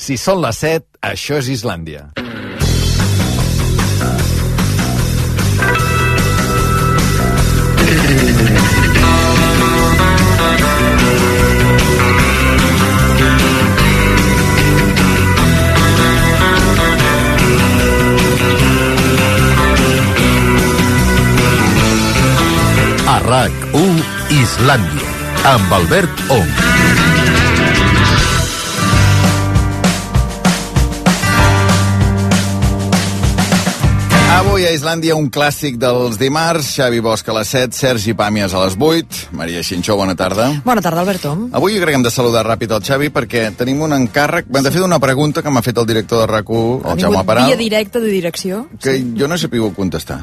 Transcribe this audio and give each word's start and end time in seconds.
Si 0.00 0.16
són 0.16 0.38
les 0.40 0.56
7, 0.56 0.86
això 1.04 1.36
és 1.42 1.50
Islàndia. 1.52 2.06
A 23.04 23.18
RAC1 23.26 24.00
Islàndia, 24.40 25.12
amb 25.52 25.76
Albert 25.82 26.24
Ong. 26.40 27.29
Avui 34.30 34.62
a 34.64 34.70
Islàndia 34.72 35.16
un 35.18 35.26
clàssic 35.32 35.74
dels 35.80 36.14
dimarts, 36.18 36.68
Xavi 36.78 37.00
Bosch 37.02 37.26
a 37.28 37.34
les 37.34 37.48
7, 37.50 37.74
Sergi 37.76 38.12
Pàmies 38.16 38.52
a 38.56 38.60
les 38.62 38.76
8, 38.78 39.32
Maria 39.36 39.60
Xinxó, 39.66 39.96
bona 39.98 40.14
tarda. 40.16 40.46
Bona 40.64 40.80
tarda, 40.80 41.02
Alberto. 41.02 41.32
Avui 41.52 41.74
crec 41.76 41.90
que 41.90 41.96
hem 41.98 42.04
de 42.06 42.12
saludar 42.14 42.44
ràpid 42.46 42.70
el 42.72 42.80
Xavi 42.86 43.10
perquè 43.12 43.42
tenim 43.58 43.82
un 43.84 43.92
encàrrec, 43.92 44.46
hem 44.48 44.64
de 44.64 44.72
fer 44.72 44.84
una 44.86 45.00
pregunta 45.02 45.42
que 45.42 45.50
m'ha 45.52 45.60
fet 45.66 45.76
el 45.82 45.88
director 45.88 46.22
de 46.22 46.28
RAC1, 46.30 46.92
el 46.92 47.02
Jaume 47.02 47.24
Paral, 47.26 47.48
Via 47.50 47.56
directa 47.58 48.00
de 48.00 48.08
direcció. 48.12 48.62
que 48.80 48.94
jo 49.18 49.28
no 49.28 49.34
he 49.34 49.38
sabut 49.42 49.74
contestar. 49.76 50.20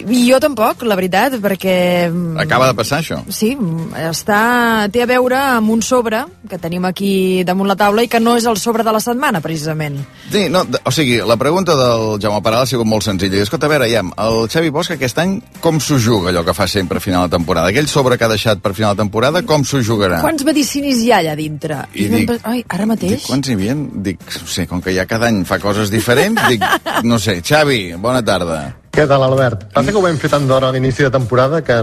I 0.00 0.24
jo 0.32 0.40
tampoc, 0.40 0.82
la 0.88 0.96
veritat, 0.98 1.36
perquè... 1.44 2.08
mm, 2.10 2.40
Acaba 2.42 2.66
de 2.72 2.74
passar 2.80 3.02
això. 3.02 3.20
Sí, 3.28 3.52
està, 4.00 4.88
té 4.90 5.04
a 5.04 5.06
veure 5.06 5.36
amb 5.58 5.70
un 5.76 5.82
sobre 5.82 6.24
que 6.48 6.58
tenim 6.58 6.84
aquí 6.88 7.44
damunt 7.44 7.68
la 7.68 7.76
taula 7.76 8.02
i 8.02 8.08
que 8.08 8.18
no 8.20 8.34
és 8.40 8.48
el 8.48 8.56
sobre 8.56 8.82
de 8.82 8.92
la 8.96 9.00
setmana, 9.00 9.40
precisament. 9.44 10.00
Sí, 10.32 10.48
no, 10.48 10.64
o 10.82 10.90
sigui, 10.90 11.20
la 11.20 11.36
pregunta 11.36 11.76
del 11.76 12.18
Jaume 12.18 12.40
Paral 12.42 12.64
ha 12.64 12.66
sigut 12.66 12.88
molt 12.88 13.04
senzilla. 13.04 13.41
I, 13.42 13.46
escolta, 13.48 13.66
a 13.66 13.72
veure, 13.72 13.88
ja, 13.90 14.00
el 14.24 14.36
Xavi 14.52 14.70
Bosch 14.70 14.92
aquest 14.94 15.18
any 15.18 15.36
com 15.60 15.80
s'ho 15.82 15.98
juga 15.98 16.30
allò 16.30 16.44
que 16.46 16.54
fa 16.54 16.68
sempre 16.70 16.98
a 16.98 17.04
final 17.04 17.26
de 17.28 17.34
temporada? 17.36 17.68
Aquell 17.72 17.88
sobre 17.90 18.16
que 18.18 18.24
ha 18.24 18.30
deixat 18.30 18.62
per 18.62 18.72
final 18.78 18.94
de 18.94 19.02
temporada, 19.02 19.42
com 19.42 19.64
s'ho 19.66 19.82
jugarà? 19.82 20.20
Quants 20.22 20.44
medicinis 20.46 21.02
hi 21.02 21.10
ha 21.12 21.18
allà 21.22 21.34
dintre? 21.38 21.82
I 21.94 22.06
vam 22.12 22.20
dic- 22.26 22.46
Ai, 22.48 22.64
ara 22.68 22.86
mateix? 22.86 23.16
Dic, 23.18 23.26
quants 23.26 23.48
hi 23.50 23.56
havia? 23.58 23.74
Dic, 24.10 24.22
no 24.40 24.46
sé, 24.46 24.66
com 24.70 24.80
que 24.80 24.94
ja 24.94 25.06
cada 25.10 25.26
any 25.32 25.42
fa 25.48 25.58
coses 25.58 25.90
diferents, 25.90 26.40
dic, 26.48 26.62
no 27.04 27.18
sé, 27.18 27.40
Xavi, 27.42 27.82
bona 27.98 28.22
tarda. 28.24 28.62
Què 28.92 29.06
tal, 29.08 29.22
Albert? 29.24 29.70
Passa 29.72 29.88
que 29.88 29.96
ho 29.96 30.02
vam 30.04 30.18
fer 30.20 30.28
tant 30.28 30.44
d'hora 30.44 30.68
a 30.68 30.74
l'inici 30.74 31.00
de 31.00 31.08
temporada 31.12 31.62
que 31.64 31.78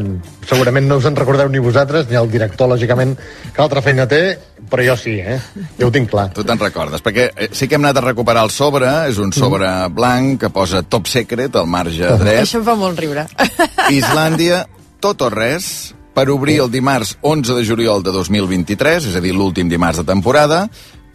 segurament 0.45 0.85
no 0.85 0.99
us 0.99 1.07
en 1.09 1.16
recordeu 1.17 1.49
ni 1.49 1.57
vosaltres, 1.57 2.05
ni 2.05 2.19
el 2.19 2.29
director, 2.29 2.69
lògicament, 2.69 3.16
que 3.55 3.63
altra 3.63 3.81
feina 3.81 4.05
té, 4.05 4.38
però 4.69 4.85
jo 4.85 4.93
sí, 4.93 5.16
eh? 5.17 5.39
Jo 5.79 5.89
ho 5.89 5.93
tinc 5.95 6.11
clar. 6.11 6.27
Tu 6.38 6.45
te'n 6.45 6.61
recordes, 6.61 7.01
perquè 7.01 7.25
eh, 7.33 7.47
sí 7.49 7.66
que 7.66 7.79
hem 7.79 7.88
anat 7.88 7.97
a 7.97 8.03
recuperar 8.11 8.43
el 8.45 8.53
sobre, 8.53 8.91
és 9.09 9.17
un 9.17 9.33
sobre 9.33 9.71
blanc 9.89 10.38
que 10.43 10.53
posa 10.53 10.83
top 10.85 11.09
secret 11.09 11.57
al 11.57 11.66
marge 11.66 12.13
dret. 12.21 12.43
Això 12.43 12.61
em 12.61 12.67
fa 12.69 12.77
molt 12.77 13.01
riure. 13.01 13.25
Islàndia, 13.99 14.67
tot 15.01 15.25
o 15.25 15.31
res, 15.33 15.95
per 16.13 16.27
obrir 16.29 16.59
el 16.61 16.69
dimarts 16.69 17.16
11 17.25 17.57
de 17.57 17.66
juliol 17.66 18.05
de 18.05 18.13
2023, 18.13 19.09
és 19.09 19.17
a 19.17 19.25
dir, 19.25 19.33
l'últim 19.33 19.66
dimarts 19.71 20.03
de 20.03 20.05
temporada, 20.13 20.67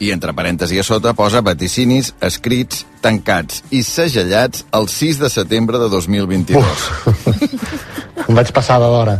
i 0.03 0.11
entre 0.14 0.34
parèntesis 0.34 0.81
a 0.81 0.87
sota 0.87 1.14
posa 1.14 1.42
vaticinis 1.45 2.12
escrits, 2.25 2.84
tancats 3.05 3.62
i 3.70 3.84
segellats 3.87 4.64
el 4.75 4.89
6 4.91 5.23
de 5.23 5.31
setembre 5.31 5.78
de 5.78 5.89
2022. 5.92 6.84
Em 8.28 8.34
vaig 8.34 8.51
passar 8.56 8.81
d'hora. 8.83 9.19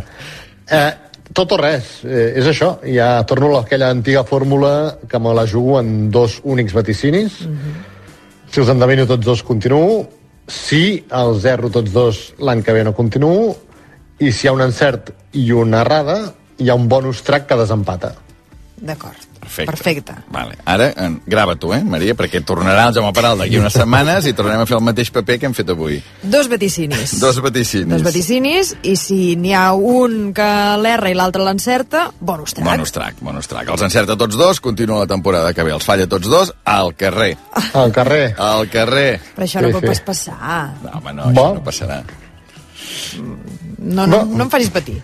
Eh, 0.65 0.91
tot 1.35 1.51
o 1.51 1.59
res, 1.59 1.99
eh, 2.03 2.33
és 2.39 2.47
això. 2.49 2.75
Ja 2.87 3.23
torno 3.27 3.53
a 3.55 3.61
aquella 3.63 3.89
antiga 3.89 4.23
fórmula 4.23 4.97
que 5.09 5.19
me 5.19 5.33
la 5.33 5.47
jugo 5.47 5.79
en 5.79 6.09
dos 6.11 6.39
únics 6.43 6.73
vaticinis. 6.73 7.41
Si 8.51 8.61
els 8.61 8.71
endevino 8.71 9.05
tots 9.05 9.25
dos, 9.25 9.43
continuo. 9.43 10.05
Si 10.47 11.03
el 11.11 11.39
zero 11.41 11.69
tots 11.69 11.91
dos 11.91 12.33
l'any 12.39 12.63
que 12.63 12.73
ve 12.73 12.83
no 12.83 12.95
continuo. 12.95 13.55
I 14.19 14.31
si 14.31 14.45
hi 14.45 14.49
ha 14.49 14.55
un 14.55 14.63
encert 14.63 15.11
i 15.33 15.51
una 15.51 15.81
errada, 15.83 16.33
hi 16.57 16.69
ha 16.69 16.75
un 16.79 16.87
bonus 16.87 17.21
track 17.21 17.49
que 17.49 17.59
desempata. 17.59 18.13
D'acord. 18.79 19.34
Perfecte. 19.45 19.71
Perfecte. 19.71 20.15
Vale. 20.33 20.57
Ara, 20.65 20.87
eh, 20.89 21.09
grava 21.29 21.55
tu, 21.55 21.71
eh, 21.73 21.79
Maria, 21.85 22.15
perquè 22.17 22.41
tornarà 22.43 22.87
el 22.89 22.95
Jaume 22.97 23.13
Paral 23.15 23.37
d'aquí 23.39 23.59
unes 23.61 23.73
setmanes 23.77 24.25
i 24.25 24.33
tornarem 24.33 24.63
a 24.63 24.65
fer 24.69 24.75
el 24.79 24.83
mateix 24.83 25.11
paper 25.13 25.37
que 25.39 25.45
hem 25.49 25.53
fet 25.57 25.69
avui. 25.71 25.99
Dos 26.23 26.49
vaticinis. 26.51 27.15
Dos 27.23 27.39
vaticinis. 27.45 27.93
Dos 27.93 28.03
vaticinis, 28.07 28.73
i 28.83 28.95
si 28.99 29.35
n'hi 29.39 29.53
ha 29.55 29.67
un 29.77 30.33
que 30.35 30.49
l'erra 30.81 31.11
i 31.13 31.15
l'altre 31.17 31.45
l'encerta, 31.45 32.07
bonus 32.19 32.57
track. 32.57 32.67
Bonus 32.67 32.91
track, 32.95 33.21
bonus 33.21 33.47
track. 33.51 33.69
Els 33.69 33.85
encerta 33.87 34.17
tots 34.17 34.35
dos, 34.35 34.59
continua 34.59 34.99
la 35.05 35.07
temporada 35.07 35.53
que 35.53 35.63
ve. 35.63 35.71
Els 35.77 35.85
falla 35.85 36.07
tots 36.09 36.27
dos 36.27 36.53
al 36.65 36.95
carrer. 36.97 37.35
Al 37.73 37.91
carrer. 37.95 38.33
Al 38.39 38.69
carrer. 38.69 39.19
Però 39.35 39.45
això 39.45 39.59
Sí, 39.61 39.65
no 39.67 39.71
pot 39.77 39.83
sí. 39.85 39.93
pas 39.93 40.01
passar. 40.09 40.61
No, 40.83 40.97
home, 40.99 41.13
no, 41.13 41.23
això 41.29 41.33
Bo. 41.35 41.49
no 41.55 41.63
passarà. 41.63 42.03
No, 43.79 44.05
no, 44.07 44.23
no 44.25 44.43
em 44.45 44.49
facis 44.51 44.69
patir. 44.73 44.97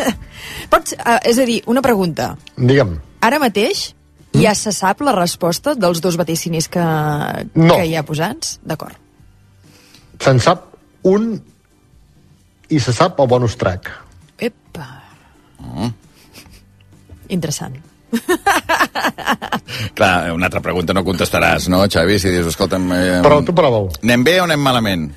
Pots, 0.72 0.94
uh, 0.98 1.18
és 1.26 1.38
a 1.40 1.46
dir, 1.48 1.60
una 1.70 1.82
pregunta. 1.82 2.34
Digue'm. 2.56 2.96
Ara 3.20 3.38
mateix 3.42 3.90
ja 4.36 4.54
se 4.54 4.72
sap 4.72 5.00
la 5.04 5.12
resposta 5.16 5.74
dels 5.74 6.00
dos 6.00 6.16
vaticinis 6.16 6.68
que, 6.70 6.82
No. 7.54 7.74
que 7.76 7.86
hi 7.90 7.96
ha 7.98 8.02
posats? 8.06 8.58
D'acord. 8.64 8.96
Se'n 10.20 10.38
sap 10.40 10.68
un 11.08 11.32
i 12.70 12.78
se 12.80 12.92
sap 12.94 13.18
el 13.20 13.26
bonus 13.28 13.56
track. 13.58 13.90
Epa. 14.38 14.86
Interessant. 17.28 17.76
Clar, 19.94 20.32
una 20.34 20.46
altra 20.48 20.60
pregunta 20.62 20.94
no 20.94 21.04
contestaràs, 21.06 21.68
no, 21.70 21.82
Xavi? 21.86 22.18
Si 22.18 22.30
dius, 22.32 22.48
escolta'm... 22.52 22.88
Eh, 22.96 23.18
Però 23.24 23.40
tu 23.46 23.54
prova-ho. 23.56 23.88
Anem 24.02 24.24
bé 24.26 24.36
o 24.40 24.44
anem 24.48 24.60
malament? 24.62 25.08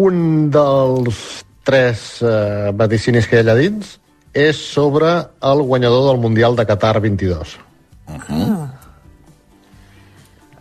Un 0.00 0.48
dels 0.52 1.20
tres 1.66 2.06
eh, 2.24 2.70
vaticinis 2.76 3.26
que 3.28 3.36
hi 3.36 3.40
ha 3.40 3.44
allà 3.46 3.56
dins 3.58 3.94
és 4.36 4.58
sobre 4.60 5.14
el 5.48 5.62
guanyador 5.64 6.10
del 6.10 6.20
Mundial 6.20 6.56
de 6.58 6.66
Qatar 6.68 6.98
22. 7.00 7.56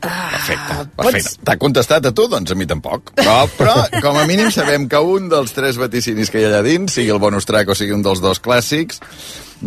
Perfecte, 0.06 0.74
pots- 0.76 0.90
perfecte. 1.00 1.40
T'ha 1.48 1.56
contestat 1.58 2.06
a 2.06 2.12
tu? 2.14 2.28
Doncs 2.30 2.52
a 2.54 2.56
mi 2.56 2.68
tampoc. 2.70 3.10
Però, 3.18 3.38
però, 3.58 3.74
com 4.04 4.20
a 4.22 4.26
mínim 4.30 4.52
sabem 4.54 4.86
que 4.92 5.00
un 5.02 5.30
dels 5.32 5.52
tres 5.56 5.80
vaticinis 5.82 6.30
que 6.30 6.40
hi 6.42 6.46
ha 6.46 6.52
allà 6.52 6.62
dins, 6.68 6.94
sigui 6.94 7.10
el 7.10 7.18
bonus 7.24 7.48
track 7.50 7.72
o 7.74 7.78
sigui 7.78 7.96
un 7.96 8.04
dels 8.06 8.22
dos 8.22 8.38
clàssics, 8.44 9.02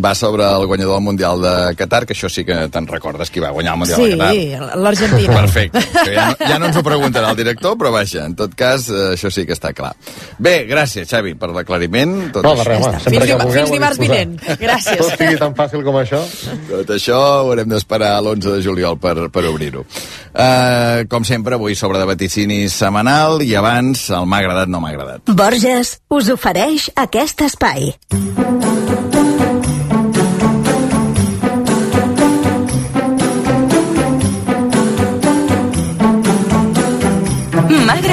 va 0.04 0.14
sobre 0.14 0.44
el 0.44 0.66
guanyador 0.66 0.94
del 0.94 1.04
Mundial 1.04 1.40
de 1.42 1.74
Qatar, 1.76 2.04
que 2.06 2.14
això 2.14 2.28
sí 2.30 2.44
que 2.44 2.56
te'n 2.72 2.86
recordes 2.86 3.30
qui 3.30 3.40
va 3.40 3.50
guanyar 3.50 3.74
el 3.74 3.78
Mundial 3.82 3.98
Sí, 3.98 4.10
de 4.10 4.18
Qatar. 4.18 4.76
l'Argentina. 4.78 5.34
Perfecte. 5.40 5.78
Ja, 6.08 6.28
no, 6.30 6.36
ja 6.48 6.58
no 6.58 6.66
ens 6.70 6.76
ho 6.78 6.82
preguntarà 6.82 7.30
el 7.30 7.36
director, 7.36 7.74
però 7.76 7.90
vaja, 7.92 8.24
en 8.24 8.34
tot 8.38 8.54
cas, 8.56 8.88
eh, 8.88 9.12
això 9.14 9.30
sí 9.34 9.44
que 9.46 9.52
està 9.52 9.72
clar. 9.76 9.92
Bé, 10.38 10.64
gràcies, 10.68 11.08
Xavi, 11.10 11.34
per 11.38 11.50
l'aclariment. 11.52 12.30
Tot, 12.32 12.42
No, 12.46 12.54
de 12.56 12.64
res, 12.64 12.80
home, 12.86 13.00
sempre 13.00 13.12
Fins 13.18 13.26
que 13.26 13.36
vulgueu 13.42 13.64
fins 13.66 13.72
dimarts 13.74 13.98
vinent. 14.00 14.36
Gràcies. 14.60 14.96
Tot 15.02 15.18
sigui 15.18 15.36
tan 15.38 15.54
fàcil 15.58 15.84
com 15.84 15.98
això. 16.00 16.22
tot 16.70 16.90
això 16.96 17.18
ho 17.18 17.50
haurem 17.50 17.68
d'esperar 17.68 18.14
a 18.16 18.20
l'11 18.22 18.56
de 18.56 18.62
juliol 18.64 18.96
per, 18.98 19.28
per 19.34 19.44
obrir-ho. 19.50 19.84
Uh, 20.32 21.04
com 21.10 21.24
sempre, 21.24 21.54
avui 21.58 21.74
sobre 21.74 21.98
de 21.98 22.04
vaticini 22.08 22.68
setmanal 22.70 23.42
i 23.42 23.54
abans 23.58 24.08
el 24.14 24.26
m'ha 24.28 24.38
agradat, 24.44 24.68
no 24.70 24.80
m'ha 24.80 24.92
agradat. 24.94 25.20
Borges 25.34 25.96
us 26.14 26.28
ofereix 26.32 26.88
aquest 26.96 27.42
espai. 27.48 27.92
M'ha 28.12 28.57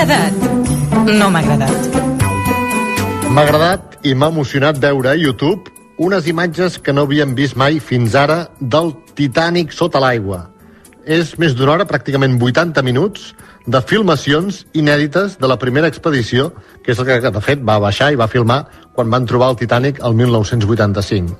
agradat. 0.05 0.33
No 1.17 1.29
m'ha 1.33 1.41
agradat. 1.41 1.95
M'ha 3.33 3.41
agradat 3.41 3.95
i 4.05 4.13
m'ha 4.13 4.29
emocionat 4.29 4.77
veure 4.81 5.09
a 5.11 5.17
YouTube 5.17 5.71
unes 5.97 6.27
imatges 6.27 6.77
que 6.77 6.93
no 6.93 7.05
havíem 7.07 7.33
vist 7.35 7.55
mai 7.57 7.79
fins 7.79 8.15
ara 8.15 8.45
del 8.59 8.93
Titanic 9.15 9.73
sota 9.73 9.99
l'aigua. 10.03 10.45
És 11.05 11.35
més 11.41 11.55
d'una 11.55 11.75
hora, 11.75 11.87
pràcticament 11.89 12.37
80 12.41 12.83
minuts, 12.83 13.33
de 13.65 13.81
filmacions 13.81 14.65
inèdites 14.73 15.39
de 15.41 15.47
la 15.49 15.57
primera 15.57 15.89
expedició, 15.89 16.51
que 16.83 16.93
és 16.93 16.99
el 16.99 17.05
que, 17.05 17.31
de 17.31 17.41
fet, 17.41 17.61
va 17.65 17.79
baixar 17.81 18.11
i 18.13 18.19
va 18.19 18.29
filmar 18.29 18.65
quan 18.93 19.09
van 19.09 19.25
trobar 19.25 19.49
el 19.53 19.57
Titanic 19.57 20.01
el 20.05 20.13
1985. 20.13 21.37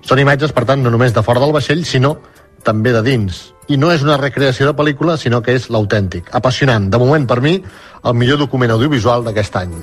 Són 0.00 0.20
imatges, 0.20 0.52
per 0.52 0.64
tant, 0.64 0.80
no 0.80 0.92
només 0.92 1.12
de 1.12 1.24
fora 1.24 1.40
del 1.40 1.52
vaixell, 1.52 1.84
sinó 1.84 2.16
també 2.64 2.92
de 2.94 3.02
dins. 3.06 3.52
I 3.68 3.76
no 3.76 3.90
és 3.92 4.02
una 4.02 4.16
recreació 4.16 4.66
de 4.70 4.76
pel·lícula, 4.76 5.18
sinó 5.20 5.42
que 5.44 5.52
és 5.52 5.68
l'autèntic. 5.68 6.30
Apassionant. 6.32 6.88
De 6.90 6.98
moment, 6.98 7.26
per 7.28 7.40
mi, 7.44 7.58
el 8.04 8.14
millor 8.16 8.38
document 8.40 8.72
audiovisual 8.72 9.26
d'aquest 9.26 9.60
any. 9.60 9.74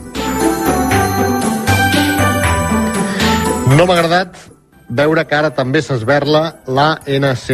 No 3.76 3.86
m'ha 3.86 3.96
agradat 3.98 4.38
veure 4.90 5.26
que 5.26 5.36
ara 5.36 5.52
també 5.54 5.82
s'esberla 5.82 6.62
l'ANC. 6.68 7.50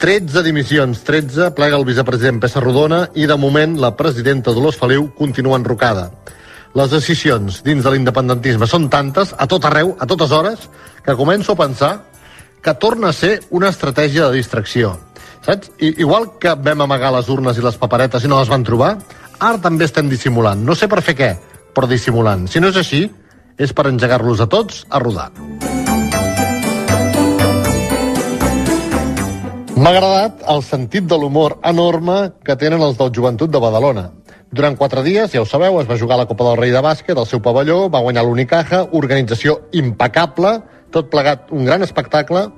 13 0.00 0.42
dimissions, 0.42 1.02
13 1.04 1.50
plega 1.52 1.76
el 1.76 1.84
vicepresident 1.84 2.40
Pessa 2.40 2.60
Rodona 2.64 3.02
i 3.14 3.26
de 3.28 3.36
moment 3.36 3.76
la 3.80 3.92
presidenta 3.96 4.54
Dolors 4.56 4.78
Feliu 4.80 5.10
continua 5.16 5.58
enrocada. 5.60 6.08
Les 6.74 6.90
decisions 6.90 7.60
dins 7.66 7.84
de 7.84 7.90
l'independentisme 7.92 8.66
són 8.70 8.88
tantes, 8.88 9.34
a 9.36 9.46
tot 9.50 9.66
arreu, 9.66 9.96
a 9.98 10.06
totes 10.06 10.30
hores, 10.32 10.68
que 11.04 11.18
començo 11.18 11.52
a 11.52 11.58
pensar 11.58 11.92
que 12.62 12.74
torna 12.74 13.08
a 13.08 13.16
ser 13.16 13.40
una 13.50 13.70
estratègia 13.72 14.28
de 14.28 14.36
distracció. 14.36 14.96
Saps? 15.44 15.72
I, 15.80 15.94
igual 16.02 16.34
que 16.40 16.54
vam 16.54 16.84
amagar 16.84 17.12
les 17.14 17.28
urnes 17.32 17.58
i 17.58 17.64
les 17.64 17.78
paperetes 17.80 18.24
i 18.24 18.28
no 18.28 18.40
les 18.40 18.52
van 18.52 18.64
trobar, 18.64 18.96
ara 19.38 19.60
també 19.62 19.88
estem 19.88 20.10
dissimulant. 20.10 20.60
No 20.64 20.76
sé 20.76 20.88
per 20.88 21.00
fer 21.04 21.16
què, 21.16 21.30
però 21.74 21.88
dissimulant. 21.88 22.46
Si 22.48 22.60
no 22.60 22.68
és 22.68 22.80
així, 22.80 23.06
és 23.60 23.72
per 23.72 23.88
engegar-los 23.88 24.40
a 24.44 24.48
tots 24.48 24.84
a 24.88 25.00
rodar. 25.00 25.30
M'ha 29.80 29.90
agradat 29.94 30.42
el 30.52 30.60
sentit 30.60 31.06
de 31.08 31.16
l'humor 31.16 31.56
enorme 31.64 32.34
que 32.44 32.56
tenen 32.60 32.82
els 32.84 32.98
del 32.98 33.12
Joventut 33.16 33.48
de 33.48 33.62
Badalona. 33.62 34.10
Durant 34.52 34.74
quatre 34.76 35.00
dies, 35.06 35.30
ja 35.32 35.40
ho 35.40 35.46
sabeu, 35.48 35.78
es 35.80 35.88
va 35.88 35.96
jugar 35.96 36.18
la 36.20 36.26
Copa 36.28 36.44
del 36.48 36.58
Rei 36.58 36.72
de 36.74 36.82
bàsquet 36.84 37.16
al 37.16 37.28
seu 37.30 37.40
pavelló, 37.40 37.86
va 37.88 38.02
guanyar 38.04 38.26
l'Unicaja, 38.26 38.82
organització 38.98 39.60
impecable, 39.72 40.58
tot 40.94 41.10
plegat 41.12 41.50
un 41.54 41.64
gran 41.68 41.82
espectacle, 41.86 42.48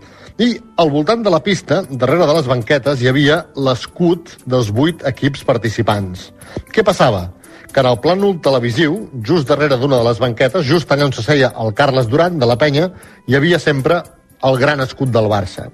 i 0.40 0.56
al 0.81 0.90
voltant 0.90 1.23
de 1.23 1.31
la 1.31 1.43
pista, 1.44 1.82
darrere 1.90 2.26
de 2.26 2.34
les 2.38 2.49
banquetes, 2.49 3.02
hi 3.02 3.08
havia 3.11 3.43
l'escut 3.55 4.32
dels 4.49 4.70
vuit 4.73 5.05
equips 5.06 5.44
participants. 5.44 6.31
Què 6.73 6.84
passava? 6.87 7.29
Que 7.73 7.81
en 7.81 7.88
el 7.90 8.00
plànol 8.05 8.38
televisiu, 8.44 8.96
just 9.25 9.49
darrere 9.49 9.76
d'una 9.81 10.00
de 10.00 10.08
les 10.08 10.20
banquetes, 10.20 10.64
just 10.69 10.90
allà 10.93 11.06
on 11.08 11.12
se 11.12 11.25
seia 11.25 11.52
el 11.61 11.75
Carles 11.76 12.08
Duran, 12.08 12.38
de 12.40 12.49
la 12.49 12.56
penya, 12.61 12.88
hi 13.29 13.37
havia 13.37 13.61
sempre 13.61 14.02
el 14.43 14.58
gran 14.58 14.81
escut 14.84 15.12
del 15.12 15.29
Barça. 15.31 15.69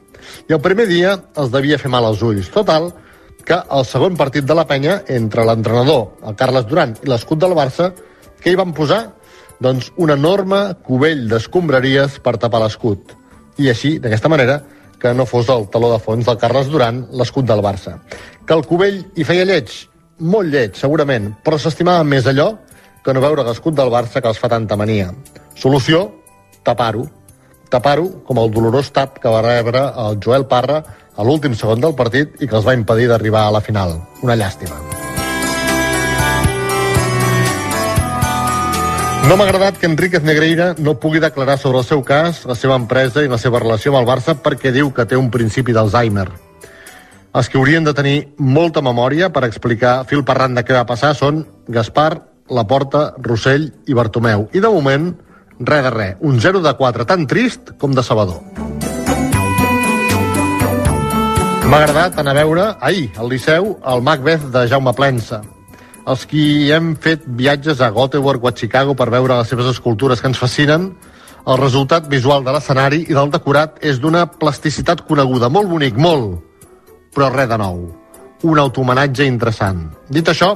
I 0.50 0.56
el 0.56 0.62
primer 0.62 0.88
dia 0.90 1.14
els 1.38 1.54
devia 1.54 1.78
fer 1.78 1.90
mal 1.90 2.04
als 2.04 2.22
ulls. 2.22 2.50
Total, 2.52 2.90
que 3.48 3.56
el 3.56 3.86
segon 3.88 4.18
partit 4.18 4.44
de 4.44 4.54
la 4.58 4.66
penya, 4.68 5.00
entre 5.08 5.46
l'entrenador, 5.46 6.18
el 6.26 6.36
Carles 6.36 6.66
Duran, 6.68 6.98
i 7.02 7.08
l'escut 7.08 7.40
del 7.40 7.56
Barça, 7.56 7.92
què 8.42 8.52
hi 8.52 8.58
van 8.58 8.74
posar? 8.76 9.00
Doncs 9.60 9.90
un 9.98 10.12
enorme 10.14 10.60
cubell 10.86 11.26
d'escombraries 11.30 12.20
per 12.22 12.36
tapar 12.38 12.60
l'escut. 12.62 13.14
I 13.58 13.70
així, 13.72 13.96
d'aquesta 13.98 14.30
manera, 14.30 14.60
que 14.98 15.14
no 15.14 15.26
fos 15.26 15.48
el 15.50 15.66
taló 15.72 15.90
de 15.92 15.98
fons 16.02 16.26
del 16.26 16.38
Carles 16.38 16.70
Duran, 16.70 17.04
l'escut 17.10 17.46
del 17.46 17.62
Barça. 17.62 17.96
Que 18.46 18.54
el 18.54 18.64
cubell 18.66 19.02
hi 19.16 19.26
feia 19.26 19.46
lleig? 19.46 19.72
Molt 20.18 20.50
lleig, 20.50 20.78
segurament, 20.78 21.32
però 21.44 21.58
s'estimava 21.58 22.06
més 22.06 22.26
allò 22.26 22.52
que 23.04 23.14
no 23.14 23.22
veure 23.22 23.46
l'escut 23.46 23.76
del 23.78 23.90
Barça 23.94 24.22
que 24.22 24.30
els 24.30 24.38
fa 24.38 24.50
tanta 24.50 24.76
mania. 24.76 25.10
Solució? 25.58 26.06
Tapar-ho. 26.66 27.06
Tapar-ho 27.70 28.08
com 28.26 28.40
el 28.42 28.50
dolorós 28.54 28.90
tap 28.94 29.18
que 29.22 29.32
va 29.32 29.44
rebre 29.44 29.82
el 30.06 30.18
Joel 30.24 30.46
Parra 30.50 30.82
a 31.18 31.26
l'últim 31.26 31.54
segon 31.58 31.82
del 31.82 31.98
partit 31.98 32.38
i 32.38 32.46
que 32.46 32.58
els 32.58 32.66
va 32.66 32.78
impedir 32.78 33.10
d'arribar 33.10 33.48
a 33.48 33.54
la 33.58 33.64
final. 33.64 33.98
Una 34.22 34.38
llàstima. 34.38 34.78
No 39.28 39.36
m'ha 39.36 39.44
agradat 39.44 39.76
que 39.76 39.84
Enríquez 39.84 40.22
Negreira 40.24 40.70
no 40.80 40.94
pugui 40.96 41.20
declarar 41.20 41.58
sobre 41.60 41.82
el 41.82 41.84
seu 41.84 42.00
cas, 42.00 42.46
la 42.48 42.54
seva 42.56 42.78
empresa 42.80 43.20
i 43.20 43.28
la 43.28 43.36
seva 43.36 43.58
relació 43.60 43.90
amb 43.92 43.98
el 43.98 44.06
Barça 44.08 44.32
perquè 44.40 44.70
diu 44.72 44.88
que 44.96 45.04
té 45.04 45.18
un 45.20 45.26
principi 45.28 45.74
d'Alzheimer. 45.76 46.24
Els 47.36 47.50
que 47.52 47.58
haurien 47.60 47.84
de 47.84 47.92
tenir 47.92 48.14
molta 48.38 48.80
memòria 48.80 49.28
per 49.28 49.42
explicar 49.44 50.06
fil 50.08 50.24
per 50.24 50.38
randa 50.38 50.64
què 50.64 50.72
va 50.72 50.86
passar 50.88 51.10
són 51.18 51.42
Gaspar, 51.68 52.22
Laporta, 52.48 53.02
Rossell 53.20 53.68
i 53.84 53.98
Bartomeu. 53.98 54.46
I 54.56 54.64
de 54.64 54.72
moment, 54.72 55.10
res 55.60 55.84
de 55.84 55.92
res. 55.92 56.16
Un 56.24 56.40
0 56.40 56.64
de 56.64 56.72
4 56.80 57.04
tan 57.12 57.28
trist 57.28 57.74
com 57.76 57.92
de 57.92 58.06
Salvador. 58.08 58.40
M'ha 61.68 61.82
agradat 61.82 62.16
anar 62.16 62.32
a 62.32 62.40
veure 62.40 62.72
ahir 62.80 63.10
al 63.20 63.28
Liceu 63.28 63.74
el 63.92 64.00
Macbeth 64.08 64.48
de 64.56 64.66
Jaume 64.72 64.96
Plensa. 64.96 65.44
Els 66.08 66.24
qui 66.24 66.42
hem 66.72 66.94
fet 66.96 67.26
viatges 67.36 67.82
a 67.84 67.90
Göteborg 67.92 68.44
o 68.44 68.48
a 68.48 68.54
Chicago 68.56 68.94
per 68.96 69.10
veure 69.12 69.36
les 69.36 69.50
seves 69.52 69.66
escultures 69.68 70.22
que 70.22 70.30
ens 70.30 70.40
fascinen, 70.40 70.86
el 71.44 71.58
resultat 71.60 72.08
visual 72.08 72.46
de 72.46 72.54
l'escenari 72.54 73.02
i 73.10 73.16
del 73.16 73.28
decorat 73.34 73.76
és 73.84 74.00
d'una 74.00 74.24
plasticitat 74.40 75.02
coneguda, 75.08 75.50
molt 75.52 75.68
bonic, 75.68 76.00
molt, 76.00 76.38
però 77.12 77.28
res 77.34 77.50
de 77.50 77.58
nou. 77.60 77.84
Un 78.48 78.62
autohomenatge 78.62 79.28
interessant. 79.28 79.84
Dit 80.08 80.32
això, 80.32 80.54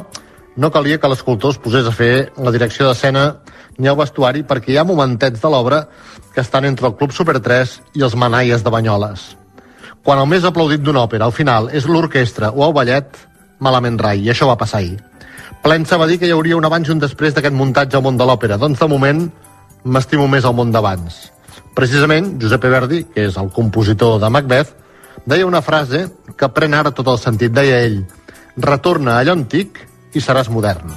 no 0.56 0.72
calia 0.72 0.96
que 1.00 1.12
l'escultor 1.12 1.52
es 1.52 1.60
posés 1.60 1.84
a 1.84 1.92
fer 1.92 2.30
la 2.40 2.52
direcció 2.54 2.88
d'escena 2.88 3.28
ni 3.76 3.92
el 3.92 4.00
vestuari 4.00 4.46
perquè 4.48 4.72
hi 4.72 4.80
ha 4.80 4.88
momentets 4.88 5.44
de 5.44 5.52
l'obra 5.52 5.84
que 6.32 6.40
estan 6.40 6.64
entre 6.64 6.88
el 6.88 6.96
Club 6.96 7.12
Super 7.12 7.40
3 7.44 7.78
i 8.00 8.08
els 8.08 8.16
Manaies 8.16 8.64
de 8.64 8.72
Banyoles. 8.72 9.28
Quan 10.00 10.18
el 10.18 10.32
més 10.32 10.48
aplaudit 10.48 10.80
d'una 10.80 11.04
òpera 11.04 11.28
al 11.28 11.36
final 11.36 11.68
és 11.76 11.84
l'orquestra 11.84 12.54
o 12.56 12.64
el 12.64 12.76
ballet, 12.76 13.24
malament 13.60 14.00
rai, 14.00 14.24
i 14.24 14.32
això 14.32 14.48
va 14.48 14.60
passar 14.60 14.80
ahir. 14.80 15.11
Plensa 15.62 15.94
va 15.94 16.08
dir 16.10 16.18
que 16.18 16.26
hi 16.26 16.32
hauria 16.34 16.56
un 16.58 16.64
abans 16.66 16.88
i 16.88 16.90
un 16.90 16.98
després 16.98 17.36
d'aquest 17.36 17.54
muntatge 17.54 17.94
al 17.94 18.02
món 18.02 18.16
de 18.18 18.26
l'òpera. 18.26 18.58
Doncs 18.58 18.80
de 18.82 18.88
moment 18.90 19.20
m'estimo 19.84 20.26
més 20.26 20.44
al 20.44 20.56
món 20.58 20.72
d'abans. 20.74 21.20
Precisament, 21.78 22.32
Giuseppe 22.42 22.70
Verdi, 22.72 23.04
que 23.14 23.28
és 23.28 23.38
el 23.38 23.52
compositor 23.54 24.18
de 24.20 24.28
Macbeth, 24.28 24.74
deia 25.24 25.46
una 25.46 25.62
frase 25.62 26.08
que 26.36 26.50
pren 26.50 26.74
ara 26.74 26.90
tot 26.90 27.06
el 27.14 27.22
sentit. 27.22 27.54
Deia 27.54 27.78
ell, 27.86 28.02
retorna 28.58 29.20
allò 29.20 29.38
antic 29.38 29.78
i 30.12 30.20
seràs 30.20 30.50
modern. 30.50 30.90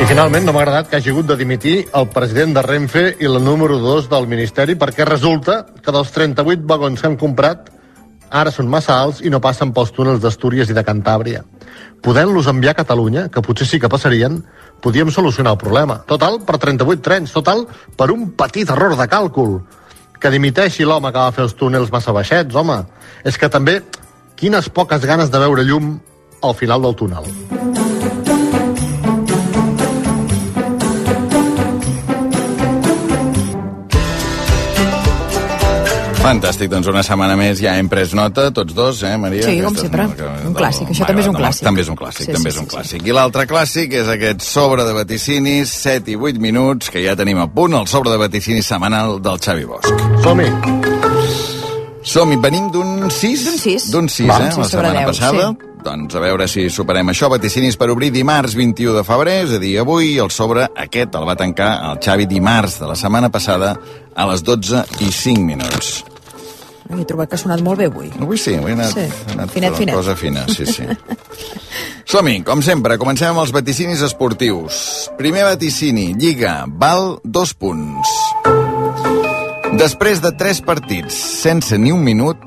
I 0.00 0.04
finalment 0.08 0.44
no 0.44 0.52
m'ha 0.52 0.62
agradat 0.66 0.88
que 0.88 1.00
hagi 1.00 1.12
hagut 1.12 1.32
de 1.32 1.40
dimitir 1.40 1.74
el 1.96 2.06
president 2.12 2.54
de 2.56 2.62
Renfe 2.64 3.02
i 3.20 3.28
la 3.28 3.40
número 3.40 3.80
2 3.80 4.12
del 4.12 4.28
Ministeri 4.28 4.76
perquè 4.76 5.08
resulta 5.08 5.62
que 5.80 5.92
dels 5.92 6.12
38 6.12 6.64
vagons 6.68 7.00
que 7.00 7.08
han 7.08 7.18
comprat 7.20 7.68
ara 8.30 8.52
són 8.54 8.70
massa 8.70 8.96
alts 8.96 9.20
i 9.26 9.30
no 9.30 9.40
passen 9.42 9.74
pels 9.74 9.92
túnels 9.92 10.20
d'Astúries 10.22 10.70
i 10.70 10.76
de 10.76 10.84
Cantàbria. 10.86 11.42
Podent-los 12.00 12.48
enviar 12.48 12.72
a 12.72 12.80
Catalunya, 12.80 13.28
que 13.28 13.42
potser 13.44 13.66
sí 13.68 13.80
que 13.80 13.90
passarien, 13.90 14.40
podíem 14.80 15.10
solucionar 15.10 15.52
el 15.52 15.60
problema. 15.60 16.00
Total, 16.08 16.40
per 16.46 16.58
38 16.58 17.02
trens, 17.04 17.32
total, 17.32 17.66
per 17.96 18.10
un 18.14 18.30
petit 18.38 18.70
error 18.70 18.96
de 18.96 19.08
càlcul. 19.10 19.58
Que 20.20 20.32
dimiteixi 20.32 20.84
l'home 20.84 21.12
que 21.12 21.18
va 21.18 21.32
fer 21.32 21.44
els 21.44 21.56
túnels 21.56 21.92
massa 21.92 22.14
baixets, 22.16 22.54
home. 22.54 22.82
És 23.24 23.36
que 23.36 23.48
també, 23.52 23.80
quines 24.36 24.68
poques 24.72 25.04
ganes 25.04 25.30
de 25.30 25.42
veure 25.42 25.64
llum 25.64 25.98
al 26.42 26.56
final 26.56 26.82
del 26.82 26.96
túnel. 26.96 27.69
Fantàstic, 36.30 36.68
doncs 36.70 36.86
una 36.86 37.00
setmana 37.02 37.34
més 37.34 37.58
ja 37.58 37.72
hem 37.74 37.88
pres 37.90 38.12
nota, 38.14 38.52
tots 38.54 38.74
dos, 38.76 39.00
eh, 39.02 39.16
Maria? 39.18 39.42
Sí, 39.48 39.56
com 39.64 39.74
sempre. 39.74 40.04
Un 40.46 40.54
clàssic, 40.54 40.92
això 40.92 41.08
també 41.08 41.24
és 41.24 41.30
un 41.30 41.34
clàssic. 41.34 41.64
També 41.66 41.82
és 41.82 41.88
un 41.90 41.96
clàssic, 41.98 42.26
Sí, 42.28 42.32
també 42.36 42.52
sí, 42.52 42.54
és 42.54 42.60
un 42.60 42.68
sí, 42.68 42.76
clàssic. 42.76 43.06
I 43.08 43.16
l'altre 43.16 43.46
clàssic 43.50 43.96
és 43.98 44.06
aquest 44.12 44.44
sobre 44.46 44.84
de 44.86 44.92
vaticinis, 44.94 45.72
7 45.74 46.12
i 46.12 46.14
8 46.14 46.38
minuts, 46.38 46.90
que 46.94 47.02
ja 47.02 47.16
tenim 47.18 47.40
a 47.42 47.48
punt, 47.50 47.74
el 47.74 47.88
sobre 47.90 48.12
de 48.14 48.20
vaticinis 48.22 48.66
setmanal 48.70 49.18
del 49.20 49.40
Xavi 49.42 49.64
Bosch. 49.64 49.90
Som-hi! 50.22 50.46
Som-hi, 52.04 52.36
venim 52.36 52.70
d'un 52.70 53.10
6? 53.10 53.44
D'un 53.48 53.58
sis. 53.58 53.90
D'un 53.90 54.08
6, 54.08 54.28
Va, 54.28 54.38
eh, 54.38 54.52
sí, 54.52 54.60
la 54.60 54.68
setmana 54.68 55.00
deu, 55.00 55.08
passada. 55.10 55.48
sí. 55.50 55.66
Doncs 55.82 56.14
a 56.14 56.20
veure 56.20 56.46
si 56.46 56.68
superem 56.70 57.08
això. 57.08 57.28
Vaticinis 57.28 57.76
per 57.76 57.90
obrir 57.90 58.12
dimarts 58.12 58.54
21 58.54 58.94
de 58.94 59.02
febrer, 59.02 59.44
és 59.48 59.56
a 59.56 59.58
dir, 59.58 59.78
avui. 59.80 60.18
El 60.18 60.30
sobre 60.30 60.68
aquest 60.76 61.14
el 61.16 61.26
va 61.26 61.34
tancar 61.34 61.90
el 61.90 61.98
Xavi 61.98 62.26
dimarts 62.26 62.78
de 62.78 62.86
la 62.86 62.94
setmana 62.94 63.30
passada 63.30 63.74
a 64.14 64.26
les 64.30 64.44
12 64.44 64.84
i 65.00 65.10
5 65.10 65.40
minuts. 65.40 66.04
He 66.90 67.04
trobat 67.06 67.30
que 67.30 67.38
ha 67.38 67.40
sonat 67.40 67.62
molt 67.62 67.78
bé 67.78 67.86
avui. 67.90 68.10
Avui 68.20 68.38
sí, 68.38 68.56
avui 68.58 68.72
ha 68.72 68.78
anat, 68.78 68.92
Sí, 68.92 69.04
ha 69.06 69.34
anat 69.36 69.52
finet, 69.54 69.70
una 69.70 69.78
finet. 69.78 69.94
cosa 69.94 70.16
fina, 70.16 70.46
sí, 70.48 70.66
sí. 70.66 70.84
Som-hi, 72.10 72.40
com 72.42 72.62
sempre, 72.66 72.98
comencem 72.98 73.30
amb 73.30 73.44
els 73.44 73.52
vaticinis 73.54 74.02
esportius. 74.02 75.10
Primer 75.18 75.44
vaticini, 75.46 76.10
Lliga, 76.18 76.64
val 76.66 77.20
dos 77.22 77.54
punts. 77.54 78.10
Després 79.78 80.18
de 80.20 80.32
tres 80.34 80.58
partits 80.66 81.14
sense 81.14 81.78
ni 81.78 81.92
un 81.94 82.02
minut, 82.02 82.42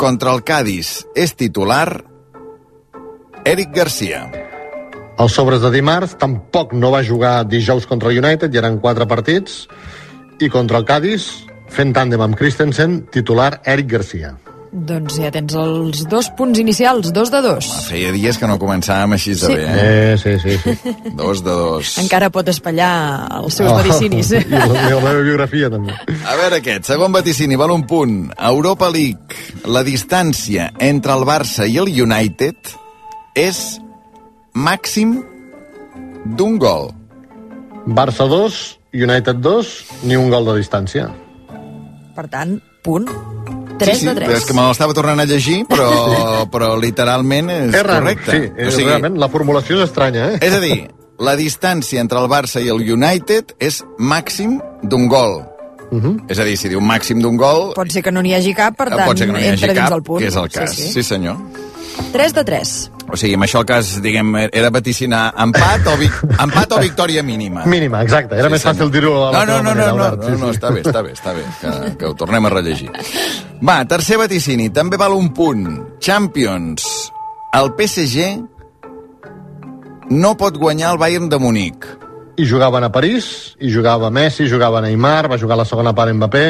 contra 0.00 0.32
el 0.34 0.42
Cádiz 0.42 1.04
és 1.14 1.34
titular 1.36 2.02
Eric 3.44 3.74
Garcia. 3.76 4.24
Els 5.20 5.34
sobres 5.36 5.60
de 5.62 5.70
dimarts 5.70 6.16
tampoc 6.18 6.72
no 6.74 6.90
va 6.90 7.04
jugar 7.06 7.44
dijous 7.46 7.86
contra 7.86 8.10
el 8.10 8.18
United, 8.18 8.48
i 8.50 8.58
eren 8.58 8.80
quatre 8.82 9.06
partits, 9.06 9.68
i 10.40 10.48
contra 10.50 10.80
el 10.80 10.86
Cádiz, 10.88 11.44
fent 11.74 11.94
tàndem 11.96 12.22
amb 12.24 12.36
Christensen, 12.38 13.04
titular 13.12 13.60
Eric 13.66 13.90
Garcia. 13.90 14.34
Doncs 14.74 15.20
ja 15.22 15.28
tens 15.30 15.52
els 15.54 16.00
dos 16.10 16.26
punts 16.34 16.58
inicials, 16.58 17.12
dos 17.14 17.30
de 17.30 17.38
dos. 17.44 17.66
Feia 17.86 18.10
dies 18.10 18.34
que 18.40 18.48
no 18.50 18.56
començàvem 18.58 19.12
així 19.14 19.36
de 19.36 19.46
Sí. 19.46 19.52
bé, 19.54 19.66
eh? 19.70 19.84
Eh, 20.14 20.16
sí, 20.18 20.32
sí, 20.42 20.56
sí. 20.58 20.94
Dos 21.20 21.44
de 21.46 21.50
dos. 21.54 21.92
Encara 22.02 22.26
pot 22.34 22.48
espatllar 22.50 22.90
els 23.38 23.54
seus 23.54 23.70
Oh, 23.70 23.76
vaticinis. 23.78 24.32
I 24.34 24.42
la, 24.50 24.66
I 24.66 24.90
la 24.96 24.98
meva 25.04 25.22
biografia, 25.22 25.70
també. 25.70 25.94
A 26.26 26.34
veure 26.40 26.58
aquest, 26.58 26.88
segon 26.90 27.12
vaticini, 27.14 27.54
val 27.54 27.70
un 27.70 27.86
punt. 27.86 28.32
Europa 28.50 28.90
League, 28.90 29.38
la 29.70 29.84
distància 29.86 30.72
entre 30.82 31.14
el 31.14 31.22
Barça 31.22 31.68
i 31.70 31.78
el 31.78 31.92
United 31.94 32.74
és 33.38 33.78
màxim 34.54 35.20
d'un 36.34 36.58
gol. 36.58 36.90
Barça 37.86 38.26
2, 38.26 38.58
United 38.94 39.38
2, 39.38 39.84
ni 40.02 40.16
un 40.18 40.30
gol 40.34 40.50
de 40.50 40.58
distància. 40.58 41.12
Per 42.14 42.28
tant, 42.30 42.58
punt. 42.82 43.08
3 43.78 43.90
sí, 43.98 44.04
sí, 44.04 44.06
de 44.06 44.14
3. 44.14 44.30
És 44.38 44.44
que 44.46 44.54
me 44.54 44.62
l'estava 44.68 44.94
tornant 44.94 45.18
a 45.20 45.24
llegir, 45.26 45.64
però, 45.66 45.88
però 46.52 46.74
literalment 46.80 47.50
és, 47.50 47.72
És 47.74 47.82
raro, 47.82 48.04
correcte. 48.04 48.30
sí, 48.30 48.52
és, 48.56 48.76
realment, 48.84 49.18
la 49.18 49.28
formulació 49.32 49.80
és 49.80 49.88
estranya, 49.88 50.28
eh? 50.34 50.38
És 50.46 50.54
a 50.54 50.60
dir, 50.62 50.76
la 51.18 51.34
distància 51.36 52.00
entre 52.00 52.18
el 52.22 52.28
Barça 52.30 52.62
i 52.62 52.70
el 52.70 52.84
United 52.94 53.56
és 53.58 53.82
màxim 53.98 54.60
d'un 54.82 55.08
gol. 55.08 55.42
-huh. 55.90 56.14
És 56.28 56.38
a 56.38 56.44
dir, 56.44 56.56
si 56.56 56.68
diu 56.68 56.80
màxim 56.80 57.20
d'un 57.20 57.36
gol, 57.36 57.72
Pot 57.74 57.90
ser 57.90 58.02
que 58.02 58.12
no 58.12 58.22
n'hi 58.22 58.34
hagi 58.34 58.54
cap, 58.54 58.76
per 58.76 58.88
eh, 58.88 58.96
tant, 58.96 59.08
pot 59.08 59.18
ser 59.18 59.26
que 59.26 59.32
no 59.32 59.38
hi 59.38 59.48
hagi 59.48 59.64
entra 59.64 59.74
dins 59.74 59.88
cap, 59.88 59.98
el 59.98 60.02
punt. 60.02 60.20
que 60.20 60.28
és 60.28 60.36
el 60.36 60.48
cas. 60.50 60.70
Sí, 60.70 60.76
Sí, 60.76 60.82
sí. 60.88 60.92
sí 60.92 61.02
senyor. 61.02 61.36
3 62.12 62.34
de 62.34 62.44
3. 62.44 62.90
O 63.12 63.16
sigui, 63.20 63.34
amb 63.36 63.44
això 63.44 63.60
el 63.60 63.66
cas, 63.68 63.90
diguem, 64.02 64.30
era 64.48 64.70
vaticinar 64.72 65.34
empat 65.44 65.86
o, 65.92 65.96
vi 66.00 66.06
empat 66.40 66.72
o 66.72 66.78
victòria 66.80 67.22
mínima. 67.22 67.64
Mínima, 67.68 68.00
exacte. 68.02 68.34
Era 68.38 68.48
Sí, 68.48 68.54
més 68.54 68.64
fàcil 68.64 68.86
senyor. 68.86 68.92
dir-ho 68.94 69.12
a 69.26 69.30
la 69.32 69.44
no, 69.44 69.58
no, 69.58 69.58
no, 69.58 69.70
manera, 69.74 69.90
no, 69.92 69.96
no, 69.98 70.04
Albert. 70.04 70.28
no, 70.30 70.38
no, 70.46 70.52
està 70.54 70.70
bé, 70.72 70.80
està 70.82 71.02
bé, 71.04 71.12
està 71.12 71.34
bé, 71.36 71.44
que, 71.60 71.96
que 72.00 72.06
ho 72.08 72.14
tornem 72.14 72.46
a 72.46 72.50
rellegir. 72.54 72.88
Va, 73.62 73.76
tercer 73.84 74.16
vaticini, 74.18 74.70
també 74.72 74.96
val 75.00 75.12
un 75.12 75.28
punt. 75.36 75.66
Champions. 76.00 76.86
El 77.54 77.70
PSG 77.76 78.30
no 80.10 80.34
pot 80.36 80.56
guanyar 80.58 80.92
el 80.94 80.98
Bayern 80.98 81.28
de 81.28 81.38
Munic. 81.38 81.86
I 82.36 82.46
jugaven 82.50 82.82
a 82.84 82.90
París, 82.92 83.54
i 83.62 83.70
jugava 83.70 84.10
Messi, 84.10 84.48
jugava 84.50 84.80
Neymar, 84.82 85.28
va 85.30 85.38
jugar 85.38 85.56
la 85.60 85.64
segona 85.68 85.92
part 85.94 86.12
Mbappé. 86.12 86.46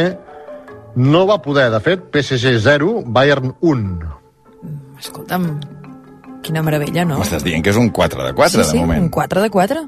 No 0.97 1.27
va 1.27 1.41
poder, 1.43 1.69
de 1.75 1.81
fet, 1.83 2.07
PSG 2.15 2.55
0, 2.63 3.03
Bayern 3.07 3.57
1. 3.61 3.99
Escolta'm, 5.05 5.61
quina 6.45 6.63
meravella, 6.65 7.05
no? 7.09 7.19
M'estàs 7.21 7.45
dient 7.45 7.63
que 7.65 7.73
és 7.75 7.79
un 7.81 7.91
4 7.93 8.25
de 8.25 8.33
4, 8.37 8.63
sí, 8.63 8.71
sí, 8.71 8.79
de 8.79 8.83
moment. 8.85 9.05
un 9.05 9.13
4 9.13 9.45
de 9.45 9.51
4. 9.53 9.85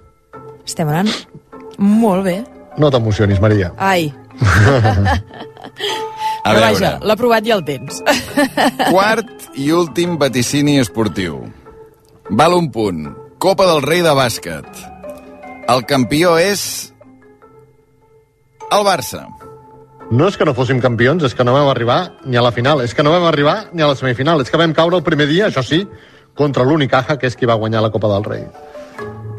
Estem 0.66 0.88
anant 0.92 1.11
molt 1.78 2.25
bé. 2.26 2.38
No 2.76 2.90
t'emocionis, 2.92 3.40
Maria. 3.40 3.73
Ai, 3.80 4.11
A 6.46 6.52
però 6.52 6.61
veure, 6.61 6.66
vaja, 6.76 6.90
l'ha 7.02 7.16
provat 7.18 7.46
i 7.49 7.52
el 7.54 7.62
tens. 7.66 8.02
quart 8.92 9.49
i 9.58 9.70
últim 9.75 10.14
vaticini 10.20 10.76
esportiu. 10.82 11.40
Val 12.30 12.54
un 12.54 12.68
punt. 12.75 13.08
Copa 13.42 13.66
del 13.68 13.82
Rei 13.82 14.02
de 14.04 14.12
bàsquet. 14.16 14.68
El 15.73 15.82
campió 15.90 16.37
és... 16.38 16.92
el 18.70 18.85
Barça. 18.87 19.25
No 20.10 20.28
és 20.30 20.36
que 20.38 20.46
no 20.46 20.54
fóssim 20.54 20.78
campions, 20.78 21.25
és 21.26 21.34
que 21.34 21.44
no 21.44 21.54
vam 21.56 21.66
arribar 21.72 22.12
ni 22.25 22.38
a 22.38 22.42
la 22.44 22.52
final, 22.54 22.80
és 22.84 22.94
que 22.94 23.02
no 23.02 23.10
vam 23.10 23.25
arribar 23.26 23.56
ni 23.72 23.82
a 23.82 23.88
la 23.90 23.96
semifinal, 23.98 24.40
és 24.40 24.50
que 24.50 24.60
vam 24.60 24.75
caure 24.75 25.00
el 25.00 25.02
primer 25.02 25.26
dia, 25.26 25.48
això 25.48 25.64
sí, 25.66 25.80
contra 26.36 26.62
l'Unicaja, 26.62 27.16
que 27.18 27.26
és 27.26 27.34
qui 27.34 27.48
va 27.48 27.58
guanyar 27.58 27.82
la 27.82 27.90
Copa 27.90 28.12
del 28.14 28.25
Rei. 28.25 28.46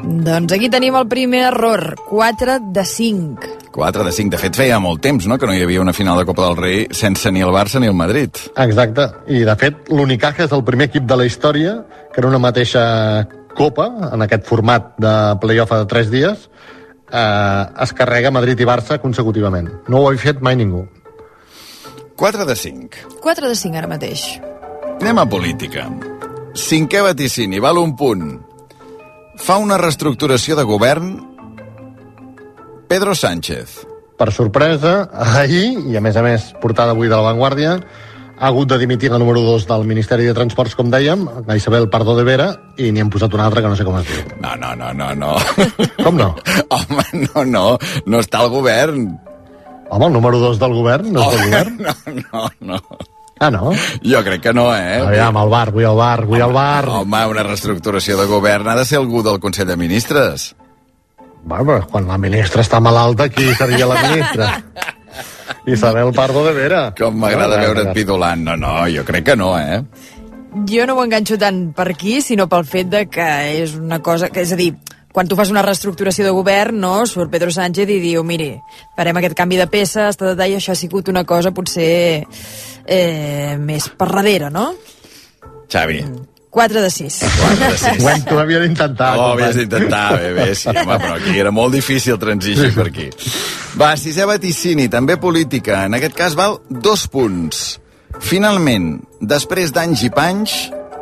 doncs 0.07 0.53
aquí 0.53 0.69
tenim 0.69 0.95
el 0.95 1.07
primer 1.07 1.47
error. 1.47 1.95
4 2.09 2.59
de 2.73 2.83
5. 2.85 3.47
4 3.71 4.03
de 4.03 4.11
5. 4.11 4.29
De 4.35 4.37
fet, 4.37 4.55
feia 4.55 4.79
molt 4.79 5.01
temps, 5.01 5.25
no?, 5.27 5.37
que 5.37 5.47
no 5.47 5.55
hi 5.55 5.63
havia 5.63 5.81
una 5.81 5.93
final 5.93 6.17
de 6.17 6.25
Copa 6.25 6.45
del 6.45 6.57
Rei 6.57 6.87
sense 6.91 7.31
ni 7.31 7.41
el 7.41 7.51
Barça 7.55 7.79
ni 7.79 7.87
el 7.87 7.95
Madrid. 7.95 8.29
Exacte, 8.57 9.07
i 9.27 9.43
de 9.47 9.55
fet 9.55 9.89
l'Unicaja 9.89 10.45
és 10.45 10.51
el 10.55 10.63
primer 10.63 10.89
equip 10.91 11.07
de 11.07 11.17
la 11.17 11.25
història 11.25 11.81
que 12.13 12.21
en 12.21 12.27
una 12.27 12.39
mateixa 12.39 13.27
Copa, 13.57 13.87
en 14.13 14.21
aquest 14.21 14.45
format 14.45 14.93
de 15.01 15.13
playoff 15.41 15.71
de 15.73 15.85
3 15.89 16.11
dies, 16.13 16.49
eh, 17.11 17.65
es 17.83 17.93
carrega 17.93 18.31
Madrid 18.31 18.59
i 18.59 18.67
Barça 18.67 18.99
consecutivament. 19.03 19.69
No 19.87 20.01
ho 20.01 20.09
ha 20.09 20.17
fet 20.17 20.41
mai 20.41 20.55
ningú. 20.59 20.85
4 22.17 22.45
de 22.45 22.55
5. 22.55 23.19
4 23.21 23.49
de 23.49 23.55
5 23.55 23.77
ara 23.77 23.87
mateix. 23.87 24.25
Anem 24.97 25.19
a 25.21 25.27
política. 25.29 25.85
Cinquè 26.57 27.03
vaticini, 27.05 27.59
val 27.61 27.77
un 27.77 27.93
punt. 27.95 28.31
Fa 29.37 29.59
una 29.61 29.77
reestructuració 29.77 30.55
de 30.57 30.65
govern 30.65 31.11
Pedro 32.89 33.13
Sánchez. 33.13 33.83
Per 34.17 34.31
sorpresa, 34.33 35.11
ahir, 35.13 35.75
i 35.91 35.97
a 35.97 36.01
més 36.01 36.17
a 36.17 36.23
més 36.25 36.49
portada 36.57 36.95
avui 36.95 37.11
de 37.11 37.13
la 37.13 37.21
Vanguardia, 37.21 37.75
ha 38.39 38.47
hagut 38.47 38.69
de 38.69 38.77
dimitir 38.77 39.09
la 39.11 39.17
número 39.17 39.41
2 39.41 39.65
del 39.67 39.85
Ministeri 39.89 40.25
de 40.29 40.33
Transports, 40.37 40.75
com 40.77 40.91
dèiem, 40.93 41.25
la 41.47 41.57
Isabel 41.57 41.89
Pardo 41.89 42.15
de 42.17 42.23
Vera, 42.27 42.51
i 42.77 42.91
n'hi 42.91 43.01
han 43.01 43.09
posat 43.09 43.33
una 43.33 43.47
altra 43.49 43.63
que 43.65 43.71
no 43.71 43.77
sé 43.79 43.85
com 43.87 43.97
es 43.97 44.07
diu. 44.09 44.23
No, 44.43 44.53
no, 44.61 44.75
no, 44.77 44.93
no, 44.93 45.09
no. 45.17 45.33
Com 46.03 46.17
no? 46.19 46.29
Home, 46.69 47.05
no, 47.25 47.45
no, 47.45 47.65
no 48.05 48.21
està 48.21 48.43
al 48.43 48.51
govern. 48.53 49.07
Home, 49.89 50.09
el 50.09 50.13
número 50.13 50.41
2 50.43 50.59
del 50.61 50.75
govern 50.77 51.13
no 51.15 51.25
és 51.25 51.37
del 51.37 51.45
govern? 51.49 51.77
No, 52.27 52.49
no, 52.61 52.77
no. 52.77 53.05
Ah, 53.39 53.51
no? 53.53 53.71
Jo 54.01 54.23
crec 54.25 54.41
que 54.47 54.53
no, 54.53 54.69
eh? 54.73 54.97
Aviam, 55.01 55.37
al 55.37 55.49
bar, 55.49 55.69
vull 55.73 55.85
al 55.85 55.97
bar, 55.97 56.25
vull 56.25 56.41
al 56.41 56.53
bar. 56.53 56.87
Home, 57.03 57.25
una 57.29 57.45
reestructuració 57.45 58.17
de 58.17 58.25
govern 58.29 58.69
ha 58.69 58.77
de 58.79 58.85
ser 58.85 58.97
algú 58.97 59.21
del 59.25 59.39
Consell 59.39 59.69
de 59.69 59.77
Ministres. 59.77 60.53
Bueno, 61.47 61.79
quan 61.91 62.09
la 62.09 62.17
ministra 62.19 62.63
està 62.65 62.81
malalta, 62.83 63.29
qui 63.31 63.53
seria 63.55 63.87
la 63.87 64.01
ministra? 64.09 64.49
Isabel 65.67 66.13
Pardo 66.15 66.45
de 66.47 66.53
Vera. 66.55 66.81
Com 66.97 67.17
m'agrada 67.19 67.59
veure't 67.59 67.91
pidolant. 67.95 68.45
No, 68.47 68.55
no, 68.55 68.75
jo 68.87 69.03
crec 69.07 69.25
que 69.31 69.35
no, 69.35 69.51
eh? 69.59 69.81
Jo 70.67 70.85
no 70.87 70.95
ho 70.95 71.03
enganxo 71.03 71.37
tant 71.37 71.67
per 71.75 71.89
aquí, 71.91 72.21
sinó 72.23 72.47
pel 72.49 72.63
fet 72.65 72.87
de 72.93 73.03
que 73.11 73.27
és 73.59 73.75
una 73.75 73.99
cosa... 74.01 74.31
Que, 74.31 74.45
és 74.47 74.53
a 74.55 74.59
dir, 74.59 74.71
quan 75.11 75.27
tu 75.27 75.35
fas 75.35 75.51
una 75.51 75.65
reestructuració 75.65 76.23
de 76.25 76.31
govern, 76.33 76.79
no, 76.79 76.93
surt 77.09 77.31
Pedro 77.33 77.51
Sánchez 77.53 77.91
i 77.91 77.99
diu, 78.03 78.23
miri, 78.23 78.53
farem 78.95 79.19
aquest 79.19 79.35
canvi 79.37 79.59
de 79.59 79.67
peces, 79.67 80.15
ta, 80.15 80.31
ta, 80.31 80.37
ta, 80.39 80.47
i 80.47 80.55
això 80.55 80.71
ha 80.71 80.79
sigut 80.79 81.11
una 81.11 81.25
cosa 81.27 81.51
potser 81.51 81.91
eh, 82.23 83.57
més 83.59 83.91
per 83.91 84.09
darrere, 84.13 84.49
no? 84.53 84.69
Xavi, 85.67 85.99
4 86.57 86.81
de 86.81 86.89
6. 86.89 87.17
4 87.37 87.57
de 87.69 87.77
6. 87.77 87.99
Ho 88.01 88.09
hem, 88.09 88.23
tu 88.25 88.39
havies 88.41 88.63
d'intentar. 88.65 89.11
Oh, 89.19 89.27
havies 89.35 89.59
d'intentar, 89.59 90.05
bé, 90.17 90.31
bé, 90.33 90.47
sí, 90.57 90.71
home, 90.73 90.95
però 91.03 91.17
aquí 91.19 91.35
era 91.37 91.51
molt 91.53 91.75
difícil 91.77 92.17
transigir 92.17 92.71
per 92.73 92.87
aquí. 92.89 93.11
Va, 93.77 93.91
sisè 93.99 94.25
vaticini, 94.25 94.87
també 94.89 95.19
política. 95.21 95.83
En 95.85 95.93
aquest 95.93 96.17
cas 96.17 96.37
val 96.39 96.57
dos 96.67 97.05
punts. 97.13 97.77
Finalment, 98.25 98.95
després 99.21 99.69
d'anys 99.75 100.01
i 100.07 100.09
panys, 100.09 100.55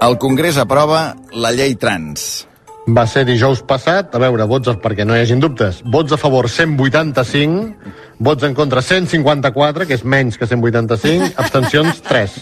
el 0.04 0.20
Congrés 0.20 0.60
aprova 0.60 1.06
la 1.32 1.54
llei 1.56 1.78
trans. 1.80 2.44
Va 2.86 3.08
ser 3.10 3.24
dijous 3.26 3.64
passat, 3.66 4.14
a 4.14 4.20
veure, 4.22 4.46
vots, 4.46 4.70
perquè 4.82 5.08
no 5.08 5.16
hi 5.16 5.24
hagin 5.24 5.40
dubtes, 5.42 5.80
vots 5.90 6.14
a 6.14 6.20
favor 6.22 6.46
185, 6.52 7.94
vots 8.22 8.46
en 8.46 8.54
contra 8.54 8.84
154, 8.86 9.88
que 9.90 9.98
és 9.98 10.04
menys 10.06 10.38
que 10.38 10.46
185, 10.46 11.32
abstencions 11.42 12.04
3. 12.06 12.36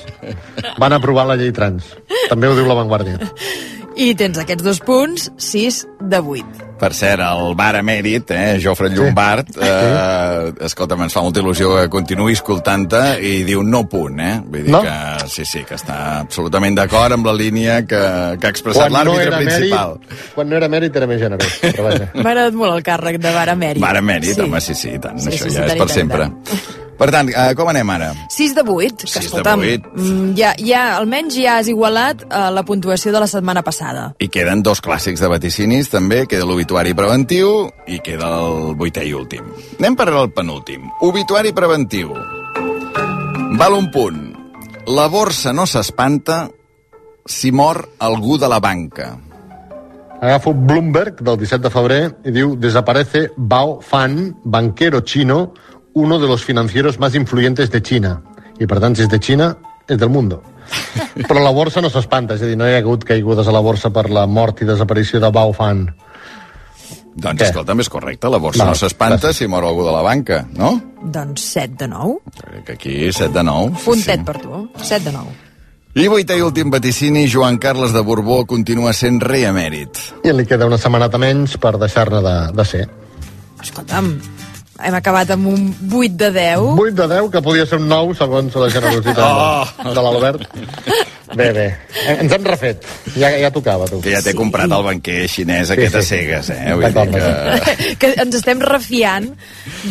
Van 0.83 0.97
aprovar 0.99 1.29
la 1.29 1.37
llei 1.39 1.53
trans. 1.55 1.93
També 2.27 2.51
ho 2.51 2.57
diu 2.59 2.67
la 2.67 2.75
Vanguardia. 2.81 3.31
I 3.95 4.13
tens 4.17 4.39
aquests 4.41 4.63
dos 4.65 4.79
punts, 4.81 5.27
6 5.37 5.83
de 6.09 6.19
8. 6.19 6.69
Per 6.83 6.89
cert, 6.97 7.21
el 7.23 7.53
bar 7.55 7.75
emèrit, 7.79 8.31
eh, 8.35 8.57
Jofre 8.59 8.89
Llombard, 8.91 9.53
eh, 9.61 10.51
escolta'm, 10.65 11.03
ens 11.05 11.13
fa 11.15 11.21
molta 11.23 11.39
il·lusió 11.39 11.69
que 11.77 11.85
continuï 11.93 12.33
escoltant-te 12.35 13.03
i 13.23 13.43
diu 13.47 13.61
no 13.63 13.83
punt, 13.87 14.19
eh? 14.19 14.33
Vull 14.43 14.65
dir 14.65 14.73
No? 14.73 14.81
que 14.81 15.29
sí, 15.31 15.45
sí, 15.45 15.63
que 15.63 15.75
està 15.77 16.19
absolutament 16.25 16.75
d'acord 16.75 17.13
amb 17.15 17.25
la 17.29 17.33
línia 17.37 17.83
que, 17.85 18.01
que 18.41 18.47
ha 18.47 18.51
expressat 18.51 18.91
l'àrbitre 18.91 19.37
principal. 19.37 19.99
mèrit, 20.01 20.29
quan 20.35 20.49
no 20.49 20.57
era 20.59 20.67
mèrit 20.67 20.95
era 20.99 21.07
més 21.07 21.21
generós. 21.21 21.59
Però 21.61 21.87
vaja. 21.87 22.09
M'ha 22.15 22.29
agradat 22.33 22.53
molt 22.59 22.73
el 22.75 22.83
càrrec 22.83 23.21
de 23.21 23.31
bar 23.37 23.47
emèrit. 23.53 23.81
Bar 23.85 23.95
emèrit, 24.01 24.39
home, 24.43 24.59
sí, 24.59 24.75
sí, 24.75 24.97
tant, 24.99 25.21
Sí, 25.21 25.29
això 25.29 25.45
sí, 25.45 25.51
sí, 25.51 25.55
ja 25.61 25.67
tant 25.69 25.77
és 25.77 25.83
per 25.85 25.87
tant, 25.87 25.99
sempre. 26.01 26.27
tant. 26.27 26.82
Per 26.97 27.09
tant, 27.11 27.29
eh, 27.29 27.53
com 27.57 27.67
anem 27.71 27.89
ara? 27.89 28.11
6 28.29 28.53
de 28.55 28.61
8, 28.61 28.95
que 29.05 29.07
Sis 29.07 29.19
de 29.19 29.25
escolta'm, 29.25 29.59
vuit. 29.59 29.85
mm, 29.95 30.33
ja, 30.37 30.53
ja, 30.57 30.83
almenys 30.97 31.35
ja 31.35 31.57
has 31.57 31.67
igualat 31.67 32.23
uh, 32.27 32.49
la 32.53 32.63
puntuació 32.63 33.11
de 33.11 33.19
la 33.19 33.27
setmana 33.27 33.63
passada. 33.65 34.13
I 34.19 34.29
queden 34.29 34.61
dos 34.63 34.81
clàssics 34.81 35.19
de 35.19 35.27
vaticinis, 35.31 35.89
també. 35.89 36.23
Queda 36.29 36.45
l'obituari 36.45 36.93
preventiu 36.93 37.69
i 37.87 37.99
queda 37.99 38.29
el 38.39 38.75
vuitè 38.79 39.03
i 39.07 39.13
últim. 39.17 39.49
Anem 39.79 39.95
per 39.97 40.09
al 40.13 40.29
penúltim. 40.31 40.85
Obituari 41.01 41.51
preventiu. 41.53 42.13
Val 43.57 43.73
un 43.73 43.89
punt. 43.91 44.21
La 44.87 45.07
borsa 45.07 45.53
no 45.53 45.65
s'espanta 45.65 46.49
si 47.25 47.51
mor 47.51 47.87
algú 47.99 48.37
de 48.37 48.49
la 48.49 48.59
banca. 48.59 49.13
Agafo 50.23 50.53
Bloomberg 50.53 51.19
del 51.21 51.37
17 51.37 51.63
de 51.65 51.69
febrer 51.71 52.01
i 52.23 52.31
diu 52.31 52.55
Desaparece 52.55 53.25
Bao 53.35 53.81
Fan, 53.83 54.37
banquero 54.43 55.01
chino, 55.01 55.53
uno 55.93 56.19
de 56.19 56.27
los 56.27 56.43
financieros 56.43 56.99
más 56.99 57.15
influyentes 57.15 57.71
de 57.71 57.81
China. 57.81 58.21
I 58.59 58.67
per 58.69 58.79
tant, 58.79 58.95
si 58.95 59.05
és 59.05 59.09
de 59.09 59.19
Xina, 59.19 59.53
és 59.89 59.97
del 59.97 60.09
mundo. 60.13 60.41
Però 61.27 61.41
la 61.41 61.51
borsa 61.53 61.81
no 61.81 61.89
s'espanta, 61.91 62.37
és 62.37 62.43
a 62.45 62.49
dir, 62.49 62.57
no 62.57 62.67
hi 62.69 62.75
ha 62.75 62.81
hagut 62.83 63.05
caigudes 63.07 63.47
a 63.47 63.53
la 63.55 63.61
borsa 63.65 63.91
per 63.93 64.09
la 64.13 64.25
mort 64.29 64.61
i 64.61 64.67
desaparició 64.69 65.21
de 65.23 65.31
Bao 65.33 65.53
Fan. 65.57 65.87
Doncs, 67.13 67.41
Què? 67.41 67.49
escolta'm, 67.51 67.81
és 67.83 67.89
correcte. 67.93 68.29
La 68.31 68.39
borsa 68.41 68.65
no 68.65 68.73
s'espanta 68.77 69.33
si 69.37 69.45
mor 69.49 69.65
algú 69.67 69.85
de 69.85 69.93
la 69.93 70.01
banca, 70.05 70.43
no? 70.57 70.73
Doncs 71.13 71.45
7 71.53 71.75
de 71.83 71.87
9. 71.91 72.37
Crec 72.39 72.63
que 72.65 72.77
aquí 72.77 72.95
7 73.11 73.29
de 73.35 73.43
9. 73.45 73.81
Puntet 73.85 74.23
per 74.25 74.39
tu. 74.41 74.63
7 74.81 75.03
de 75.05 75.17
9. 75.17 75.41
I 75.93 76.07
vuitè 76.09 76.39
i 76.39 76.41
últim 76.41 76.71
vaticini, 76.73 77.27
Joan 77.29 77.59
Carles 77.61 77.93
de 77.93 78.01
Borbó 78.01 78.39
continua 78.49 78.95
sent 78.97 79.19
rei 79.21 79.45
emèrit. 79.45 79.99
I 80.25 80.33
li 80.33 80.47
queda 80.49 80.65
una 80.65 80.79
setmaneta 80.81 81.19
menys 81.21 81.59
per 81.61 81.75
deixar-ne 81.77 82.23
de, 82.25 82.37
de 82.57 82.65
ser. 82.65 82.87
Escolta'm, 83.61 84.09
hem 84.81 84.95
acabat 84.97 85.29
amb 85.35 85.47
un 85.47 85.67
8 85.91 86.15
de 86.17 86.31
10. 86.31 86.57
8 86.79 86.95
de 87.01 87.07
10, 87.15 87.29
que 87.31 87.41
podia 87.45 87.65
ser 87.65 87.77
un 87.79 87.87
9, 87.87 88.15
segons 88.17 88.55
la 88.55 88.69
generositat 88.69 89.19
Oh! 89.19 89.93
de 89.93 90.01
l'Albert. 90.01 90.47
Bé, 91.33 91.47
bé. 91.55 91.63
Ens 92.19 92.31
hem 92.35 92.43
refet. 92.45 92.83
Ja, 93.17 93.29
ja 93.41 93.49
tocava, 93.49 93.87
tu. 93.89 93.97
Que 94.03 94.11
ja 94.13 94.19
t'he 94.21 94.35
comprat 94.37 94.69
el 94.69 94.83
banquer 94.85 95.23
xinès 95.31 95.71
aquest 95.73 95.95
Sí, 95.95 95.97
a 95.97 96.01
sí. 96.03 96.07
cegues, 96.11 96.49
eh? 96.53 96.73
Vull 96.77 96.93
dir 96.93 97.05
que... 97.09 97.95
que 97.97 98.11
ens 98.21 98.35
estem 98.37 98.61
refiant 98.61 99.31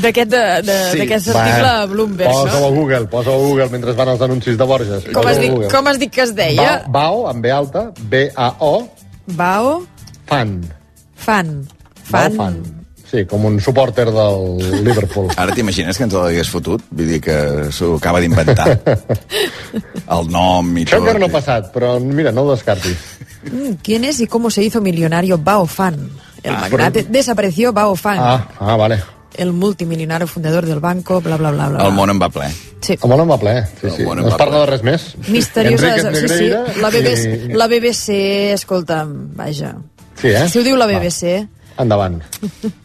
d'aquest 0.05 0.31
de- 0.31 0.43
de- 0.63 0.77
Sí. 0.93 1.01
article 1.03 1.67
a 1.67 1.87
Bloomberg, 1.91 2.31
Posa-ho 2.31 2.61
no? 2.61 2.67
a 2.67 2.71
Google, 2.77 3.07
posa-ho 3.11 3.35
a 3.35 3.43
Google 3.47 3.69
mentre 3.75 3.93
van 3.99 4.09
els 4.15 4.23
anuncis 4.23 4.59
de 4.59 4.65
Borges. 4.71 5.03
Com 5.09 5.15
Posa-ho 5.19 5.33
has, 5.33 5.41
dit, 5.41 5.73
com 5.73 5.87
has 5.91 5.99
dit 5.99 6.13
que 6.15 6.23
es 6.23 6.35
deia? 6.37 6.69
Bao, 6.87 6.93
Bao, 6.93 7.27
amb 7.33 7.43
B 7.43 7.51
alta, 7.51 7.89
B-A-O, 7.99 8.89
Bao, 9.35 9.83
fan. 10.27 10.61
fan. 11.17 11.67
Bao 12.11 12.31
Fan. 12.39 12.63
Sí, 13.13 13.27
com 13.29 13.45
un 13.45 13.59
supporter 13.61 14.07
del 14.09 14.85
Liverpool. 14.87 15.29
Ara 15.37 15.53
t'imagines 15.53 15.99
que 16.01 16.07
ens 16.09 16.15
l'hagués 16.17 16.49
fotut? 16.49 16.81
Vull 16.91 17.11
dir 17.13 17.19
que 17.21 17.35
s'ho 17.71 17.91
acaba 17.99 18.23
d'inventar. 18.25 18.79
El 20.17 20.31
nom 20.33 20.71
i 20.79 20.85
Això 20.87 20.97
tot. 20.97 21.03
encara 21.05 21.21
no 21.21 21.29
ha 21.29 21.35
passat, 21.35 21.69
però 21.75 21.95
mira, 22.01 22.33
no 22.33 22.47
ho 22.47 22.53
descartis. 22.55 22.97
Mm, 23.51 23.75
¿Quién 23.85 24.05
es 24.09 24.21
y 24.21 24.27
cómo 24.27 24.51
se 24.51 24.63
hizo 24.65 24.81
millonario 24.81 25.37
Bao 25.39 25.67
Fan? 25.67 25.99
El 26.43 26.53
magnate 26.59 27.05
desapareció 27.05 27.73
Bao 27.73 27.95
Fan, 27.97 28.19
Ah, 28.21 28.49
ah, 28.59 28.77
vale. 28.77 29.03
el 29.35 29.53
multimillonario 29.53 30.27
fundador 30.27 30.67
del 30.67 30.81
banco, 30.81 31.21
bla, 31.21 31.37
bla, 31.37 31.51
bla, 31.53 31.69
bla. 31.69 31.87
El 31.87 31.93
món 31.93 32.11
en 32.11 32.21
va 32.21 32.29
ple. 32.29 32.49
Sí. 32.81 32.97
El 33.01 33.09
món 33.09 33.21
en 33.21 33.31
va 33.31 33.39
ple, 33.39 33.55
sí, 33.81 33.91
sí. 33.97 34.03
No 34.05 34.19
es 34.27 34.33
va 34.33 34.37
parla 34.37 34.59
de 34.61 34.67
res 34.73 34.83
més. 34.83 35.05
Misteriosa, 35.29 35.97
Enrique 35.99 36.29
sí, 36.29 36.39
sí. 36.39 36.81
La 36.83 36.91
BBC, 36.91 37.25
i- 37.51 37.53
la 37.55 37.67
BBC, 37.69 38.09
escolta'm, 38.57 39.15
vaja. 39.37 39.77
Sí, 40.21 40.29
eh? 40.29 40.49
Si 40.49 40.59
ho 40.59 40.65
diu 40.65 40.77
la 40.77 40.87
BBC... 40.91 41.47
Endavant. 41.79 42.21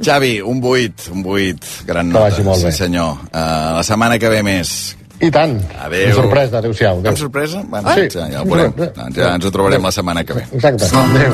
Xavi, 0.04 0.42
un 0.42 0.62
8, 0.64 1.10
un 1.14 1.24
8, 1.26 1.58
gran 1.86 2.08
Que 2.08 2.14
nota. 2.14 2.24
vagi 2.30 2.44
molt 2.44 2.64
bé. 2.64 2.72
Sí, 2.72 2.78
senyor. 2.78 3.12
Uh, 3.34 3.76
la 3.78 3.84
setmana 3.84 4.18
que 4.20 4.30
ve 4.30 4.44
més. 4.44 4.96
I 5.20 5.32
tant. 5.32 5.58
Adéu. 5.82 6.06
Una 6.12 6.16
sorpresa, 6.22 6.58
adéu-siau. 6.60 6.98
Amb 6.98 7.08
Adéu. 7.08 7.18
sorpresa? 7.18 7.64
Bueno, 7.68 7.90
Sí. 7.96 8.08
ja, 8.14 8.28
ja 8.30 8.42
ho 8.42 8.46
veurem. 8.46 8.74
Ja 9.16 9.34
ens 9.36 9.46
ho 9.46 9.52
trobarem 9.52 9.82
la 9.84 9.92
setmana 9.92 10.24
que 10.24 10.34
ve. 10.34 10.44
Exacte. 10.54 10.86
Adéu. 10.94 11.34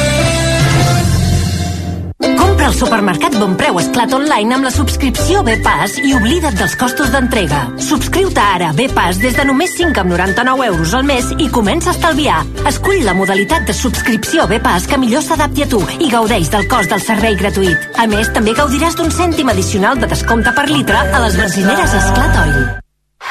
Compra 2.61 2.75
al 2.75 2.77
supermercat 2.77 3.35
Bon 3.41 3.55
Preu 3.57 3.79
Esclat 3.81 4.11
Online 4.13 4.53
amb 4.53 4.67
la 4.67 4.69
subscripció 4.69 5.39
B-Pass 5.41 5.95
i 6.05 6.11
oblida't 6.13 6.59
dels 6.59 6.75
costos 6.77 7.09
d'entrega. 7.09 7.63
Subscriu-te 7.81 8.43
ara 8.43 8.67
a 8.69 8.75
B-Pass 8.77 9.17
des 9.17 9.33
de 9.33 9.45
només 9.49 9.73
5,99 9.79 10.67
euros 10.67 10.93
al 10.93 11.07
mes 11.07 11.31
i 11.41 11.47
comença 11.49 11.89
a 11.89 11.95
estalviar. 11.95 12.43
Escull 12.69 13.01
la 13.07 13.15
modalitat 13.17 13.65
de 13.65 13.73
subscripció 13.73 14.45
B-Pass 14.51 14.85
que 14.91 14.99
millor 15.01 15.25
s'adapti 15.25 15.65
a 15.65 15.69
tu 15.71 15.81
i 15.97 16.11
gaudeix 16.13 16.51
del 16.53 16.67
cost 16.69 16.93
del 16.93 17.01
servei 17.01 17.39
gratuït. 17.39 17.89
A 17.97 18.05
més, 18.05 18.29
també 18.29 18.53
gaudiràs 18.53 18.99
d'un 18.99 19.09
cèntim 19.09 19.49
addicional 19.49 19.97
de 19.97 20.11
descompte 20.13 20.53
per 20.53 20.67
litre 20.69 21.01
a 21.01 21.23
les 21.25 21.41
benzineres 21.41 21.97
Esclat 22.03 22.39
Oil. 22.45 22.61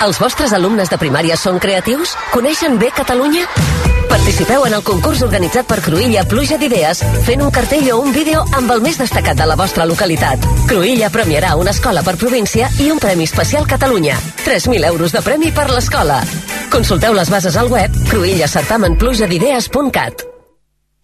Els 0.08 0.18
vostres 0.18 0.58
alumnes 0.58 0.90
de 0.90 0.98
primària 0.98 1.38
són 1.38 1.62
creatius? 1.62 2.18
Coneixen 2.34 2.82
bé 2.82 2.90
Catalunya? 2.98 3.46
Participeu 4.20 4.68
en 4.68 4.74
el 4.76 4.82
concurs 4.84 5.22
organitzat 5.24 5.64
per 5.64 5.80
Cruïlla 5.80 6.28
Pluja 6.28 6.60
d'Idees 6.60 7.00
fent 7.24 7.40
un 7.40 7.48
cartell 7.56 7.88
o 7.94 8.04
un 8.04 8.12
vídeo 8.12 8.44
amb 8.58 8.68
el 8.74 8.82
més 8.84 8.98
destacat 9.00 9.38
de 9.40 9.46
la 9.48 9.56
vostra 9.56 9.86
localitat. 9.88 10.44
Cruïlla 10.68 11.08
premiarà 11.14 11.54
una 11.56 11.72
escola 11.72 12.02
per 12.04 12.20
província 12.20 12.68
i 12.84 12.92
un 12.92 13.00
Premi 13.00 13.24
Especial 13.24 13.64
Catalunya. 13.66 14.20
3.000 14.44 14.84
euros 14.92 15.16
de 15.16 15.24
premi 15.24 15.48
per 15.56 15.72
l'escola. 15.72 16.20
Consulteu 16.68 17.16
les 17.16 17.32
bases 17.32 17.56
al 17.56 17.72
web 17.72 17.88
cruïllacertamenplujadidees.cat 18.12 20.29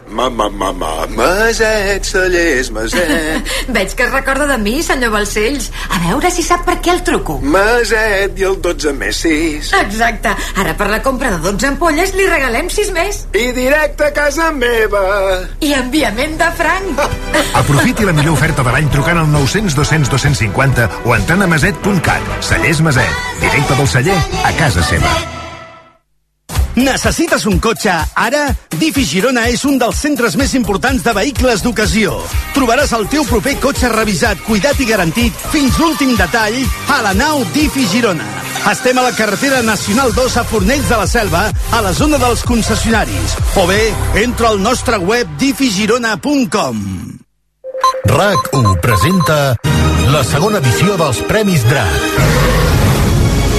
Ma, 0.09 0.29
ma, 0.31 0.49
ma, 0.49 0.71
ma, 0.73 1.07
Maset, 1.07 2.05
cellers, 2.05 2.71
Maset. 2.71 3.43
Veig 3.75 3.95
que 3.99 4.05
es 4.05 4.13
recorda 4.13 4.47
de 4.47 4.57
mi, 4.63 4.79
senyor 4.83 5.11
Balcells. 5.11 5.71
A 5.91 5.99
veure 6.05 6.31
si 6.31 6.45
sap 6.47 6.63
per 6.67 6.77
què 6.85 6.93
el 6.95 7.03
truco. 7.07 7.41
Maset 7.43 8.39
i 8.39 8.47
el 8.47 8.61
12 8.63 8.95
més 8.95 9.23
6. 9.25 9.73
Exacte. 9.81 10.35
Ara 10.63 10.77
per 10.79 10.89
la 10.93 11.01
compra 11.03 11.33
de 11.35 11.41
12 11.43 11.73
ampolles 11.73 12.15
li 12.15 12.29
regalem 12.31 12.71
6 12.71 12.93
més. 12.95 13.23
I 13.35 13.51
directe 13.57 14.07
a 14.07 14.13
casa 14.15 14.53
meva. 14.55 15.03
I 15.61 15.75
enviament 15.81 16.39
de 16.39 16.51
franc. 16.61 17.03
Aprofiti 17.63 18.07
la 18.07 18.15
millor 18.15 18.39
oferta 18.39 18.63
de 18.67 18.77
l'any 18.77 18.93
trucant 18.95 19.25
al 19.25 19.33
900 19.33 19.75
200 19.75 20.13
250 20.15 20.91
o 21.05 21.17
entrant 21.19 21.43
a 21.43 21.51
maset.cat. 21.51 22.37
Cellers 22.47 22.85
Maset. 22.87 23.25
Directe 23.43 23.81
del 23.81 23.91
celler 23.97 24.21
a 24.45 24.55
casa 24.61 24.87
seva. 24.87 25.36
Necessites 26.77 27.47
un 27.49 27.57
cotxe 27.57 27.93
ara? 28.21 28.51
Difi 28.77 29.01
Girona 29.09 29.47
és 29.49 29.63
un 29.65 29.79
dels 29.81 29.97
centres 29.97 30.35
més 30.37 30.53
importants 30.59 31.01
de 31.01 31.15
vehicles 31.17 31.63
d'ocasió. 31.65 32.19
Trobaràs 32.53 32.93
el 32.99 33.07
teu 33.09 33.25
proper 33.25 33.55
cotxe 33.63 33.89
revisat, 33.89 34.43
cuidat 34.45 34.77
i 34.85 34.89
garantit 34.91 35.47
fins 35.55 35.79
l'últim 35.81 36.13
detall 36.21 36.59
a 36.93 37.01
la 37.07 37.15
nau 37.17 37.41
Difi 37.55 37.87
Girona. 37.89 38.29
Estem 38.69 39.01
a 39.01 39.07
la 39.07 39.15
carretera 39.17 39.63
Nacional 39.65 40.13
2 40.13 40.37
a 40.37 40.45
Fornells 40.45 40.93
de 40.93 41.01
la 41.01 41.09
Selva, 41.09 41.47
a 41.73 41.81
la 41.81 41.95
zona 41.97 42.21
dels 42.21 42.45
concessionaris. 42.45 43.39
O 43.57 43.67
bé, 43.71 43.95
entra 44.27 44.53
al 44.53 44.61
nostre 44.61 45.01
web 45.01 45.33
difigirona.com. 45.41 46.85
RAC1 48.05 48.81
presenta 48.85 49.57
la 50.13 50.25
segona 50.29 50.61
edició 50.61 51.01
dels 51.01 51.25
Premis 51.25 51.65
DRAC. 51.71 52.66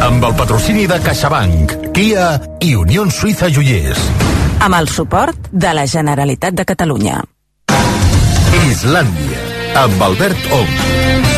Amb 0.00 0.24
el 0.24 0.34
patrocini 0.34 0.86
de 0.86 0.98
CaixaBank, 1.04 1.92
Kia 1.94 2.40
i 2.60 2.74
Unió 2.74 3.04
Suïssa 3.10 3.50
Joiers. 3.52 4.00
amb 4.60 4.74
el 4.76 4.88
suport 4.88 5.48
de 5.50 5.72
la 5.74 5.86
Generalitat 5.86 6.52
de 6.54 6.64
Catalunya. 6.64 7.22
Islàndia, 8.68 9.40
amb 9.84 10.02
Albert 10.02 10.52
Ong. 10.52 11.29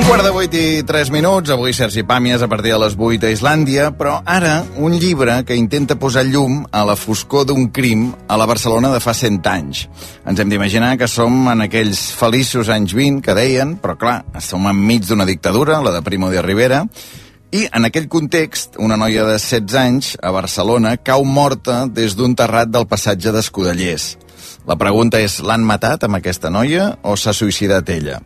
Un 0.00 0.06
quart 0.08 0.24
de 0.24 0.30
vuit 0.32 0.54
i 0.56 0.82
tres 0.88 1.10
minuts, 1.12 1.50
avui 1.52 1.74
Sergi 1.76 2.00
Pàmies 2.08 2.40
a 2.40 2.46
partir 2.48 2.70
de 2.72 2.78
les 2.80 2.94
vuit 2.96 3.20
a 3.20 3.28
Islàndia, 3.28 3.90
però 3.92 4.14
ara 4.24 4.62
un 4.80 4.94
llibre 4.96 5.34
que 5.44 5.58
intenta 5.60 5.98
posar 6.00 6.22
llum 6.24 6.62
a 6.72 6.86
la 6.88 6.94
foscor 6.96 7.44
d'un 7.44 7.66
crim 7.68 8.06
a 8.24 8.38
la 8.40 8.46
Barcelona 8.48 8.94
de 8.94 9.00
fa 9.04 9.12
100 9.12 9.50
anys. 9.50 9.82
Ens 10.24 10.40
hem 10.40 10.48
d'imaginar 10.48 10.94
que 10.96 11.04
som 11.04 11.50
en 11.52 11.60
aquells 11.66 12.00
feliços 12.16 12.70
anys 12.72 12.94
20 12.96 13.20
que 13.26 13.34
deien, 13.36 13.74
però 13.82 13.98
clar, 14.00 14.14
som 14.40 14.64
enmig 14.70 15.04
d'una 15.04 15.26
dictadura, 15.28 15.82
la 15.84 15.92
de 15.92 16.00
Primo 16.06 16.30
de 16.32 16.40
Rivera, 16.48 16.86
i 17.52 17.66
en 17.68 17.84
aquell 17.84 18.08
context, 18.08 18.78
una 18.80 18.96
noia 18.96 19.26
de 19.28 19.36
16 19.36 19.76
anys 19.82 20.14
a 20.22 20.32
Barcelona 20.32 20.94
cau 20.96 21.26
morta 21.28 21.82
des 21.84 22.16
d'un 22.16 22.32
terrat 22.40 22.72
del 22.72 22.88
passatge 22.88 23.36
d'Escudellers. 23.36 24.14
La 24.64 24.80
pregunta 24.80 25.20
és, 25.20 25.42
l'han 25.44 25.60
matat 25.60 26.08
amb 26.08 26.22
aquesta 26.22 26.48
noia 26.48 26.94
o 27.04 27.18
s'ha 27.20 27.36
suïcidat 27.36 27.92
ella? 27.92 28.22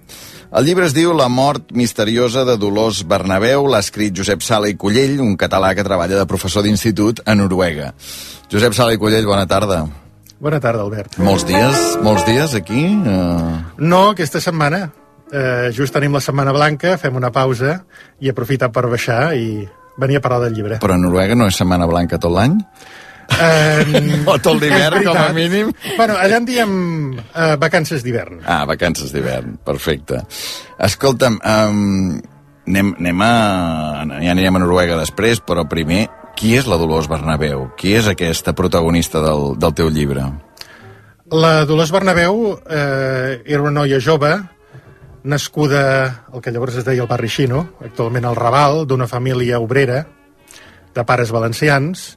El 0.55 0.69
llibre 0.69 0.87
es 0.87 0.93
diu 0.95 1.11
La 1.19 1.27
mort 1.27 1.73
misteriosa 1.75 2.45
de 2.47 2.55
Dolors 2.63 3.01
Bernabéu, 3.11 3.65
l'ha 3.67 3.81
escrit 3.83 4.15
Josep 4.15 4.45
Sala 4.47 4.69
i 4.71 4.77
Collell, 4.79 5.17
un 5.19 5.33
català 5.35 5.73
que 5.75 5.83
treballa 5.83 6.21
de 6.21 6.27
professor 6.31 6.63
d'institut 6.63 7.25
a 7.27 7.35
Noruega. 7.35 7.89
Josep 8.53 8.77
Sala 8.79 8.95
i 8.95 9.01
Collell, 9.03 9.27
bona 9.27 9.49
tarda. 9.51 9.81
Bona 10.39 10.61
tarda, 10.63 10.85
Albert. 10.87 11.19
Molts 11.19 11.43
dies, 11.49 11.81
molts 12.07 12.23
dies 12.29 12.55
aquí? 12.55 12.85
Uh... 12.87 13.65
No, 13.83 14.05
aquesta 14.13 14.39
setmana. 14.45 14.85
Eh, 15.35 15.73
just 15.75 15.91
tenim 15.97 16.15
la 16.15 16.23
Setmana 16.23 16.55
Blanca, 16.55 16.95
fem 17.03 17.19
una 17.19 17.33
pausa 17.35 17.81
i 18.23 18.31
aprofitar 18.31 18.71
per 18.71 18.87
baixar 18.93 19.33
i 19.35 19.65
venir 19.99 20.21
a 20.21 20.23
parlar 20.23 20.45
del 20.47 20.55
llibre. 20.55 20.79
Però 20.85 20.95
a 20.95 21.03
Noruega 21.03 21.35
no 21.35 21.51
és 21.51 21.59
Setmana 21.59 21.91
Blanca 21.91 22.23
tot 22.23 22.31
l'any? 22.31 22.61
Eh, 23.35 24.21
o 24.33 24.37
tot 24.43 24.61
l'hivern, 24.61 25.03
com 25.07 25.19
a 25.19 25.31
mínim? 25.37 25.73
Bueno, 25.97 26.19
allà 26.21 26.39
en 26.41 26.49
diem 26.49 26.75
eh, 27.19 27.55
vacances 27.61 28.05
d'hivern. 28.05 28.43
Ah, 28.47 28.65
vacances 28.69 29.13
d'hivern, 29.15 29.59
perfecte. 29.65 30.23
Escolta'm, 30.85 31.41
um, 31.41 32.21
anem, 32.69 32.95
anem 33.01 33.25
a... 33.25 33.33
ja 34.23 34.35
anirem 34.35 34.59
a 34.59 34.65
Noruega 34.65 34.99
després, 35.01 35.43
però 35.45 35.67
primer, 35.69 36.07
qui 36.39 36.55
és 36.59 36.67
la 36.71 36.79
Dolors 36.81 37.09
Bernabéu? 37.11 37.69
Qui 37.79 37.95
és 37.99 38.09
aquesta 38.11 38.55
protagonista 38.57 39.23
del, 39.25 39.55
del 39.61 39.77
teu 39.77 39.93
llibre? 39.93 40.27
La 41.33 41.65
Dolors 41.65 41.93
Bernabéu 41.95 42.59
eh, 42.69 43.41
era 43.47 43.63
una 43.63 43.73
noia 43.81 44.01
jove, 44.03 44.35
nascuda 45.25 46.27
al 46.31 46.43
que 46.45 46.53
llavors 46.53 46.77
es 46.77 46.85
deia 46.85 47.03
el 47.03 47.09
barri 47.09 47.31
Xino, 47.33 47.65
actualment 47.81 48.29
al 48.29 48.37
Raval, 48.37 48.85
d'una 48.87 49.09
família 49.09 49.61
obrera, 49.63 50.05
de 50.95 51.05
pares 51.09 51.33
valencians, 51.35 52.13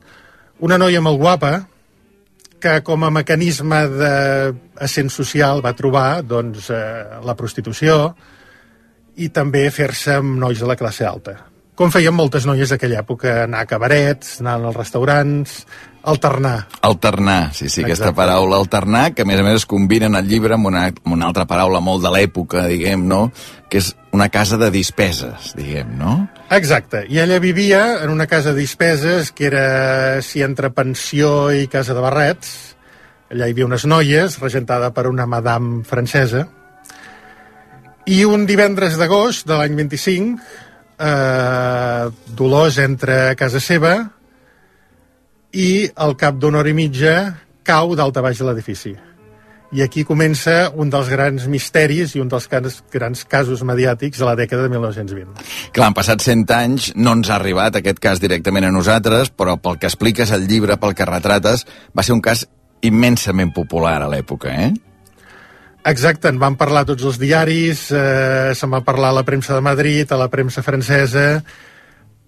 una 0.60 0.78
noia 0.78 1.02
molt 1.02 1.20
guapa, 1.22 1.52
que 2.60 2.80
com 2.82 3.04
a 3.06 3.12
mecanisme 3.13 3.84
d'ascens 3.91 5.13
social 5.13 5.62
va 5.62 5.76
trobar 5.78 6.24
doncs, 6.26 6.72
eh, 6.74 7.20
la 7.24 7.36
prostitució 7.38 8.15
i 9.17 9.30
també 9.34 9.67
fer-se 9.74 10.17
amb 10.17 10.38
nois 10.41 10.60
de 10.60 10.70
la 10.70 10.78
classe 10.78 11.06
alta. 11.06 11.38
Com 11.78 11.91
feien 11.93 12.15
moltes 12.17 12.48
noies 12.50 12.74
d'aquella 12.74 13.04
època, 13.04 13.43
anar 13.43 13.62
a 13.62 13.70
cabarets, 13.70 14.39
anar 14.41 14.56
als 14.58 14.78
restaurants, 14.80 15.60
alternar. 16.08 16.67
Alternar, 16.82 17.54
sí, 17.54 17.67
sí, 17.67 17.82
aquesta 17.84 18.10
Exacte. 18.10 18.15
paraula 18.15 18.58
alternar, 18.58 19.13
que 19.13 19.24
a 19.24 19.28
més 19.28 19.39
a 19.39 19.43
més 19.43 19.60
es 19.60 19.65
combina 19.67 20.08
en 20.08 20.15
el 20.15 20.28
llibre 20.28 20.56
amb 20.56 20.70
una, 20.70 20.86
amb 20.88 21.13
una 21.13 21.28
altra 21.28 21.43
paraula 21.50 21.82
molt 21.84 22.06
de 22.06 22.12
l'època, 22.15 22.63
diguem, 22.72 23.04
no? 23.08 23.28
Que 23.67 23.82
és 23.84 23.91
una 24.15 24.30
casa 24.32 24.58
de 24.58 24.72
dispeses, 24.72 25.52
diguem, 25.58 25.98
no? 26.00 26.15
Exacte, 26.56 27.04
i 27.12 27.20
ella 27.20 27.41
vivia 27.43 28.00
en 28.06 28.13
una 28.13 28.28
casa 28.28 28.54
de 28.54 28.63
dispeses 28.63 29.34
que 29.36 29.50
era, 29.52 30.22
si 30.24 30.41
entre 30.48 30.72
pensió 30.72 31.52
i 31.52 31.67
casa 31.67 31.93
de 31.93 32.04
barrets, 32.04 32.54
allà 33.28 33.50
hi 33.50 33.58
havia 33.58 33.67
unes 33.67 33.84
noies, 33.86 34.39
regentada 34.39 34.93
per 34.96 35.10
una 35.12 35.28
madame 35.28 35.84
francesa, 35.84 36.48
i 38.08 38.24
un 38.24 38.48
divendres 38.48 38.96
d'agost 38.96 39.43
de 39.50 39.60
l'any 39.60 39.76
25, 39.76 40.54
eh, 41.04 42.06
Dolors 42.39 42.80
entra 42.80 43.26
a 43.34 43.36
casa 43.36 43.60
seva 43.60 43.98
i 45.53 45.89
al 45.95 46.15
cap 46.19 46.39
d'una 46.39 46.62
hora 46.62 46.71
i 46.71 46.77
mitja 46.77 47.13
cau 47.67 47.95
dalt 47.95 48.17
a 48.17 48.23
baix 48.23 48.39
de 48.39 48.47
l'edifici. 48.47 48.95
I 49.75 49.81
aquí 49.83 50.05
comença 50.07 50.69
un 50.79 50.88
dels 50.88 51.10
grans 51.12 51.43
misteris 51.51 52.13
i 52.15 52.21
un 52.23 52.29
dels 52.31 52.45
grans, 52.47 52.77
grans 52.91 53.25
casos 53.27 53.65
mediàtics 53.67 54.21
de 54.21 54.27
la 54.27 54.36
dècada 54.39 54.63
de 54.63 54.71
1920. 54.71 55.43
Clar, 55.75 55.89
han 55.89 55.97
passat 55.97 56.23
100 56.23 56.53
anys, 56.55 56.91
no 56.95 57.17
ens 57.17 57.27
ha 57.27 57.36
arribat 57.36 57.75
aquest 57.75 57.99
cas 57.99 58.23
directament 58.23 58.69
a 58.69 58.71
nosaltres, 58.71 59.33
però 59.36 59.57
pel 59.60 59.75
que 59.81 59.91
expliques 59.91 60.31
al 60.31 60.47
llibre, 60.47 60.79
pel 60.79 60.95
que 60.95 61.10
retrates, 61.10 61.65
va 61.91 62.05
ser 62.07 62.15
un 62.15 62.23
cas 62.23 62.45
immensament 62.88 63.51
popular 63.51 63.97
a 63.99 64.07
l'època, 64.07 64.55
eh? 64.55 64.71
Exacte, 65.88 66.31
en 66.31 66.39
van 66.39 66.55
parlar 66.60 66.86
tots 66.88 67.03
els 67.07 67.19
diaris, 67.19 67.89
eh, 67.95 68.55
se'n 68.55 68.71
va 68.71 68.83
parlar 68.88 69.12
a 69.12 69.19
la 69.19 69.27
premsa 69.27 69.55
de 69.55 69.63
Madrid, 69.63 70.12
a 70.12 70.19
la 70.19 70.27
premsa 70.31 70.63
francesa, 70.63 71.43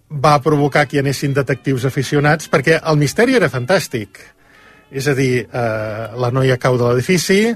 va 0.09 0.39
provocar 0.41 0.87
que 0.87 0.97
hi 0.97 1.03
anessin 1.03 1.33
detectius 1.33 1.85
aficionats, 1.85 2.49
perquè 2.49 2.79
el 2.81 2.97
misteri 2.97 3.35
era 3.37 3.49
fantàstic. 3.49 4.19
És 4.89 5.07
a 5.07 5.13
dir, 5.13 5.45
eh, 5.45 6.07
la 6.17 6.31
noia 6.31 6.57
cau 6.57 6.77
de 6.77 6.87
l'edifici, 6.87 7.55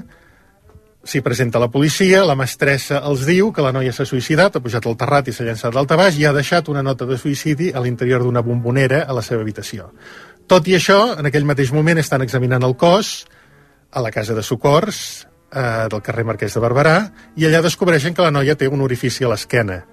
s'hi 1.04 1.20
presenta 1.20 1.58
la 1.58 1.68
policia, 1.68 2.24
la 2.24 2.36
mestressa 2.36 3.02
els 3.04 3.26
diu 3.26 3.52
que 3.52 3.62
la 3.62 3.72
noia 3.72 3.92
s'ha 3.92 4.06
suïcidat, 4.08 4.56
ha 4.56 4.62
pujat 4.64 4.86
al 4.86 4.96
terrat 4.96 5.28
i 5.28 5.32
s'ha 5.32 5.44
llançat 5.44 5.74
d'alta 5.74 5.96
baix 5.96 6.16
i 6.18 6.24
ha 6.24 6.32
deixat 6.32 6.68
una 6.68 6.82
nota 6.82 7.04
de 7.04 7.18
suïcidi 7.18 7.72
a 7.74 7.80
l'interior 7.80 8.22
d'una 8.22 8.40
bombonera 8.40 9.04
a 9.04 9.12
la 9.12 9.22
seva 9.22 9.42
habitació. 9.42 9.90
Tot 10.46 10.66
i 10.68 10.76
això, 10.76 11.18
en 11.18 11.26
aquell 11.26 11.44
mateix 11.44 11.72
moment 11.72 11.98
estan 11.98 12.22
examinant 12.22 12.62
el 12.62 12.76
cos 12.76 13.26
a 13.92 14.00
la 14.00 14.10
casa 14.10 14.34
de 14.34 14.42
socors 14.42 15.26
eh, 15.52 15.86
del 15.90 16.02
carrer 16.02 16.24
Marquès 16.24 16.54
de 16.54 16.60
Barberà 16.60 16.98
i 17.36 17.46
allà 17.46 17.62
descobreixen 17.64 18.14
que 18.14 18.24
la 18.24 18.32
noia 18.32 18.56
té 18.56 18.68
un 18.68 18.80
orifici 18.84 19.24
a 19.24 19.32
l'esquena, 19.32 19.84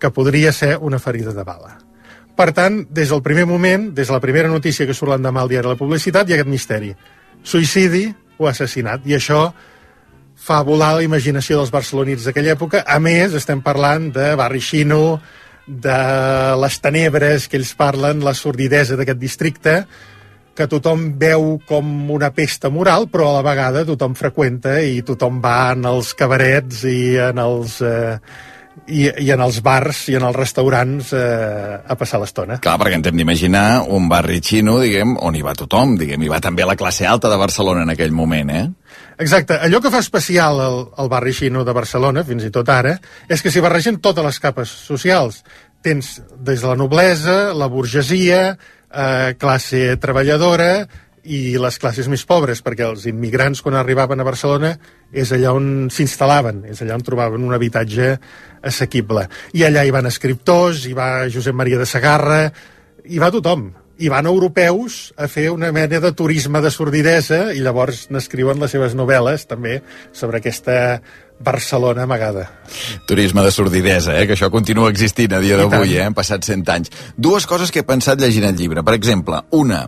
que 0.00 0.10
podria 0.10 0.52
ser 0.52 0.76
una 0.80 0.98
ferida 0.98 1.34
de 1.34 1.44
bala. 1.44 1.89
Per 2.40 2.54
tant, 2.56 2.78
des 2.88 3.10
del 3.12 3.20
primer 3.20 3.44
moment, 3.44 3.90
des 3.92 4.08
de 4.08 4.14
la 4.14 4.20
primera 4.22 4.48
notícia 4.48 4.86
que 4.88 4.94
surt 4.96 5.12
l'endemà 5.12 5.42
al 5.42 5.50
diari 5.50 5.66
de 5.66 5.74
la 5.74 5.76
publicitat, 5.76 6.24
hi 6.24 6.32
ha 6.32 6.38
aquest 6.38 6.48
misteri. 6.48 6.94
Suïcidi 7.44 8.06
o 8.40 8.46
assassinat. 8.48 9.04
I 9.04 9.18
això 9.18 9.42
fa 10.40 10.62
volar 10.64 10.94
la 10.96 11.04
imaginació 11.04 11.58
dels 11.58 11.72
barcelonits 11.74 12.24
d'aquella 12.24 12.54
època. 12.56 12.80
A 12.88 12.96
més, 12.96 13.34
estem 13.36 13.60
parlant 13.60 14.08
de 14.14 14.30
barri 14.40 14.62
xino, 14.64 15.20
de 15.68 15.98
les 16.62 16.78
tenebres 16.80 17.44
que 17.46 17.60
ells 17.60 17.74
parlen, 17.76 18.24
la 18.24 18.32
sordidesa 18.32 18.96
d'aquest 18.96 19.20
districte, 19.20 19.74
que 20.56 20.68
tothom 20.68 21.10
veu 21.20 21.58
com 21.68 21.92
una 22.10 22.32
pesta 22.32 22.72
moral, 22.72 23.04
però 23.12 23.28
a 23.28 23.36
la 23.36 23.44
vegada 23.50 23.84
tothom 23.84 24.16
freqüenta 24.16 24.78
i 24.80 25.04
tothom 25.04 25.42
va 25.44 25.74
en 25.74 25.84
els 25.92 26.14
cabarets 26.16 26.86
i 26.88 27.18
en 27.28 27.44
els... 27.44 27.82
Eh, 27.84 28.16
i, 28.88 29.06
i 29.24 29.30
en 29.34 29.42
els 29.44 29.60
bars 29.64 30.02
i 30.10 30.16
en 30.18 30.24
els 30.26 30.36
restaurants 30.36 31.12
eh, 31.16 31.76
a 31.80 31.96
passar 31.98 32.20
l'estona. 32.22 32.58
Clar, 32.62 32.76
perquè 32.80 32.98
ens 32.98 33.10
hem 33.10 33.20
d'imaginar 33.20 33.64
un 33.92 34.08
barri 34.10 34.40
xino, 34.44 34.78
diguem, 34.82 35.16
on 35.20 35.36
hi 35.36 35.44
va 35.46 35.54
tothom, 35.58 35.96
diguem, 36.00 36.22
hi 36.24 36.32
va 36.32 36.40
també 36.42 36.66
la 36.66 36.78
classe 36.80 37.06
alta 37.06 37.30
de 37.32 37.38
Barcelona 37.40 37.84
en 37.86 37.94
aquell 37.94 38.14
moment, 38.16 38.52
eh? 38.54 38.66
Exacte. 39.20 39.58
Allò 39.60 39.82
que 39.84 39.92
fa 39.92 40.00
especial 40.00 40.62
el, 40.64 40.78
el 40.98 41.10
barri 41.12 41.34
xino 41.36 41.64
de 41.66 41.76
Barcelona, 41.76 42.24
fins 42.24 42.46
i 42.48 42.52
tot 42.54 42.68
ara, 42.72 42.96
és 43.28 43.42
que 43.42 43.52
s'hi 43.52 43.62
barregen 43.64 44.00
totes 44.00 44.24
les 44.26 44.40
capes 44.40 44.72
socials. 44.88 45.42
Tens 45.84 46.18
des 46.36 46.60
de 46.60 46.68
la 46.68 46.76
noblesa, 46.76 47.54
la 47.56 47.68
burgesia, 47.72 48.56
eh, 48.90 49.36
classe 49.40 49.96
treballadora 50.00 50.72
i 51.24 51.58
les 51.60 51.78
classes 51.80 52.08
més 52.08 52.24
pobres, 52.28 52.62
perquè 52.64 52.86
els 52.86 53.04
immigrants 53.10 53.60
quan 53.64 53.76
arribaven 53.76 54.20
a 54.20 54.26
Barcelona 54.26 54.72
és 55.12 55.32
allà 55.34 55.52
on 55.56 55.90
s'instal·laven, 55.92 56.64
és 56.70 56.80
allà 56.82 56.96
on 56.96 57.04
trobaven 57.04 57.44
un 57.44 57.54
habitatge 57.56 58.14
assequible. 58.62 59.26
I 59.56 59.66
allà 59.68 59.84
hi 59.84 59.92
van 59.94 60.08
escriptors, 60.08 60.86
hi 60.86 60.96
va 60.96 61.28
Josep 61.32 61.56
Maria 61.56 61.80
de 61.80 61.88
Sagarra, 61.88 62.42
hi 63.04 63.22
va 63.22 63.32
tothom. 63.34 63.70
Hi 64.00 64.08
van 64.08 64.24
europeus 64.24 65.10
a 65.20 65.26
fer 65.28 65.50
una 65.52 65.68
mena 65.76 65.98
de 66.00 66.10
turisme 66.16 66.62
de 66.64 66.70
sordidesa 66.72 67.50
i 67.52 67.60
llavors 67.60 68.06
n'escriuen 68.08 68.56
les 68.62 68.72
seves 68.72 68.94
novel·les 68.96 69.44
també 69.50 69.82
sobre 70.16 70.40
aquesta 70.40 71.02
Barcelona 71.40 72.06
amagada. 72.08 72.46
Turisme 73.08 73.44
de 73.44 73.50
sordidesa, 73.52 74.14
eh? 74.16 74.24
que 74.24 74.38
això 74.38 74.48
continua 74.52 74.88
existint 74.88 75.36
a 75.36 75.40
dia 75.44 75.58
d'avui, 75.60 75.98
eh? 75.98 76.06
han 76.06 76.16
passat 76.16 76.48
100 76.48 76.72
anys. 76.72 76.94
Dues 77.16 77.44
coses 77.44 77.68
que 77.68 77.84
he 77.84 77.88
pensat 77.88 78.20
llegint 78.20 78.48
el 78.48 78.56
llibre. 78.56 78.84
Per 78.84 78.96
exemple, 78.96 79.42
una, 79.56 79.82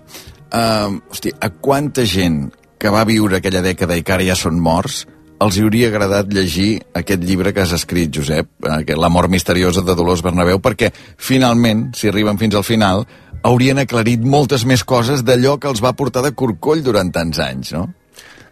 uh, 0.53 1.01
hosti, 1.11 1.33
a 1.41 1.51
quanta 1.51 2.05
gent 2.09 2.47
que 2.79 2.91
va 2.91 3.07
viure 3.09 3.39
aquella 3.39 3.63
dècada 3.65 3.97
i 3.97 4.05
que 4.05 4.15
ara 4.15 4.27
ja 4.27 4.37
són 4.39 4.61
morts, 4.61 5.05
els 5.43 5.57
hi 5.59 5.65
hauria 5.65 5.89
agradat 5.91 6.31
llegir 6.31 6.83
aquest 6.99 7.23
llibre 7.27 7.53
que 7.55 7.63
has 7.63 7.73
escrit, 7.75 8.13
Josep, 8.15 8.49
eh, 8.63 8.97
La 8.97 9.11
mort 9.11 9.31
misteriosa 9.31 9.83
de 9.83 9.95
Dolors 9.99 10.23
Bernabéu, 10.23 10.61
perquè 10.63 10.93
finalment, 11.19 11.89
si 11.99 12.09
arriben 12.09 12.39
fins 12.39 12.55
al 12.55 12.67
final, 12.67 13.07
haurien 13.43 13.79
aclarit 13.83 14.23
moltes 14.23 14.65
més 14.65 14.85
coses 14.85 15.25
d'allò 15.27 15.57
que 15.59 15.71
els 15.71 15.83
va 15.83 15.95
portar 15.99 16.23
de 16.23 16.35
corcoll 16.35 16.83
durant 16.83 17.11
tants 17.11 17.41
anys, 17.43 17.73
no? 17.75 17.89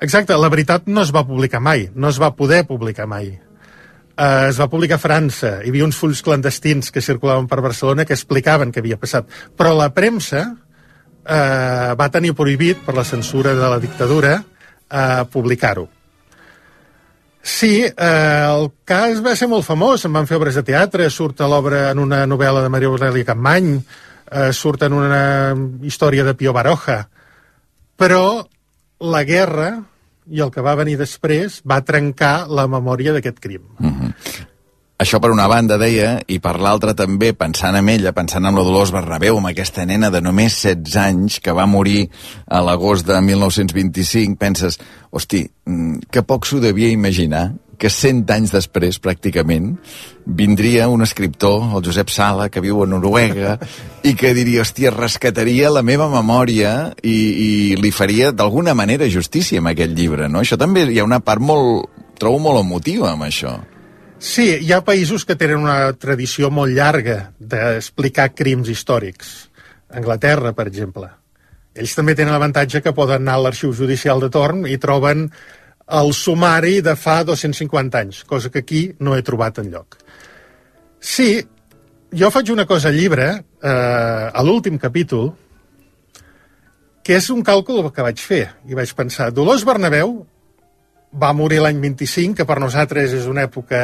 Exacte, 0.00 0.34
la 0.34 0.48
veritat 0.50 0.88
no 0.88 1.04
es 1.04 1.12
va 1.14 1.26
publicar 1.28 1.60
mai, 1.60 1.90
no 1.94 2.08
es 2.08 2.18
va 2.18 2.32
poder 2.34 2.64
publicar 2.66 3.06
mai. 3.06 3.28
Eh, 3.30 4.48
es 4.48 4.58
va 4.58 4.70
publicar 4.72 4.96
a 4.98 5.02
França, 5.02 5.58
hi 5.62 5.70
havia 5.70 5.86
uns 5.86 5.98
fulls 6.00 6.22
clandestins 6.26 6.90
que 6.90 7.04
circulaven 7.04 7.46
per 7.46 7.60
Barcelona 7.60 8.06
que 8.08 8.16
explicaven 8.16 8.72
què 8.72 8.82
havia 8.82 8.98
passat, 8.98 9.28
però 9.56 9.76
la 9.76 9.92
premsa 9.94 10.48
eh, 11.30 11.94
va 11.96 12.10
tenir 12.10 12.34
prohibit 12.34 12.82
per 12.84 12.96
la 12.96 13.06
censura 13.06 13.54
de 13.54 13.70
la 13.70 13.78
dictadura 13.78 14.36
eh, 14.40 15.24
publicar-ho. 15.30 15.86
Sí, 17.42 17.80
eh, 17.86 18.44
el 18.44 18.68
cas 18.84 19.22
va 19.24 19.32
ser 19.36 19.48
molt 19.48 19.64
famós, 19.64 20.04
en 20.04 20.12
van 20.12 20.28
fer 20.28 20.36
obres 20.36 20.58
de 20.58 20.64
teatre, 20.66 21.08
surt 21.10 21.40
a 21.40 21.48
l'obra 21.48 21.86
en 21.90 22.02
una 22.02 22.26
novel·la 22.28 22.64
de 22.66 22.72
Maria 22.72 22.90
Aurèlia 22.90 23.28
Capmany, 23.30 23.72
eh, 23.78 24.50
surt 24.52 24.84
en 24.84 24.98
una 24.98 25.22
història 25.86 26.26
de 26.26 26.34
Pío 26.36 26.52
Baroja, 26.52 27.06
però 27.96 28.44
la 29.00 29.24
guerra 29.24 29.72
i 30.30 30.42
el 30.44 30.52
que 30.52 30.62
va 30.62 30.76
venir 30.78 30.98
després 31.00 31.62
va 31.66 31.80
trencar 31.82 32.46
la 32.52 32.68
memòria 32.68 33.14
d'aquest 33.16 33.40
crim. 33.40 33.64
Això 35.00 35.16
per 35.16 35.30
una 35.32 35.46
banda, 35.48 35.78
deia, 35.80 36.18
i 36.28 36.36
per 36.44 36.58
l'altra 36.60 36.92
també, 36.92 37.30
pensant 37.32 37.78
en 37.78 37.88
ella, 37.88 38.12
pensant 38.12 38.44
en 38.44 38.58
la 38.58 38.64
Dolors 38.66 38.90
Bernabéu, 38.92 39.38
amb 39.40 39.48
aquesta 39.48 39.86
nena 39.88 40.10
de 40.12 40.20
només 40.20 40.58
16 40.60 40.96
anys 41.00 41.38
que 41.40 41.54
va 41.56 41.64
morir 41.64 42.02
a 42.44 42.60
l'agost 42.60 43.08
de 43.08 43.16
1925, 43.24 44.36
penses, 44.36 44.76
hosti, 45.08 45.46
mm, 45.64 46.10
que 46.12 46.22
poc 46.22 46.44
s'ho 46.44 46.60
devia 46.60 46.92
imaginar 46.92 47.54
que 47.80 47.88
100 47.88 48.28
anys 48.28 48.52
després, 48.52 49.00
pràcticament, 49.00 49.72
vindria 50.26 50.90
un 50.92 51.00
escriptor, 51.00 51.70
el 51.72 51.86
Josep 51.86 52.12
Sala, 52.12 52.50
que 52.52 52.60
viu 52.60 52.82
a 52.84 52.86
Noruega, 52.86 53.56
i 54.04 54.12
que 54.12 54.34
diria, 54.36 54.60
hòstia, 54.66 54.92
rescataria 54.92 55.72
la 55.72 55.80
meva 55.80 56.10
memòria 56.12 56.92
i, 57.00 57.16
i 57.16 57.50
li 57.80 57.90
faria 57.90 58.34
d'alguna 58.36 58.76
manera 58.76 59.08
justícia 59.08 59.64
amb 59.64 59.72
aquest 59.72 59.96
llibre, 59.96 60.28
no? 60.28 60.44
Això 60.44 60.60
també 60.60 60.84
hi 60.92 61.00
ha 61.00 61.08
una 61.08 61.24
part 61.24 61.40
molt, 61.40 61.88
trobo 62.20 62.44
molt 62.50 62.66
emotiva 62.66 63.14
amb 63.16 63.30
això. 63.32 63.56
Sí, 64.20 64.44
hi 64.60 64.68
ha 64.76 64.82
països 64.84 65.24
que 65.24 65.32
tenen 65.40 65.62
una 65.64 65.94
tradició 65.96 66.50
molt 66.52 66.74
llarga 66.76 67.30
d'explicar 67.40 68.34
crims 68.36 68.68
històrics. 68.68 69.30
Anglaterra, 69.96 70.52
per 70.52 70.66
exemple. 70.68 71.06
Ells 71.72 71.94
també 71.96 72.12
tenen 72.18 72.34
l'avantatge 72.34 72.82
que 72.84 72.92
poden 72.92 73.24
anar 73.24 73.38
a 73.38 73.42
l'arxiu 73.46 73.72
judicial 73.72 74.20
de 74.20 74.28
torn 74.28 74.66
i 74.68 74.76
troben 74.82 75.24
el 76.00 76.12
sumari 76.12 76.82
de 76.84 76.92
fa 77.00 77.22
250 77.24 78.02
anys, 78.04 78.18
cosa 78.28 78.50
que 78.52 78.60
aquí 78.60 78.82
no 79.00 79.16
he 79.16 79.24
trobat 79.24 79.62
en 79.62 79.70
lloc. 79.72 79.96
Sí, 81.00 81.40
jo 82.12 82.30
faig 82.30 82.52
una 82.52 82.66
cosa 82.68 82.90
al 82.92 83.00
llibre, 83.00 83.30
eh, 83.40 83.70
a 84.36 84.44
l'últim 84.44 84.76
capítol, 84.78 85.32
que 87.02 87.16
és 87.16 87.30
un 87.32 87.40
càlcul 87.40 87.88
que 87.88 88.04
vaig 88.04 88.20
fer, 88.20 88.44
i 88.68 88.76
vaig 88.76 88.92
pensar, 88.94 89.30
Dolors 89.32 89.64
Bernabéu 89.64 90.18
va 91.10 91.32
morir 91.34 91.58
l'any 91.62 91.80
25, 91.82 92.36
que 92.38 92.46
per 92.46 92.60
nosaltres 92.62 93.12
és 93.16 93.26
una 93.30 93.48
època, 93.48 93.80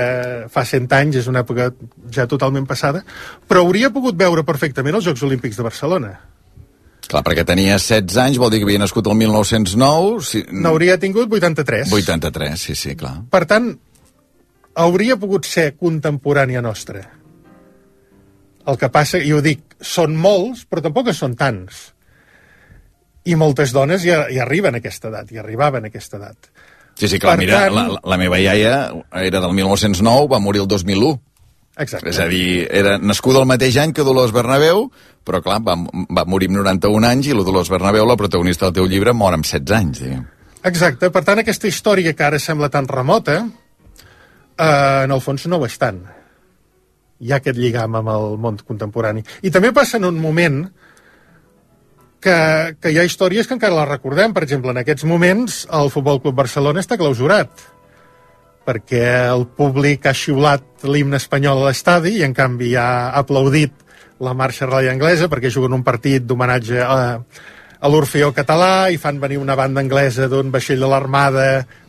fa 0.53 0.62
100 0.65 0.95
anys, 0.95 1.21
és 1.23 1.27
una 1.31 1.43
època 1.43 1.73
ja 2.15 2.27
totalment 2.31 2.69
passada, 2.69 3.03
però 3.49 3.65
hauria 3.65 3.91
pogut 3.95 4.19
veure 4.19 4.47
perfectament 4.47 4.95
els 4.95 5.09
Jocs 5.09 5.25
Olímpics 5.27 5.59
de 5.59 5.67
Barcelona. 5.67 6.12
Clar, 7.07 7.23
perquè 7.27 7.45
tenia 7.47 7.79
16 7.79 8.17
anys, 8.19 8.39
vol 8.43 8.51
dir 8.51 8.61
que 8.62 8.67
havia 8.67 8.83
nascut 8.83 9.07
el 9.07 9.19
1909... 9.19 10.23
Si... 10.27 10.43
N'hauria 10.55 10.97
tingut 11.03 11.31
83. 11.31 11.93
83, 11.95 12.57
sí, 12.59 12.75
sí, 12.79 12.97
clar. 12.99 13.21
Per 13.31 13.43
tant, 13.47 13.69
hauria 14.83 15.19
pogut 15.19 15.47
ser 15.47 15.73
contemporània 15.79 16.62
nostra. 16.62 17.05
El 18.67 18.79
que 18.81 18.91
passa, 18.91 19.21
i 19.23 19.31
ho 19.35 19.39
dic, 19.43 19.77
són 19.79 20.17
molts, 20.19 20.65
però 20.67 20.83
tampoc 20.83 21.12
són 21.15 21.37
tants. 21.39 21.93
I 23.27 23.35
moltes 23.39 23.73
dones 23.75 24.03
ja, 24.07 24.25
ja 24.31 24.43
arriben 24.45 24.75
a 24.75 24.83
aquesta 24.83 25.11
edat, 25.11 25.31
ja 25.35 25.43
arribaven 25.43 25.87
a 25.87 25.91
aquesta 25.93 26.19
edat. 26.19 26.51
Sí, 26.97 27.09
sí, 27.09 27.19
clar, 27.21 27.37
Per 27.37 27.45
mira, 27.45 27.59
tant- 27.67 27.75
la, 27.77 28.01
la 28.03 28.17
meva 28.17 28.39
iaia 28.41 28.77
era 29.21 29.41
del 29.41 29.53
1909, 29.53 30.29
va 30.33 30.39
morir 30.41 30.63
el 30.63 30.69
2001. 30.69 31.21
Exacte. 31.77 32.09
És 32.09 32.19
a 32.19 32.25
dir, 32.31 32.67
era 32.73 32.97
nascuda 32.97 33.43
el 33.43 33.47
mateix 33.51 33.77
any 33.77 33.93
que 33.93 34.03
Dolors 34.07 34.33
Bernabéu, 34.33 34.87
però 35.27 35.43
clar, 35.45 35.59
va, 35.61 35.75
va 35.77 36.25
morir 36.25 36.49
amb 36.49 36.63
91 36.63 37.05
anys 37.11 37.29
i 37.29 37.35
la 37.37 37.45
Dolors 37.45 37.69
Bernabéu, 37.69 38.07
la 38.09 38.17
protagonista 38.17 38.65
del 38.71 38.79
teu 38.79 38.87
llibre, 38.89 39.13
mor 39.13 39.37
amb 39.37 39.45
16 39.45 39.77
anys, 39.77 40.01
diguem. 40.01 40.25
Exacte, 40.65 41.11
per 41.13 41.23
tant, 41.23 41.43
aquesta 41.43 41.69
història 41.69 42.15
que 42.17 42.25
ara 42.25 42.41
sembla 42.41 42.71
tan 42.73 42.89
remota, 42.89 43.37
eh, 44.57 45.05
en 45.05 45.13
el 45.13 45.21
fons 45.21 45.45
no 45.47 45.61
ho 45.61 45.67
és 45.69 45.77
tant. 45.79 46.01
Hi 47.21 47.33
ha 47.33 47.39
aquest 47.41 47.57
lligam 47.61 47.95
amb 47.97 48.09
el 48.13 48.35
món 48.41 48.57
contemporani. 48.67 49.23
I 49.43 49.51
també 49.53 49.71
passa 49.77 49.97
en 50.01 50.05
un 50.09 50.19
moment 50.21 50.63
que, 52.21 52.37
que 52.81 52.93
hi 52.93 52.99
ha 52.99 53.07
històries 53.07 53.49
que 53.49 53.57
encara 53.57 53.79
les 53.81 53.89
recordem. 53.89 54.35
Per 54.35 54.45
exemple, 54.47 54.73
en 54.75 54.83
aquests 54.83 55.07
moments 55.09 55.65
el 55.81 55.91
Futbol 55.95 56.21
Club 56.25 56.39
Barcelona 56.43 56.83
està 56.85 56.99
clausurat 57.01 57.67
perquè 58.67 59.03
el 59.31 59.47
públic 59.55 60.09
ha 60.11 60.15
xiulat 60.17 60.87
l'himne 60.91 61.21
espanyol 61.21 61.63
a 61.63 61.69
l'estadi 61.69 62.17
i 62.19 62.25
en 62.27 62.35
canvi 62.35 62.73
ha 62.75 63.13
aplaudit 63.15 63.85
la 64.27 64.33
marxa 64.35 64.67
reial 64.67 64.97
anglesa 64.97 65.29
perquè 65.31 65.53
juguen 65.55 65.77
un 65.77 65.85
partit 65.87 66.25
d'homenatge 66.27 66.81
a, 66.83 66.99
a 67.79 67.91
l'Orfeó 67.93 68.33
català 68.35 68.89
i 68.91 68.99
fan 68.99 69.21
venir 69.23 69.39
una 69.39 69.55
banda 69.55 69.83
anglesa 69.85 70.27
d'un 70.33 70.51
vaixell 70.51 70.83
de 70.83 70.91
l'armada 70.91 71.47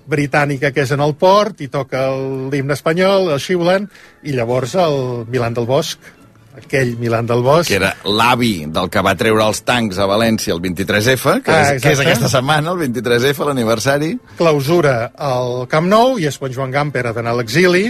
britànica 0.07 0.71
que 0.71 0.85
és 0.85 0.93
en 0.93 1.01
el 1.03 1.15
port 1.19 1.63
i 1.65 1.67
toca 1.71 2.07
l'himne 2.51 2.77
espanyol, 2.77 3.31
el 3.33 3.41
xiulen 3.43 3.89
i 4.23 4.35
llavors 4.37 4.75
el 4.79 5.25
Milan 5.31 5.57
del 5.57 5.67
Bosc 5.67 6.13
aquell 6.57 6.95
Milan 6.97 7.27
del 7.29 7.41
Bosc 7.45 7.69
Que 7.69 7.75
era 7.79 7.93
l'avi 8.03 8.65
del 8.73 8.89
que 8.89 9.01
va 9.05 9.13
treure 9.19 9.45
els 9.45 9.61
tancs 9.67 9.99
a 10.01 10.07
València 10.09 10.53
el 10.55 10.61
23F, 10.63 11.37
que, 11.45 11.51
Ah, 11.53 11.73
és, 11.75 11.81
que 11.81 11.91
és 11.91 11.99
exacte. 11.99 12.11
aquesta 12.11 12.29
setmana, 12.37 12.71
el 12.73 12.79
23F, 12.81 13.45
l'aniversari. 13.45 14.15
clausura 14.37 15.11
al 15.15 15.67
Camp 15.69 15.87
Nou 15.87 16.17
i 16.19 16.25
és 16.27 16.37
quan 16.37 16.51
Joan 16.53 16.71
Gamper 16.71 17.05
ha 17.07 17.13
d'anar 17.13 17.31
a 17.35 17.41
l'exili 17.41 17.85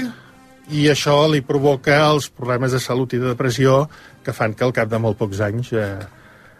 i 0.69 0.87
això 0.91 1.21
li 1.31 1.39
provoca 1.41 2.01
els 2.11 2.27
problemes 2.29 2.71
de 2.75 2.79
salut 2.83 3.13
i 3.13 3.17
de 3.21 3.29
depressió 3.31 3.87
que 4.23 4.33
fan 4.35 4.53
que 4.53 4.65
al 4.67 4.73
cap 4.75 4.89
de 4.91 4.99
molt 4.99 5.17
pocs 5.17 5.39
anys 5.39 5.71
eh, 5.71 5.95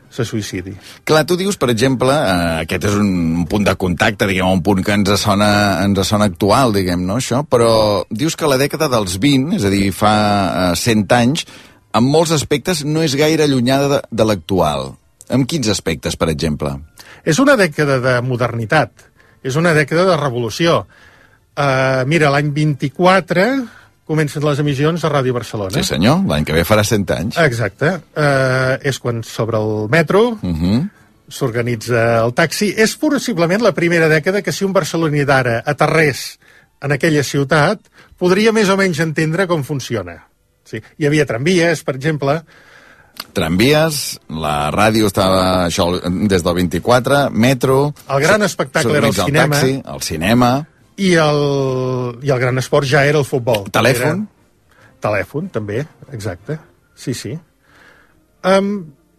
se 0.10 0.24
suïcidi. 0.24 0.72
Clar, 1.04 1.26
tu 1.28 1.36
dius, 1.36 1.58
per 1.60 1.68
exemple, 1.74 2.14
eh, 2.16 2.62
aquest 2.64 2.86
és 2.88 2.94
un 2.96 3.44
punt 3.52 3.66
de 3.68 3.74
contacte, 3.76 4.26
diguem, 4.30 4.48
un 4.48 4.62
punt 4.64 4.80
que 4.82 4.94
ens 4.96 5.12
sona, 5.20 5.84
ens 5.84 6.00
sona 6.08 6.30
actual, 6.32 6.72
diguem, 6.72 7.04
no, 7.06 7.18
això? 7.20 7.42
Però 7.44 8.06
dius 8.10 8.38
que 8.40 8.48
la 8.48 8.56
dècada 8.56 8.88
dels 8.88 9.18
20, 9.20 9.58
és 9.60 9.66
a 9.68 9.70
dir, 9.74 9.92
fa 9.92 10.14
eh, 10.72 10.76
100 10.80 11.12
anys, 11.20 11.44
en 11.98 12.08
molts 12.08 12.32
aspectes 12.36 12.84
no 12.86 13.04
és 13.06 13.16
gaire 13.18 13.44
allunyada 13.48 13.88
de, 13.92 14.00
de 14.12 14.28
l'actual. 14.28 14.94
En 15.30 15.44
quins 15.50 15.68
aspectes, 15.68 16.16
per 16.16 16.30
exemple? 16.32 16.72
És 17.28 17.40
una 17.44 17.58
dècada 17.60 17.98
de 18.00 18.14
modernitat, 18.24 18.92
és 19.44 19.58
una 19.60 19.74
dècada 19.76 20.06
de 20.12 20.18
revolució. 20.20 20.86
Uh, 21.58 22.06
mira, 22.08 22.30
l'any 22.32 22.52
24 22.56 23.48
comencen 24.08 24.46
les 24.46 24.60
emissions 24.64 25.02
de 25.04 25.10
Ràdio 25.12 25.34
Barcelona. 25.36 25.74
Sí, 25.76 25.84
senyor, 25.84 26.22
l'any 26.30 26.46
que 26.48 26.56
ve 26.56 26.64
farà 26.64 26.86
100 26.88 27.12
anys. 27.18 27.40
Exacte. 27.44 27.90
Uh, 28.16 28.78
és 28.88 29.00
quan 29.04 29.20
s'obre 29.26 29.60
el 29.60 29.90
metro, 29.92 30.38
Uh 30.42 30.54
-huh. 30.54 30.90
s'organitza 31.28 32.24
el 32.24 32.34
taxi. 32.34 32.74
És 32.78 32.96
possiblement 32.96 33.62
la 33.62 33.74
primera 33.74 34.08
dècada 34.08 34.42
que 34.42 34.54
si 34.54 34.64
un 34.64 34.72
barceloní 34.72 35.26
d'ara 35.26 35.62
aterrés 35.66 36.40
en 36.82 36.92
aquella 36.92 37.24
ciutat, 37.24 37.80
podria 38.18 38.52
més 38.54 38.70
o 38.70 38.78
menys 38.78 39.00
entendre 39.00 39.48
com 39.48 39.64
funciona. 39.64 40.28
Sí. 40.68 40.82
Hi 41.00 41.08
havia 41.08 41.26
tramvies, 41.30 41.84
per 41.88 41.96
exemple, 41.96 42.42
Tramvies, 43.34 44.20
la 44.30 44.70
ràdio 44.74 45.08
estava 45.10 45.66
això 45.68 45.88
des 46.30 46.44
del 46.46 46.54
24, 46.58 47.28
metro... 47.34 47.78
El 48.14 48.22
gran 48.22 48.46
espectacle 48.46 48.98
era 48.98 49.10
el 49.10 49.14
s'organitza 49.14 49.26
cinema. 49.26 49.56
taxi, 49.58 49.96
el 49.96 50.04
cinema, 50.06 50.52
i 50.98 51.14
el, 51.22 51.42
i 52.26 52.34
el 52.34 52.42
gran 52.42 52.58
esport 52.58 52.90
ja 52.90 53.06
era 53.06 53.22
el 53.22 53.26
futbol. 53.26 53.68
telèfon... 53.74 54.24
Era... 54.26 54.86
Telèfon, 54.98 55.52
també, 55.54 55.84
exacte. 56.10 56.56
Sí, 56.98 57.14
sí. 57.14 57.36
Um, 58.42 58.72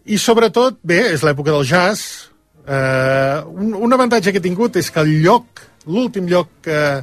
I 0.03 0.17
sobretot, 0.19 0.81
bé, 0.83 0.99
és 1.13 1.23
l'època 1.23 1.53
del 1.55 1.63
jazz. 1.67 2.27
Uh, 2.67 3.47
un, 3.55 3.71
un 3.87 3.95
avantatge 3.95 4.33
que 4.33 4.41
he 4.41 4.43
tingut 4.43 4.75
és 4.75 4.91
que 4.91 4.99
el 5.05 5.13
lloc, 5.23 5.63
l'últim 5.87 6.27
lloc 6.27 6.67
uh, 6.67 6.99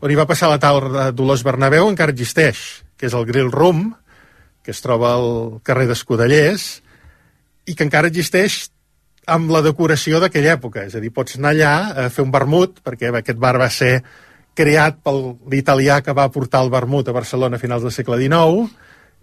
on 0.00 0.10
hi 0.10 0.16
va 0.16 0.26
passar 0.26 0.48
la 0.48 0.58
taula 0.62 0.88
de 0.94 1.04
Dolors 1.18 1.44
Bernabéu 1.44 1.90
encara 1.92 2.16
existeix, 2.16 2.64
que 3.04 3.10
és 3.10 3.16
el 3.18 3.26
Grill 3.28 3.52
Room, 3.52 3.90
que 4.64 4.72
es 4.72 4.80
troba 4.80 5.10
al 5.12 5.58
carrer 5.60 5.84
d'Escudellers, 5.90 6.62
i 7.68 7.74
que 7.76 7.84
encara 7.84 8.08
existeix 8.08 8.70
amb 9.28 9.52
la 9.52 9.60
decoració 9.64 10.22
d'aquella 10.22 10.54
època. 10.56 10.86
És 10.88 10.96
a 10.96 11.02
dir, 11.04 11.10
pots 11.12 11.36
anar 11.36 11.52
allà 11.52 11.74
a 11.84 12.06
fer 12.12 12.24
un 12.24 12.32
vermut, 12.32 12.80
perquè 12.80 13.10
aquest 13.12 13.36
bar 13.40 13.58
va 13.60 13.68
ser 13.68 13.98
creat 14.56 15.02
per 15.04 15.12
l'italià 15.52 15.98
que 16.00 16.14
va 16.16 16.30
portar 16.32 16.62
el 16.64 16.72
vermut 16.72 17.10
a 17.10 17.16
Barcelona 17.16 17.60
a 17.60 17.60
finals 17.60 17.84
del 17.84 17.92
segle 17.92 18.16
XIX, 18.22 18.72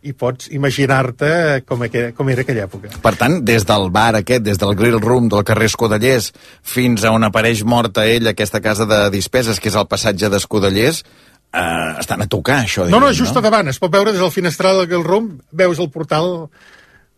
i 0.01 0.13
pots 0.17 0.49
imaginar-te 0.53 1.61
com, 1.65 1.81
com 2.17 2.29
era 2.33 2.45
aquella 2.45 2.67
època. 2.67 2.93
Per 3.01 3.13
tant, 3.17 3.39
des 3.45 3.65
del 3.69 3.89
bar 3.93 4.15
aquest, 4.17 4.45
des 4.45 4.61
del 4.61 4.73
grill 4.77 4.97
room 5.01 5.29
del 5.29 5.45
carrer 5.45 5.69
Escudellers 5.69 6.31
fins 6.61 7.05
a 7.05 7.13
on 7.13 7.25
apareix 7.25 7.61
morta 7.65 8.05
ell, 8.09 8.29
aquesta 8.29 8.61
casa 8.61 8.85
de 8.89 9.03
dispeses, 9.13 9.61
que 9.61 9.69
és 9.69 9.77
el 9.77 9.89
passatge 9.89 10.29
d'Escudellers, 10.33 11.03
eh, 11.53 11.95
estan 11.99 12.23
a 12.23 12.27
tocar, 12.27 12.61
això. 12.65 12.85
No, 12.87 12.99
no, 12.99 13.09
diguem, 13.11 13.25
just 13.25 13.37
a 13.37 13.43
davant. 13.43 13.71
Es 13.71 13.79
pot 13.81 13.91
veure 13.93 14.13
des 14.13 14.21
del 14.21 14.33
finestral 14.33 14.85
del 14.87 15.03
Room, 15.03 15.33
veus 15.51 15.79
el 15.79 15.91
portal 15.93 16.49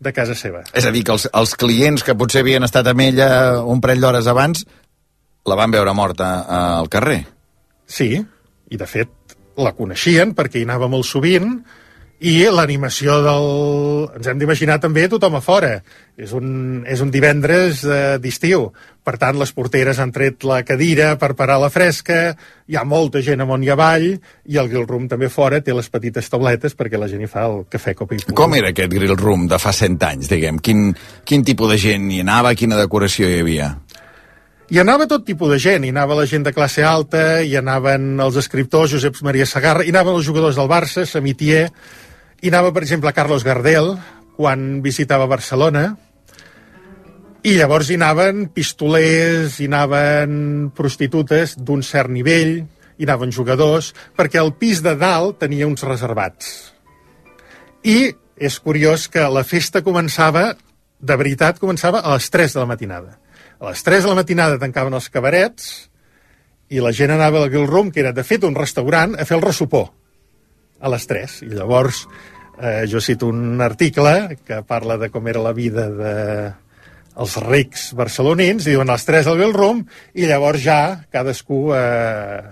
de 0.04 0.12
casa 0.12 0.34
seva. 0.36 0.64
És 0.74 0.86
a 0.86 0.92
dir, 0.94 1.04
que 1.06 1.14
els, 1.14 1.28
els 1.32 1.54
clients 1.58 2.04
que 2.04 2.16
potser 2.18 2.42
havien 2.44 2.66
estat 2.66 2.88
amb 2.90 3.04
ella 3.06 3.28
un 3.62 3.80
parell 3.84 4.02
d'hores 4.04 4.28
abans 4.30 4.64
la 5.44 5.56
van 5.60 5.72
veure 5.72 5.92
morta 5.96 6.30
eh, 6.40 6.60
al 6.80 6.90
carrer. 6.92 7.22
Sí, 7.86 8.16
i 8.70 8.80
de 8.80 8.88
fet 8.88 9.36
la 9.60 9.74
coneixien 9.76 10.34
perquè 10.34 10.60
hi 10.60 10.66
anava 10.66 10.88
molt 10.90 11.06
sovint 11.06 11.58
i 12.24 12.34
l'animació 12.48 13.18
del... 13.24 13.46
Ens 14.16 14.28
hem 14.30 14.40
d'imaginar 14.40 14.78
també 14.80 15.04
tothom 15.12 15.36
a 15.36 15.42
fora. 15.44 15.76
És 16.16 16.32
un, 16.32 16.82
és 16.88 17.02
un 17.04 17.10
divendres 17.12 17.82
eh, 17.84 18.16
d'estiu. 18.22 18.70
Per 19.04 19.16
tant, 19.20 19.36
les 19.36 19.52
porteres 19.52 19.98
han 20.00 20.12
tret 20.14 20.46
la 20.48 20.62
cadira 20.64 21.10
per 21.20 21.34
parar 21.36 21.58
la 21.60 21.68
fresca, 21.68 22.32
hi 22.70 22.78
ha 22.78 22.86
molta 22.88 23.20
gent 23.24 23.44
amunt 23.44 23.66
i 23.66 23.68
avall, 23.74 24.06
i 24.48 24.60
el 24.60 24.70
grill 24.70 24.86
room 24.88 25.08
també 25.10 25.28
fora 25.28 25.60
té 25.60 25.74
les 25.76 25.90
petites 25.92 26.30
tauletes 26.32 26.72
perquè 26.78 26.96
la 27.00 27.10
gent 27.10 27.26
hi 27.26 27.28
fa 27.28 27.44
el 27.50 27.66
cafè 27.68 27.92
copa 27.98 28.16
i. 28.16 28.24
Com 28.32 28.56
era 28.56 28.72
aquest 28.72 28.94
grill 28.94 29.16
room 29.20 29.44
de 29.50 29.60
fa 29.60 29.74
100 29.76 30.08
anys, 30.08 30.30
diguem? 30.32 30.62
Quin, 30.64 30.94
quin 31.28 31.44
tipus 31.44 31.74
de 31.74 31.80
gent 31.82 32.08
hi 32.14 32.22
anava? 32.24 32.54
Quina 32.56 32.80
decoració 32.80 33.28
hi 33.28 33.42
havia? 33.42 33.74
Hi 34.72 34.80
anava 34.80 35.04
tot 35.04 35.26
tipus 35.28 35.50
de 35.52 35.58
gent, 35.60 35.84
hi 35.84 35.92
anava 35.92 36.16
la 36.16 36.24
gent 36.24 36.46
de 36.46 36.54
classe 36.56 36.80
alta, 36.88 37.42
hi 37.44 37.52
anaven 37.60 38.14
els 38.24 38.38
escriptors, 38.40 38.94
Josep 38.94 39.20
Maria 39.26 39.44
Sagarra, 39.44 39.84
hi 39.84 39.92
anaven 39.92 40.16
els 40.16 40.24
jugadors 40.24 40.56
del 40.56 40.70
Barça, 40.70 41.04
Samitier, 41.04 41.66
hi 42.44 42.50
anava, 42.52 42.74
per 42.76 42.82
exemple, 42.84 43.12
Carlos 43.16 43.40
Gardel, 43.40 43.94
quan 44.36 44.82
visitava 44.84 45.24
Barcelona, 45.30 45.94
i 47.44 47.54
llavors 47.56 47.88
hi 47.88 47.96
anaven 47.96 48.50
pistolers, 48.52 49.56
hi 49.60 49.68
anaven 49.70 50.34
prostitutes 50.76 51.54
d'un 51.56 51.80
cert 51.80 52.12
nivell, 52.12 52.58
hi 53.00 53.08
anaven 53.08 53.32
jugadors, 53.32 53.94
perquè 54.12 54.42
el 54.42 54.52
pis 54.60 54.84
de 54.84 54.92
dalt 55.00 55.40
tenia 55.40 55.70
uns 55.70 55.86
reservats. 55.88 56.52
I 57.80 58.12
és 58.36 58.60
curiós 58.60 59.08
que 59.08 59.24
la 59.24 59.46
festa 59.48 59.80
començava, 59.86 60.50
de 61.00 61.16
veritat, 61.16 61.56
començava 61.64 62.04
a 62.04 62.18
les 62.18 62.28
3 62.28 62.58
de 62.58 62.60
la 62.60 62.68
matinada. 62.68 63.16
A 63.56 63.72
les 63.72 63.88
3 63.88 64.04
de 64.04 64.12
la 64.12 64.20
matinada 64.20 64.60
tancaven 64.60 65.00
els 65.00 65.08
cabarets 65.08 65.72
i 66.68 66.84
la 66.84 66.92
gent 66.92 67.16
anava 67.16 67.40
al 67.40 67.48
Grill 67.48 67.70
Room, 67.72 67.88
que 67.88 68.04
era, 68.04 68.12
de 68.12 68.24
fet, 68.24 68.44
un 68.44 68.56
restaurant, 68.56 69.16
a 69.16 69.24
fer 69.24 69.40
el 69.40 69.46
ressupó 69.48 69.86
a 70.84 70.92
les 70.92 71.08
3. 71.08 71.40
I 71.48 71.52
llavors 71.56 72.04
eh, 72.60 72.84
jo 72.90 73.00
cito 73.00 73.26
un 73.30 73.60
article 73.60 74.36
que 74.44 74.62
parla 74.66 74.96
de 74.98 75.10
com 75.10 75.26
era 75.28 75.42
la 75.42 75.52
vida 75.52 75.88
de 75.90 76.52
els 77.14 77.36
rics 77.38 77.92
barcelonins, 77.94 78.64
diuen 78.66 78.90
les 78.90 79.04
3 79.06 79.28
al 79.30 79.52
Room, 79.54 79.84
i 80.18 80.26
llavors 80.26 80.62
ja 80.64 80.78
cadascú 81.14 81.68
eh, 81.76 82.42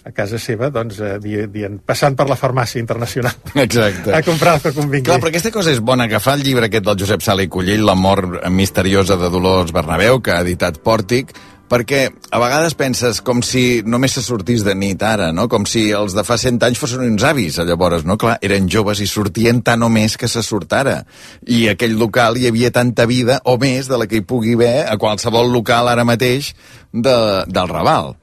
a 0.00 0.12
casa 0.16 0.38
seva, 0.38 0.70
doncs, 0.70 1.00
eh, 1.02 1.16
di- 1.20 1.48
dient, 1.52 1.80
passant 1.84 2.14
per 2.16 2.28
la 2.30 2.36
farmàcia 2.38 2.78
internacional 2.80 3.34
Exacte. 3.66 4.14
a 4.14 4.22
comprar 4.22 4.54
el 4.56 4.62
que 4.62 4.72
convingui. 4.76 5.08
Clar, 5.10 5.18
però 5.20 5.28
aquesta 5.34 5.50
cosa 5.52 5.74
és 5.74 5.82
bona, 5.82 6.06
agafar 6.06 6.36
el 6.38 6.44
llibre 6.46 6.70
aquest 6.70 6.86
del 6.86 7.00
Josep 7.02 7.20
Sala 7.26 7.42
i 7.42 7.50
Collell, 7.52 7.82
La 7.84 7.94
mort 7.98 8.38
misteriosa 8.48 9.18
de 9.20 9.28
Dolors 9.28 9.74
Bernabéu, 9.76 10.22
que 10.22 10.32
ha 10.32 10.40
editat 10.46 10.78
Pòrtic, 10.86 11.34
perquè 11.70 12.00
a 12.34 12.40
vegades 12.42 12.74
penses 12.74 13.20
com 13.22 13.40
si 13.46 13.82
només 13.86 14.16
se 14.16 14.22
sortís 14.26 14.64
de 14.66 14.74
nit 14.74 15.02
ara, 15.06 15.30
no? 15.32 15.46
Com 15.48 15.66
si 15.70 15.86
els 15.94 16.16
de 16.16 16.24
fa 16.26 16.36
100 16.40 16.58
anys 16.66 16.80
fossin 16.82 17.04
uns 17.06 17.24
avis, 17.26 17.60
llavors, 17.62 18.04
no? 18.08 18.18
Clar, 18.20 18.36
eren 18.42 18.66
joves 18.70 19.00
i 19.00 19.06
sortien 19.06 19.62
tant 19.66 19.86
o 19.86 19.90
més 19.92 20.18
que 20.18 20.28
se 20.28 20.42
surt 20.42 20.74
ara. 20.74 21.00
I 21.46 21.68
aquell 21.72 21.94
local 22.00 22.40
hi 22.40 22.48
havia 22.50 22.72
tanta 22.74 23.06
vida, 23.06 23.38
o 23.44 23.56
més, 23.62 23.86
de 23.90 24.00
la 24.00 24.08
que 24.10 24.18
hi 24.18 24.26
pugui 24.26 24.56
haver 24.58 24.88
a 24.90 24.98
qualsevol 24.98 25.52
local 25.54 25.88
ara 25.92 26.04
mateix 26.04 26.52
de, 26.92 27.16
del 27.46 27.70
Raval. 27.70 28.16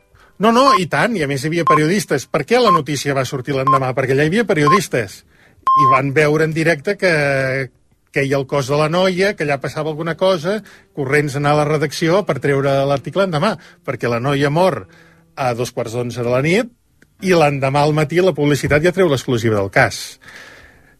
No, 0.44 0.52
no, 0.54 0.68
i 0.78 0.86
tant, 0.92 1.16
i 1.18 1.24
a 1.26 1.30
més 1.32 1.42
hi 1.42 1.50
havia 1.50 1.66
periodistes. 1.66 2.28
Per 2.30 2.44
què 2.46 2.60
la 2.62 2.74
notícia 2.76 3.16
va 3.18 3.26
sortir 3.26 3.56
l'endemà? 3.56 3.96
Perquè 3.98 4.14
allà 4.14 4.28
hi 4.28 4.34
havia 4.34 4.46
periodistes. 4.50 5.24
I 5.82 5.88
van 5.94 6.12
veure 6.14 6.46
en 6.46 6.54
directe 6.54 6.94
que, 7.00 7.14
que 8.12 8.24
hi 8.24 8.34
ha 8.34 8.40
el 8.40 8.48
cos 8.48 8.72
de 8.72 8.80
la 8.80 8.90
noia, 8.90 9.34
que 9.36 9.46
allà 9.46 9.60
passava 9.62 9.92
alguna 9.94 10.16
cosa, 10.18 10.62
corrents 10.96 11.38
anar 11.38 11.56
a 11.56 11.62
la 11.62 11.68
redacció 11.70 12.24
per 12.28 12.40
treure 12.44 12.74
l'article 12.90 13.28
endemà, 13.28 13.56
perquè 13.86 14.10
la 14.12 14.22
noia 14.24 14.50
mor 14.54 14.86
a 15.38 15.54
dos 15.54 15.72
quarts 15.72 15.96
d'onze 15.98 16.24
de 16.24 16.34
la 16.34 16.42
nit 16.42 16.74
i 17.26 17.34
l'endemà 17.34 17.82
al 17.86 17.96
matí 17.98 18.22
la 18.22 18.36
publicitat 18.38 18.84
ja 18.84 18.94
treu 18.94 19.10
l'exclusiva 19.10 19.58
del 19.58 19.74
cas. 19.74 20.20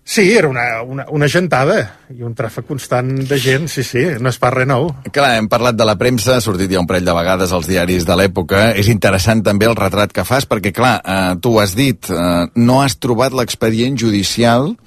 Sí, 0.08 0.24
era 0.32 0.48
una, 0.48 0.82
una, 0.88 1.04
una 1.12 1.28
gentada 1.28 1.82
i 2.16 2.22
un 2.24 2.32
tràfic 2.32 2.64
constant 2.70 3.10
de 3.28 3.38
gent, 3.44 3.66
sí, 3.68 3.84
sí, 3.84 4.06
no 4.24 4.32
és 4.32 4.38
pas 4.40 4.54
res 4.54 4.70
nou. 4.70 4.88
Clar, 5.12 5.34
hem 5.36 5.50
parlat 5.52 5.76
de 5.76 5.84
la 5.84 5.98
premsa, 6.00 6.38
ha 6.38 6.44
sortit 6.44 6.72
ja 6.72 6.80
un 6.80 6.88
parell 6.88 7.04
de 7.10 7.16
vegades 7.18 7.52
als 7.52 7.68
diaris 7.68 8.08
de 8.08 8.16
l'època. 8.16 8.70
És 8.80 8.88
interessant 8.88 9.44
també 9.44 9.68
el 9.68 9.76
retrat 9.76 10.16
que 10.16 10.24
fas, 10.24 10.48
perquè, 10.48 10.72
clar, 10.72 10.94
eh, 11.04 11.36
tu 11.44 11.58
ho 11.58 11.60
has 11.60 11.76
dit, 11.76 12.08
eh, 12.08 12.48
no 12.56 12.80
has 12.86 12.96
trobat 13.04 13.36
l'expedient 13.36 14.00
judicial 14.00 14.78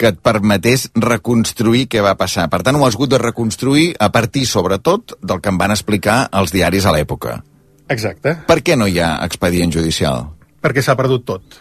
que 0.00 0.14
et 0.14 0.20
permetés 0.24 0.88
reconstruir 0.96 1.84
què 1.92 2.00
va 2.04 2.16
passar. 2.16 2.48
Per 2.48 2.62
tant, 2.64 2.78
ho 2.80 2.86
has 2.86 2.96
hagut 2.96 3.12
de 3.12 3.20
reconstruir 3.20 3.90
a 4.00 4.08
partir, 4.14 4.46
sobretot, 4.48 5.18
del 5.20 5.42
que 5.44 5.52
em 5.52 5.60
van 5.60 5.74
explicar 5.76 6.22
els 6.32 6.54
diaris 6.56 6.88
a 6.88 6.94
l'època. 6.96 7.42
Exacte. 7.92 8.38
Per 8.48 8.62
què 8.64 8.78
no 8.80 8.88
hi 8.88 9.00
ha 9.02 9.18
expedient 9.26 9.74
judicial? 9.74 10.30
Perquè 10.64 10.84
s'ha 10.84 10.96
perdut 10.96 11.26
tot 11.28 11.60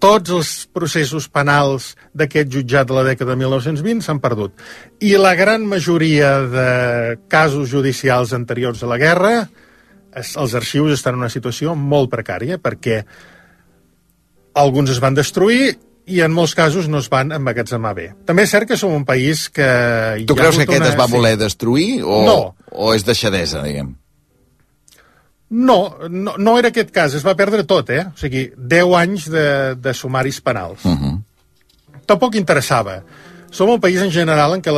tots 0.00 0.32
els 0.32 0.50
processos 0.72 1.26
penals 1.28 1.90
d'aquest 2.16 2.48
jutjat 2.48 2.88
de 2.88 2.96
la 2.96 3.04
dècada 3.04 3.34
de 3.34 3.42
1920 3.42 4.00
s'han 4.06 4.20
perdut. 4.22 4.54
I 5.04 5.12
la 5.20 5.34
gran 5.36 5.66
majoria 5.68 6.30
de 6.48 6.70
casos 7.28 7.68
judicials 7.68 8.32
anteriors 8.32 8.80
a 8.82 8.88
la 8.88 8.96
guerra, 8.96 9.34
els 10.16 10.56
arxius 10.56 10.96
estan 10.96 11.18
en 11.18 11.26
una 11.26 11.32
situació 11.32 11.76
molt 11.76 12.10
precària 12.10 12.58
perquè 12.58 13.02
alguns 14.58 14.90
es 14.90 15.04
van 15.04 15.14
destruir 15.14 15.76
i 16.10 16.20
en 16.24 16.34
molts 16.34 16.56
casos 16.58 16.88
no 16.90 16.98
es 16.98 17.08
van 17.12 17.32
emmagatzemar 17.36 17.94
bé. 17.96 18.10
També 18.26 18.44
és 18.46 18.52
cert 18.52 18.68
que 18.68 18.78
som 18.80 18.92
un 18.94 19.06
país 19.08 19.48
que... 19.54 19.70
Tu 20.26 20.36
creus 20.38 20.58
que 20.58 20.66
aquest 20.66 20.82
una... 20.82 20.92
es 20.92 20.98
va 20.98 21.08
voler 21.10 21.36
destruir 21.40 22.02
o, 22.02 22.20
no. 22.26 22.38
o 22.70 22.92
és 22.96 23.06
deixadesa, 23.06 23.62
diguem? 23.64 23.94
No, 25.50 25.96
no, 26.08 26.36
no 26.38 26.58
era 26.58 26.70
aquest 26.70 26.92
cas, 26.94 27.16
es 27.18 27.26
va 27.26 27.34
perdre 27.38 27.64
tot, 27.66 27.90
eh? 27.90 28.04
O 28.06 28.18
sigui, 28.18 28.44
10 28.54 28.94
anys 29.00 29.26
de, 29.32 29.46
de 29.82 29.94
sumaris 29.94 30.38
penals. 30.40 30.84
Uh 30.84 30.94
-huh. 30.94 31.16
Tampoc 32.06 32.36
interessava. 32.38 33.02
Som 33.50 33.68
un 33.68 33.80
país 33.80 33.98
en 34.00 34.12
general 34.14 34.54
en 34.54 34.62
què 34.62 34.70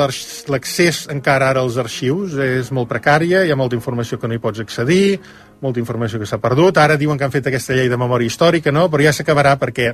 l'accés 0.49 1.07
encara 1.13 1.51
ara 1.51 1.61
als 1.61 1.77
arxius 1.77 2.33
és 2.41 2.71
molt 2.73 2.89
precària, 2.89 3.45
hi 3.45 3.51
ha 3.53 3.57
molta 3.57 3.77
informació 3.77 4.19
que 4.19 4.29
no 4.29 4.35
hi 4.35 4.41
pots 4.41 4.61
accedir, 4.61 5.21
molta 5.61 5.79
informació 5.79 6.19
que 6.19 6.27
s'ha 6.27 6.41
perdut. 6.41 6.79
Ara 6.79 6.97
diuen 6.97 7.19
que 7.19 7.25
han 7.25 7.35
fet 7.35 7.47
aquesta 7.47 7.75
llei 7.75 7.91
de 7.93 8.01
memòria 8.01 8.27
històrica, 8.27 8.73
no? 8.73 8.89
Però 8.89 9.05
ja 9.05 9.13
s'acabarà 9.13 9.59
perquè 9.61 9.93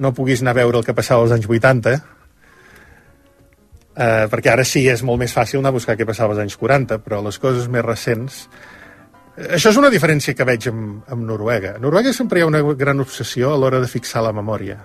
no 0.00 0.14
puguis 0.16 0.40
anar 0.42 0.56
a 0.56 0.60
veure 0.62 0.80
el 0.80 0.86
que 0.86 0.96
passava 0.96 1.22
als 1.22 1.36
anys 1.36 1.46
80, 1.46 1.94
eh, 3.94 4.26
perquè 4.32 4.52
ara 4.52 4.64
sí 4.64 4.86
és 4.88 5.04
molt 5.06 5.20
més 5.20 5.36
fàcil 5.36 5.60
anar 5.60 5.74
a 5.74 5.78
buscar 5.78 5.96
què 6.00 6.08
passava 6.08 6.34
als 6.34 6.42
anys 6.42 6.56
40, 6.60 7.02
però 7.04 7.20
les 7.24 7.38
coses 7.38 7.68
més 7.68 7.84
recents 7.86 8.46
això 9.48 9.70
és 9.70 9.78
una 9.78 9.90
diferència 9.92 10.34
que 10.36 10.44
veig 10.44 10.66
amb, 10.68 11.04
amb 11.08 11.24
Noruega. 11.24 11.76
A 11.76 11.82
Noruega 11.82 12.12
sempre 12.12 12.40
hi 12.40 12.42
ha 12.44 12.48
una 12.50 12.60
gran 12.76 13.00
obsessió 13.00 13.54
a 13.54 13.60
l'hora 13.60 13.80
de 13.80 13.88
fixar 13.88 14.24
la 14.26 14.34
memòria. 14.36 14.76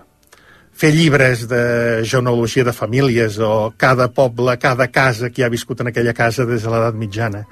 Fer 0.75 0.91
llibres 0.93 1.45
de 1.47 2.03
genealogia 2.03 2.65
de 2.67 2.73
famílies 2.75 3.39
o 3.39 3.73
cada 3.77 4.09
poble, 4.13 4.57
cada 4.59 4.87
casa 4.91 5.31
que 5.31 5.43
ha 5.43 5.51
viscut 5.51 5.81
en 5.81 5.91
aquella 5.91 6.13
casa 6.13 6.45
des 6.45 6.63
de 6.63 6.71
l'edat 6.71 6.95
mitjana. 6.99 7.45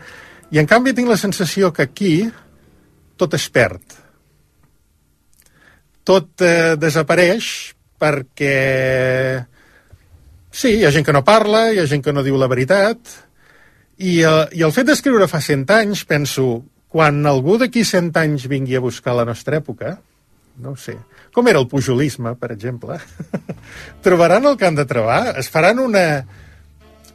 I 0.52 0.60
en 0.62 0.70
canvi 0.70 0.94
tinc 0.94 1.10
la 1.10 1.18
sensació 1.18 1.72
que 1.74 1.88
aquí 1.88 2.14
tot 3.18 3.34
es 3.34 3.50
perd. 3.50 4.03
Tot 6.04 6.44
eh, 6.44 6.76
desapareix 6.80 7.74
perquè... 8.02 8.56
Sí, 10.54 10.76
hi 10.78 10.86
ha 10.86 10.92
gent 10.94 11.06
que 11.08 11.16
no 11.16 11.24
parla, 11.26 11.72
hi 11.72 11.80
ha 11.82 11.88
gent 11.90 12.04
que 12.06 12.14
no 12.14 12.22
diu 12.26 12.36
la 12.38 12.50
veritat, 12.52 13.00
i, 13.98 14.20
eh, 14.22 14.48
i 14.54 14.66
el 14.66 14.74
fet 14.76 14.90
d'escriure 14.90 15.30
fa 15.32 15.42
100 15.42 15.66
anys, 15.74 16.04
penso, 16.10 16.64
quan 16.94 17.24
algú 17.26 17.58
d'aquí 17.58 17.86
100 17.88 18.12
anys 18.22 18.46
vingui 18.52 18.78
a 18.78 18.84
buscar 18.84 19.16
la 19.18 19.26
nostra 19.26 19.58
època, 19.58 19.96
no 20.62 20.76
sé, 20.78 20.94
com 21.34 21.48
era 21.50 21.62
el 21.64 21.68
pujolisme, 21.72 22.36
per 22.38 22.52
exemple, 22.54 23.00
trobaran 24.06 24.46
el 24.46 24.58
que 24.60 24.68
han 24.70 24.78
de 24.78 24.86
trobar, 24.86 25.40
es 25.42 25.50
faran 25.50 25.82
una, 25.82 26.06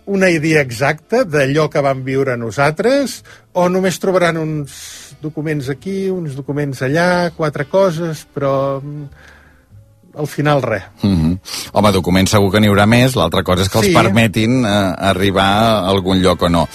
una 0.09 0.31
idea 0.33 0.63
exacta 0.65 1.23
d'allò 1.29 1.69
que 1.69 1.83
vam 1.85 2.01
viure 2.05 2.37
nosaltres 2.41 3.21
o 3.53 3.69
només 3.69 4.01
trobaran 4.01 4.41
uns 4.41 4.79
documents 5.21 5.69
aquí, 5.69 6.09
uns 6.09 6.37
documents 6.39 6.81
allà, 6.87 7.31
quatre 7.37 7.67
coses, 7.69 8.25
però 8.33 8.81
mm, 8.81 9.05
al 10.19 10.27
final 10.27 10.63
res. 10.63 10.89
Mm 11.03 11.17
-hmm. 11.17 11.39
Home, 11.73 11.93
documents 11.93 12.31
segur 12.31 12.51
que 12.51 12.61
n'hi 12.61 12.69
haurà 12.69 12.87
més, 12.87 13.17
l'altra 13.17 13.43
cosa 13.43 13.63
és 13.63 13.69
que 13.69 13.81
sí. 13.81 13.87
els 13.87 13.95
permetin 13.95 14.65
eh, 14.65 14.95
arribar 14.99 15.45
a 15.45 15.89
algun 15.89 16.23
lloc 16.23 16.43
o 16.43 16.49
no. 16.49 16.69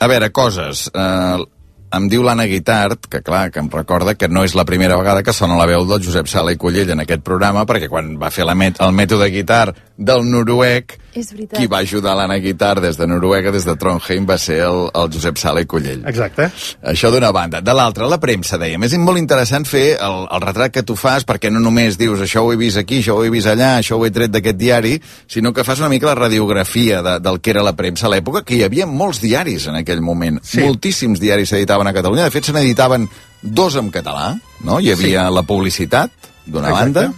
A 0.00 0.06
veure, 0.06 0.30
coses. 0.30 0.90
Eh, 0.94 1.44
em 1.90 2.08
diu 2.08 2.22
l'Anna 2.22 2.44
Guitart, 2.44 3.06
que 3.08 3.22
clar, 3.22 3.50
que 3.50 3.60
em 3.60 3.70
recorda 3.72 4.14
que 4.14 4.28
no 4.28 4.44
és 4.44 4.54
la 4.54 4.64
primera 4.64 4.96
vegada 4.96 5.22
que 5.22 5.32
sona 5.32 5.56
la 5.56 5.66
veu 5.66 5.86
del 5.88 6.02
Josep 6.04 6.28
Sala 6.28 6.52
i 6.52 6.56
Collell 6.56 6.90
en 6.90 7.00
aquest 7.00 7.22
programa, 7.22 7.64
perquè 7.64 7.88
quan 7.88 8.16
va 8.20 8.30
fer 8.30 8.44
la 8.44 8.54
met 8.54 8.80
el 8.80 8.92
mètode 8.92 9.30
guitar 9.30 9.74
del 9.96 10.24
noruec, 10.28 10.98
qui 11.12 11.66
va 11.66 11.78
ajudar 11.78 12.14
l'Anna 12.16 12.38
Guitar 12.38 12.80
des 12.80 12.96
de 12.98 13.06
Noruega, 13.06 13.50
des 13.50 13.64
de 13.64 13.74
Trondheim, 13.80 14.26
va 14.28 14.36
ser 14.38 14.58
el, 14.66 14.84
el 14.94 15.10
Josep 15.14 15.38
Sala 15.40 15.62
i 15.64 15.66
Collell. 15.66 16.02
Exacte. 16.06 16.50
Això 16.92 17.10
d'una 17.10 17.30
banda. 17.32 17.62
De 17.64 17.74
l'altra, 17.74 18.08
la 18.10 18.20
premsa, 18.20 18.58
dèiem. 18.60 18.84
És 18.84 18.94
molt 19.00 19.20
interessant 19.20 19.66
fer 19.68 19.96
el, 19.96 20.26
el 20.28 20.44
retrat 20.44 20.74
que 20.74 20.84
tu 20.86 20.96
fas, 20.98 21.24
perquè 21.28 21.50
no 21.52 21.62
només 21.64 21.98
dius 21.98 22.20
això 22.24 22.44
ho 22.44 22.52
he 22.52 22.58
vist 22.60 22.80
aquí, 22.80 23.00
això 23.02 23.16
ho 23.16 23.24
he 23.24 23.32
vist 23.32 23.48
allà, 23.50 23.78
això 23.80 23.98
ho 23.98 24.04
he 24.06 24.12
tret 24.14 24.34
d'aquest 24.34 24.60
diari, 24.60 24.98
sinó 25.26 25.54
que 25.56 25.64
fas 25.66 25.80
una 25.82 25.90
mica 25.92 26.10
la 26.10 26.18
radiografia 26.18 27.02
de, 27.02 27.16
del 27.24 27.40
que 27.40 27.54
era 27.56 27.64
la 27.66 27.74
premsa 27.78 28.06
a 28.06 28.12
l'època, 28.12 28.44
que 28.44 28.58
hi 28.58 28.62
havia 28.66 28.86
molts 28.86 29.22
diaris 29.24 29.66
en 29.72 29.80
aquell 29.80 30.04
moment. 30.04 30.42
Sí. 30.44 30.62
Moltíssims 30.62 31.22
diaris 31.24 31.50
s'editaven 31.50 31.88
a 31.88 31.96
Catalunya. 31.96 32.28
De 32.28 32.34
fet, 32.36 32.46
se 32.46 32.56
n'editaven 32.56 33.08
dos 33.42 33.80
en 33.80 33.90
català, 33.94 34.30
no? 34.66 34.78
Hi 34.78 34.92
havia 34.92 35.26
sí. 35.26 35.34
la 35.40 35.46
publicitat, 35.48 36.30
d'una 36.48 36.70
banda, 36.72 37.08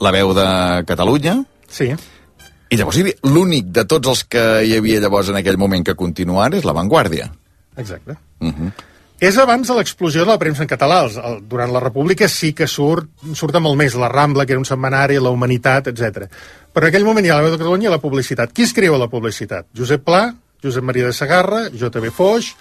la 0.00 0.12
veu 0.12 0.34
de 0.36 0.50
Catalunya, 0.88 1.38
Sí. 1.70 1.94
I 2.70 2.78
llavors 2.78 3.00
hi 3.00 3.10
l'únic 3.26 3.72
de 3.74 3.84
tots 3.90 4.08
els 4.12 4.22
que 4.30 4.44
hi 4.62 4.76
havia 4.78 5.00
llavors 5.02 5.32
en 5.32 5.40
aquell 5.40 5.58
moment 5.58 5.82
que 5.86 5.98
continuar 5.98 6.52
és 6.54 6.64
La 6.64 6.74
Vanguardia. 6.76 7.26
Exacte. 7.76 8.16
Uh 8.40 8.52
-huh. 8.52 8.72
És 9.20 9.36
abans 9.36 9.68
de 9.68 9.74
l'explosió 9.74 10.24
de 10.24 10.30
la 10.30 10.38
premsa 10.38 10.62
en 10.62 10.68
català. 10.68 11.02
El, 11.04 11.10
el, 11.18 11.48
durant 11.48 11.72
la 11.72 11.80
República 11.80 12.28
sí 12.28 12.54
que 12.54 12.66
surt, 12.66 13.10
surt 13.34 13.58
molt 13.60 13.76
més 13.76 13.94
la 13.94 14.08
Rambla, 14.08 14.46
que 14.46 14.52
era 14.52 14.58
un 14.58 14.64
setmanari, 14.64 15.18
la 15.20 15.28
Humanitat, 15.28 15.88
etc. 15.88 16.24
Però 16.72 16.86
en 16.86 16.88
aquell 16.88 17.04
moment 17.04 17.26
hi 17.26 17.28
ha 17.28 17.36
la 17.36 17.42
veu 17.42 17.50
de 17.50 17.58
Catalunya 17.58 17.88
i 17.88 17.90
la 17.90 18.00
publicitat. 18.00 18.52
Qui 18.52 18.62
escriu 18.62 18.94
a 18.94 18.98
la 18.98 19.08
publicitat? 19.08 19.66
Josep 19.76 20.04
Pla, 20.04 20.34
Josep 20.62 20.82
Maria 20.82 21.06
de 21.06 21.12
Sagarra, 21.12 21.68
J.B. 21.68 22.10
Foix, 22.10 22.54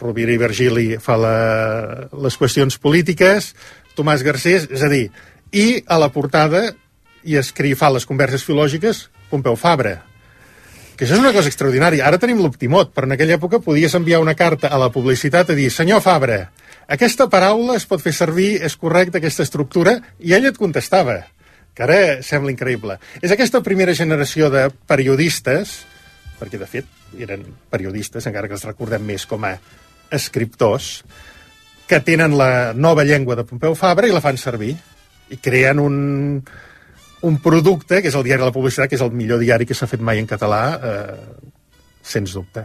Rovira 0.00 0.32
i 0.32 0.38
Virgili 0.38 0.98
fa 0.98 1.16
la, 1.16 2.08
les 2.10 2.36
qüestions 2.36 2.78
polítiques, 2.78 3.54
Tomàs 3.94 4.24
Garcés, 4.24 4.66
és 4.70 4.82
a 4.82 4.88
dir, 4.88 5.10
i 5.52 5.84
a 5.86 5.98
la 5.98 6.08
portada 6.08 6.72
i 7.22 7.36
escriu, 7.36 7.76
fa 7.76 7.90
les 7.92 8.06
converses 8.06 8.42
filològiques 8.42 9.10
Pompeu 9.30 9.56
Fabra, 9.56 9.96
que 10.96 11.06
això 11.06 11.16
és 11.16 11.22
una 11.22 11.32
cosa 11.32 11.48
extraordinària. 11.48 12.04
Ara 12.04 12.18
tenim 12.20 12.42
l'optimot, 12.42 12.90
però 12.92 13.08
en 13.08 13.16
aquella 13.16 13.38
època 13.38 13.62
podies 13.64 13.94
enviar 13.96 14.20
una 14.20 14.36
carta 14.36 14.68
a 14.68 14.80
la 14.80 14.90
publicitat 14.92 15.48
a 15.48 15.56
dir 15.56 15.70
senyor 15.72 16.02
Fabra, 16.04 16.42
aquesta 16.90 17.28
paraula 17.30 17.76
es 17.78 17.86
pot 17.86 18.02
fer 18.02 18.12
servir, 18.12 18.56
és 18.66 18.74
correcta 18.76 19.20
aquesta 19.20 19.44
estructura, 19.46 19.94
i 20.18 20.34
ell 20.34 20.48
et 20.50 20.58
contestava, 20.58 21.20
que 21.72 21.84
ara 21.86 21.98
sembla 22.26 22.50
increïble. 22.50 22.96
És 23.22 23.30
aquesta 23.30 23.62
primera 23.62 23.94
generació 23.94 24.50
de 24.50 24.66
periodistes, 24.90 25.76
perquè 26.40 26.58
de 26.58 26.66
fet 26.66 27.20
eren 27.22 27.44
periodistes, 27.70 28.26
encara 28.26 28.50
que 28.50 28.58
els 28.58 28.66
recordem 28.66 29.06
més 29.06 29.24
com 29.30 29.46
a 29.46 29.54
escriptors, 30.10 31.04
que 31.86 32.02
tenen 32.02 32.34
la 32.38 32.74
nova 32.74 33.06
llengua 33.06 33.38
de 33.38 33.46
Pompeu 33.46 33.78
Fabra 33.78 34.10
i 34.10 34.12
la 34.12 34.22
fan 34.24 34.36
servir, 34.36 34.74
i 35.30 35.38
creen 35.38 35.78
un, 35.78 35.96
un 37.22 37.38
producte, 37.38 38.00
que 38.02 38.08
és 38.08 38.14
el 38.16 38.24
diari 38.24 38.40
de 38.40 38.46
la 38.50 38.54
publicitat, 38.54 38.88
que 38.88 38.96
és 38.96 39.02
el 39.04 39.12
millor 39.12 39.38
diari 39.42 39.66
que 39.66 39.74
s'ha 39.74 39.86
fet 39.90 40.00
mai 40.00 40.18
en 40.18 40.26
català, 40.26 40.62
eh, 40.82 41.16
sens 42.10 42.32
dubte. 42.32 42.62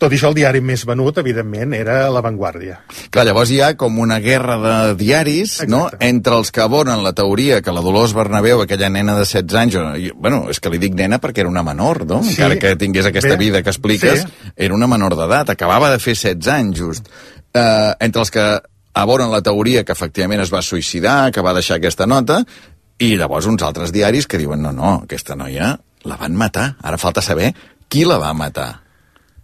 Tot 0.00 0.10
i 0.10 0.16
això, 0.16 0.30
el 0.32 0.34
diari 0.34 0.62
més 0.64 0.82
venut, 0.88 1.18
evidentment, 1.20 1.74
era 1.76 2.08
La 2.10 2.22
Vanguardia. 2.24 2.80
Clar, 3.12 3.26
llavors 3.28 3.50
hi 3.52 3.60
ha 3.62 3.74
com 3.76 3.98
una 4.00 4.16
guerra 4.18 4.56
de 4.58 4.94
diaris, 4.98 5.58
Exacte. 5.60 5.70
no?, 5.70 5.82
entre 6.00 6.34
els 6.40 6.50
que 6.50 6.62
abonen 6.64 7.04
la 7.04 7.12
teoria 7.12 7.60
que 7.62 7.70
la 7.70 7.82
Dolors 7.84 8.14
Bernabéu, 8.16 8.62
aquella 8.64 8.88
nena 8.88 9.14
de 9.14 9.26
16 9.28 9.54
anys, 9.60 9.76
o, 9.76 9.84
i, 9.96 10.10
bueno, 10.16 10.46
és 10.50 10.58
que 10.58 10.72
li 10.72 10.80
dic 10.82 10.96
nena 10.98 11.20
perquè 11.20 11.44
era 11.44 11.52
una 11.52 11.62
menor, 11.62 12.06
no?, 12.08 12.22
Sí. 12.24 12.32
encara 12.38 12.56
que 12.58 12.74
tingués 12.80 13.06
aquesta 13.06 13.36
Bé, 13.36 13.42
vida 13.44 13.62
que 13.62 13.70
expliques, 13.70 14.22
sí. 14.24 14.52
era 14.56 14.74
una 14.74 14.88
menor 14.88 15.14
d'edat, 15.14 15.50
acabava 15.50 15.92
de 15.92 16.00
fer 16.00 16.16
16 16.16 16.48
anys, 16.56 16.78
just. 16.80 17.08
eh, 17.54 17.92
entre 18.00 18.20
els 18.24 18.30
que 18.32 18.48
abonen 18.94 19.30
la 19.30 19.42
teoria 19.42 19.84
que 19.84 19.92
efectivament 19.92 20.40
es 20.40 20.50
va 20.52 20.62
suïcidar, 20.64 21.30
que 21.30 21.40
va 21.44 21.54
deixar 21.54 21.76
aquesta 21.76 22.06
nota, 22.06 22.40
i 22.98 23.14
llavors 23.16 23.46
uns 23.46 23.62
altres 23.62 23.92
diaris 23.94 24.26
que 24.26 24.40
diuen 24.40 24.62
no, 24.62 24.72
no, 24.74 24.94
aquesta 25.06 25.36
noia 25.38 25.76
la 26.08 26.18
van 26.18 26.36
matar. 26.38 26.72
Ara 26.82 26.98
falta 26.98 27.22
saber 27.22 27.52
qui 27.88 28.04
la 28.04 28.18
va 28.18 28.32
matar. 28.34 28.70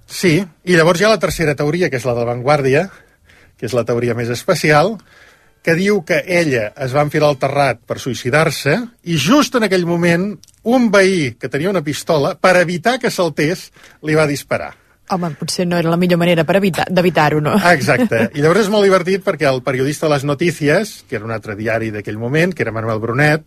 Sí, 0.07 0.37
i 0.43 0.77
llavors 0.77 1.01
hi 1.01 1.07
ha 1.07 1.15
la 1.15 1.23
tercera 1.23 1.55
teoria, 1.57 1.89
que 1.91 1.97
és 1.97 2.07
la 2.07 2.15
de 2.19 2.27
Vanguardia, 2.29 2.89
que 3.57 3.67
és 3.67 3.75
la 3.77 3.87
teoria 3.89 4.17
més 4.19 4.29
especial, 4.29 4.99
que 5.65 5.75
diu 5.79 6.03
que 6.05 6.21
ella 6.29 6.69
es 6.85 6.93
va 6.93 7.07
enfilar 7.07 7.31
al 7.33 7.41
terrat 7.41 7.81
per 7.89 7.97
suïcidar-se 8.03 8.77
i 9.09 9.17
just 9.17 9.55
en 9.57 9.65
aquell 9.65 9.87
moment 9.89 10.35
un 10.69 10.91
veí 10.93 11.33
que 11.41 11.49
tenia 11.49 11.73
una 11.73 11.85
pistola, 11.85 12.35
per 12.37 12.59
evitar 12.61 12.99
que 13.01 13.11
saltés, 13.11 13.71
li 14.05 14.17
va 14.19 14.29
disparar. 14.29 14.75
Home, 15.13 15.35
potser 15.37 15.67
no 15.69 15.77
era 15.77 15.91
la 15.93 15.99
millor 16.01 16.17
manera 16.17 16.47
per 16.49 16.57
evitar 16.57 16.87
d'evitar-ho, 16.89 17.43
no? 17.45 17.59
Exacte. 17.73 18.29
I 18.37 18.41
llavors 18.41 18.63
és 18.65 18.71
molt 18.73 18.87
divertit 18.87 19.25
perquè 19.27 19.51
el 19.51 19.61
periodista 19.67 20.09
de 20.09 20.15
les 20.15 20.25
notícies, 20.25 20.95
que 21.09 21.19
era 21.19 21.29
un 21.29 21.35
altre 21.35 21.57
diari 21.59 21.91
d'aquell 21.93 22.17
moment, 22.21 22.55
que 22.57 22.65
era 22.65 22.73
Manuel 22.73 23.03
Brunet, 23.03 23.45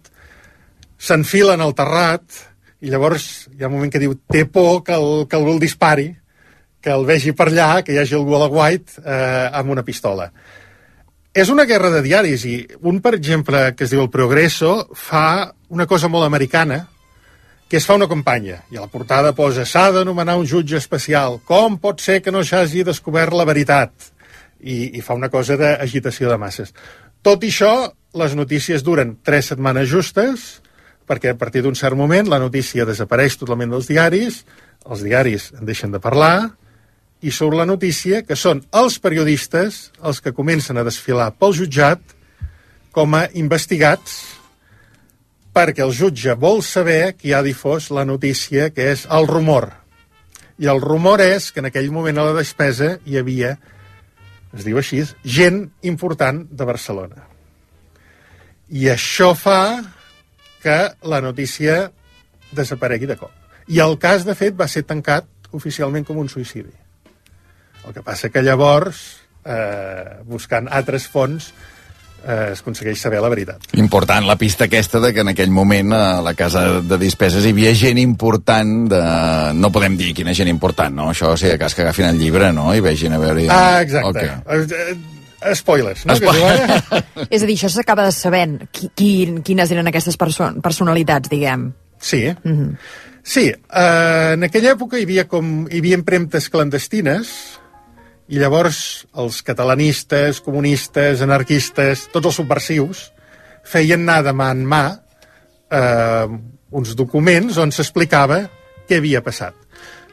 s'enfila 0.98 1.56
en 1.58 1.66
el 1.66 1.74
terrat 1.78 2.46
i 2.82 2.94
llavors 2.94 3.48
hi 3.54 3.64
ha 3.64 3.72
un 3.72 3.78
moment 3.78 3.92
que 3.94 4.02
diu 4.02 4.14
té 4.30 4.46
por 4.46 4.84
que, 4.86 4.94
el, 4.94 5.26
que 5.30 5.38
algú 5.38 5.56
el 5.56 5.62
dispari, 5.64 6.12
que 6.82 6.94
el 6.94 7.08
vegi 7.10 7.34
per 7.34 7.50
allà, 7.50 7.82
que 7.82 7.96
hi 7.96 8.02
hagi 8.02 8.18
algú 8.18 8.38
a 8.38 8.44
la 8.46 8.52
White 8.54 9.02
eh, 9.02 9.50
amb 9.58 9.74
una 9.74 9.86
pistola. 9.86 10.30
És 11.38 11.50
una 11.54 11.66
guerra 11.70 11.90
de 11.94 12.04
diaris 12.06 12.46
i 12.50 12.60
un, 12.82 13.02
per 13.02 13.16
exemple, 13.18 13.72
que 13.78 13.86
es 13.86 13.94
diu 13.94 14.02
El 14.04 14.14
Progreso, 14.14 14.88
fa 14.98 15.52
una 15.74 15.86
cosa 15.90 16.10
molt 16.10 16.26
americana, 16.26 16.84
que 17.68 17.78
es 17.78 17.86
fa 17.86 17.98
una 18.00 18.08
campanya, 18.08 18.62
i 18.72 18.78
a 18.78 18.86
la 18.86 18.92
portada 18.92 19.34
posa 19.36 19.66
s'ha 19.68 19.90
d'anomenar 19.92 20.38
un 20.40 20.48
jutge 20.48 20.78
especial, 20.80 21.42
com 21.44 21.76
pot 21.84 22.00
ser 22.04 22.22
que 22.24 22.32
no 22.32 22.44
s'hagi 22.44 22.86
descobert 22.88 23.36
la 23.36 23.46
veritat? 23.48 23.92
I, 24.60 24.98
I 24.98 25.02
fa 25.04 25.18
una 25.18 25.30
cosa 25.30 25.58
d'agitació 25.60 26.32
de 26.32 26.38
masses. 26.40 26.72
Tot 27.22 27.44
i 27.44 27.52
això, 27.52 27.92
les 28.18 28.38
notícies 28.40 28.86
duren 28.88 29.18
tres 29.24 29.52
setmanes 29.52 29.90
justes, 29.92 30.48
perquè 31.08 31.34
a 31.34 31.40
partir 31.40 31.64
d'un 31.64 31.76
cert 31.76 31.96
moment 32.00 32.28
la 32.32 32.40
notícia 32.40 32.88
desapareix 32.88 33.36
totalment 33.40 33.76
dels 33.76 33.92
diaris, 33.92 34.42
els 34.88 35.04
diaris 35.04 35.52
en 35.60 35.68
deixen 35.68 35.92
de 35.92 36.00
parlar, 36.04 36.56
i 37.22 37.34
surt 37.34 37.58
la 37.58 37.66
notícia 37.66 38.22
que 38.24 38.38
són 38.38 38.62
els 38.78 39.00
periodistes 39.02 39.88
els 40.06 40.22
que 40.22 40.36
comencen 40.38 40.78
a 40.78 40.86
desfilar 40.86 41.32
pel 41.34 41.56
jutjat 41.58 42.00
com 42.94 43.16
a 43.18 43.26
investigats 43.34 44.37
perquè 45.58 45.82
el 45.82 45.94
jutge 45.98 46.36
vol 46.38 46.60
saber 46.62 47.16
qui 47.18 47.32
ha 47.34 47.42
difós 47.42 47.90
la 47.90 48.04
notícia 48.06 48.70
que 48.70 48.92
és 48.92 49.08
el 49.10 49.26
rumor. 49.26 49.72
I 50.62 50.70
el 50.70 50.82
rumor 50.84 51.22
és 51.24 51.50
que 51.50 51.64
en 51.64 51.70
aquell 51.72 51.90
moment 51.94 52.20
a 52.22 52.28
la 52.28 52.36
despesa 52.38 52.92
hi 53.10 53.18
havia, 53.18 53.56
es 54.54 54.68
diu 54.68 54.78
així, 54.78 55.02
gent 55.26 55.64
important 55.82 56.44
de 56.52 56.68
Barcelona. 56.70 57.26
I 58.70 58.92
això 58.94 59.32
fa 59.34 59.82
que 60.62 60.78
la 61.10 61.22
notícia 61.26 61.88
desaparegui 62.54 63.10
de 63.10 63.18
cop. 63.18 63.34
I 63.68 63.82
el 63.82 63.98
cas, 63.98 64.28
de 64.30 64.36
fet, 64.38 64.54
va 64.54 64.70
ser 64.70 64.86
tancat 64.86 65.26
oficialment 65.58 66.06
com 66.06 66.22
un 66.22 66.30
suïcidi. 66.30 66.76
El 67.82 67.98
que 67.98 68.06
passa 68.06 68.30
que 68.30 68.46
llavors, 68.46 69.02
eh, 69.42 70.22
buscant 70.30 70.70
altres 70.70 71.10
fonts, 71.10 71.50
eh, 72.28 72.52
es 72.54 72.62
aconsegueix 72.62 73.00
saber 73.00 73.22
la 73.24 73.30
veritat. 73.32 73.64
Important 73.80 74.28
la 74.28 74.38
pista 74.38 74.68
aquesta 74.68 75.00
de 75.04 75.14
que 75.16 75.24
en 75.24 75.32
aquell 75.32 75.52
moment 75.54 75.94
a 75.96 76.22
la 76.26 76.34
casa 76.38 76.82
de 76.82 77.00
dispeses 77.02 77.46
hi 77.46 77.54
havia 77.56 77.74
gent 77.78 78.00
important 78.02 78.88
de... 78.92 79.02
No 79.58 79.72
podem 79.74 79.98
dir 80.00 80.14
quina 80.18 80.36
gent 80.38 80.52
important, 80.52 80.96
no? 80.96 81.10
Això 81.14 81.34
sí, 81.40 81.48
de 81.52 81.58
cas 81.62 81.76
que 81.76 81.86
agafin 81.86 82.10
el 82.12 82.20
llibre, 82.20 82.52
no? 82.54 82.70
I 82.76 82.84
vegin 82.84 83.16
a 83.16 83.22
veure... 83.22 83.48
Ah, 83.54 83.82
exacte. 83.82 84.28
Okay. 84.52 84.98
Uh, 85.38 85.54
spoilers, 85.56 86.06
no? 86.06 86.18
Espo... 86.18 86.34
Que 86.34 87.28
És 87.36 87.44
a 87.44 87.46
dir, 87.46 87.56
això 87.56 87.70
s'acaba 87.72 88.08
de 88.08 88.16
sabent 88.16 88.60
qui, 88.72 88.92
qui, 88.98 89.12
quines 89.46 89.72
eren 89.74 89.88
aquestes 89.90 90.18
perso 90.20 90.50
personalitats, 90.64 91.30
diguem. 91.30 91.72
Sí. 92.00 92.26
Mm 92.44 92.58
-hmm. 92.58 92.76
Sí, 93.28 93.52
uh, 93.52 94.34
en 94.34 94.44
aquella 94.44 94.72
època 94.72 94.98
hi 94.98 95.04
havia, 95.04 95.28
com, 95.28 95.68
hi 95.68 95.80
havia 95.80 95.96
empremtes 95.96 96.50
clandestines 96.50 97.60
i 98.28 98.40
llavors 98.42 99.06
els 99.16 99.42
catalanistes, 99.46 100.42
comunistes, 100.44 101.22
anarquistes, 101.24 102.08
tots 102.12 102.32
els 102.32 102.40
subversius, 102.42 103.08
feien 103.68 104.04
anar 104.04 104.22
de 104.28 104.34
mà 104.36 104.50
en 104.56 104.66
mà 104.68 104.84
eh, 105.72 106.28
uns 106.72 106.96
documents 107.00 107.60
on 107.62 107.72
s'explicava 107.72 108.44
què 108.88 109.00
havia 109.00 109.24
passat. 109.24 109.56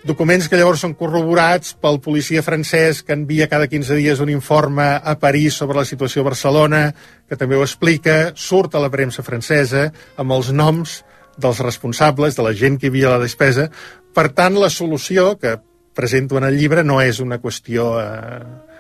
Documents 0.05 0.51
que 0.53 0.59
llavors 0.61 0.83
són 0.85 0.93
corroborats 0.99 1.73
pel 1.81 1.97
policia 2.05 2.43
francès 2.45 3.01
que 3.03 3.15
envia 3.17 3.49
cada 3.49 3.71
15 3.73 3.97
dies 3.97 4.21
un 4.21 4.29
informe 4.29 4.85
a 5.01 5.15
París 5.17 5.57
sobre 5.57 5.79
la 5.79 5.87
situació 5.89 6.21
a 6.21 6.29
Barcelona, 6.29 6.83
que 7.25 7.39
també 7.41 7.57
ho 7.57 7.65
explica, 7.65 8.35
surt 8.37 8.77
a 8.77 8.83
la 8.85 8.91
premsa 8.93 9.25
francesa 9.25 9.87
amb 10.21 10.37
els 10.37 10.53
noms 10.53 10.99
dels 11.41 11.63
responsables, 11.65 12.37
de 12.37 12.45
la 12.45 12.53
gent 12.53 12.77
que 12.77 12.91
hi 12.91 12.93
havia 12.93 13.09
a 13.09 13.15
la 13.17 13.25
despesa. 13.25 13.71
Per 14.15 14.29
tant, 14.37 14.61
la 14.61 14.69
solució, 14.71 15.39
que 15.41 15.57
presento 15.95 16.39
en 16.39 16.49
el 16.49 16.59
llibre 16.59 16.85
no 16.85 17.01
és 17.03 17.21
una 17.25 17.41
qüestió... 17.43 17.95
Eh, 18.03 18.73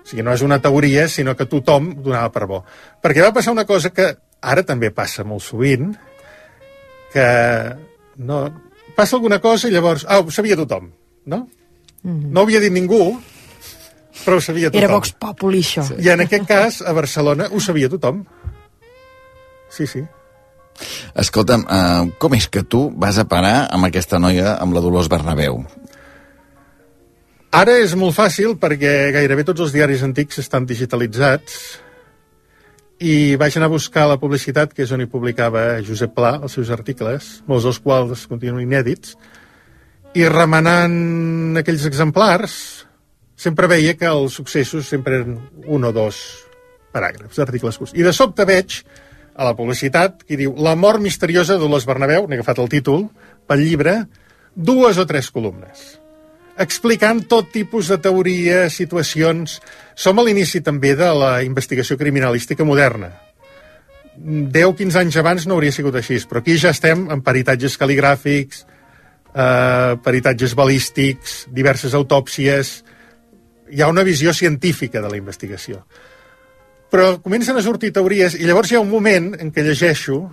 o 0.00 0.08
sigui, 0.10 0.24
no 0.24 0.32
és 0.32 0.42
una 0.42 0.58
teoria, 0.62 1.04
sinó 1.12 1.36
que 1.36 1.46
tothom 1.46 1.92
donava 2.02 2.30
per 2.34 2.46
bo. 2.48 2.62
Perquè 3.04 3.22
va 3.22 3.34
passar 3.36 3.52
una 3.52 3.66
cosa 3.68 3.92
que 3.94 4.08
ara 4.40 4.64
també 4.66 4.88
passa 4.90 5.26
molt 5.28 5.44
sovint, 5.44 5.92
que 7.12 7.26
no, 8.24 8.40
passa 8.96 9.18
alguna 9.18 9.38
cosa 9.44 9.68
i 9.68 9.74
llavors... 9.74 10.06
Ah, 10.08 10.22
ho 10.24 10.32
sabia 10.34 10.56
tothom, 10.56 10.88
no? 11.26 11.48
Mm 12.02 12.16
-hmm. 12.16 12.30
No 12.32 12.40
ho 12.40 12.44
havia 12.44 12.60
dit 12.60 12.72
ningú, 12.72 13.20
però 14.24 14.36
ho 14.36 14.40
sabia 14.40 14.70
tothom. 14.70 14.84
Era 14.84 14.94
Vox 14.94 15.12
Populi, 15.12 15.60
això. 15.60 15.84
I 15.98 16.08
en 16.08 16.20
aquest 16.20 16.46
cas, 16.46 16.82
a 16.82 16.92
Barcelona, 16.92 17.48
ho 17.50 17.60
sabia 17.60 17.88
tothom. 17.88 18.24
Sí, 19.70 19.86
sí. 19.86 20.02
Escolta'm, 21.14 21.64
uh, 21.64 22.10
com 22.18 22.34
és 22.34 22.48
que 22.48 22.62
tu 22.62 22.90
vas 22.96 23.18
a 23.18 23.26
parar 23.28 23.68
amb 23.70 23.84
aquesta 23.84 24.18
noia, 24.18 24.56
amb 24.56 24.74
la 24.74 24.80
Dolors 24.80 25.08
Bernabéu? 25.08 25.64
Ara 27.50 27.72
és 27.82 27.96
molt 27.98 28.14
fàcil 28.14 28.52
perquè 28.62 29.10
gairebé 29.10 29.42
tots 29.42 29.64
els 29.64 29.72
diaris 29.74 30.04
antics 30.06 30.38
estan 30.38 30.68
digitalitzats 30.70 31.56
i 33.02 33.34
vaig 33.40 33.56
anar 33.58 33.66
a 33.66 33.72
buscar 33.72 34.04
la 34.06 34.20
publicitat, 34.22 34.70
que 34.70 34.84
és 34.84 34.92
on 34.94 35.02
hi 35.02 35.08
publicava 35.10 35.80
Josep 35.82 36.12
Pla, 36.14 36.36
els 36.38 36.54
seus 36.54 36.70
articles, 36.70 37.40
molts 37.50 37.66
dels 37.66 37.80
quals 37.82 38.22
continuen 38.30 38.62
inèdits, 38.62 39.16
i 40.14 40.28
remenant 40.30 41.58
aquells 41.58 41.88
exemplars 41.90 42.54
sempre 43.34 43.66
veia 43.72 43.96
que 43.98 44.06
els 44.06 44.36
successos 44.38 44.86
sempre 44.86 45.18
eren 45.18 45.40
un 45.66 45.88
o 45.88 45.90
dos 45.96 46.20
paràgrafs 46.94 47.40
d'articles 47.40 47.80
curts. 47.80 47.96
I 47.98 48.06
de 48.06 48.14
sobte 48.14 48.46
veig 48.46 48.84
a 49.34 49.48
la 49.48 49.56
publicitat 49.58 50.22
que 50.22 50.38
diu 50.38 50.54
La 50.54 50.76
mort 50.78 51.02
misteriosa 51.02 51.56
de 51.56 51.64
Dolors 51.64 51.88
Bernabéu, 51.88 52.28
n'he 52.28 52.38
agafat 52.38 52.62
el 52.62 52.70
títol, 52.70 53.08
pel 53.50 53.64
llibre, 53.66 54.04
dues 54.54 55.02
o 55.02 55.06
tres 55.08 55.34
columnes 55.34 55.99
explicant 56.60 57.22
tot 57.28 57.48
tipus 57.54 57.88
de 57.90 57.98
teories, 58.02 58.76
situacions. 58.76 59.58
Som 59.96 60.20
a 60.20 60.26
l'inici 60.26 60.60
també 60.64 60.92
de 60.98 61.08
la 61.16 61.32
investigació 61.46 61.96
criminalística 62.00 62.66
moderna. 62.68 63.10
10-15 64.20 64.98
anys 65.00 65.16
abans 65.16 65.46
no 65.48 65.56
hauria 65.56 65.72
sigut 65.72 65.96
així, 65.96 66.18
però 66.28 66.42
aquí 66.42 66.58
ja 66.60 66.74
estem 66.74 67.06
amb 67.08 67.24
peritatges 67.24 67.78
cal·ligràfics, 67.80 68.64
eh, 69.32 69.96
peritatges 70.04 70.54
balístics, 70.54 71.44
diverses 71.48 71.96
autòpsies... 71.96 72.80
Hi 73.70 73.84
ha 73.84 73.86
una 73.86 74.02
visió 74.02 74.32
científica 74.34 74.98
de 74.98 75.06
la 75.06 75.14
investigació. 75.14 75.84
Però 76.90 77.20
comencen 77.22 77.54
a 77.54 77.62
sortir 77.62 77.92
teories 77.94 78.34
i 78.34 78.48
llavors 78.48 78.72
hi 78.72 78.74
ha 78.74 78.80
un 78.82 78.90
moment 78.90 79.28
en 79.38 79.52
què 79.54 79.62
llegeixo 79.62 80.24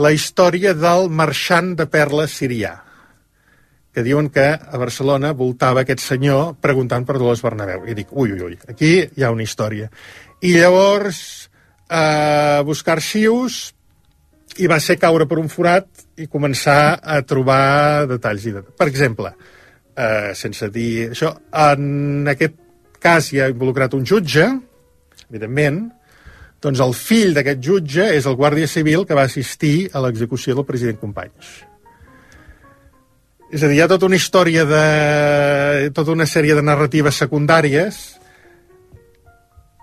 la 0.00 0.08
història 0.16 0.72
del 0.72 1.10
marxant 1.12 1.74
de 1.76 1.84
perles 1.84 2.32
sirià 2.32 2.72
que 3.96 4.02
diuen 4.04 4.26
que 4.28 4.44
a 4.44 4.76
Barcelona 4.76 5.30
voltava 5.32 5.80
aquest 5.80 6.02
senyor 6.04 6.58
preguntant 6.60 7.06
per 7.08 7.14
Dolors 7.16 7.40
Bernabéu. 7.40 7.86
I 7.88 7.94
dic, 7.96 8.10
ui, 8.12 8.28
ui, 8.34 8.42
ui, 8.50 8.56
aquí 8.68 8.90
hi 9.08 9.22
ha 9.24 9.30
una 9.32 9.40
història. 9.40 9.86
I 10.44 10.50
llavors, 10.58 11.20
eh, 11.88 12.60
buscar 12.68 12.98
arxius, 12.98 13.70
i 14.60 14.68
va 14.68 14.76
ser 14.84 14.98
caure 15.00 15.24
per 15.24 15.38
un 15.40 15.48
forat 15.48 15.88
i 16.20 16.26
començar 16.28 16.98
a 17.00 17.22
trobar 17.24 18.04
detalls. 18.10 18.44
Per 18.76 18.86
exemple, 18.90 19.30
eh, 19.96 20.34
sense 20.36 20.68
dir 20.74 21.14
això, 21.14 21.32
en 21.56 22.28
aquest 22.28 22.58
cas 23.00 23.30
hi 23.32 23.40
ha 23.40 23.48
involucrat 23.48 23.96
un 23.96 24.04
jutge, 24.04 24.44
evidentment, 25.30 25.86
doncs 26.60 26.84
el 26.84 26.92
fill 26.92 27.32
d'aquest 27.32 27.64
jutge 27.64 28.10
és 28.12 28.28
el 28.28 28.36
guàrdia 28.36 28.68
civil 28.68 29.08
que 29.08 29.16
va 29.16 29.24
assistir 29.24 29.88
a 29.94 30.04
l'execució 30.04 30.54
del 30.54 30.68
president 30.68 31.00
Companys. 31.00 31.64
És 33.50 33.62
a 33.62 33.68
dir, 33.68 33.76
hi 33.78 33.82
ha 33.84 33.90
tota 33.90 34.08
una 34.08 34.18
història 34.18 34.64
de... 34.66 34.84
tota 35.94 36.14
una 36.14 36.26
sèrie 36.26 36.56
de 36.58 36.64
narratives 36.66 37.18
secundàries 37.22 38.00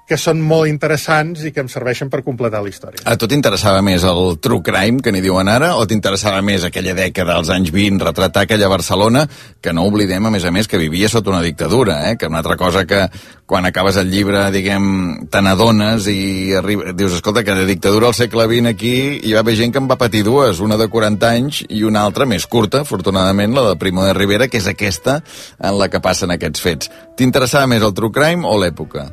que 0.10 0.18
són 0.20 0.41
molt 0.43 0.68
interessants 0.68 1.45
i 1.47 1.54
que 1.56 1.64
em 1.64 1.70
serveixen 1.72 2.10
per 2.12 2.24
completar 2.26 2.60
la 2.64 2.72
història. 2.72 2.99
A 3.08 3.16
tu 3.20 3.28
t'interessava 3.32 3.82
més 3.86 4.04
el 4.08 4.38
true 4.43 4.60
crime, 4.66 4.99
que 5.04 5.14
n'hi 5.16 5.22
diuen 5.24 5.47
ara, 5.47 5.74
o 5.80 5.86
t'interessava 5.88 6.41
més 6.43 6.66
aquella 6.68 6.95
dècada 6.97 7.38
dels 7.38 7.51
anys 7.56 7.72
20, 7.72 8.04
retratar 8.04 8.43
aquella 8.43 8.72
Barcelona, 8.72 9.24
que 9.64 9.72
no 9.72 9.86
oblidem, 9.88 10.28
a 10.28 10.34
més 10.34 10.43
a 10.43 10.51
més, 10.51 10.68
que 10.68 10.82
vivia 10.82 11.08
sota 11.10 11.32
una 11.32 11.41
dictadura, 11.45 12.01
eh? 12.10 12.18
que 12.20 12.28
una 12.28 12.43
altra 12.43 12.58
cosa 12.60 12.84
que 12.86 13.06
quan 13.47 13.66
acabes 13.66 13.95
el 14.01 14.12
llibre, 14.12 14.43
diguem, 14.51 14.86
te 15.32 15.41
n'adones 15.43 16.08
i 16.12 16.54
arriba, 16.60 16.91
dius, 16.97 17.16
escolta, 17.20 17.45
que 17.47 17.56
de 17.56 17.66
dictadura 17.70 18.12
al 18.12 18.18
segle 18.18 18.47
XX 18.49 18.74
aquí 18.74 18.93
hi 19.24 19.34
va 19.36 19.43
haver 19.43 19.56
gent 19.60 19.72
que 19.72 19.80
en 19.84 19.88
va 19.88 19.99
patir 19.99 20.26
dues, 20.28 20.60
una 20.60 20.76
de 20.80 20.89
40 20.91 21.32
anys 21.32 21.64
i 21.70 21.84
una 21.88 22.04
altra 22.04 22.28
més 22.28 22.47
curta, 22.47 22.84
afortunadament, 22.84 23.56
la 23.56 23.70
de 23.70 23.80
Primo 23.80 24.04
de 24.04 24.16
Rivera, 24.18 24.51
que 24.51 24.60
és 24.60 24.68
aquesta 24.68 25.22
en 25.60 25.80
la 25.80 25.88
que 25.88 26.04
passen 26.04 26.36
aquests 26.36 26.64
fets. 26.64 26.91
T'interessava 27.16 27.72
més 27.72 27.84
el 27.84 27.95
true 27.95 28.12
crime 28.12 28.47
o 28.47 28.58
l'època? 28.60 29.12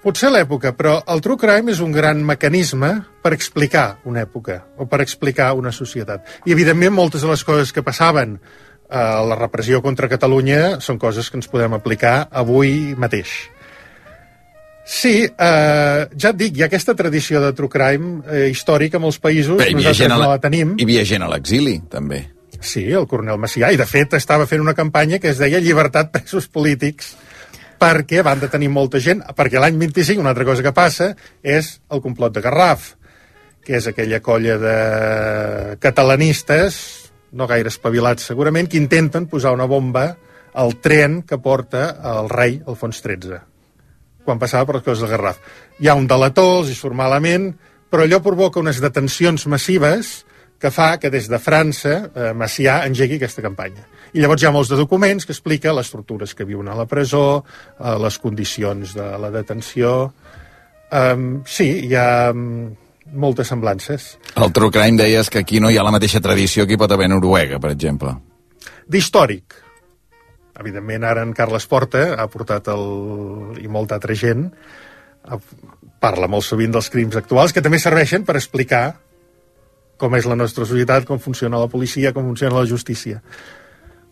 Potser 0.00 0.30
l'època, 0.32 0.72
però 0.72 0.94
el 1.12 1.20
true 1.20 1.36
crime 1.36 1.74
és 1.74 1.80
un 1.84 1.92
gran 1.92 2.22
mecanisme 2.24 2.88
per 3.20 3.34
explicar 3.36 3.98
una 4.08 4.22
època 4.24 4.62
o 4.80 4.86
per 4.88 5.02
explicar 5.04 5.50
una 5.58 5.72
societat. 5.76 6.24
I, 6.48 6.54
evidentment, 6.54 6.94
moltes 6.96 7.20
de 7.20 7.28
les 7.28 7.44
coses 7.44 7.72
que 7.76 7.82
passaven 7.84 8.38
a 8.88 9.20
la 9.22 9.36
repressió 9.36 9.82
contra 9.84 10.08
Catalunya 10.08 10.78
són 10.80 10.96
coses 10.98 11.28
que 11.30 11.36
ens 11.36 11.50
podem 11.52 11.76
aplicar 11.76 12.28
avui 12.32 12.94
mateix. 12.96 13.28
Sí, 14.90 15.20
eh, 15.28 16.00
ja 16.18 16.32
et 16.32 16.38
dic, 16.40 16.56
hi 16.56 16.64
ha 16.64 16.70
aquesta 16.70 16.96
tradició 16.98 17.38
de 17.44 17.52
true 17.54 17.68
crime 17.70 18.22
eh, 18.26 18.48
històrica 18.50 18.96
en 18.98 19.04
molts 19.04 19.20
països, 19.22 19.60
havia 19.60 19.76
nosaltres 19.76 20.00
gent 20.00 20.12
a 20.12 20.16
no 20.16 20.22
la- 20.24 20.30
la 20.34 20.40
tenim. 20.42 20.72
Hi 20.80 20.86
havia 20.88 21.04
gent 21.06 21.22
a 21.22 21.28
l'exili, 21.30 21.76
també. 21.92 22.24
Sí, 22.60 22.82
el 22.92 23.06
coronel 23.06 23.38
Macià, 23.40 23.70
i 23.72 23.76
de 23.78 23.86
fet 23.86 24.16
estava 24.18 24.46
fent 24.48 24.60
una 24.64 24.74
campanya 24.74 25.20
que 25.20 25.28
es 25.30 25.38
deia 25.38 25.60
Llibertat 25.60 26.10
presos 26.10 26.48
polítics, 26.48 27.14
perquè 27.80 28.22
van 28.26 28.40
detenir 28.42 28.68
molta 28.72 29.00
gent, 29.00 29.22
perquè 29.36 29.60
l'any 29.60 29.78
25 29.80 30.20
una 30.20 30.34
altra 30.34 30.46
cosa 30.48 30.64
que 30.64 30.76
passa 30.76 31.12
és 31.42 31.78
el 31.90 32.02
complot 32.04 32.36
de 32.36 32.44
Garraf, 32.44 32.94
que 33.64 33.78
és 33.78 33.86
aquella 33.88 34.20
colla 34.24 34.56
de 34.60 34.76
catalanistes, 35.80 36.80
no 37.32 37.46
gaire 37.48 37.72
espavilats 37.72 38.26
segurament, 38.28 38.68
que 38.68 38.80
intenten 38.80 39.28
posar 39.30 39.54
una 39.56 39.68
bomba 39.70 40.10
al 40.52 40.76
tren 40.82 41.22
que 41.22 41.38
porta 41.38 41.94
el 42.12 42.28
rei 42.28 42.58
Alfons 42.66 43.00
XIII 43.04 43.46
quan 44.24 44.38
passava 44.38 44.66
per 44.68 44.76
les 44.76 44.84
coses 44.84 45.02
del 45.02 45.10
Garraf. 45.10 45.40
Hi 45.80 45.88
ha 45.88 45.96
un 45.98 46.06
delator, 46.06 46.60
els 46.60 46.70
hi 46.70 46.76
surt 46.78 46.94
malament, 46.94 47.50
però 47.90 48.04
allò 48.04 48.20
provoca 48.22 48.60
unes 48.60 48.78
detencions 48.82 49.46
massives 49.50 50.20
que 50.60 50.70
fa 50.70 50.92
que 51.00 51.10
des 51.10 51.26
de 51.32 51.40
França 51.40 51.94
eh, 51.96 52.32
Macià 52.36 52.82
engegui 52.86 53.16
aquesta 53.18 53.42
campanya. 53.42 53.86
I 54.12 54.22
llavors 54.22 54.42
hi 54.42 54.48
ha 54.48 54.54
molts 54.54 54.72
de 54.72 54.78
documents 54.80 55.26
que 55.26 55.34
explica 55.34 55.74
les 55.76 55.90
tortures 55.92 56.34
que 56.34 56.46
viuen 56.48 56.68
a 56.68 56.76
la 56.78 56.86
presó, 56.90 57.44
eh, 57.78 57.96
les 58.02 58.18
condicions 58.18 58.94
de 58.96 59.08
la 59.18 59.32
detenció... 59.34 60.12
Um, 60.90 61.44
sí, 61.46 61.68
hi 61.86 61.92
ha 61.94 62.32
moltes 62.34 63.52
semblances. 63.52 64.16
El 64.34 64.50
true 64.50 64.72
crime 64.74 64.98
deies 64.98 65.30
que 65.30 65.38
aquí 65.44 65.60
no 65.62 65.70
hi 65.70 65.78
ha 65.78 65.84
la 65.86 65.92
mateixa 65.94 66.18
tradició 66.18 66.66
que 66.66 66.74
hi 66.74 66.80
pot 66.80 66.90
haver 66.90 67.06
a 67.06 67.12
Noruega, 67.12 67.60
per 67.62 67.70
exemple. 67.76 68.16
D'històric. 68.90 69.54
Evidentment, 70.58 71.06
ara 71.06 71.22
en 71.22 71.30
Carles 71.32 71.68
Porta 71.70 72.08
ha 72.18 72.26
portat 72.32 72.72
el... 72.74 72.82
i 73.62 73.70
molta 73.70 74.00
altra 74.00 74.18
gent 74.18 74.48
parla 76.00 76.26
molt 76.32 76.46
sovint 76.46 76.74
dels 76.74 76.90
crims 76.90 77.16
actuals, 77.20 77.52
que 77.52 77.62
també 77.62 77.78
serveixen 77.78 78.24
per 78.26 78.38
explicar 78.40 78.84
com 80.00 80.14
és 80.16 80.24
la 80.24 80.36
nostra 80.38 80.64
societat, 80.64 81.04
com 81.04 81.20
funciona 81.20 81.60
la 81.60 81.68
policia, 81.68 82.14
com 82.16 82.24
funciona 82.24 82.56
la 82.56 82.68
justícia. 82.68 83.20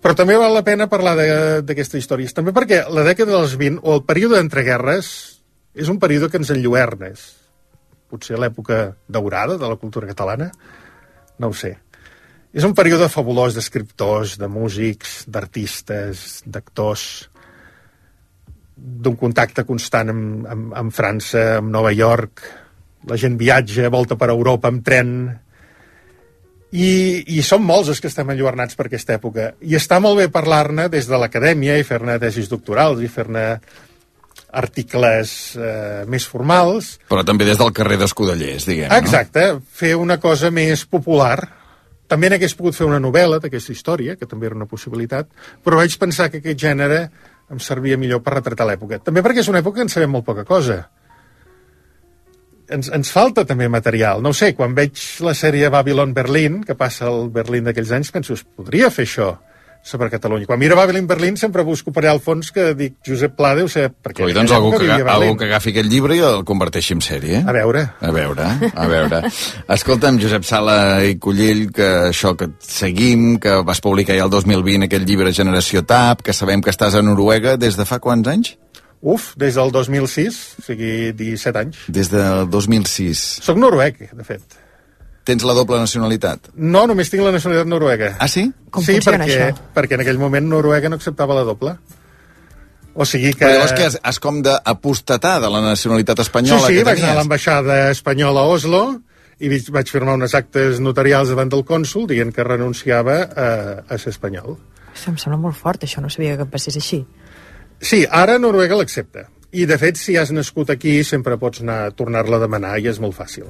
Però 0.03 0.14
també 0.14 0.36
val 0.38 0.55
la 0.55 0.62
pena 0.66 0.86
parlar 0.90 1.16
d'aquestes 1.66 2.03
històries. 2.03 2.34
També 2.34 2.55
perquè 2.55 2.84
la 2.86 3.05
dècada 3.07 3.34
dels 3.34 3.57
20, 3.59 3.82
o 3.82 3.96
el 3.99 4.05
període 4.07 4.38
entre 4.38 4.62
guerres, 4.66 5.09
és 5.74 5.90
un 5.90 5.99
període 5.99 6.30
que 6.30 6.38
ens 6.38 6.53
enlluernes. 6.55 7.24
Potser 8.09 8.38
l'època 8.38 8.94
daurada 9.11 9.59
de 9.59 9.68
la 9.68 9.76
cultura 9.76 10.09
catalana, 10.09 10.53
no 11.38 11.51
ho 11.51 11.57
sé. 11.57 11.74
És 12.55 12.64
un 12.64 12.72
període 12.74 13.11
fabulós 13.12 13.59
d'escriptors, 13.59 14.38
de 14.40 14.49
músics, 14.49 15.24
d'artistes, 15.28 16.44
d'actors, 16.46 17.28
d'un 18.78 19.18
contacte 19.18 19.66
constant 19.68 20.14
amb, 20.14 20.46
amb, 20.46 20.72
amb 20.78 20.94
França, 20.94 21.59
amb 21.59 21.74
Nova 21.74 21.92
York, 21.92 22.46
la 23.11 23.18
gent 23.20 23.36
viatja, 23.38 23.90
volta 23.92 24.16
per 24.18 24.30
Europa 24.32 24.70
amb 24.70 24.84
tren, 24.86 25.12
i, 26.73 27.25
i 27.39 27.43
som 27.43 27.64
molts 27.64 27.93
els 27.93 28.01
que 28.03 28.11
estem 28.11 28.29
enlluernats 28.33 28.77
per 28.77 28.89
aquesta 28.89 29.16
època. 29.16 29.53
I 29.64 29.77
està 29.79 30.01
molt 30.05 30.21
bé 30.21 30.29
parlar-ne 30.33 30.89
des 30.93 31.09
de 31.09 31.21
l'acadèmia 31.21 31.79
i 31.79 31.87
fer-ne 31.87 32.19
tesis 32.21 32.51
doctorals 32.51 33.01
i 33.03 33.09
fer-ne 33.09 33.45
articles 34.49 35.31
eh, 35.61 36.05
més 36.09 36.25
formals, 36.29 36.97
Però 37.09 37.25
també 37.27 37.45
des 37.45 37.59
del 37.61 37.73
carrer 37.77 37.99
d'Escudellers, 38.01 38.64
diguem, 38.69 38.93
Exacte, 38.97 39.59
fer 39.69 39.95
una 40.01 40.16
cosa 40.21 40.51
més 40.51 40.87
popular. 40.89 41.37
També 42.09 42.31
n'hagués 42.33 42.55
pogut 42.57 42.77
fer 42.77 42.87
una 42.89 43.01
novel·la 43.03 43.43
d'aquesta 43.43 43.75
història, 43.75 44.16
que 44.16 44.29
també 44.29 44.49
era 44.49 44.57
una 44.57 44.69
possibilitat, 44.69 45.29
però 45.64 45.77
vaig 45.83 45.99
pensar 46.01 46.31
que 46.33 46.41
aquest 46.41 46.62
gènere 46.64 47.03
em 47.53 47.61
servia 47.61 47.99
millor 48.01 48.23
per 48.25 48.39
retratar 48.39 48.64
l'època. 48.69 49.01
També 49.05 49.21
perquè 49.25 49.45
és 49.45 49.53
una 49.53 49.61
època 49.61 49.81
que 49.81 49.89
en 49.89 49.93
sabem 49.93 50.16
molt 50.16 50.25
poca 50.25 50.47
cosa. 50.49 50.87
Ens, 52.75 52.91
ens 52.93 53.11
falta 53.14 53.47
també 53.49 53.69
material. 53.73 54.23
No 54.25 54.35
sé, 54.37 54.53
quan 54.57 54.75
veig 54.77 55.01
la 55.25 55.35
sèrie 55.37 55.71
Babylon 55.73 56.14
Berlin, 56.16 56.62
que 56.66 56.77
passa 56.77 57.07
al 57.09 57.31
Berlín 57.33 57.69
d'aquells 57.69 57.95
anys, 57.97 58.12
penso, 58.12 58.37
es 58.37 58.45
podria 58.45 58.91
fer 58.93 59.07
això 59.09 59.31
sobre 59.89 60.11
Catalunya. 60.11 60.47
Quan 60.47 60.59
miro 60.59 60.77
Babylon 60.77 61.07
Berlin 61.07 61.37
sempre 61.37 61.62
busco 61.62 61.93
per 61.95 62.03
allà 62.03 62.12
al 62.16 62.21
fons 62.21 62.51
que 62.53 62.75
dic 62.77 62.99
Josep 63.07 63.35
Pla 63.39 63.55
deu 63.57 63.71
ser... 63.73 63.89
Perquè 64.05 64.27
Oi, 64.27 64.35
doncs 64.37 64.53
algú 64.53 64.73
que, 64.75 64.85
Berlín. 64.85 65.09
algú 65.09 65.39
que 65.41 65.49
agafi 65.49 65.73
aquest 65.73 65.89
llibre 65.89 66.19
i 66.19 66.23
el 66.25 66.45
converteixi 66.49 66.97
en 66.99 67.03
sèrie. 67.05 67.41
A 67.41 67.55
veure. 67.57 67.87
A 68.05 68.12
veure, 68.12 68.51
a 68.69 68.87
veure. 68.91 69.23
Escolta'm, 69.79 70.21
Josep 70.21 70.45
Sala 70.49 70.79
i 71.09 71.16
Cullell, 71.23 71.69
que 71.75 71.89
això 72.11 72.35
que 72.37 72.51
et 72.51 72.69
seguim, 72.69 73.39
que 73.43 73.61
vas 73.64 73.81
publicar 73.85 74.19
ja 74.19 74.27
el 74.29 74.35
2020 74.35 74.91
aquest 74.91 75.09
llibre 75.09 75.33
Generació 75.33 75.85
TAP, 75.89 76.27
que 76.27 76.37
sabem 76.37 76.64
que 76.64 76.75
estàs 76.75 76.99
a 76.99 77.05
Noruega 77.05 77.57
des 77.57 77.79
de 77.79 77.89
fa 77.89 78.03
quants 78.03 78.29
anys? 78.29 78.57
Uf, 79.03 79.32
des 79.38 79.55
del 79.55 79.70
2006, 79.70 80.38
o 80.59 80.62
sigui, 80.66 81.12
17 81.14 81.59
anys. 81.61 81.84
Des 81.88 82.09
del 82.11 82.49
2006. 82.51 83.20
Soc 83.46 83.57
noruec, 83.61 84.01
de 84.12 84.24
fet. 84.26 84.42
Tens 85.28 85.44
la 85.44 85.53
doble 85.55 85.76
nacionalitat? 85.78 86.49
No, 86.57 86.86
només 86.88 87.11
tinc 87.12 87.22
la 87.22 87.30
nacionalitat 87.34 87.68
noruega. 87.68 88.14
Ah, 88.18 88.26
sí? 88.32 88.46
Com 88.72 88.82
sí, 88.82 88.96
perquè, 89.05 89.28
això? 89.53 89.68
perquè 89.76 89.94
en 89.99 90.01
aquell 90.03 90.18
moment 90.18 90.49
Noruega 90.49 90.88
no 90.88 90.96
acceptava 90.96 91.34
la 91.36 91.44
doble. 91.44 91.74
O 92.99 93.05
sigui 93.07 93.34
que... 93.36 93.44
Però 93.44 93.53
llavors 93.55 93.74
que 93.76 93.84
has, 93.86 93.99
has 94.03 94.18
com 94.18 94.40
d'apostatar 94.42 95.36
de 95.44 95.51
la 95.53 95.61
nacionalitat 95.62 96.18
Sí, 96.18 96.24
espanyola 96.26 96.66
sí, 96.66 96.78
que 96.80 96.84
vaig 96.88 96.96
anar 96.96 96.96
a 96.96 97.12
tenies? 97.12 97.18
l'ambaixada 97.20 97.76
espanyola 97.92 98.40
a 98.40 98.51
Oslo 98.57 98.80
i 99.38 99.53
vaig- 99.53 99.68
vaig 99.70 99.92
firmar 99.92 100.16
unes 100.18 100.34
actes 100.34 100.80
notarials 100.82 101.28
davant 101.30 101.53
del 101.53 101.62
cònsul 101.68 102.09
dient 102.11 102.32
que 102.34 102.42
renunciava 102.42 103.20
a, 103.28 103.49
a 103.86 103.99
ser 104.01 104.11
espanyol. 104.16 104.57
Això 104.96 105.12
em 105.12 105.20
sembla 105.20 105.38
molt 105.38 105.55
fort, 105.61 105.84
això, 105.86 106.01
no 106.03 106.11
sabia 106.11 106.34
que 106.40 106.49
passés 106.51 106.74
així. 106.80 107.05
Sí, 107.81 108.03
ara 108.11 108.39
Noruega 108.39 108.79
l'accepta. 108.79 109.29
I, 109.53 109.64
de 109.64 109.79
fet, 109.81 109.97
si 109.97 110.16
has 110.18 110.33
nascut 110.35 110.70
aquí, 110.74 110.99
sempre 111.07 111.39
pots 111.41 111.62
anar 111.62 111.79
a 111.87 111.93
tornar-la 111.97 112.37
a 112.37 112.43
demanar 112.43 112.74
i 112.79 112.89
és 112.91 112.99
molt 113.01 113.16
fàcil. 113.16 113.47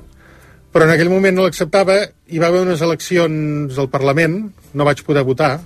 Però 0.72 0.84
en 0.84 0.92
aquell 0.92 1.10
moment 1.10 1.34
no 1.34 1.46
l'acceptava, 1.46 1.96
hi 2.28 2.38
va 2.38 2.52
haver 2.52 2.60
unes 2.66 2.84
eleccions 2.84 3.78
al 3.80 3.88
Parlament, 3.90 4.38
no 4.76 4.86
vaig 4.86 5.00
poder 5.06 5.24
votar, 5.26 5.56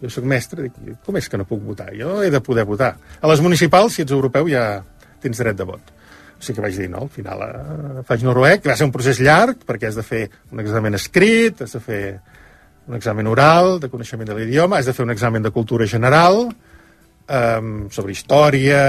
jo 0.00 0.08
sóc 0.08 0.24
mestre, 0.24 0.64
dic, 0.64 1.00
com 1.04 1.18
és 1.20 1.28
que 1.28 1.36
no 1.36 1.44
puc 1.48 1.60
votar? 1.66 1.90
Jo 1.98 2.22
he 2.24 2.30
de 2.32 2.40
poder 2.40 2.64
votar. 2.64 2.94
A 3.20 3.28
les 3.28 3.42
municipals, 3.44 3.98
si 3.98 4.06
ets 4.06 4.14
europeu, 4.16 4.48
ja 4.48 4.80
tens 5.20 5.42
dret 5.42 5.58
de 5.58 5.66
vot. 5.68 5.92
O 6.40 6.40
sigui 6.40 6.56
que 6.56 6.64
vaig 6.64 6.78
dir, 6.78 6.88
no, 6.88 7.04
al 7.04 7.12
final 7.12 7.42
eh, 7.44 8.04
faig 8.08 8.24
noruec, 8.24 8.64
va 8.70 8.78
ser 8.80 8.88
un 8.88 8.94
procés 8.94 9.20
llarg, 9.20 9.60
perquè 9.68 9.90
has 9.90 9.98
de 9.98 10.06
fer 10.06 10.22
un 10.54 10.62
examen 10.62 10.96
escrit, 10.96 11.60
has 11.66 11.76
de 11.76 11.82
fer 11.84 12.02
un 12.88 12.96
examen 12.96 13.28
oral 13.28 13.76
de 13.82 13.90
coneixement 13.92 14.30
de 14.30 14.38
l'idioma, 14.38 14.78
has 14.80 14.88
de 14.88 14.96
fer 14.96 15.04
un 15.04 15.12
examen 15.12 15.44
de 15.44 15.52
cultura 15.52 15.84
general, 15.90 16.46
um, 17.30 17.88
sobre 17.94 18.12
història, 18.12 18.82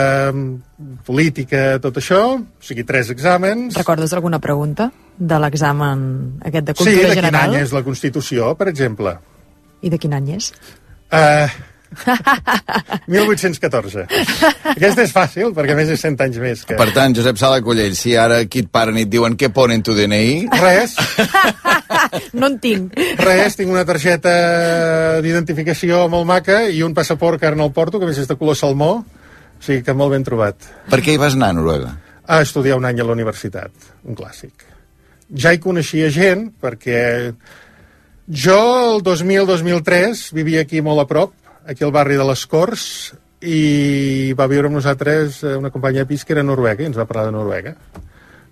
política, 1.05 1.77
tot 1.83 1.97
això, 2.01 2.21
o 2.41 2.65
sigui, 2.65 2.83
tres 2.87 3.11
exàmens. 3.13 3.77
Recordes 3.77 4.13
alguna 4.17 4.39
pregunta 4.43 4.89
de 5.17 5.39
l'examen 5.39 6.05
aquest 6.41 6.65
de 6.71 6.73
Sí, 6.75 6.83
cultura 6.83 7.01
de 7.01 7.13
quin 7.13 7.21
general? 7.21 7.53
any 7.55 7.61
és 7.61 7.73
la 7.75 7.83
Constitució, 7.85 8.55
per 8.57 8.67
exemple. 8.71 9.15
I 9.81 9.89
de 9.93 9.97
quin 10.01 10.13
any 10.17 10.33
és? 10.37 10.51
Uh, 11.11 11.47
1814. 13.11 14.05
Aquesta 14.75 15.03
és 15.05 15.13
fàcil, 15.15 15.51
perquè 15.55 15.73
a 15.75 15.77
més 15.79 15.91
és 15.93 16.01
100 16.03 16.23
anys 16.25 16.39
més. 16.41 16.63
Que... 16.67 16.77
Per 16.79 16.89
tant, 16.95 17.15
Josep 17.17 17.39
Sala 17.41 17.61
Collell, 17.65 17.95
si 17.99 18.15
ara 18.19 18.41
aquí 18.45 18.63
et 18.65 18.69
paren 18.71 18.97
i 18.99 19.05
et 19.05 19.11
diuen 19.11 19.35
què 19.39 19.51
ponen 19.53 19.83
tu 19.85 19.95
DNI... 19.97 20.47
Res, 20.61 20.95
No 22.39 22.47
en 22.47 22.57
tinc. 22.63 22.95
res, 23.19 23.55
tinc 23.59 23.71
una 23.71 23.83
targeta 23.87 24.31
d'identificació 25.23 26.05
molt 26.11 26.27
maca 26.29 26.63
i 26.71 26.81
un 26.85 26.95
passaport 26.97 27.39
que 27.41 27.49
ara 27.49 27.59
no 27.59 27.67
el 27.69 27.75
porto, 27.75 27.99
que 27.99 28.07
a 28.07 28.11
més 28.11 28.21
és 28.23 28.29
de 28.29 28.37
color 28.39 28.57
salmó, 28.59 28.91
o 29.01 29.63
sigui 29.63 29.83
que 29.85 29.93
molt 29.97 30.15
ben 30.15 30.23
trobat. 30.27 30.55
Per 30.91 31.01
què 31.03 31.15
hi 31.15 31.21
vas 31.21 31.35
anar 31.37 31.51
a 31.51 31.59
Noruega? 31.59 31.91
a 32.31 32.37
estudiar 32.45 32.77
un 32.79 32.85
any 32.87 32.99
a 33.01 33.03
la 33.03 33.11
universitat, 33.11 33.73
un 34.07 34.15
clàssic. 34.15 34.61
Ja 35.35 35.51
hi 35.51 35.59
coneixia 35.59 36.07
gent, 36.13 36.45
perquè 36.63 37.33
jo 38.31 38.55
el 38.93 39.01
2000-2003 39.03 40.21
vivia 40.37 40.61
aquí 40.63 40.79
molt 40.85 41.01
a 41.03 41.07
prop, 41.09 41.33
aquí 41.71 41.87
al 41.87 41.93
barri 41.95 42.19
de 42.19 42.27
les 42.27 42.45
Corts, 42.51 42.85
i 43.41 44.33
va 44.37 44.47
viure 44.51 44.69
amb 44.69 44.77
nosaltres 44.77 45.41
eh, 45.43 45.55
una 45.57 45.71
companya 45.73 46.03
de 46.03 46.09
pis 46.11 46.23
que 46.25 46.35
era 46.35 46.43
noruega 46.45 46.83
i 46.83 46.89
ens 46.91 46.97
va 46.99 47.07
parlar 47.09 47.29
de 47.29 47.35
Noruega. 47.35 47.75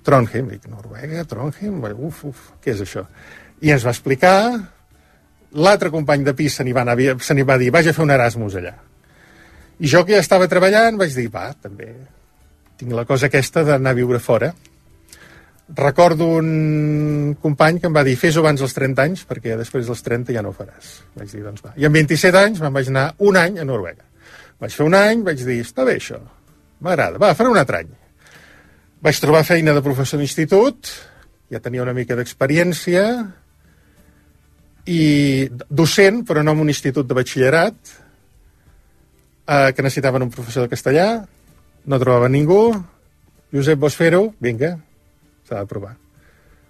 Trondheim, 0.06 0.48
dic, 0.50 0.66
Noruega, 0.72 1.26
Trondheim, 1.30 1.84
uf, 2.08 2.24
uf, 2.26 2.46
què 2.64 2.74
és 2.74 2.82
això? 2.82 3.04
I 3.62 3.74
ens 3.76 3.86
va 3.86 3.94
explicar, 3.94 4.34
l'altre 5.54 5.92
company 5.94 6.24
de 6.26 6.34
pis 6.34 6.56
se 6.58 6.66
n'hi 6.66 6.74
va, 6.74 6.86
anar, 6.88 7.20
se 7.22 7.36
va 7.44 7.60
dir, 7.62 7.70
vaig 7.76 7.90
a 7.90 7.94
fer 7.94 8.06
un 8.06 8.16
Erasmus 8.16 8.56
allà. 8.58 8.74
I 9.80 9.88
jo 9.88 10.02
que 10.08 10.16
ja 10.16 10.24
estava 10.24 10.48
treballant 10.52 10.98
vaig 11.00 11.14
dir, 11.16 11.28
va, 11.32 11.52
també 11.54 11.92
tinc 12.80 12.96
la 12.96 13.06
cosa 13.06 13.28
aquesta 13.28 13.64
d'anar 13.68 13.94
a 13.94 14.00
viure 14.00 14.20
fora. 14.24 14.54
Recordo 15.76 16.26
un 16.40 17.36
company 17.42 17.78
que 17.80 17.90
em 17.90 17.94
va 17.94 18.04
dir 18.06 18.16
fes-ho 18.18 18.42
abans 18.42 18.62
dels 18.64 18.74
30 18.74 19.04
anys 19.06 19.26
perquè 19.30 19.58
després 19.58 19.86
dels 19.86 20.02
30 20.02 20.34
ja 20.34 20.42
no 20.42 20.50
ho 20.50 20.58
faràs. 20.58 20.96
Vaig 21.20 21.30
dir, 21.30 21.44
doncs 21.46 21.62
va. 21.66 21.76
I 21.78 21.86
amb 21.86 22.00
27 22.00 22.40
anys 22.42 22.62
me'n 22.64 22.74
vaig 22.74 22.90
anar 22.90 23.12
un 23.30 23.38
any 23.38 23.60
a 23.62 23.68
Noruega. 23.68 24.08
Vaig 24.60 24.74
fer 24.76 24.88
un 24.88 24.98
any, 24.98 25.22
vaig 25.24 25.44
dir, 25.46 25.60
està 25.64 25.86
bé 25.88 25.96
això, 26.00 26.18
m'agrada, 26.84 27.22
va, 27.22 27.36
faré 27.38 27.52
un 27.54 27.60
altre 27.62 27.84
any. 27.84 27.94
Vaig 29.06 29.22
trobar 29.24 29.46
feina 29.48 29.76
de 29.78 29.84
professor 29.86 30.20
d'institut, 30.20 30.90
ja 31.54 31.62
tenia 31.64 31.86
una 31.86 31.96
mica 31.96 32.18
d'experiència, 32.20 33.06
i 34.90 35.02
docent, 35.70 36.24
però 36.28 36.44
no 36.44 36.58
en 36.58 36.66
un 36.66 36.74
institut 36.74 37.08
de 37.08 37.16
batxillerat, 37.16 37.94
eh, 39.48 39.72
que 39.76 39.86
necessitaven 39.86 40.28
un 40.28 40.34
professor 40.34 40.66
de 40.66 40.74
castellà, 40.74 41.08
no 41.86 42.00
trobava 42.02 42.28
ningú, 42.28 42.74
Josep, 43.54 43.80
vols 43.80 43.96
fer-ho? 43.98 44.34
Vinga, 44.44 44.76
s'ha 45.50 45.64
de 45.64 45.66
provar. 45.70 45.96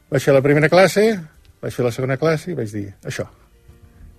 Vaig 0.09 0.23
fer 0.23 0.33
la 0.33 0.41
primera 0.41 0.69
classe, 0.71 1.03
vaig 1.61 1.75
fer 1.75 1.85
la 1.85 1.91
segona 1.91 2.17
classe 2.17 2.49
i 2.51 2.57
vaig 2.57 2.71
dir, 2.73 2.87
això, 3.05 3.27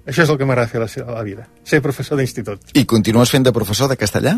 això 0.06 0.22
és 0.22 0.30
el 0.30 0.38
que 0.38 0.46
m'agrada 0.46 0.68
fer 0.70 1.02
a 1.02 1.10
la, 1.16 1.22
vida, 1.26 1.48
ser 1.64 1.80
professor 1.82 2.20
d'institut. 2.20 2.60
I 2.76 2.84
continues 2.86 3.30
fent 3.32 3.42
de 3.48 3.52
professor 3.56 3.88
de 3.90 3.96
castellà? 3.98 4.36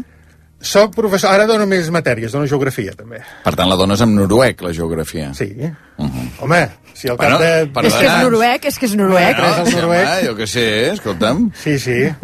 Soc 0.62 0.92
professor, 0.94 1.32
ara 1.34 1.44
dono 1.50 1.64
més 1.66 1.88
matèries, 1.90 2.30
dono 2.30 2.46
geografia 2.46 2.92
també. 2.94 3.18
Per 3.42 3.52
tant, 3.58 3.66
la 3.68 3.74
dones 3.76 4.00
en 4.04 4.12
noruec, 4.14 4.60
la 4.62 4.70
geografia. 4.72 5.32
Sí. 5.34 5.50
Uh 5.58 6.04
Mhm. 6.04 6.10
-huh. 6.10 6.42
Home, 6.44 6.68
si 6.94 7.08
al 7.08 7.16
Bueno, 7.16 7.38
cap 7.38 7.46
de... 7.46 7.66
perdona. 7.66 7.88
És 7.88 7.94
que 8.00 8.06
és 8.06 8.22
noruec, 8.22 8.64
és 8.64 8.78
que 8.78 8.86
és 8.86 8.94
noruec. 8.94 9.36
Bueno, 9.36 9.52
és 9.52 9.58
el 9.74 9.80
noruec. 9.80 10.06
home, 10.08 10.26
jo 10.28 10.36
què 10.36 10.46
sé, 10.46 10.92
escolta'm. 10.92 11.50
Sí, 11.54 11.78
sí. 11.78 12.14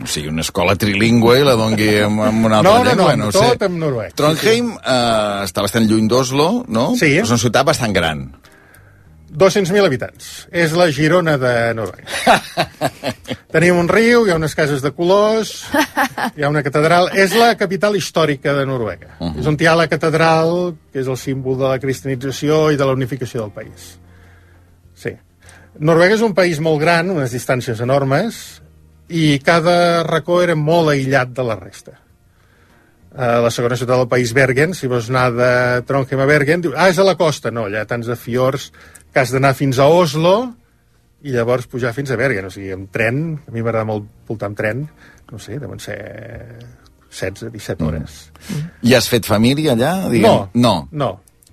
O 0.00 0.06
sigui, 0.08 0.28
una 0.32 0.40
escola 0.40 0.74
trilingüe 0.80 1.40
i 1.40 1.44
la 1.44 1.54
dongui 1.60 1.90
amb, 2.06 2.22
amb 2.24 2.46
una 2.48 2.60
altra 2.60 2.72
No, 2.72 2.78
no, 2.78 2.90
llengua, 2.90 3.16
no, 3.16 3.24
no 3.24 3.28
ho 3.28 3.32
tot 3.32 3.58
sé. 3.58 3.66
en 3.66 3.78
noruec. 3.78 4.14
Trondheim 4.16 4.70
eh, 4.78 5.44
està 5.44 5.60
bastant 5.66 5.88
lluny 5.88 6.08
d'Oslo, 6.08 6.64
no? 6.68 6.94
Sí. 6.96 7.16
Però 7.18 7.26
és 7.28 7.34
una 7.34 7.42
ciutat 7.42 7.66
bastant 7.68 7.92
gran. 7.96 8.30
200.000 9.30 9.86
habitants. 9.86 10.30
És 10.50 10.72
la 10.74 10.88
Girona 10.90 11.36
de 11.38 11.52
Noruega. 11.78 12.34
Tenim 13.54 13.78
un 13.78 13.88
riu, 13.90 14.24
hi 14.26 14.32
ha 14.32 14.38
unes 14.40 14.56
cases 14.58 14.82
de 14.82 14.90
colors, 14.94 15.52
hi 16.34 16.42
ha 16.42 16.50
una 16.50 16.64
catedral. 16.66 17.12
És 17.14 17.34
la 17.38 17.52
capital 17.58 17.94
històrica 17.98 18.54
de 18.56 18.66
Noruega. 18.66 19.14
Uh 19.20 19.28
-huh. 19.28 19.40
És 19.40 19.46
on 19.46 19.56
hi 19.60 19.66
ha 19.66 19.76
la 19.76 19.86
catedral, 19.88 20.74
que 20.92 21.00
és 21.00 21.06
el 21.06 21.16
símbol 21.16 21.58
de 21.58 21.68
la 21.68 21.78
cristianització 21.78 22.72
i 22.72 22.76
de 22.76 22.84
la 22.84 22.92
unificació 22.92 23.42
del 23.42 23.52
país. 23.52 23.98
Sí. 24.94 25.14
Noruega 25.78 26.14
és 26.14 26.20
un 26.22 26.34
país 26.34 26.58
molt 26.58 26.80
gran, 26.80 27.10
unes 27.10 27.32
distàncies 27.32 27.80
enormes, 27.80 28.59
i 29.10 29.38
cada 29.42 30.02
racó 30.06 30.40
era 30.44 30.54
molt 30.56 30.92
aïllat 30.94 31.32
de 31.34 31.44
la 31.46 31.56
resta. 31.58 31.96
Uh, 33.10 33.40
la 33.42 33.50
segona 33.50 33.74
ciutat 33.74 33.98
del 33.98 34.08
país, 34.10 34.30
Bergen, 34.36 34.70
si 34.78 34.86
vols 34.86 35.08
anar 35.10 35.26
de 35.34 35.50
Trondheim 35.88 36.20
a 36.22 36.28
Bergen, 36.30 36.62
diu, 36.62 36.74
ah, 36.78 36.86
és 36.92 36.98
a 37.02 37.06
la 37.06 37.16
costa. 37.18 37.50
No, 37.50 37.64
allà 37.66 37.82
tants 37.90 38.06
de 38.06 38.14
fiords 38.14 38.68
que 39.10 39.18
has 39.24 39.32
d'anar 39.34 39.50
fins 39.58 39.80
a 39.82 39.88
Oslo 39.90 40.34
i 41.26 41.34
llavors 41.34 41.66
pujar 41.66 41.90
fins 41.96 42.12
a 42.14 42.18
Bergen. 42.20 42.46
O 42.46 42.52
sigui, 42.54 42.70
amb 42.76 42.86
tren, 42.94 43.18
a 43.48 43.50
mi 43.50 43.64
m'agrada 43.64 43.88
molt 43.88 44.06
voltar 44.30 44.52
amb 44.52 44.60
tren, 44.60 44.84
no 45.32 45.42
sé, 45.42 45.58
deuen 45.58 45.82
ser 45.82 45.98
16, 47.10 47.50
17 47.50 47.82
hores. 47.84 48.20
I 48.86 48.94
has 48.94 49.10
fet 49.10 49.26
família 49.26 49.74
allà? 49.74 49.92
Diguem? 50.08 50.22
No, 50.30 50.46
No. 50.54 50.76
no. 50.92 51.10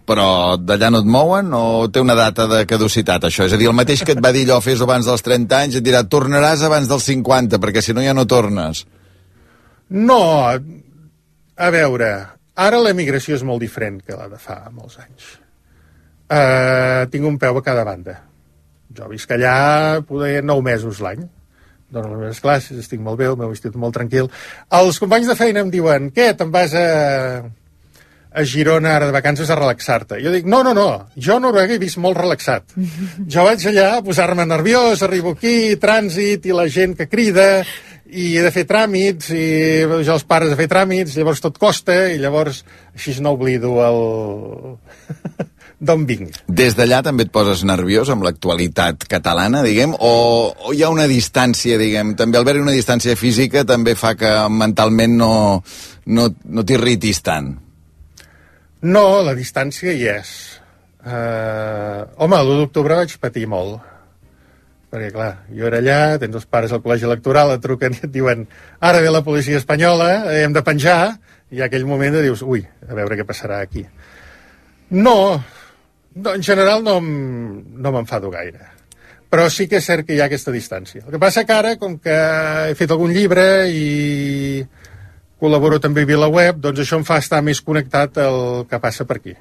Però 0.08 0.56
d'allà 0.56 0.90
no 0.94 1.02
et 1.04 1.10
mouen 1.12 1.52
o 1.52 1.64
té 1.92 2.00
una 2.00 2.16
data 2.16 2.46
de 2.48 2.62
caducitat, 2.70 3.28
això? 3.28 3.48
És 3.48 3.56
a 3.56 3.60
dir, 3.60 3.68
el 3.68 3.76
mateix 3.76 4.06
que 4.08 4.16
et 4.16 4.22
va 4.24 4.32
dir 4.32 4.46
allò 4.48 4.62
fes 4.64 4.84
abans 4.84 5.10
dels 5.10 5.26
30 5.26 5.58
anys, 5.58 5.80
et 5.80 5.84
dirà 5.84 6.06
tornaràs 6.08 6.64
abans 6.64 6.88
dels 6.88 7.10
50, 7.12 7.60
perquè 7.60 7.84
si 7.84 7.96
no 7.96 8.06
ja 8.06 8.16
no 8.16 8.24
tornes. 8.30 8.86
No, 9.90 10.22
a 10.48 11.70
veure, 11.76 12.12
ara 12.56 12.80
l'emigració 12.84 13.36
és 13.36 13.44
molt 13.44 13.64
diferent 13.64 14.00
que 14.06 14.16
la 14.16 14.30
de 14.32 14.40
fa 14.40 14.62
molts 14.72 15.02
anys. 15.04 15.36
Uh, 16.28 17.08
tinc 17.12 17.28
un 17.28 17.38
peu 17.40 17.60
a 17.60 17.64
cada 17.64 17.84
banda. 17.88 18.18
Jo 18.96 19.08
visc 19.12 19.32
allà 19.32 20.00
poder 20.08 20.40
9 20.44 20.64
mesos 20.64 21.04
l'any. 21.04 21.28
Dono 21.92 22.16
les 22.16 22.20
meves 22.20 22.42
classes, 22.44 22.80
estic 22.80 23.00
molt 23.04 23.20
bé, 23.20 23.30
el 23.32 23.38
meu 23.40 23.52
institut 23.54 23.80
molt 23.80 23.96
tranquil. 23.96 24.28
Els 24.76 25.00
companys 25.00 25.30
de 25.32 25.36
feina 25.40 25.64
em 25.64 25.72
diuen, 25.72 26.10
què, 26.16 26.34
te'n 26.36 26.52
vas 26.52 26.76
a, 26.76 26.88
a 28.38 28.46
Girona 28.46 28.94
ara 28.96 29.10
de 29.10 29.16
vacances 29.16 29.50
a 29.50 29.58
relaxar-te? 29.58 30.22
Jo 30.22 30.32
dic, 30.34 30.46
no, 30.46 30.62
no, 30.66 30.76
no, 30.78 30.88
jo 31.18 31.38
a 31.38 31.42
Noruega 31.42 31.76
he 31.76 31.82
vist 31.82 31.98
molt 32.02 32.20
relaxat. 32.20 32.78
Jo 33.34 33.44
vaig 33.48 33.66
allà 33.70 33.88
a 33.98 34.04
posar-me 34.06 34.46
nerviós, 34.46 35.02
arribo 35.04 35.34
aquí, 35.36 35.76
trànsit 35.82 36.46
i 36.48 36.56
la 36.56 36.68
gent 36.72 36.96
que 37.00 37.10
crida, 37.10 37.66
i 38.08 38.30
he 38.38 38.44
de 38.46 38.54
fer 38.56 38.64
tràmits, 38.70 39.34
i 39.36 39.84
jo 40.06 40.16
els 40.16 40.26
pares 40.28 40.54
a 40.54 40.60
fer 40.60 40.70
tràmits, 40.72 41.18
llavors 41.18 41.44
tot 41.44 41.58
costa, 41.60 42.06
i 42.14 42.22
llavors 42.22 42.64
així 42.96 43.18
no 43.22 43.36
oblido 43.36 43.78
el... 43.84 44.02
d'on 45.78 46.08
vinc. 46.10 46.40
Des 46.50 46.74
d'allà 46.74 47.04
també 47.06 47.28
et 47.28 47.34
poses 47.34 47.62
nerviós 47.68 48.10
amb 48.10 48.26
l'actualitat 48.26 49.06
catalana, 49.12 49.62
diguem, 49.66 49.94
o, 49.94 50.14
o 50.50 50.74
hi 50.74 50.82
ha 50.82 50.90
una 50.90 51.06
distància, 51.10 51.78
diguem, 51.78 52.16
també 52.18 52.40
al 52.40 52.48
haver 52.48 52.58
una 52.64 52.74
distància 52.74 53.18
física 53.20 53.66
també 53.68 53.94
fa 54.00 54.16
que 54.18 54.34
mentalment 54.50 55.18
no, 55.20 55.32
no, 56.10 56.28
no 56.50 56.66
t'irritis 56.66 57.22
tant? 57.22 57.54
No, 58.86 59.24
la 59.26 59.34
distància 59.34 59.94
hi 59.94 60.06
és. 60.12 60.32
Uh, 61.02 62.06
home, 62.22 62.38
l'1 62.38 62.60
d'octubre 62.62 63.00
vaig 63.00 63.16
patir 63.18 63.48
molt. 63.50 63.80
Perquè, 64.92 65.10
clar, 65.16 65.32
jo 65.50 65.66
era 65.68 65.80
allà, 65.82 66.00
tens 66.22 66.38
els 66.38 66.46
pares 66.46 66.72
al 66.72 66.84
col·legi 66.84 67.08
electoral, 67.08 67.56
et 67.56 67.64
truquen 67.64 67.98
i 67.98 68.04
et 68.06 68.14
diuen 68.14 68.46
ara 68.80 69.02
ve 69.02 69.10
la 69.12 69.24
policia 69.26 69.58
espanyola, 69.60 70.12
eh, 70.30 70.44
hem 70.46 70.54
de 70.56 70.64
penjar, 70.64 71.18
i 71.52 71.64
aquell 71.64 71.88
moment 71.90 72.16
dius, 72.22 72.44
ui, 72.46 72.62
a 72.88 72.96
veure 72.96 73.18
què 73.18 73.26
passarà 73.28 73.60
aquí. 73.66 73.84
No, 74.94 75.18
no 76.16 76.34
en 76.38 76.46
general 76.46 76.86
no, 76.86 77.00
no 77.02 77.94
m'enfado 77.96 78.32
gaire. 78.32 78.74
Però 79.28 79.50
sí 79.52 79.68
que 79.68 79.82
és 79.82 79.90
cert 79.90 80.06
que 80.08 80.16
hi 80.16 80.22
ha 80.22 80.30
aquesta 80.30 80.54
distància. 80.54 81.02
El 81.04 81.12
que 81.12 81.20
passa 81.20 81.44
que 81.44 81.56
ara, 81.56 81.76
com 81.82 81.98
que 82.00 82.16
he 82.70 82.76
fet 82.80 82.94
algun 82.94 83.12
llibre 83.12 83.68
i 83.68 84.62
col·laboro 85.42 85.82
també 85.84 86.06
a 86.06 86.10
VilaWeb, 86.10 86.62
doncs 86.64 86.82
això 86.84 86.98
em 87.00 87.06
fa 87.08 87.20
estar 87.22 87.44
més 87.46 87.62
connectat 87.62 88.18
al 88.24 88.66
que 88.70 88.82
passa 88.82 89.06
per 89.06 89.20
aquí. 89.20 89.36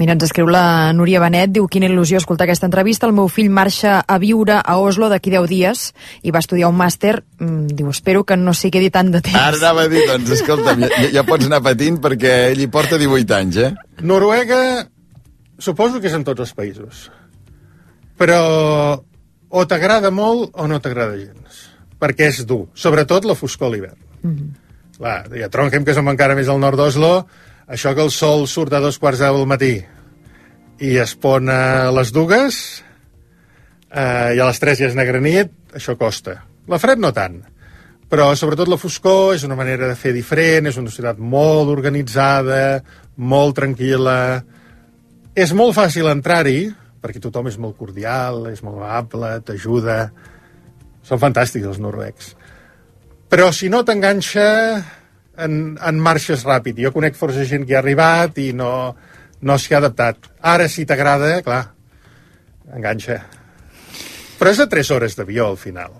Mira, 0.00 0.16
ens 0.16 0.24
escriu 0.24 0.48
la 0.50 0.90
Núria 0.96 1.20
Benet, 1.22 1.52
diu 1.52 1.68
quina 1.70 1.86
il·lusió 1.86 2.18
escoltar 2.18 2.46
aquesta 2.48 2.66
entrevista. 2.66 3.06
El 3.06 3.12
meu 3.14 3.28
fill 3.30 3.52
marxa 3.52 4.00
a 4.00 4.16
viure 4.18 4.56
a 4.58 4.76
Oslo 4.80 5.06
d'aquí 5.12 5.30
10 5.30 5.46
dies 5.50 5.82
i 6.26 6.32
va 6.34 6.40
estudiar 6.42 6.70
un 6.72 6.78
màster. 6.78 7.20
Mm, 7.38 7.76
diu, 7.78 7.90
espero 7.92 8.24
que 8.26 8.38
no 8.40 8.54
s'hi 8.56 8.72
quedi 8.74 8.90
tant 8.90 9.12
de 9.12 9.20
temps. 9.22 9.38
Ara 9.38 9.60
anava 9.60 9.84
a 9.84 9.90
dir, 9.92 10.02
doncs, 10.08 10.32
escolta'm, 10.38 10.82
ja, 10.88 11.10
ja 11.18 11.24
pots 11.28 11.46
anar 11.46 11.60
patint 11.62 12.00
perquè 12.02 12.32
ell 12.48 12.64
hi 12.64 12.70
porta 12.72 12.98
18 12.98 13.36
anys, 13.36 13.60
eh? 13.62 13.70
Noruega, 14.02 14.62
suposo 15.62 16.00
que 16.00 16.10
és 16.10 16.16
en 16.18 16.24
tots 16.26 16.48
els 16.48 16.56
països. 16.56 17.04
Però 18.18 18.40
o 19.52 19.66
t'agrada 19.68 20.10
molt 20.10 20.56
o 20.56 20.66
no 20.66 20.80
t'agrada 20.80 21.20
gens. 21.20 21.62
Perquè 22.00 22.32
és 22.32 22.42
dur. 22.48 22.64
Sobretot 22.74 23.28
la 23.28 23.38
foscor 23.38 23.70
a 23.70 23.76
l'hivern. 23.76 24.00
Clar, 25.02 25.24
i 25.34 25.40
a 25.42 25.48
Trondheim, 25.50 25.82
que 25.82 25.96
som 25.96 26.06
encara 26.06 26.36
més 26.38 26.46
al 26.46 26.60
nord 26.62 26.78
d'Oslo, 26.78 27.24
això 27.66 27.90
que 27.90 28.04
el 28.04 28.12
sol 28.14 28.44
surt 28.46 28.70
a 28.70 28.78
dos 28.78 29.00
quarts 29.02 29.18
de 29.18 29.26
del 29.34 29.48
matí 29.50 29.72
i 30.78 30.90
es 31.02 31.16
pon 31.18 31.48
a 31.50 31.90
les 31.90 32.12
dues 32.14 32.58
eh, 33.90 34.36
i 34.36 34.38
a 34.38 34.46
les 34.46 34.60
tres 34.62 34.78
ja 34.78 34.86
és 34.86 34.94
negra 34.94 35.18
nit, 35.18 35.50
això 35.74 35.96
costa. 35.98 36.36
La 36.70 36.78
fred 36.78 37.02
no 37.02 37.10
tant, 37.16 37.40
però 38.06 38.28
sobretot 38.38 38.70
la 38.70 38.78
foscor 38.78 39.34
és 39.34 39.42
una 39.42 39.56
manera 39.58 39.88
de 39.90 39.96
fer 39.98 40.12
diferent, 40.14 40.70
és 40.70 40.78
una 40.78 40.94
ciutat 40.94 41.18
molt 41.18 41.72
organitzada, 41.74 42.78
molt 43.18 43.58
tranquil·la, 43.58 44.20
és 45.34 45.56
molt 45.58 45.74
fàcil 45.80 46.12
entrar-hi, 46.12 46.68
perquè 47.02 47.18
tothom 47.18 47.50
és 47.50 47.58
molt 47.58 47.74
cordial, 47.74 48.44
és 48.54 48.62
molt 48.62 48.78
amable, 48.78 49.34
t'ajuda... 49.50 49.98
Són 51.02 51.18
fantàstics 51.18 51.66
els 51.66 51.82
noruecs. 51.82 52.36
Però 53.32 53.48
si 53.56 53.70
no 53.72 53.80
t'enganxa, 53.80 54.48
en, 55.38 55.78
en 55.80 56.00
marxes 56.00 56.44
ràpid. 56.44 56.80
Jo 56.84 56.92
conec 56.94 57.16
força 57.18 57.46
gent 57.48 57.66
que 57.68 57.76
ha 57.76 57.80
arribat 57.82 58.38
i 58.42 58.50
no, 58.56 58.70
no 59.40 59.58
s'hi 59.58 59.74
ha 59.74 59.80
adaptat. 59.82 60.30
Ara, 60.52 60.68
si 60.68 60.84
t'agrada, 60.88 61.38
clar, 61.46 61.62
enganxa. 62.76 63.22
Però 64.38 64.50
és 64.50 64.62
a 64.62 64.68
3 64.68 64.90
hores 64.96 65.16
d'avió, 65.18 65.48
al 65.52 65.60
final. 65.60 65.94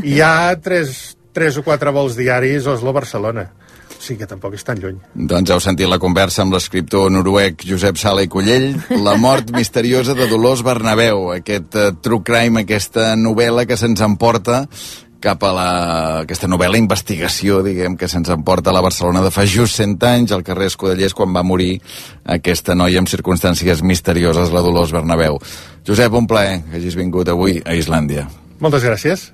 I 0.00 0.16
hi 0.16 0.20
ha 0.22 0.54
3, 0.62 0.98
3 1.34 1.58
o 1.58 1.64
4 1.66 1.92
vols 1.94 2.16
diaris 2.18 2.68
Oslo-Barcelona. 2.70 3.48
O 3.90 4.00
sigui 4.00 4.22
que 4.22 4.28
tampoc 4.30 4.54
és 4.56 4.64
tan 4.64 4.78
lluny. 4.80 4.96
Doncs 5.12 5.50
heu 5.52 5.60
sentit 5.60 5.90
la 5.90 5.98
conversa 6.00 6.44
amb 6.44 6.54
l'escriptor 6.54 7.10
noruec 7.12 7.66
Josep 7.68 7.98
Sala 8.00 8.22
i 8.24 8.30
Collell, 8.32 8.70
La 9.04 9.18
mort 9.20 9.50
misteriosa 9.58 10.14
de 10.16 10.30
Dolors 10.30 10.62
Bernabéu, 10.64 11.26
aquest 11.34 11.76
uh, 11.76 11.90
true 12.00 12.24
crime, 12.24 12.62
aquesta 12.62 13.10
novel·la 13.20 13.66
que 13.68 13.76
se'ns 13.76 14.00
emporta 14.06 14.62
cap 15.20 15.44
a 15.44 15.52
la, 15.54 15.68
aquesta 16.24 16.48
novel·la 16.50 16.80
investigació, 16.80 17.60
diguem, 17.64 17.96
que 18.00 18.08
se'ns 18.10 18.32
emporta 18.32 18.72
a 18.72 18.74
la 18.74 18.82
Barcelona 18.84 19.22
de 19.24 19.30
fa 19.34 19.44
just 19.46 19.78
100 19.78 19.96
anys, 20.08 20.34
al 20.34 20.44
carrer 20.46 20.70
Escudellers, 20.72 21.14
quan 21.16 21.34
va 21.36 21.44
morir 21.46 21.76
aquesta 22.24 22.74
noia 22.74 23.02
amb 23.02 23.10
circumstàncies 23.12 23.84
misterioses, 23.86 24.52
la 24.52 24.64
Dolors 24.64 24.94
Bernabéu. 24.96 25.38
Josep, 25.86 26.16
un 26.16 26.28
plaer 26.30 26.60
que 26.66 26.80
hagis 26.80 26.98
vingut 26.98 27.28
avui 27.28 27.60
a 27.64 27.76
Islàndia. 27.78 28.26
Moltes 28.60 28.84
gràcies. 28.84 29.30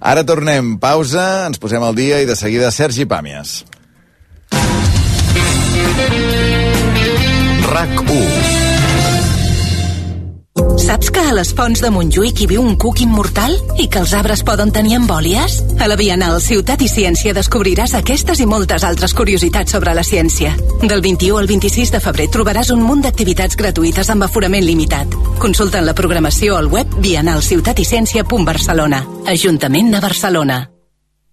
Ara 0.00 0.22
tornem, 0.26 0.76
pausa, 0.82 1.46
ens 1.50 1.58
posem 1.62 1.82
al 1.82 1.98
dia 1.98 2.20
i 2.22 2.28
de 2.28 2.38
seguida 2.38 2.70
Sergi 2.74 3.06
Pàmies. 3.10 3.60
RAC 7.70 8.02
1 8.06 8.59
Saps 10.90 11.12
que 11.14 11.22
a 11.22 11.30
les 11.30 11.52
fonts 11.54 11.78
de 11.84 11.86
Montjuïc 11.94 12.40
hi 12.42 12.46
viu 12.50 12.64
un 12.66 12.72
cuc 12.74 12.98
immortal? 13.04 13.52
I 13.78 13.84
que 13.86 14.00
els 14.02 14.10
arbres 14.18 14.40
poden 14.42 14.72
tenir 14.74 14.96
embòlies? 14.96 15.60
A 15.78 15.86
la 15.86 15.94
Bienal 15.94 16.40
Ciutat 16.42 16.82
i 16.82 16.88
Ciència 16.90 17.30
descobriràs 17.36 17.94
aquestes 17.94 18.42
i 18.42 18.46
moltes 18.50 18.82
altres 18.88 19.14
curiositats 19.14 19.70
sobre 19.76 19.94
la 19.94 20.02
ciència. 20.02 20.50
Del 20.82 20.98
21 20.98 21.38
al 21.38 21.46
26 21.46 21.94
de 21.94 22.02
febrer 22.02 22.26
trobaràs 22.34 22.74
un 22.74 22.82
munt 22.82 23.06
d'activitats 23.06 23.54
gratuïtes 23.54 24.10
amb 24.10 24.26
aforament 24.26 24.66
limitat. 24.66 25.14
Consulta 25.38 25.78
la 25.78 25.94
programació 25.94 26.58
al 26.58 26.66
web 26.74 26.98
bienalciutaticiencia.barcelona. 27.06 29.04
Ajuntament 29.30 29.94
de 29.94 30.02
Barcelona. 30.02 30.58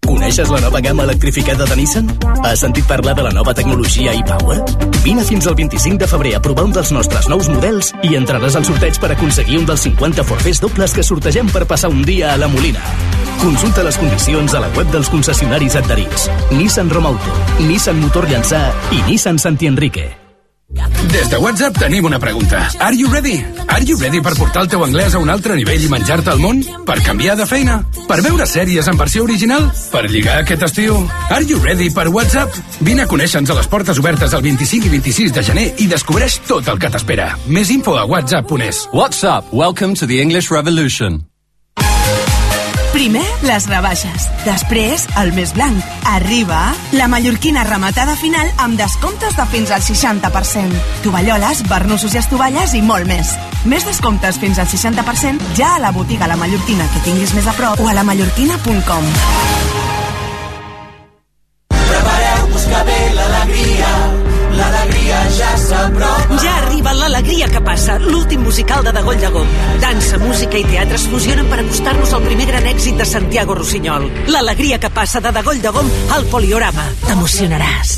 Coneixes 0.08 0.48
la 0.50 0.60
nova 0.64 0.80
gamma 0.80 1.04
electrificada 1.04 1.66
de 1.68 1.76
Nissan? 1.76 2.08
Has 2.42 2.62
sentit 2.64 2.88
parlar 2.88 3.14
de 3.18 3.26
la 3.26 3.32
nova 3.36 3.54
tecnologia 3.54 4.14
e-Power? 4.16 4.62
Vine 5.04 5.24
fins 5.28 5.48
al 5.48 5.56
25 5.60 6.00
de 6.00 6.08
febrer 6.08 6.36
a 6.38 6.42
provar 6.42 6.64
un 6.70 6.72
dels 6.72 6.94
nostres 6.96 7.28
nous 7.28 7.50
models 7.52 7.92
i 8.08 8.16
entraràs 8.16 8.56
al 8.56 8.66
sorteig 8.68 9.00
per 9.04 9.12
aconseguir 9.12 9.60
un 9.60 9.68
dels 9.68 9.84
50 9.90 10.24
forfers 10.30 10.62
dobles 10.64 10.96
que 10.96 11.04
sortegem 11.04 11.52
per 11.52 11.66
passar 11.68 11.92
un 11.92 12.06
dia 12.08 12.32
a 12.34 12.38
la 12.40 12.48
Molina. 12.48 12.84
Consulta 13.42 13.84
les 13.84 14.00
condicions 14.00 14.56
a 14.56 14.64
la 14.64 14.72
web 14.78 14.94
dels 14.96 15.12
concessionaris 15.12 15.76
adherits. 15.76 16.30
Nissan 16.56 16.90
Romauto, 16.90 17.36
Nissan 17.68 18.00
Motor 18.00 18.32
Llançà 18.32 18.64
i 18.96 19.04
Nissan 19.12 19.44
Santi 19.44 19.68
Enrique. 19.68 20.27
Des 21.12 21.30
de 21.30 21.38
WhatsApp 21.38 21.78
tenim 21.78 22.06
una 22.06 22.20
pregunta. 22.20 22.68
Are 22.80 22.96
you 22.96 23.10
ready? 23.10 23.44
Are 23.68 23.84
you 23.86 23.98
ready 24.00 24.22
per 24.22 24.34
portar 24.36 24.64
el 24.64 24.70
teu 24.72 24.84
anglès 24.86 25.16
a 25.16 25.22
un 25.22 25.30
altre 25.30 25.56
nivell 25.56 25.86
i 25.86 25.90
menjar-te 25.92 26.34
al 26.34 26.42
món? 26.42 26.64
Per 26.88 26.98
canviar 27.06 27.38
de 27.40 27.46
feina? 27.48 27.78
Per 28.08 28.20
veure 28.26 28.48
sèries 28.50 28.90
en 28.92 29.00
versió 29.00 29.24
original? 29.24 29.70
Per 29.92 30.04
lligar 30.10 30.42
aquest 30.42 30.68
estiu? 30.70 31.00
Are 31.30 31.46
you 31.46 31.62
ready 31.64 31.90
per 31.94 32.10
WhatsApp? 32.10 32.60
Vine 32.82 33.06
a 33.06 33.08
conèixer-nos 33.08 33.54
a 33.54 33.60
les 33.62 33.72
portes 33.72 34.02
obertes 34.04 34.34
el 34.34 34.44
25 34.50 34.90
i 34.90 34.94
26 34.98 35.34
de 35.38 35.46
gener 35.52 35.70
i 35.78 35.88
descobreix 35.88 36.42
tot 36.50 36.68
el 36.68 36.82
que 36.82 36.92
t'espera. 36.92 37.32
Més 37.48 37.72
info 37.72 37.96
a 37.98 38.06
whatsapp.es. 38.10 38.88
WhatsApp, 38.94 39.54
welcome 39.54 39.96
to 39.96 40.08
the 40.08 40.22
English 40.22 40.52
Revolution. 40.52 41.24
Primer, 42.98 43.28
les 43.46 43.68
rebaixes. 43.70 44.24
Després, 44.42 45.04
el 45.22 45.30
més 45.38 45.52
blanc. 45.54 45.78
Arriba 46.10 46.64
la 46.98 47.06
mallorquina 47.06 47.62
rematada 47.68 48.16
final 48.18 48.50
amb 48.64 48.74
descomptes 48.80 49.38
de 49.38 49.46
fins 49.52 49.70
al 49.70 49.86
60%. 49.86 50.82
Tovalloles, 51.06 51.62
barnussos 51.70 52.18
i 52.18 52.24
estovalles 52.24 52.74
i 52.74 52.82
molt 52.82 53.06
més. 53.06 53.36
Més 53.70 53.86
descomptes 53.86 54.42
fins 54.42 54.58
al 54.58 54.72
60% 54.74 55.54
ja 55.60 55.76
a 55.76 55.84
la 55.84 55.94
botiga 55.94 56.26
La 56.26 56.42
Mallorquina 56.42 56.90
que 56.90 57.06
tinguis 57.06 57.38
més 57.38 57.46
a 57.46 57.54
prop 57.60 57.86
o 57.86 57.92
a 57.92 58.00
lamallorquina.com. 58.02 59.77
musical 68.48 68.82
de 68.82 68.94
Dagoll 68.94 69.20
de 69.20 69.28
Gom. 69.28 69.48
Dansa, 69.82 70.18
música 70.22 70.56
i 70.56 70.64
teatre 70.64 70.96
es 70.96 71.04
fusionen 71.12 71.50
per 71.52 71.60
acostar-nos 71.66 72.16
al 72.16 72.24
primer 72.24 72.48
gran 72.48 72.70
èxit 72.72 72.96
de 72.96 73.06
Santiago 73.06 73.60
Rossinyol. 73.60 74.08
L'alegria 74.32 74.80
que 74.80 74.94
passa 75.02 75.20
de 75.20 75.36
Dagoll 75.36 75.60
de 75.60 75.76
Gom 75.76 75.92
al 76.16 76.32
Poliorama. 76.32 76.88
T'emocionaràs. 77.10 77.98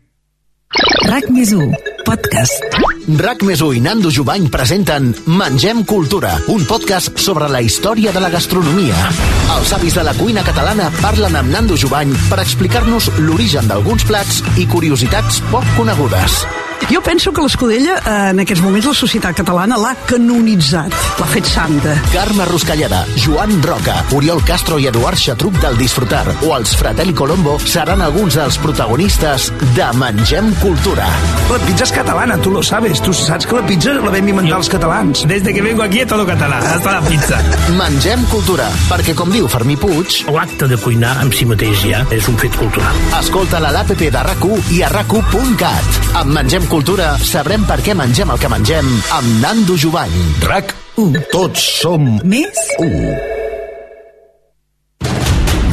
RAC 0.71 1.25
més 1.35 1.49
1, 1.51 1.73
podcast. 2.07 2.77
RAC 3.19 3.41
més 3.43 3.59
1 3.59 3.73
i 3.75 3.81
Nando 3.83 4.07
Jubany 4.13 4.45
presenten 4.53 5.09
Mengem 5.27 5.81
Cultura, 5.83 6.31
un 6.53 6.63
podcast 6.69 7.19
sobre 7.19 7.49
la 7.51 7.59
història 7.59 8.13
de 8.15 8.23
la 8.23 8.31
gastronomia. 8.31 9.11
Els 9.57 9.75
avis 9.75 9.99
de 9.99 10.07
la 10.07 10.15
cuina 10.15 10.45
catalana 10.47 10.87
parlen 11.01 11.35
amb 11.35 11.51
Nando 11.51 11.75
Jubany 11.75 12.15
per 12.31 12.39
explicar-nos 12.45 13.11
l'origen 13.19 13.67
d'alguns 13.67 14.07
plats 14.07 14.39
i 14.55 14.67
curiositats 14.71 15.43
poc 15.51 15.67
conegudes. 15.75 16.43
Jo 16.89 17.01
penso 17.01 17.31
que 17.31 17.41
l'Escudella, 17.41 17.97
eh, 17.99 18.29
en 18.31 18.39
aquests 18.41 18.63
moments, 18.63 18.87
la 18.87 18.93
societat 18.97 19.35
catalana 19.37 19.77
l'ha 19.77 19.93
canonitzat, 20.07 20.95
l'ha 21.19 21.27
fet 21.29 21.45
santa. 21.45 21.93
Carme 22.11 22.45
Ruscalleda, 22.45 23.05
Joan 23.15 23.61
Roca, 23.63 24.03
Oriol 24.17 24.41
Castro 24.43 24.79
i 24.79 24.87
Eduard 24.87 25.19
Xatruc 25.19 25.59
del 25.61 25.77
Disfrutar 25.77 26.25
o 26.41 26.55
els 26.57 26.75
Fratelli 26.75 27.13
Colombo 27.13 27.57
seran 27.59 28.01
alguns 28.01 28.35
dels 28.39 28.57
protagonistes 28.57 29.51
de 29.75 29.87
Mengem 29.99 30.53
Cultura. 30.61 31.07
La 31.51 31.59
pizza 31.65 31.83
es 31.83 31.91
catalana, 31.91 32.37
tú 32.37 32.51
lo 32.51 32.63
sabes. 32.63 33.01
Tú 33.01 33.13
saps 33.13 33.45
que 33.45 33.55
la 33.55 33.65
pizza 33.67 33.93
la 33.93 34.09
vam 34.09 34.27
inventar 34.27 34.57
els 34.57 34.69
catalans. 34.69 35.25
Desde 35.27 35.53
que 35.53 35.61
vengo 35.61 35.83
aquí 35.83 36.01
a 36.01 36.07
todo 36.07 36.25
català, 36.25 36.59
hasta 36.59 36.99
la 36.99 37.01
pizza. 37.01 37.41
Mengem 37.79 38.25
Cultura, 38.31 38.69
perquè 38.89 39.15
com 39.15 39.31
diu 39.31 39.47
Fermí 39.51 39.77
Puig... 39.77 40.23
L'acte 40.31 40.67
de 40.67 40.77
cuinar 40.81 41.17
en 41.21 41.31
si 41.35 41.45
mateix 41.45 41.85
ja 41.85 42.03
és 42.11 42.27
un 42.31 42.37
fet 42.41 42.55
cultural. 42.57 43.01
Escolta-la 43.19 43.69
a 43.69 43.75
l'APP 43.77 44.07
de 44.11 44.25
rac 44.27 44.47
i 44.71 44.81
a 44.81 44.89
rac 44.89 45.11
Amb 45.11 46.31
Mengem 46.33 46.65
Cultura 46.71 47.17
sabrem 47.19 47.65
per 47.67 47.81
què 47.83 47.91
mengem 47.91 48.29
el 48.31 48.37
que 48.39 48.47
mengem 48.47 48.87
amb 49.11 49.31
Nando 49.43 49.73
Jubany. 49.75 50.13
RAC 50.47 50.69
1. 51.03 51.19
Tots 51.33 51.63
som 51.81 52.05
més 52.23 52.59
1. 52.79 52.91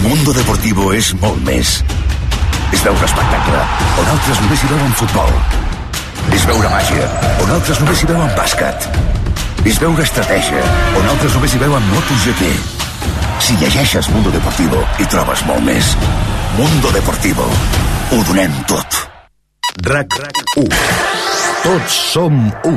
Mundo 0.02 0.34
Deportivo 0.34 0.88
és 0.98 1.12
molt 1.20 1.38
més. 1.46 1.76
És 2.74 2.82
veure 2.82 3.06
espectacle, 3.06 3.60
on 4.02 4.10
altres 4.10 4.42
només 4.42 4.64
hi 4.64 4.70
veuen 4.72 4.96
futbol. 4.98 5.30
És 6.34 6.46
veure 6.50 6.72
màgia, 6.72 7.06
on 7.44 7.52
altres 7.60 7.78
només 7.84 8.02
hi 8.02 8.08
veuen 8.10 8.34
bàsquet. 8.34 8.88
És 9.70 9.78
veure 9.78 10.02
estratègia, 10.02 10.64
on 10.98 11.12
altres 11.12 11.36
només 11.38 11.54
hi 11.54 11.62
veuen 11.62 11.92
MotoGP. 11.92 12.42
Si 13.38 13.54
llegeixes 13.62 14.10
Mundo 14.16 14.34
Deportivo, 14.34 14.82
hi 14.98 15.06
trobes 15.14 15.46
molt 15.46 15.62
més. 15.62 15.94
Mundo 16.58 16.90
Deportivo. 16.98 17.46
Ho 18.10 18.24
donem 18.32 18.58
tot. 18.66 19.07
RAC 19.76 20.08
1. 20.56 20.68
Tots 21.62 21.92
som 22.12 22.34
1. 22.64 22.72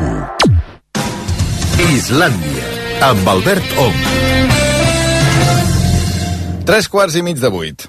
Islàndia, 1.96 2.66
amb 3.08 3.32
Albert 3.32 3.78
Ong. 3.80 4.02
Tres 6.68 6.92
quarts 6.92 7.16
i 7.16 7.24
mig 7.26 7.39
de 7.39 7.50
vuit. 7.54 7.88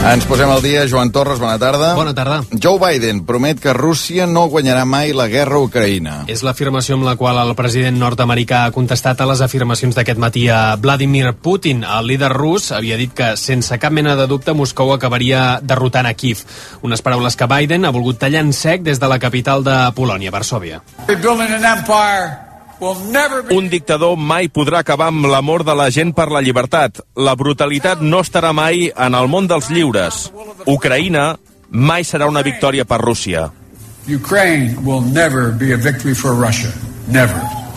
Ens 0.00 0.24
posem 0.24 0.48
al 0.48 0.62
dia. 0.64 0.86
Joan 0.88 1.10
Torres, 1.12 1.38
bona 1.38 1.58
tarda. 1.60 1.90
Bona 1.94 2.14
tarda. 2.16 2.38
Joe 2.56 2.80
Biden 2.80 3.20
promet 3.28 3.60
que 3.60 3.74
Rússia 3.76 4.24
no 4.26 4.46
guanyarà 4.48 4.86
mai 4.88 5.12
la 5.12 5.26
guerra 5.28 5.58
a 5.58 5.66
Ucraïna. 5.66 6.14
És 6.32 6.40
l'afirmació 6.42 6.96
amb 6.96 7.04
la 7.04 7.18
qual 7.20 7.36
el 7.42 7.52
president 7.54 8.00
nord-americà 8.00 8.64
ha 8.64 8.72
contestat 8.72 9.20
a 9.20 9.28
les 9.28 9.44
afirmacions 9.44 9.94
d'aquest 9.94 10.18
matí 10.18 10.48
a 10.48 10.74
Vladimir 10.80 11.34
Putin. 11.44 11.84
El 11.84 12.08
líder 12.08 12.32
rus 12.32 12.72
havia 12.72 12.96
dit 12.96 13.12
que, 13.12 13.34
sense 13.36 13.76
cap 13.78 13.92
mena 13.92 14.16
de 14.16 14.26
dubte, 14.26 14.56
Moscou 14.56 14.94
acabaria 14.96 15.60
derrotant 15.60 16.08
a 16.08 16.14
Kiev. 16.16 16.46
Unes 16.80 17.04
paraules 17.04 17.36
que 17.36 17.50
Biden 17.52 17.84
ha 17.84 17.92
volgut 17.92 18.18
tallar 18.24 18.40
en 18.40 18.54
sec 18.56 18.80
des 18.82 18.98
de 18.98 19.08
la 19.10 19.20
capital 19.20 19.62
de 19.62 19.82
Polònia, 19.94 20.32
Varsovia. 20.32 20.80
Un 22.80 23.68
dictador 23.68 24.16
mai 24.16 24.48
podrà 24.48 24.80
acabar 24.80 25.10
amb 25.12 25.26
l'amor 25.28 25.64
de 25.68 25.74
la 25.76 25.90
gent 25.92 26.14
per 26.16 26.30
la 26.32 26.40
llibertat. 26.40 27.02
La 27.14 27.34
brutalitat 27.36 28.00
no 28.00 28.22
estarà 28.24 28.54
mai 28.56 28.88
en 28.90 29.16
el 29.18 29.28
món 29.28 29.48
dels 29.50 29.68
lliures. 29.68 30.30
Ucraïna 30.64 31.34
mai 31.70 32.08
serà 32.08 32.28
una 32.28 32.42
victòria 32.42 32.88
per 32.88 33.00
Rússia. 33.04 33.50
Ukraine 34.08 34.80
will 34.82 35.04
never 35.04 35.52
be 35.52 35.74
a 35.74 35.76
victory 35.76 36.14
for 36.14 36.32
Russia. 36.34 36.72
Never. 37.06 37.69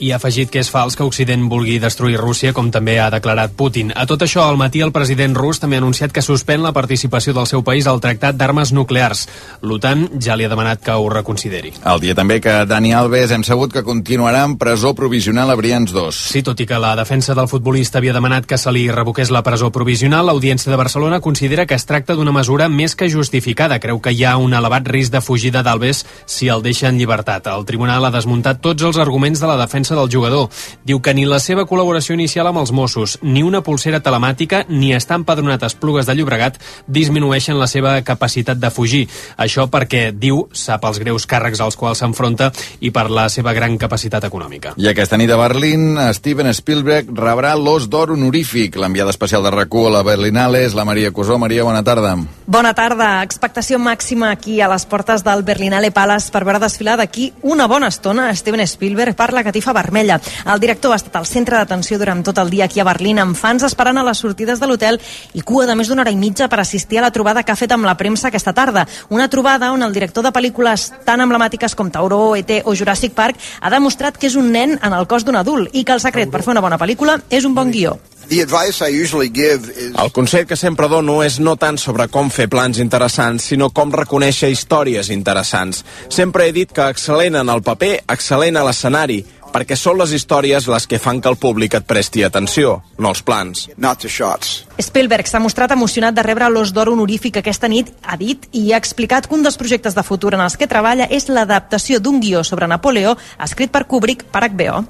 I 0.00 0.12
ha 0.12 0.16
afegit 0.16 0.48
que 0.48 0.62
és 0.62 0.70
fals 0.72 0.94
que 0.96 1.04
Occident 1.04 1.42
vulgui 1.52 1.74
destruir 1.78 2.16
Rússia, 2.16 2.54
com 2.56 2.70
també 2.72 2.94
ha 2.96 3.10
declarat 3.12 3.52
Putin. 3.52 3.90
A 3.92 4.06
tot 4.08 4.22
això, 4.24 4.46
al 4.48 4.56
matí 4.56 4.80
el 4.80 4.94
president 4.96 5.34
rus 5.36 5.60
també 5.60 5.76
ha 5.76 5.82
anunciat 5.82 6.12
que 6.16 6.22
suspèn 6.24 6.62
la 6.64 6.72
participació 6.72 7.34
del 7.36 7.44
seu 7.50 7.60
país 7.62 7.84
al 7.86 8.00
Tractat 8.00 8.38
d'Armes 8.40 8.72
Nuclears. 8.72 9.26
L'OTAN 9.60 10.06
ja 10.16 10.38
li 10.40 10.46
ha 10.46 10.52
demanat 10.52 10.80
que 10.80 10.94
ho 10.96 11.10
reconsideri. 11.12 11.74
El 11.84 12.00
dia 12.00 12.14
també 12.16 12.38
que 12.40 12.54
Dani 12.64 12.94
Alves 12.96 13.34
hem 13.36 13.44
sabut 13.44 13.74
que 13.74 13.84
continuarà 13.84 14.46
en 14.48 14.56
presó 14.56 14.94
provisional 14.96 15.52
a 15.52 15.58
Brians 15.60 15.92
2. 15.92 16.22
Sí, 16.32 16.42
tot 16.46 16.64
i 16.64 16.66
que 16.70 16.80
la 16.80 16.94
defensa 16.96 17.36
del 17.36 17.50
futbolista 17.52 18.00
havia 18.00 18.16
demanat 18.16 18.48
que 18.48 18.56
se 18.56 18.72
li 18.72 18.86
revoqués 18.88 19.28
la 19.28 19.44
presó 19.44 19.68
provisional, 19.70 20.24
l'Audiència 20.30 20.72
de 20.72 20.80
Barcelona 20.80 21.20
considera 21.20 21.66
que 21.66 21.76
es 21.76 21.84
tracta 21.84 22.16
d'una 22.16 22.32
mesura 22.32 22.70
més 22.72 22.96
que 22.96 23.10
justificada. 23.12 23.80
Creu 23.84 24.00
que 24.00 24.16
hi 24.16 24.24
ha 24.24 24.38
un 24.40 24.56
elevat 24.56 24.88
risc 24.88 25.12
de 25.12 25.20
fugida 25.20 25.60
d'Alves 25.62 26.06
si 26.24 26.48
el 26.48 26.64
deixa 26.64 26.88
en 26.88 26.96
llibertat. 26.96 27.52
El 27.52 27.68
tribunal 27.68 28.08
ha 28.08 28.14
desmuntat 28.16 28.64
tots 28.64 28.88
els 28.88 28.96
arguments 28.96 29.44
de 29.44 29.50
la 29.50 29.60
defensa 29.60 29.89
del 29.98 30.10
jugador. 30.12 30.48
Diu 30.84 31.00
que 31.00 31.14
ni 31.14 31.26
la 31.28 31.40
seva 31.40 31.66
col·laboració 31.68 32.14
inicial 32.14 32.48
amb 32.50 32.62
els 32.62 32.72
Mossos, 32.72 33.18
ni 33.22 33.42
una 33.42 33.62
pulsera 33.62 34.00
telemàtica, 34.00 34.64
ni 34.68 34.92
estar 34.94 35.18
empadronat 35.20 35.62
a 35.62 35.70
Esplugues 35.70 36.06
de 36.06 36.14
Llobregat 36.14 36.58
disminueixen 36.86 37.58
la 37.58 37.68
seva 37.70 37.96
capacitat 38.02 38.58
de 38.60 38.70
fugir. 38.70 39.06
Això 39.36 39.66
perquè, 39.70 40.10
diu, 40.12 40.46
sap 40.52 40.84
els 40.88 41.00
greus 41.02 41.26
càrrecs 41.30 41.60
als 41.60 41.78
quals 41.78 42.02
s'enfronta 42.02 42.50
i 42.80 42.90
per 42.90 43.08
la 43.10 43.28
seva 43.28 43.54
gran 43.56 43.76
capacitat 43.78 44.24
econòmica. 44.28 44.74
I 44.76 44.90
aquesta 44.90 45.18
nit 45.20 45.30
a 45.30 45.38
Berlín, 45.40 45.98
Steven 46.16 46.52
Spielberg 46.54 47.10
rebrà 47.16 47.54
l'os 47.56 47.88
d'or 47.90 48.14
honorífic. 48.16 48.76
L'enviada 48.80 49.14
especial 49.14 49.44
de 49.46 49.54
rac 49.54 49.68
a 49.70 49.90
la 49.90 50.02
Berlinale 50.02 50.64
és 50.66 50.74
la 50.74 50.84
Maria 50.84 51.12
Cusó. 51.12 51.38
Maria, 51.38 51.64
bona 51.64 51.82
tarda. 51.84 52.16
Bona 52.46 52.72
tarda. 52.74 53.22
Expectació 53.22 53.78
màxima 53.78 54.30
aquí 54.30 54.60
a 54.60 54.68
les 54.68 54.86
portes 54.86 55.22
del 55.24 55.44
Berlinale 55.46 55.92
Palace 55.94 56.32
per 56.32 56.42
veure 56.44 56.60
desfilar 56.62 56.96
d'aquí 56.98 57.30
una 57.42 57.68
bona 57.70 57.88
estona 57.88 58.28
Steven 58.34 58.66
Spielberg 58.66 59.16
per 59.16 59.32
la 59.32 59.44
catifa 59.46 59.72
vermella. 59.80 60.20
El 60.46 60.60
director 60.60 60.92
ha 60.94 61.00
estat 61.00 61.16
al 61.16 61.26
centre 61.26 61.58
d'atenció 61.58 61.98
durant 61.98 62.22
tot 62.26 62.38
el 62.38 62.50
dia 62.52 62.66
aquí 62.68 62.80
a 62.80 62.86
Berlín 62.88 63.18
amb 63.18 63.36
fans 63.36 63.64
esperant 63.66 63.98
a 63.98 64.04
les 64.06 64.20
sortides 64.22 64.60
de 64.60 64.68
l'hotel 64.68 65.00
i 65.34 65.42
cua 65.42 65.66
de 65.66 65.76
més 65.76 65.88
d'una 65.88 66.04
hora 66.04 66.14
i 66.14 66.20
mitja 66.20 66.48
per 66.48 66.60
assistir 66.60 67.00
a 67.00 67.06
la 67.06 67.12
trobada 67.14 67.42
que 67.42 67.52
ha 67.52 67.58
fet 67.58 67.72
amb 67.72 67.88
la 67.88 67.96
premsa 67.96 68.28
aquesta 68.28 68.54
tarda. 68.54 68.86
Una 69.08 69.28
trobada 69.28 69.72
on 69.72 69.82
el 69.82 69.96
director 69.96 70.24
de 70.24 70.34
pel·lícules 70.34 70.90
tan 71.04 71.24
emblemàtiques 71.24 71.74
com 71.74 71.90
Tauró, 71.90 72.36
E.T. 72.36 72.62
o 72.64 72.76
Jurassic 72.76 73.16
Park 73.16 73.40
ha 73.60 73.72
demostrat 73.72 74.18
que 74.18 74.30
és 74.30 74.36
un 74.36 74.52
nen 74.52 74.78
en 74.78 74.96
el 74.96 75.08
cos 75.10 75.24
d'un 75.24 75.40
adult 75.40 75.74
i 75.74 75.84
que 75.84 75.96
el 75.96 76.04
secret 76.04 76.30
per 76.30 76.44
fer 76.44 76.54
una 76.54 76.64
bona 76.64 76.78
pel·lícula 76.80 77.20
és 77.30 77.44
un 77.48 77.54
bon 77.54 77.72
guió. 77.72 77.98
El 78.30 80.12
consell 80.14 80.46
que 80.46 80.54
sempre 80.54 80.86
dono 80.86 81.16
és 81.26 81.40
no 81.42 81.56
tant 81.58 81.80
sobre 81.82 82.06
com 82.14 82.28
fer 82.30 82.46
plans 82.52 82.78
interessants, 82.78 83.48
sinó 83.50 83.72
com 83.74 83.90
reconèixer 83.90 84.52
històries 84.54 85.10
interessants. 85.10 85.82
Sempre 86.14 86.46
he 86.46 86.54
dit 86.54 86.70
que 86.70 86.86
excel·lent 86.94 87.40
en 87.40 87.50
el 87.50 87.64
paper, 87.66 87.96
excel·lent 88.06 88.60
a 88.60 88.62
l'escenari, 88.68 89.24
perquè 89.52 89.76
són 89.78 89.98
les 90.00 90.14
històries 90.16 90.68
les 90.70 90.86
que 90.86 91.00
fan 91.02 91.20
que 91.20 91.30
el 91.30 91.38
públic 91.40 91.74
et 91.78 91.86
presti 91.86 92.24
atenció, 92.26 92.80
no 92.98 93.12
els 93.12 93.22
plans. 93.26 93.68
Not 93.76 94.02
the 94.04 94.10
shots. 94.10 94.64
Spielberg 94.80 95.28
s'ha 95.28 95.42
mostrat 95.42 95.74
emocionat 95.74 96.16
de 96.16 96.24
rebre 96.26 96.48
l'Os 96.50 96.74
d'Or 96.74 96.92
honorífic 96.92 97.40
aquesta 97.40 97.68
nit, 97.68 97.92
ha 98.02 98.16
dit, 98.20 98.46
i 98.52 98.70
ha 98.72 98.80
explicat 98.80 99.28
que 99.28 99.36
un 99.36 99.44
dels 99.46 99.58
projectes 99.60 99.96
de 99.96 100.06
futur 100.06 100.34
en 100.34 100.44
els 100.44 100.56
que 100.56 100.70
treballa 100.70 101.08
és 101.10 101.28
l'adaptació 101.28 102.00
d'un 102.00 102.20
guió 102.22 102.44
sobre 102.44 102.70
Napoleó 102.70 103.16
escrit 103.38 103.72
per 103.74 103.86
Kubrick 103.90 104.26
per 104.30 104.46
HBO. 104.48 104.84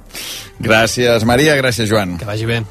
Gràcies, 0.60 1.24
Maria. 1.24 1.56
Gràcies, 1.60 1.88
Joan. 1.90 2.18
Que 2.20 2.28
vagi 2.28 2.46
bé. 2.48 2.62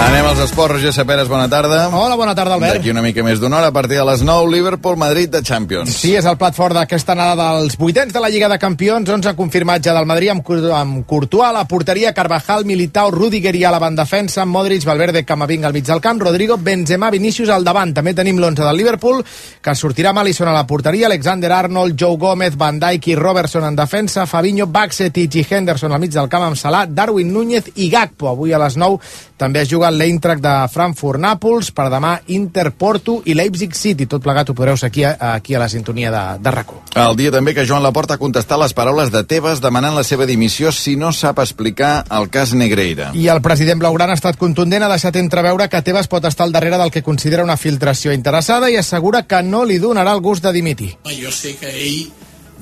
Anem 0.00 0.26
als 0.26 0.40
esports. 0.40 0.74
Roger 0.74 0.92
Saperes, 0.92 1.28
bona 1.28 1.48
tarda. 1.48 1.88
Hola, 1.88 2.16
bona 2.16 2.34
tarda, 2.34 2.54
Albert. 2.54 2.78
D'aquí 2.78 2.90
una 2.90 3.02
mica 3.02 3.22
més 3.22 3.38
d'una 3.40 3.58
hora, 3.58 3.68
a 3.70 3.72
partir 3.72 3.98
de 3.98 4.04
les 4.04 4.22
9, 4.26 4.50
Liverpool-Madrid 4.50 5.30
de 5.30 5.42
Champions. 5.42 5.92
Sí, 5.94 6.14
és 6.18 6.26
el 6.26 6.38
plat 6.40 6.56
fort 6.56 6.74
d'aquesta 6.74 7.12
anada 7.14 7.36
dels 7.58 7.76
vuitens 7.78 8.12
de 8.12 8.22
la 8.22 8.30
Lliga 8.32 8.48
de 8.50 8.58
Campions, 8.58 9.08
11 9.08 9.34
confirmat 9.38 9.84
ja 9.84 9.94
del 9.94 10.08
Madrid 10.10 10.32
amb, 10.32 10.48
amb 10.74 11.04
Courtois 11.06 11.46
a 11.48 11.52
la 11.54 11.64
porteria, 11.70 12.12
Carvajal, 12.16 12.64
Militao, 12.66 13.12
Rudiger 13.14 13.54
i 13.54 13.64
a 13.64 13.70
la 13.70 13.78
banda 13.78 14.02
defensa, 14.04 14.44
Modric, 14.44 14.84
Valverde, 14.84 15.24
Camavinga 15.24 15.68
al 15.68 15.72
mig 15.72 15.86
del 15.86 16.00
camp, 16.00 16.20
Rodrigo, 16.20 16.58
Benzema, 16.58 17.10
Vinícius 17.10 17.48
al 17.48 17.64
davant. 17.64 17.94
També 17.94 18.14
tenim 18.14 18.38
l'11 18.40 18.66
del 18.66 18.76
Liverpool, 18.76 19.22
que 19.62 19.76
sortirà 19.78 20.10
amb 20.10 20.24
Alisson 20.24 20.48
a 20.48 20.56
la 20.56 20.66
porteria, 20.66 21.06
Alexander 21.06 21.52
Arnold, 21.52 21.96
Joe 22.00 22.18
Gómez, 22.18 22.56
Van 22.56 22.80
Dijk 22.82 23.08
i 23.12 23.16
Robertson 23.16 23.64
en 23.64 23.76
defensa, 23.76 24.26
Fabinho, 24.26 24.66
Backsetic 24.66 25.38
i 25.40 25.46
Henderson 25.48 25.92
al 25.92 26.02
mig 26.02 26.12
del 26.12 26.28
camp 26.28 26.50
amb 26.50 26.60
Salah, 26.60 26.84
Darwin 26.86 27.32
Núñez 27.32 27.72
i 27.76 27.88
Gakpo. 27.90 28.28
Avui 28.34 28.52
a 28.52 28.60
les 28.60 28.76
9 28.76 29.00
també 29.36 29.64
es 29.64 29.68
juga 29.68 29.83
l'Eintracht 29.92 30.42
de 30.42 30.52
Frankfurt-Nàpols, 30.72 31.70
per 31.74 31.88
demà 31.92 32.14
Inter-Porto 32.32 33.20
i 33.28 33.34
Leipzig 33.36 33.74
City. 33.76 34.06
Tot 34.06 34.22
plegat 34.24 34.50
ho 34.50 34.56
podreu 34.56 34.78
aquí, 34.80 35.04
aquí 35.04 35.54
a 35.54 35.60
la 35.60 35.68
sintonia 35.68 36.10
de, 36.10 36.22
de 36.40 36.50
RAC1. 36.50 36.94
El 37.04 37.16
dia 37.18 37.32
també 37.34 37.54
que 37.54 37.66
Joan 37.68 37.82
Laporta 37.82 38.14
ha 38.14 38.22
contestat 38.22 38.60
les 38.60 38.74
paraules 38.76 39.10
de 39.12 39.24
Tebas 39.28 39.60
demanant 39.60 39.96
la 39.96 40.04
seva 40.06 40.26
dimissió 40.26 40.72
si 40.72 40.96
no 40.96 41.12
sap 41.12 41.40
explicar 41.42 42.04
el 42.14 42.30
cas 42.30 42.54
Negreira. 42.54 43.10
I 43.14 43.28
el 43.32 43.42
president 43.42 43.82
Blaugrana 43.82 44.14
ha 44.14 44.20
estat 44.20 44.38
contundent, 44.40 44.84
ha 44.86 44.92
deixat 44.92 45.18
entreveure 45.20 45.68
que 45.68 45.82
Tebas 45.82 46.08
pot 46.08 46.24
estar 46.28 46.46
al 46.46 46.54
darrere 46.54 46.78
del 46.80 46.92
que 46.94 47.02
considera 47.02 47.44
una 47.44 47.56
filtració 47.56 48.12
interessada 48.12 48.70
i 48.70 48.78
assegura 48.80 49.24
que 49.26 49.42
no 49.42 49.64
li 49.64 49.80
donarà 49.82 50.14
el 50.14 50.22
gust 50.24 50.44
de 50.44 50.52
dimitir. 50.54 50.94
Jo 51.10 51.32
sé 51.34 51.56
que 51.60 51.70
ell, 51.70 52.12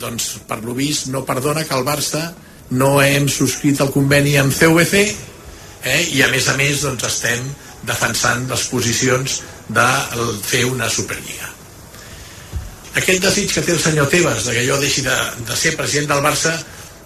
doncs, 0.01 0.39
per 0.49 0.63
lo 0.65 0.75
vist, 0.75 1.09
no 1.13 1.27
perdona 1.29 1.65
que 1.69 1.77
el 1.77 1.85
Barça 1.87 2.31
no 2.73 3.03
hem 3.03 3.29
subscrit 3.29 3.81
el 3.85 3.93
conveni 3.93 4.39
amb 4.41 4.55
CVC 4.57 5.32
eh? 5.85 6.03
i 6.17 6.23
a 6.23 6.29
més 6.33 6.49
a 6.49 6.57
més 6.59 6.85
doncs, 6.85 7.07
estem 7.09 7.47
defensant 7.87 8.47
les 8.51 8.67
posicions 8.71 9.41
de 9.73 9.89
fer 10.47 10.65
una 10.69 10.91
Superliga. 10.91 11.49
Aquell 12.99 13.23
desig 13.25 13.55
que 13.55 13.65
té 13.65 13.73
el 13.73 13.81
senyor 13.81 14.11
Tebas 14.13 14.45
de 14.47 14.55
que 14.57 14.67
jo 14.67 14.77
deixi 14.81 15.05
de, 15.07 15.17
de 15.49 15.57
ser 15.57 15.75
president 15.79 16.13
del 16.13 16.25
Barça, 16.25 16.53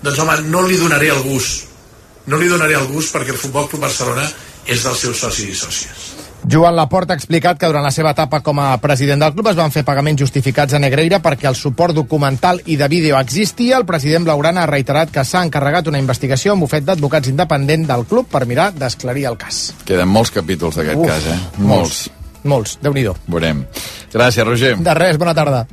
doncs 0.02 0.18
home, 0.22 0.40
no 0.50 0.64
li 0.66 0.78
donaré 0.80 1.12
el 1.14 1.22
gust. 1.24 1.64
No 2.26 2.40
li 2.40 2.50
donaré 2.50 2.74
el 2.74 2.88
gust 2.90 3.14
perquè 3.14 3.32
el 3.36 3.40
Futbol 3.40 3.70
Club 3.70 3.86
Barcelona 3.86 4.26
és 4.66 4.82
dels 4.82 5.06
seus 5.06 5.22
socis 5.22 5.52
i 5.52 5.58
sòcies. 5.58 6.15
Joan 6.48 6.76
Laporta 6.76 7.10
ha 7.10 7.18
explicat 7.18 7.58
que 7.58 7.66
durant 7.66 7.82
la 7.82 7.90
seva 7.90 8.12
etapa 8.14 8.38
com 8.46 8.60
a 8.62 8.68
president 8.78 9.18
del 9.24 9.32
club 9.34 9.48
es 9.50 9.56
van 9.58 9.72
fer 9.74 9.82
pagaments 9.86 10.22
justificats 10.22 10.76
a 10.76 10.78
Negreira 10.78 11.18
perquè 11.24 11.48
el 11.50 11.58
suport 11.58 11.96
documental 11.96 12.60
i 12.70 12.76
de 12.78 12.86
vídeo 12.86 13.18
existia. 13.18 13.80
El 13.80 13.86
president 13.88 14.28
Blaugrana 14.28 14.62
ha 14.62 14.70
reiterat 14.70 15.10
que 15.10 15.24
s'ha 15.26 15.42
encarregat 15.42 15.90
una 15.90 15.98
investigació 15.98 16.54
amb 16.54 16.62
bufet 16.62 16.86
d'advocats 16.86 17.32
independent 17.32 17.88
del 17.90 18.06
club 18.06 18.30
per 18.30 18.44
mirar 18.46 18.68
d'esclarir 18.78 19.26
el 19.32 19.40
cas. 19.42 19.72
Queden 19.88 20.12
molts 20.12 20.30
capítols 20.30 20.78
d'aquest 20.78 21.02
cas, 21.02 21.26
eh? 21.34 21.40
molts. 21.58 22.04
Molts, 22.46 22.78
déu 22.78 22.94
nhi 22.94 23.08
Veurem. 23.26 23.66
Gràcies, 24.14 24.46
Roger. 24.46 24.76
De 24.78 24.94
res, 24.94 25.18
bona 25.18 25.34
tarda. 25.34 25.66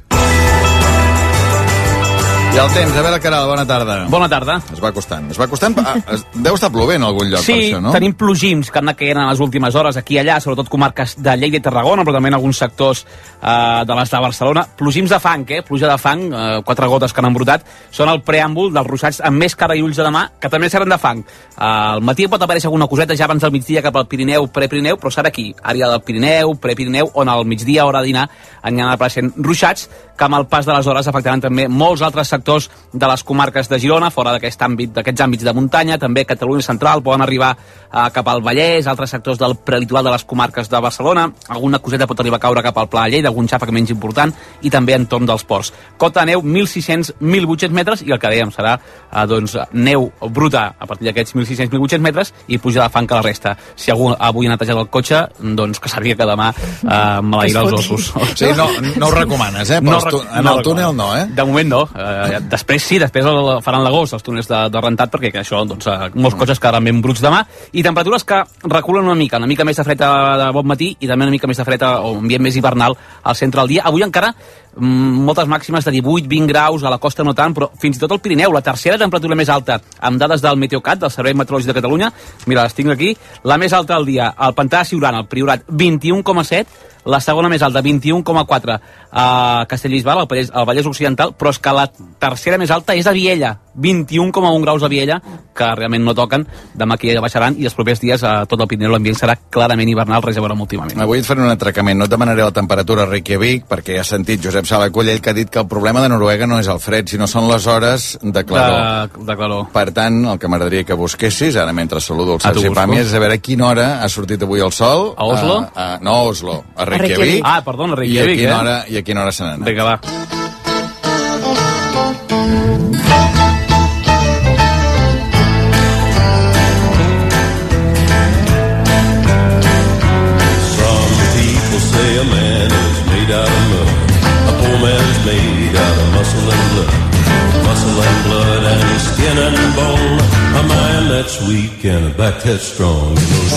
I 2.53 2.59
el 2.61 2.69
temps, 2.69 2.93
a 2.93 3.01
veure, 3.01 3.17
Caral, 3.17 3.47
bona 3.49 3.63
tarda. 3.65 3.93
Bona 4.13 4.27
tarda. 4.29 4.59
Es 4.69 4.77
va 4.77 4.91
costant. 4.93 5.25
Es 5.33 5.39
va 5.41 5.47
costant... 5.49 5.73
Ah, 5.81 5.95
es, 6.13 6.21
deu 6.37 6.53
estar 6.53 6.69
plovent 6.69 7.01
a 7.01 7.07
algun 7.09 7.31
lloc 7.31 7.41
Sí, 7.41 7.55
per 7.55 7.63
això, 7.63 7.79
no? 7.81 7.93
tenim 7.95 8.13
plogims 8.13 8.69
que 8.69 8.77
han 8.77 8.85
anat 8.85 8.99
caient 8.99 9.17
en 9.17 9.25
les 9.25 9.41
últimes 9.41 9.73
hores 9.73 9.97
aquí 9.97 10.13
i 10.13 10.19
allà, 10.21 10.35
sobretot 10.37 10.69
comarques 10.69 11.15
de 11.17 11.33
Lleida 11.41 11.57
i 11.57 11.63
Tarragona, 11.65 12.05
però 12.05 12.13
també 12.13 12.29
en 12.29 12.37
alguns 12.37 12.61
sectors 12.61 13.01
eh, 13.07 13.55
de 13.89 13.97
les 13.97 14.13
de 14.13 14.21
Barcelona. 14.27 14.67
Plogims 14.77 15.15
de 15.15 15.19
fang, 15.23 15.47
eh? 15.49 15.63
Pluja 15.65 15.89
de 15.89 15.97
fang, 15.97 16.27
eh, 16.29 16.61
quatre 16.67 16.91
gotes 16.93 17.17
que 17.17 17.23
han 17.23 17.29
embrutat, 17.31 17.65
són 17.89 18.13
el 18.13 18.21
preàmbul 18.21 18.69
dels 18.77 18.91
ruixats 18.91 19.23
amb 19.25 19.41
més 19.41 19.57
cara 19.57 19.73
i 19.73 19.81
ulls 19.81 19.97
de 19.97 20.05
demà, 20.05 20.27
que 20.37 20.53
també 20.53 20.69
seran 20.69 20.93
de 20.93 21.01
fang. 21.01 21.25
Eh, 21.25 21.57
al 21.65 22.05
matí 22.05 22.29
pot 22.29 22.45
aparèixer 22.45 22.69
alguna 22.69 22.85
coseta 22.91 23.17
ja 23.17 23.25
abans 23.25 23.41
del 23.41 23.55
migdia 23.57 23.81
cap 23.81 23.97
al 23.97 24.05
Pirineu, 24.05 24.45
prepirineu, 24.53 25.01
però 25.01 25.09
serà 25.09 25.33
aquí, 25.33 25.49
àrea 25.57 25.89
del 25.89 26.05
Pirineu, 26.05 26.53
prepirineu, 26.61 27.09
on 27.17 27.33
al 27.33 27.49
migdia, 27.49 27.89
hora 27.89 28.05
de 28.05 28.13
dinar, 28.13 28.29
aniran 28.61 28.93
apareixent 28.93 29.33
ruixats 29.41 29.89
que 30.17 30.25
amb 30.25 30.37
el 30.37 30.45
pas 30.47 30.65
de 30.65 30.73
les 30.73 30.87
hores 30.87 31.07
afectaran 31.09 31.41
també 31.41 31.67
molts 31.67 32.03
altres 32.05 32.29
sectors 32.29 32.69
de 32.93 33.07
les 33.09 33.23
comarques 33.23 33.69
de 33.69 33.79
Girona, 33.81 34.11
fora 34.13 34.33
d'aquest 34.35 34.61
àmbit, 34.61 34.93
d'aquests 34.93 35.25
àmbits 35.25 35.45
de 35.47 35.53
muntanya, 35.53 35.97
també 35.97 36.25
Catalunya 36.29 36.65
Central, 36.65 37.01
poden 37.03 37.23
arribar 37.25 37.53
eh, 37.55 38.09
cap 38.13 38.27
al 38.29 38.43
Vallès, 38.45 38.87
altres 38.87 39.13
sectors 39.15 39.39
del 39.41 39.55
prelitoral 39.55 40.05
de 40.05 40.13
les 40.13 40.25
comarques 40.29 40.69
de 40.69 40.81
Barcelona, 40.81 41.27
alguna 41.49 41.79
coseta 41.79 42.07
pot 42.07 42.19
arribar 42.21 42.37
a 42.37 42.45
caure 42.45 42.63
cap 42.65 42.77
al 42.77 42.89
Pla 42.89 43.07
de 43.07 43.15
Lleida, 43.15 43.31
algun 43.33 43.49
xàfec 43.49 43.73
menys 43.73 43.93
important, 43.95 44.33
i 44.61 44.71
també 44.73 44.95
entorn 44.97 45.25
dels 45.29 45.45
ports. 45.49 45.73
Cota 45.97 46.21
de 46.21 46.33
neu 46.33 46.43
1.600-1.800 46.43 47.73
metres, 47.73 48.05
i 48.05 48.13
el 48.13 48.21
que 48.21 48.31
dèiem 48.31 48.53
serà 48.53 48.75
eh, 48.77 49.25
doncs, 49.29 49.57
neu 49.73 50.11
bruta 50.29 50.67
a 50.77 50.89
partir 50.89 51.09
d'aquests 51.09 51.35
1.600-1.800 51.35 52.05
metres 52.05 52.33
i 52.47 52.59
puja 52.61 52.83
de 52.83 52.89
fang 52.93 53.09
que 53.09 53.17
la 53.17 53.25
resta. 53.25 53.55
Si 53.75 53.91
algú 53.91 54.11
avui 54.13 54.47
ha 54.47 54.53
netejat 54.53 54.77
el 54.77 54.89
cotxe, 54.93 55.25
doncs 55.57 55.81
que 55.81 55.91
sàpiga 55.91 56.21
que 56.21 56.29
demà 56.29 56.51
eh, 56.53 57.19
maleirà 57.25 57.65
els 57.65 57.79
ossos. 57.81 58.11
Sí, 58.37 58.49
no, 58.57 58.69
no 58.99 59.09
ho 59.09 59.13
recomanes, 59.13 59.69
eh? 59.73 59.81
Però 59.83 60.02
els 60.09 60.15
tu- 60.15 60.37
en 60.39 60.47
el 60.47 60.61
túnel 60.63 60.95
no, 60.95 61.07
eh? 61.17 61.25
De 61.29 61.43
moment 61.45 61.69
no. 61.69 61.81
Eh, 61.95 62.39
després 62.49 62.83
sí, 62.83 62.99
després 62.99 63.25
el, 63.25 63.61
faran 63.61 63.83
l'agost 63.83 64.13
els 64.13 64.23
túnels 64.23 64.47
de, 64.47 64.69
de 64.69 64.81
rentat, 64.81 65.11
perquè 65.11 65.31
que 65.31 65.41
això, 65.41 65.63
doncs, 65.67 65.87
eh, 65.87 66.09
molts 66.15 66.37
cotxes 66.39 66.59
quedaran 66.59 66.83
ben 66.83 67.01
bruts 67.01 67.21
demà, 67.21 67.43
i 67.71 67.83
temperatures 67.83 68.23
que 68.23 68.41
reculen 68.63 69.05
una 69.05 69.15
mica, 69.15 69.37
una 69.37 69.47
mica 69.47 69.63
més 69.65 69.77
de 69.77 69.83
fred 69.83 69.99
de 69.99 70.51
bon 70.53 70.65
matí 70.67 70.95
i 70.99 71.07
també 71.07 71.25
una 71.25 71.31
mica 71.31 71.47
més 71.47 71.57
de 71.57 71.65
fred 71.65 71.83
o 71.83 72.11
un 72.11 72.23
ambient 72.23 72.41
més 72.43 72.55
hivernal 72.55 72.95
al 73.23 73.35
centre 73.35 73.61
del 73.61 73.67
dia. 73.75 73.83
Avui 73.85 74.03
encara 74.03 74.33
mm, 74.33 74.62
moltes 74.77 75.47
màximes 75.47 75.85
de 75.85 75.91
18-20 75.91 76.47
graus, 76.49 76.83
a 76.83 76.89
la 76.89 76.97
costa 76.97 77.23
no 77.23 77.35
tant, 77.37 77.53
però 77.53 77.69
fins 77.79 77.97
i 77.97 78.01
tot 78.01 78.11
al 78.11 78.21
Pirineu, 78.23 78.53
la 78.53 78.63
tercera 78.65 78.97
temperatura 78.97 79.37
més 79.37 79.49
alta, 79.49 79.79
amb 79.99 80.21
dades 80.21 80.41
del 80.41 80.57
Meteocat, 80.57 80.99
del 81.03 81.11
Servei 81.13 81.35
Meteorològic 81.37 81.69
de 81.69 81.77
Catalunya, 81.77 82.09
mira, 82.47 82.63
les 82.63 82.73
tinc 82.73 82.93
aquí, 82.93 83.13
la 83.43 83.59
més 83.61 83.73
alta 83.73 83.97
del 83.97 84.09
dia, 84.09 84.31
al 84.35 84.55
Pantà 84.57 84.81
de 84.81 84.89
Siurana, 84.89 85.23
al 85.23 85.29
Priorat, 85.29 85.67
21,7, 85.69 86.65
la 87.05 87.19
segona 87.19 87.49
més 87.51 87.61
alta, 87.61 87.81
21,4 87.83 88.79
a 89.11 89.65
Castellbisbal, 89.69 90.23
al 90.23 90.27
Vallès, 90.29 90.51
al 90.53 90.65
Vallès 90.65 90.87
Occidental, 90.87 91.33
però 91.37 91.51
és 91.51 91.59
que 91.59 91.75
la 91.75 91.87
tercera 92.19 92.57
més 92.57 92.71
alta 92.71 92.95
és 92.95 93.07
a 93.07 93.13
Viella, 93.15 93.57
21,1 93.75 94.61
graus 94.61 94.83
a 94.83 94.89
Viella, 94.91 95.19
que 95.53 95.69
realment 95.75 96.03
no 96.05 96.15
toquen, 96.17 96.45
demà 96.77 96.97
aquí 96.97 97.11
ja 97.13 97.21
baixaran, 97.21 97.55
i 97.59 97.67
els 97.69 97.75
propers 97.77 98.01
dies 98.01 98.23
a 98.25 98.33
tot 98.49 98.61
el 98.61 98.69
Pirineu 98.69 98.93
l'ambient 98.93 99.17
serà 99.17 99.35
clarament 99.53 99.89
hivernal, 99.89 100.23
res 100.25 100.37
a 100.37 100.43
veure 100.43 100.57
amb 100.57 100.65
últimament. 100.65 100.99
Avui 101.01 101.21
et 101.21 101.27
faré 101.27 101.43
un 101.43 101.51
atracament. 101.51 101.97
No 101.99 102.07
et 102.07 102.13
demanaré 102.13 102.43
la 102.43 102.53
temperatura 102.55 103.05
a 103.05 103.09
Reykjavik, 103.09 103.67
perquè 103.69 103.97
ja 103.97 104.03
has 104.03 104.13
sentit 104.13 104.41
Josep 104.43 104.67
Sala 104.69 104.89
Collell 104.93 105.21
que 105.21 105.31
ha 105.31 105.37
dit 105.37 105.49
que 105.49 105.61
el 105.61 105.67
problema 105.69 106.01
de 106.01 106.09
Noruega 106.13 106.47
no 106.49 106.59
és 106.61 106.69
el 106.71 106.81
fred, 106.83 107.09
sinó 107.09 107.27
són 107.29 107.49
les 107.51 107.67
hores 107.67 108.07
de 108.21 108.45
claror. 108.45 109.09
De, 109.17 109.25
de 109.29 109.37
claror. 109.39 109.65
Per 109.73 109.87
tant, 109.95 110.21
el 110.33 110.41
que 110.41 110.51
m'agradaria 110.51 110.87
que 110.87 110.97
busquessis, 110.97 111.57
ara 111.57 111.73
mentre 111.73 112.01
saludo 112.01 112.37
el 112.37 112.43
Sergi. 112.43 112.69
Pàmies, 112.73 113.07
és 113.07 113.17
a 113.17 113.21
veure 113.21 113.37
a 113.37 113.43
quina 113.43 113.69
hora 113.69 113.89
ha 114.03 114.09
sortit 114.09 114.41
avui 114.43 114.63
el 114.65 114.73
sol. 114.73 115.11
A 115.17 115.27
Oslo? 115.29 115.59
A, 115.73 115.89
a, 115.95 115.99
no 116.03 116.15
a 116.15 116.29
Oslo, 116.29 116.61
a 116.75 116.87
Reykjavik. 116.89 117.17
Reykjavik. 117.17 117.43
Ah, 117.45 117.59
perdona, 117.65 117.99
Reykjavik, 117.99 118.39
I 118.39 118.39
a 118.39 118.41
quina 118.41 118.55
eh? 118.55 118.61
hora, 118.61 118.79
i 118.89 118.97
a 118.97 119.05
quina 119.05 119.27
hora 119.27 119.35
se 119.35 119.45
n'ha 119.45 119.59
anat. 119.59 119.69
Vinga, 119.69 119.91
va. 119.93 120.42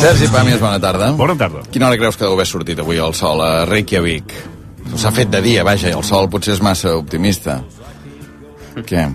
Sergi 0.01 0.29
Pàmies, 0.33 0.61
bona 0.63 0.81
tarda. 0.83 1.13
Bona 1.19 1.37
tarda. 1.39 1.65
Quina 1.73 1.89
hora 1.89 1.99
creus 2.01 2.19
que 2.19 2.27
deu 2.27 2.37
haver 2.37 2.47
sortit 2.49 2.81
avui 2.83 3.01
el 3.03 3.15
sol 3.17 3.43
a 3.45 3.53
Reykjavik? 3.69 4.35
S'ha 4.97 5.13
fet 5.13 5.31
de 5.33 5.43
dia, 5.45 5.65
vaja, 5.67 5.91
i 5.91 5.97
el 5.97 6.05
sol 6.07 6.31
potser 6.33 6.55
és 6.57 6.63
massa 6.65 6.95
optimista. 6.97 7.61
Què? 8.87 9.07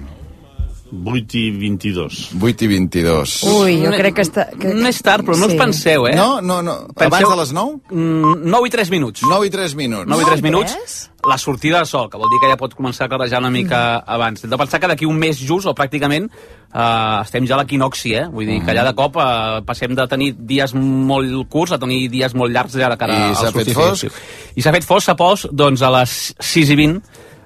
8 0.91 1.37
i 1.39 1.51
22. 1.55 2.19
8 2.41 2.65
i 2.65 2.67
22. 2.67 3.35
Ui, 3.47 3.77
jo 3.79 3.91
crec 3.95 4.17
que 4.17 4.25
està... 4.25 4.45
Que... 4.51 4.73
No 4.75 4.89
és 4.91 4.99
tard, 5.03 5.23
però 5.27 5.37
no 5.39 5.47
us 5.47 5.55
penseu, 5.55 6.05
eh? 6.09 6.15
No, 6.17 6.41
no, 6.43 6.59
no. 6.65 6.75
Abans 6.95 7.29
de 7.29 7.37
les 7.39 7.53
9? 7.55 7.79
Mm, 7.95 8.51
9 8.51 8.67
i 8.67 8.73
3 8.75 8.91
minuts. 8.91 9.23
9 9.23 9.47
i 9.47 9.53
3 9.53 9.77
minuts. 9.79 10.09
9 10.11 10.25
i 10.25 10.29
3 10.33 10.43
minuts, 10.43 10.97
la 11.27 11.37
sortida 11.39 11.79
de 11.79 11.87
sol, 11.87 12.09
que 12.11 12.19
vol 12.19 12.31
dir 12.33 12.41
que 12.43 12.49
ja 12.51 12.59
pot 12.59 12.75
començar 12.75 13.07
a 13.07 13.13
clarejar 13.13 13.39
una 13.39 13.53
mica 13.53 14.01
abans. 14.03 14.43
Hem 14.43 14.51
de 14.51 14.59
pensar 14.59 14.81
que 14.83 14.91
d'aquí 14.91 15.07
un 15.07 15.19
mes 15.21 15.39
just, 15.39 15.69
o 15.71 15.75
pràcticament, 15.77 16.27
eh, 16.27 17.21
estem 17.21 17.47
ja 17.47 17.55
a 17.55 17.61
l'equinoxi, 17.61 18.13
eh? 18.17 18.27
Vull 18.33 18.51
dir 18.51 18.59
que 18.65 18.75
allà 18.75 18.83
de 18.89 18.95
cop 18.97 19.15
eh, 19.15 19.63
passem 19.67 19.95
de 19.95 20.07
tenir 20.11 20.33
dies 20.35 20.75
molt 20.75 21.47
curts 21.51 21.77
a 21.77 21.79
tenir 21.81 22.03
dies 22.11 22.35
molt 22.35 22.51
llargs 22.51 22.75
ja 22.75 22.91
de 22.91 22.99
cara 22.99 23.15
I 23.15 23.27
al 23.31 23.35
s'ha 23.39 23.55
fet 23.55 23.71
solstici. 23.71 24.11
I 24.55 24.65
s'ha 24.65 24.75
fet 24.75 24.87
fosc, 24.87 25.07
s'ha 25.07 25.15
pos, 25.19 25.47
doncs 25.51 25.83
a 25.87 25.95
les 26.01 26.19
6 26.51 26.75
i 26.75 26.79
20, 26.83 27.01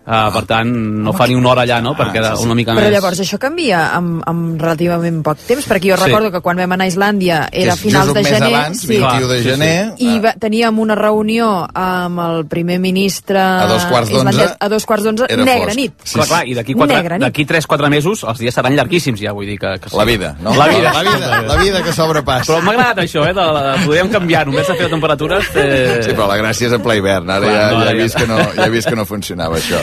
Uh, 0.05 0.29
per 0.29 0.43
tant, 0.45 0.69
no 1.01 1.13
fa 1.17 1.25
ni 1.25 1.33
una 1.33 1.49
hora 1.49 1.63
allà, 1.65 1.79
no?, 1.81 1.95
perquè 1.97 2.19
era 2.19 2.35
una 2.37 2.53
mica 2.53 2.75
Però 2.77 2.83
més... 2.85 2.93
llavors 2.93 3.17
això 3.23 3.39
canvia 3.41 3.79
amb, 3.97 4.19
amb 4.29 4.61
relativament 4.61 5.23
poc 5.25 5.39
temps, 5.47 5.65
perquè 5.65 5.89
jo 5.89 5.95
Sí. 5.97 6.03
recordo 6.05 6.29
que 6.31 6.41
quan 6.45 6.57
vam 6.61 6.75
anar 6.75 6.85
a 6.85 6.91
Islàndia 6.91 7.39
era 7.51 7.73
és 7.73 7.79
finals 7.81 8.13
de 8.13 8.21
gener... 8.23 8.51
abans, 8.53 8.83
21 8.85 9.27
de 9.31 9.39
gener. 9.41 9.77
I 9.97 10.19
va, 10.21 10.35
teníem 10.37 10.77
una 10.83 10.93
reunió 10.93 11.47
amb 11.73 12.19
el 12.21 12.45
primer 12.45 12.77
ministre 12.83 13.39
A 13.41 13.65
dos 13.65 13.85
quarts 13.89 14.11
d'onze 14.13 14.45
a 14.59 14.69
dos 14.69 14.85
quarts 14.85 15.03
d'onze, 15.07 15.25
era 15.27 15.43
negra 15.43 15.71
fosc. 15.71 15.79
nit. 15.79 15.93
Clar, 16.13 16.27
clar, 16.27 16.43
i 16.47 16.53
d'aquí 16.53 16.75
quatre- 16.77 16.95
Negra 17.01 17.17
nit. 17.17 17.25
d'aquí 17.25 17.45
3-4 17.49 17.89
mesos 17.89 18.23
els 18.29 18.37
dies 18.45 18.53
seran 18.53 18.75
llarguíssims 18.77 19.19
ja, 19.25 19.33
vull 19.33 19.47
dir 19.49 19.57
que... 19.57 19.73
que 19.81 19.89
sí. 19.89 19.97
La 19.97 20.05
vida, 20.05 20.35
no? 20.39 20.53
La 20.53 20.67
vida. 20.67 20.93
La 20.93 21.01
vida, 21.01 21.41
la 21.49 21.55
vida 21.57 21.81
que 21.81 21.93
sobrepassa. 21.97 22.45
Però 22.51 22.61
m'ha 22.61 22.75
agradat 22.77 23.01
això, 23.07 23.25
eh? 23.25 23.33
De, 23.33 23.41
de, 23.57 23.73
podríem 23.87 24.13
canviar, 24.13 24.45
només 24.45 24.67
de 24.69 24.77
fer 24.77 24.87
temperatures... 24.93 25.49
Eh... 25.55 25.99
Sí, 26.05 26.13
però 26.13 26.29
la 26.29 26.37
gràcia 26.37 26.69
és 26.69 26.77
en 26.77 26.85
ple 26.85 26.99
hivern. 27.01 27.29
Ara 27.29 27.41
Clar, 27.49 27.57
ja, 27.57 27.65
no, 27.71 27.79
ja, 27.79 27.81
ara 27.81 27.91
he 27.97 28.03
vist 28.03 28.15
ja. 28.15 28.21
que 28.21 28.27
no, 28.29 28.37
ja 28.53 28.67
he 28.69 28.73
vist 28.77 28.87
que 28.93 28.95
no 29.01 29.05
funcionava 29.09 29.57
això. 29.57 29.81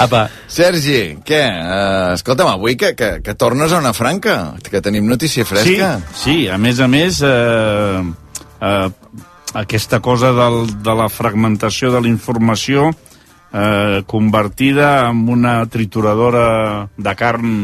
Apa. 0.00 0.26
Sergi, 0.50 1.18
què? 1.26 1.42
Uh, 1.44 2.14
escolta'm, 2.14 2.50
avui 2.52 2.76
que, 2.80 2.94
que, 2.98 3.10
que 3.24 3.34
tornes 3.38 3.72
a 3.72 3.80
una 3.82 3.94
franca, 3.96 4.54
que 4.62 4.82
tenim 4.84 5.06
notícia 5.08 5.46
fresca. 5.48 5.96
Sí, 6.12 6.20
sí, 6.24 6.36
a 6.48 6.58
més 6.58 6.80
a 6.80 6.88
més, 6.90 7.20
eh, 7.24 8.02
eh, 8.60 8.88
aquesta 9.54 10.00
cosa 10.00 10.32
del, 10.34 10.66
de 10.82 10.94
la 10.98 11.08
fragmentació 11.08 11.92
de 11.94 12.02
la 12.02 12.10
informació 12.10 12.90
eh, 12.90 14.02
convertida 14.06 15.08
en 15.08 15.28
una 15.30 15.64
trituradora 15.70 16.90
de 16.96 17.14
carn 17.16 17.56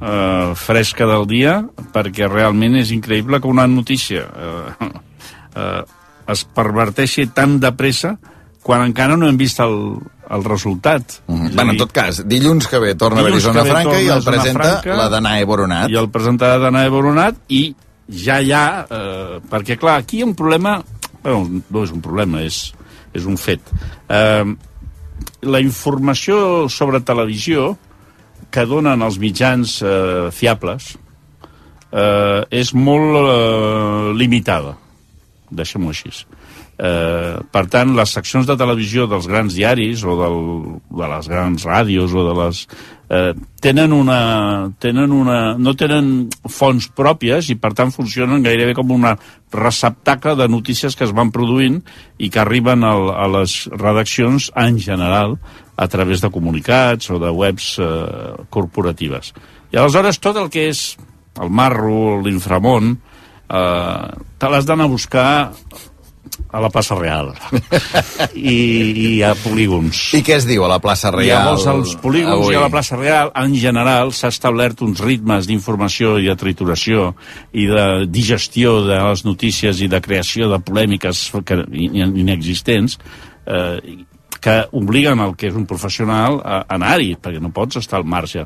eh, 0.00 0.52
fresca 0.54 1.08
del 1.08 1.26
dia, 1.26 1.58
perquè 1.94 2.28
realment 2.28 2.76
és 2.80 2.92
increïble 2.94 3.40
que 3.40 3.50
una 3.50 3.66
notícia 3.66 4.26
eh, 4.28 4.90
eh, 5.56 5.82
es 6.28 6.44
perverteixi 6.56 7.28
tan 7.32 7.58
de 7.60 7.72
pressa 7.76 8.16
quan 8.64 8.82
encara 8.88 9.18
no 9.20 9.28
hem 9.28 9.36
vist 9.36 9.60
el, 9.60 9.76
el 10.32 10.44
resultat. 10.44 11.18
Mm. 11.28 11.52
Bueno, 11.54 11.74
en 11.74 11.80
tot 11.82 11.92
cas, 11.92 12.22
dilluns 12.24 12.66
que 12.70 12.80
ve 12.80 12.94
torna 12.96 13.20
a 13.20 13.40
Zona 13.44 13.64
Franca 13.68 13.98
i 14.00 14.08
el 14.08 14.24
presenta 14.24 14.70
Franca. 14.80 14.96
la 14.96 15.08
Danae 15.12 15.44
Boronat. 15.44 15.92
I 15.92 15.98
el 16.00 16.08
presenta 16.14 16.54
la 16.54 16.62
Danae 16.62 16.92
Boronat 16.92 17.42
i 17.52 17.66
ja 18.08 18.40
hi 18.40 18.54
ha... 18.56 18.64
Eh, 18.88 19.40
perquè, 19.50 19.76
clar, 19.80 19.98
aquí 20.00 20.18
hi 20.18 20.24
ha 20.24 20.30
un 20.30 20.36
problema... 20.38 20.78
Bueno, 21.24 21.60
no 21.68 21.84
és 21.84 21.92
un 21.92 22.00
problema, 22.04 22.40
és, 22.44 22.70
és 23.16 23.28
un 23.28 23.36
fet. 23.40 23.68
Eh, 24.08 24.44
la 25.44 25.60
informació 25.60 26.68
sobre 26.72 27.02
televisió 27.04 27.74
que 28.52 28.64
donen 28.68 29.04
els 29.04 29.18
mitjans 29.20 29.76
eh, 29.84 30.30
fiables 30.32 30.94
eh, 31.92 32.40
és 32.48 32.72
molt 32.76 33.20
eh, 33.20 34.14
limitada, 34.16 34.72
deixem-ho 35.52 35.92
així. 35.92 36.12
Eh, 36.12 36.43
per 36.76 37.64
tant, 37.70 37.94
les 37.94 38.10
seccions 38.16 38.46
de 38.46 38.56
televisió 38.58 39.06
dels 39.06 39.28
grans 39.30 39.54
diaris 39.54 40.02
o 40.02 40.16
del, 40.18 40.38
de 40.90 41.08
les 41.12 41.30
grans 41.30 41.66
ràdios 41.68 42.14
o 42.14 42.26
de 42.26 42.34
les... 42.40 42.66
Eh, 43.14 43.34
tenen 43.60 43.92
una, 43.92 44.72
tenen 44.80 45.12
una, 45.12 45.54
no 45.60 45.74
tenen 45.78 46.30
fonts 46.50 46.88
pròpies 46.96 47.50
i 47.52 47.58
per 47.60 47.74
tant 47.76 47.92
funcionen 47.94 48.42
gairebé 48.42 48.74
com 48.74 48.90
una 48.90 49.12
receptacle 49.52 50.34
de 50.40 50.48
notícies 50.48 50.96
que 50.96 51.04
es 51.04 51.12
van 51.14 51.30
produint 51.30 51.82
i 52.18 52.30
que 52.32 52.40
arriben 52.42 52.82
al, 52.82 53.10
a 53.12 53.28
les 53.36 53.68
redaccions 53.70 54.50
en 54.56 54.80
general 54.80 55.36
a 55.76 55.88
través 55.88 56.24
de 56.24 56.32
comunicats 56.32 57.10
o 57.10 57.20
de 57.22 57.30
webs 57.30 57.74
eh, 57.78 58.34
corporatives. 58.50 59.34
I 59.70 59.78
aleshores 59.78 60.18
tot 60.22 60.40
el 60.40 60.50
que 60.50 60.68
és 60.72 60.94
el 61.42 61.50
marro, 61.50 62.22
l'inframont, 62.24 62.94
eh, 62.94 64.06
te 64.38 64.50
l'has 64.50 64.66
d'anar 64.66 64.88
a 64.88 64.94
buscar 64.96 65.28
a 66.54 66.60
la 66.62 66.70
plaça 66.70 66.94
Real 66.94 67.32
i, 68.34 68.54
i 69.16 69.22
a 69.26 69.32
polígons. 69.42 70.12
I 70.14 70.22
què 70.26 70.36
es 70.38 70.46
diu 70.48 70.64
a 70.66 70.70
la 70.70 70.78
plaça 70.82 71.10
I 71.10 71.16
Reial? 71.18 71.42
llavors 71.42 71.66
als 71.70 71.94
polígons 72.02 72.36
avui? 72.38 72.54
i 72.54 72.58
a 72.58 72.62
la 72.64 72.70
plaça 72.72 72.98
Real, 73.00 73.32
en 73.42 73.56
general, 73.58 74.12
s'ha 74.14 74.30
establert 74.32 74.82
uns 74.86 75.02
ritmes 75.04 75.48
d'informació 75.50 76.16
i 76.22 76.28
de 76.30 76.36
trituració 76.40 77.10
i 77.52 77.66
de 77.70 77.86
digestió 78.06 78.78
de 78.86 79.00
les 79.02 79.24
notícies 79.26 79.82
i 79.84 79.90
de 79.90 80.00
creació 80.04 80.48
de 80.52 80.60
polèmiques 80.62 81.26
que, 81.44 81.60
in- 81.74 82.14
inexistents 82.24 82.98
eh, 83.46 84.04
que 84.44 84.58
obliguen 84.76 85.20
el 85.24 85.34
que 85.40 85.48
és 85.48 85.54
un 85.56 85.64
professional 85.64 86.36
a 86.44 86.62
anar-hi, 86.76 87.14
perquè 87.16 87.40
no 87.40 87.48
pots 87.54 87.78
estar 87.80 87.96
al 88.02 88.04
marge. 88.04 88.42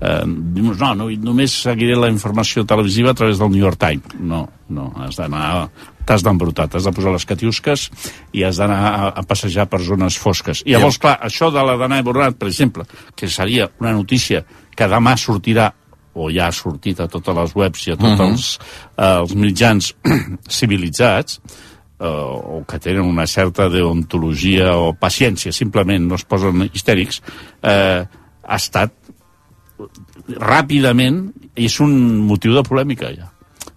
Eh, 0.00 0.24
dius, 0.56 0.78
no, 0.80 0.94
no, 0.96 1.10
només 1.20 1.52
seguiré 1.62 1.96
la 1.98 2.08
informació 2.08 2.64
televisiva 2.64 3.10
a 3.12 3.14
través 3.14 3.38
del 3.38 3.50
New 3.52 3.60
York 3.60 3.76
Times. 3.80 4.14
No, 4.20 4.46
no, 4.72 4.90
has 4.96 5.18
d'anar 5.20 5.68
t'has 6.08 6.24
d'embrutar, 6.26 6.66
t'has 6.72 6.86
de 6.88 6.92
posar 6.96 7.12
les 7.14 7.26
catiusques 7.28 7.84
i 8.34 8.42
has 8.42 8.56
d'anar 8.58 8.78
a, 8.88 9.10
a 9.20 9.22
passejar 9.22 9.68
per 9.70 9.82
zones 9.84 10.16
fosques. 10.18 10.64
I 10.66 10.72
llavors, 10.74 10.98
clar, 10.98 11.18
això 11.22 11.52
de 11.54 11.62
la 11.62 11.76
Danae 11.78 12.02
Borrat, 12.02 12.38
per 12.40 12.48
exemple, 12.48 12.86
que 13.14 13.28
seria 13.28 13.68
una 13.78 13.92
notícia 13.94 14.42
que 14.74 14.88
demà 14.90 15.14
sortirà 15.20 15.68
o 16.14 16.26
ja 16.32 16.48
ha 16.48 16.52
sortit 16.52 16.98
a 16.98 17.06
totes 17.06 17.36
les 17.36 17.52
webs 17.54 17.86
i 17.86 17.92
a 17.92 17.96
tots 17.96 18.16
Mhm. 18.18 18.30
els, 18.32 18.58
eh, 18.96 19.18
els 19.20 19.34
mitjans 19.34 19.94
civilitzats, 20.58 21.40
eh, 22.00 22.06
o 22.06 22.64
que 22.66 22.78
tenen 22.78 23.04
una 23.04 23.26
certa 23.26 23.68
deontologia 23.68 24.74
o 24.76 24.94
paciència, 24.94 25.52
simplement 25.52 26.08
no 26.08 26.16
es 26.16 26.24
posen 26.24 26.68
histèrics, 26.72 27.20
eh, 27.62 28.04
ha 28.42 28.56
estat 28.56 28.92
ràpidament, 30.38 31.28
és 31.56 31.80
un 31.80 31.92
motiu 32.26 32.54
de 32.56 32.64
polèmica 32.66 33.10
ja. 33.14 33.30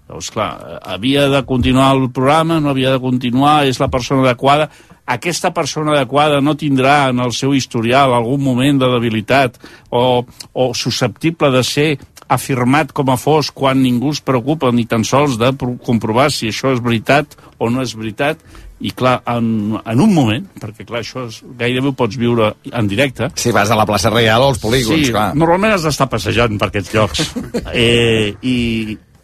Llavors, 0.08 0.30
clar, 0.36 0.80
havia 0.84 1.28
de 1.32 1.44
continuar 1.48 1.94
el 1.96 2.10
programa, 2.12 2.60
no 2.60 2.70
havia 2.74 2.92
de 2.92 3.00
continuar, 3.02 3.64
és 3.66 3.80
la 3.80 3.88
persona 3.90 4.26
adequada. 4.28 4.70
Aquesta 5.10 5.52
persona 5.56 5.94
adequada 5.96 6.42
no 6.44 6.56
tindrà 6.60 7.10
en 7.12 7.20
el 7.24 7.34
seu 7.36 7.54
historial 7.56 8.14
algun 8.14 8.44
moment 8.44 8.80
de 8.80 8.88
debilitat 8.94 9.58
o, 9.90 10.24
o 10.54 10.68
susceptible 10.76 11.50
de 11.52 11.64
ser 11.64 11.88
afirmat 12.32 12.94
com 12.96 13.10
a 13.12 13.18
fos 13.20 13.50
quan 13.52 13.82
ningú 13.84 14.14
es 14.16 14.22
preocupa 14.24 14.72
ni 14.72 14.86
tan 14.88 15.04
sols 15.04 15.36
de 15.38 15.52
pro- 15.60 15.76
comprovar 15.84 16.30
si 16.32 16.48
això 16.52 16.72
és 16.72 16.80
veritat 16.84 17.36
o 17.60 17.68
no 17.70 17.84
és 17.84 17.92
veritat 18.00 18.40
i 18.84 18.92
clar, 18.92 19.22
en, 19.32 19.78
en 19.80 20.04
un 20.04 20.12
moment, 20.12 20.44
perquè 20.60 20.84
clar, 20.84 21.00
això 21.04 21.24
és, 21.30 21.40
gairebé 21.60 21.94
ho 21.94 21.96
pots 21.96 22.18
viure 22.20 22.52
en 22.68 22.90
directe. 22.92 23.30
Si 23.40 23.54
vas 23.56 23.72
a 23.72 23.78
la 23.80 23.88
plaça 23.88 24.12
Reial 24.12 24.44
o 24.44 24.50
als 24.52 24.60
polígons, 24.60 25.08
sí, 25.08 25.14
clar. 25.14 25.30
normalment 25.40 25.78
has 25.78 25.88
d'estar 25.88 26.10
passejant 26.12 26.60
per 26.60 26.68
aquests 26.68 26.94
llocs. 26.96 27.30
eh, 27.72 28.36
i, 28.44 28.58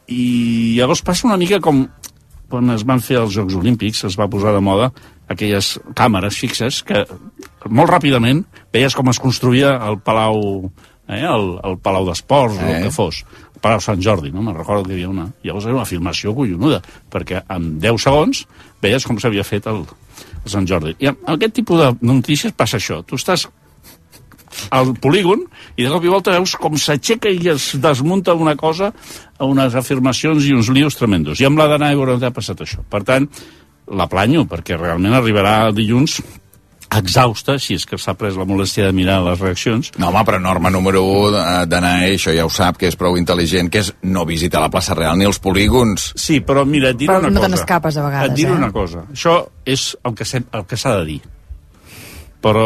I 0.09 0.23
llavors 0.77 1.03
passa 1.05 1.27
una 1.27 1.37
mica 1.37 1.59
com 1.63 1.83
quan 2.49 2.71
es 2.73 2.85
van 2.87 3.01
fer 3.03 3.19
els 3.21 3.35
Jocs 3.35 3.57
Olímpics, 3.59 4.03
es 4.07 4.15
va 4.17 4.29
posar 4.31 4.55
de 4.55 4.61
moda 4.63 4.89
aquelles 5.29 5.75
càmeres 5.93 6.39
fixes 6.41 6.81
que 6.87 7.03
molt 7.69 7.91
ràpidament 7.91 8.41
veies 8.73 8.95
com 8.97 9.11
es 9.11 9.19
construïa 9.21 9.75
el 9.85 9.99
Palau 10.01 10.39
eh, 11.09 11.21
al, 11.25 11.51
al 11.65 11.77
Palau 11.83 12.07
d'Esports, 12.07 12.57
eh. 12.57 12.63
Eh. 12.63 12.77
el 12.77 12.87
que 12.87 12.95
fos, 12.95 13.21
el 13.48 13.48
Palau 13.61 13.81
Sant 13.83 14.01
Jordi, 14.03 14.31
no? 14.33 14.43
me'n 14.45 14.57
recordo 14.57 14.87
que 14.87 14.93
hi 14.93 14.99
havia 14.99 15.11
una... 15.11 15.27
Llavors 15.45 15.67
era 15.67 15.77
una 15.77 15.87
filmació 15.89 16.33
collonuda, 16.37 16.81
perquè 17.11 17.43
en 17.55 17.71
10 17.83 18.03
segons 18.05 18.43
veies 18.83 19.05
com 19.07 19.19
s'havia 19.19 19.45
fet 19.47 19.67
el, 19.71 19.83
el 20.43 20.51
Sant 20.51 20.67
Jordi. 20.69 20.95
I 20.99 21.11
amb 21.11 21.31
aquest 21.35 21.57
tipus 21.59 21.81
de 21.81 21.89
notícies 22.05 22.55
passa 22.55 22.79
això. 22.79 23.01
Tu 23.07 23.19
estàs 23.19 23.47
al 24.73 24.93
polígon 24.99 25.45
i 25.77 25.85
de 25.85 25.91
cop 25.91 26.03
i 26.03 26.11
volta 26.11 26.33
veus 26.35 26.55
com 26.59 26.75
s'aixeca 26.79 27.31
i 27.31 27.51
es 27.53 27.71
desmunta 27.81 28.35
una 28.35 28.55
cosa 28.59 28.91
unes 29.39 29.75
afirmacions 29.77 30.45
i 30.47 30.53
uns 30.57 30.71
lios 30.73 30.97
tremendos. 30.99 31.39
I 31.39 31.47
amb 31.49 31.59
la 31.61 31.69
d'Anna 31.71 31.93
Boronat 31.95 32.29
ha 32.29 32.35
passat 32.35 32.65
això. 32.65 32.83
Per 32.89 33.03
tant, 33.07 33.29
la 33.89 34.09
planyo, 34.09 34.45
perquè 34.49 34.77
realment 34.77 35.15
arribarà 35.17 35.71
dilluns 35.75 36.19
exhausta, 36.89 37.57
si 37.61 37.75
és 37.77 37.85
que 37.85 37.97
s'ha 38.01 38.15
pres 38.17 38.37
la 38.39 38.45
molèstia 38.49 38.87
de 38.87 38.93
mirar 38.97 39.19
les 39.25 39.39
reaccions. 39.39 39.91
No, 40.01 40.09
home, 40.09 40.23
però 40.25 40.39
norma 40.41 40.71
número 40.73 41.03
1 41.05 41.65
d'anar, 41.69 41.93
això 42.07 42.33
ja 42.33 42.47
ho 42.47 42.49
sap, 42.53 42.79
que 42.81 42.89
és 42.89 42.97
prou 42.97 43.17
intel·ligent, 43.19 43.69
que 43.69 43.83
és 43.83 43.91
no 44.01 44.25
visitar 44.25 44.61
la 44.63 44.71
plaça 44.73 44.97
real 44.97 45.17
ni 45.19 45.27
els 45.29 45.39
polígons. 45.43 46.11
Sí, 46.17 46.39
però 46.41 46.65
mira, 46.65 46.89
et 46.89 46.97
diré 46.97 47.13
Però 47.13 47.19
una 47.27 47.29
no 47.29 47.39
te 47.41 47.45
cosa. 47.45 47.55
n'escapes 47.55 47.97
a 47.97 48.05
vegades, 48.07 48.31
Et 48.31 48.37
diré 48.41 48.51
eh? 48.51 48.57
una 48.57 48.71
cosa. 48.73 49.05
Això 49.13 49.35
és 49.65 49.95
el 50.03 50.15
que 50.17 50.25
el 50.39 50.65
que 50.65 50.77
s'ha 50.77 50.95
de 50.97 51.05
dir. 51.05 51.19
Però 52.41 52.65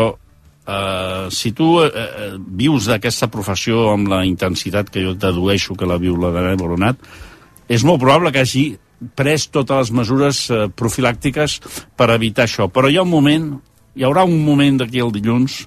eh, 0.67 1.27
si 1.31 1.51
tu 1.51 1.81
eh, 1.83 1.89
eh, 1.91 2.31
vius 2.37 2.87
d'aquesta 2.87 3.27
professió 3.33 3.89
amb 3.91 4.07
la 4.07 4.23
intensitat 4.25 4.89
que 4.89 5.03
jo 5.03 5.13
dedueixo 5.19 5.75
que 5.75 5.89
la 5.89 5.97
viu 5.99 6.15
la 6.21 6.31
Dana 6.31 6.55
Boronat, 6.55 6.97
és 7.67 7.83
molt 7.83 7.99
probable 7.99 8.31
que 8.31 8.43
hagi 8.43 8.65
pres 9.19 9.49
totes 9.51 9.89
les 9.89 9.91
mesures 9.91 10.45
eh, 10.51 10.67
profilàctiques 10.71 11.59
per 11.99 12.09
evitar 12.15 12.47
això. 12.47 12.69
Però 12.71 12.87
hi 12.87 12.97
ha 12.97 13.03
un 13.03 13.11
moment, 13.11 13.49
hi 13.95 14.05
haurà 14.05 14.23
un 14.25 14.39
moment 14.45 14.79
d'aquí 14.81 15.01
al 15.01 15.11
dilluns 15.13 15.63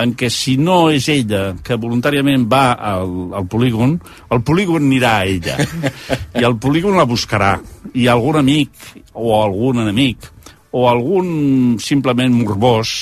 en 0.00 0.14
què 0.16 0.30
si 0.32 0.56
no 0.56 0.88
és 0.92 1.08
ella 1.12 1.54
que 1.64 1.76
voluntàriament 1.80 2.46
va 2.48 2.72
al, 2.72 3.10
al 3.36 3.46
polígon, 3.52 3.98
el 4.32 4.40
polígon 4.46 4.86
anirà 4.86 5.16
a 5.18 5.26
ella. 5.28 5.56
I 6.40 6.46
el 6.46 6.56
polígon 6.62 6.96
la 6.96 7.08
buscarà. 7.08 7.58
I 7.92 8.06
algun 8.08 8.40
amic, 8.40 8.72
o 9.12 9.34
algun 9.36 9.82
enemic, 9.84 10.30
o 10.72 10.86
algun 10.88 11.76
simplement 11.82 12.32
morbós, 12.32 12.94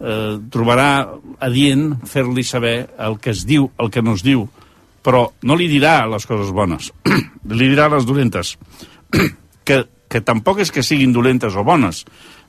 eh, 0.00 0.36
trobarà 0.52 0.90
adient 1.40 1.88
fer-li 2.04 2.44
saber 2.44 2.76
el 2.98 3.18
que 3.22 3.32
es 3.32 3.46
diu, 3.48 3.70
el 3.80 3.90
que 3.94 4.04
no 4.04 4.16
es 4.18 4.24
diu, 4.26 4.46
però 5.06 5.28
no 5.46 5.56
li 5.56 5.70
dirà 5.70 6.00
les 6.10 6.26
coses 6.26 6.52
bones, 6.52 6.90
li 7.58 7.68
dirà 7.70 7.88
les 7.92 8.06
dolentes, 8.08 8.56
que, 9.66 9.84
que 10.10 10.20
tampoc 10.20 10.60
és 10.66 10.74
que 10.74 10.84
siguin 10.84 11.14
dolentes 11.14 11.56
o 11.56 11.64
bones, 11.64 12.04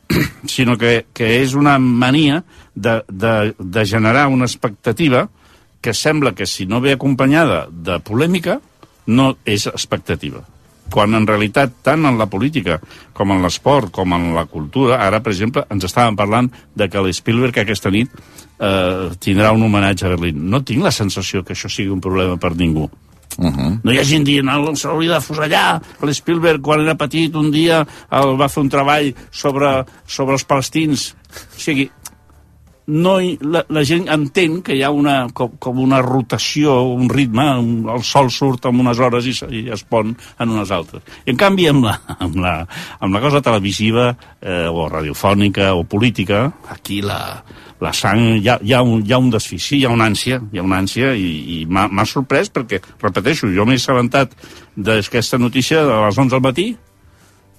sinó 0.47 0.77
que, 0.77 1.05
que 1.13 1.37
és 1.41 1.55
una 1.55 1.77
mania 1.79 2.43
de, 2.75 3.01
de, 3.07 3.53
de 3.57 3.85
generar 3.85 4.27
una 4.27 4.45
expectativa 4.45 5.27
que 5.81 5.93
sembla 5.93 6.33
que 6.35 6.45
si 6.45 6.65
no 6.65 6.81
ve 6.81 6.93
acompanyada 6.97 7.67
de 7.69 7.99
polèmica 7.99 8.59
no 9.07 9.35
és 9.45 9.67
expectativa 9.67 10.43
quan 10.91 11.13
en 11.17 11.27
realitat 11.27 11.73
tant 11.83 12.05
en 12.07 12.17
la 12.19 12.27
política 12.31 12.79
com 13.15 13.33
en 13.33 13.43
l'esport, 13.43 13.91
com 13.93 14.13
en 14.15 14.29
la 14.35 14.45
cultura, 14.47 15.01
ara, 15.03 15.19
per 15.23 15.33
exemple, 15.33 15.65
ens 15.73 15.87
estàvem 15.87 16.15
parlant 16.19 16.49
de 16.75 16.87
que 16.91 17.03
l'Spielberg 17.03 17.59
aquesta 17.61 17.91
nit 17.93 18.13
eh, 18.13 19.09
tindrà 19.19 19.51
un 19.55 19.65
homenatge 19.67 20.07
a 20.07 20.13
Berlín. 20.15 20.45
No 20.51 20.63
tinc 20.63 20.85
la 20.85 20.93
sensació 20.95 21.43
que 21.43 21.55
això 21.57 21.71
sigui 21.71 21.91
un 21.93 22.03
problema 22.03 22.37
per 22.39 22.55
ningú. 22.55 22.87
Uh 23.38 23.45
-huh. 23.45 23.79
No 23.83 23.91
hi 23.91 23.99
ha 23.99 24.03
gent 24.03 24.25
dient, 24.25 24.49
"Ah, 24.49 24.75
s'hauria 24.75 25.13
de 25.13 25.21
fusellar. 25.21 25.81
L'Spielberg, 26.01 26.61
quan 26.61 26.81
era 26.81 26.95
petit, 26.95 27.35
un 27.35 27.51
dia 27.51 27.85
el 28.11 28.35
va 28.35 28.49
fer 28.49 28.63
un 28.63 28.69
treball 28.69 29.13
sobre, 29.31 29.85
sobre 30.05 30.33
els 30.33 30.43
palestins. 30.43 31.15
O 31.55 31.59
sigui, 31.59 31.91
no 32.88 33.17
hi, 33.19 33.33
la, 33.43 33.65
la 33.67 33.83
gent 33.83 34.05
entén 34.13 34.61
que 34.63 34.75
hi 34.77 34.81
ha 34.85 34.89
una, 34.95 35.27
com, 35.35 35.57
com 35.59 35.79
una 35.83 35.99
rotació, 36.05 36.77
un 36.95 37.09
ritme, 37.11 37.43
un, 37.59 37.73
el 37.91 38.03
sol 38.07 38.29
surt 38.31 38.69
en 38.69 38.79
unes 38.79 38.99
hores 39.03 39.27
i, 39.27 39.33
i 39.51 39.61
es 39.75 39.83
pon 39.83 40.13
en 40.15 40.53
unes 40.55 40.71
altres. 40.71 41.03
I 41.25 41.33
en 41.33 41.39
canvi, 41.41 41.67
amb 41.67 41.83
la, 41.83 41.97
amb 42.17 42.38
la, 42.39 42.53
amb 43.03 43.17
la 43.17 43.21
cosa 43.23 43.41
televisiva 43.43 44.13
eh, 44.39 44.67
o 44.71 44.88
radiofònica 44.88 45.73
o 45.75 45.83
política, 45.83 46.45
aquí 46.71 47.01
la, 47.03 47.19
la 47.83 47.91
sang, 47.93 48.38
hi 48.39 48.47
ha, 48.47 48.55
hi, 48.63 48.71
ha 48.73 48.79
un, 48.85 49.03
hi 49.03 49.11
ha 49.11 49.19
un 49.19 49.33
desfici, 49.35 49.81
hi 49.81 49.85
ha 49.85 49.91
una 49.91 50.07
ànsia, 50.07 50.39
hi 50.53 50.61
ha 50.61 50.63
una 50.63 50.79
ànsia 50.79 51.11
i, 51.11 51.31
i 51.57 51.65
m'ha 51.67 52.05
sorprès 52.07 52.53
perquè, 52.55 52.79
repeteixo, 53.03 53.51
jo 53.51 53.67
m'he 53.67 53.75
assabentat 53.81 54.31
d'aquesta 54.77 55.38
notícia 55.41 55.83
a 55.83 56.05
les 56.07 56.17
11 56.23 56.38
del 56.38 56.45
matí, 56.47 56.69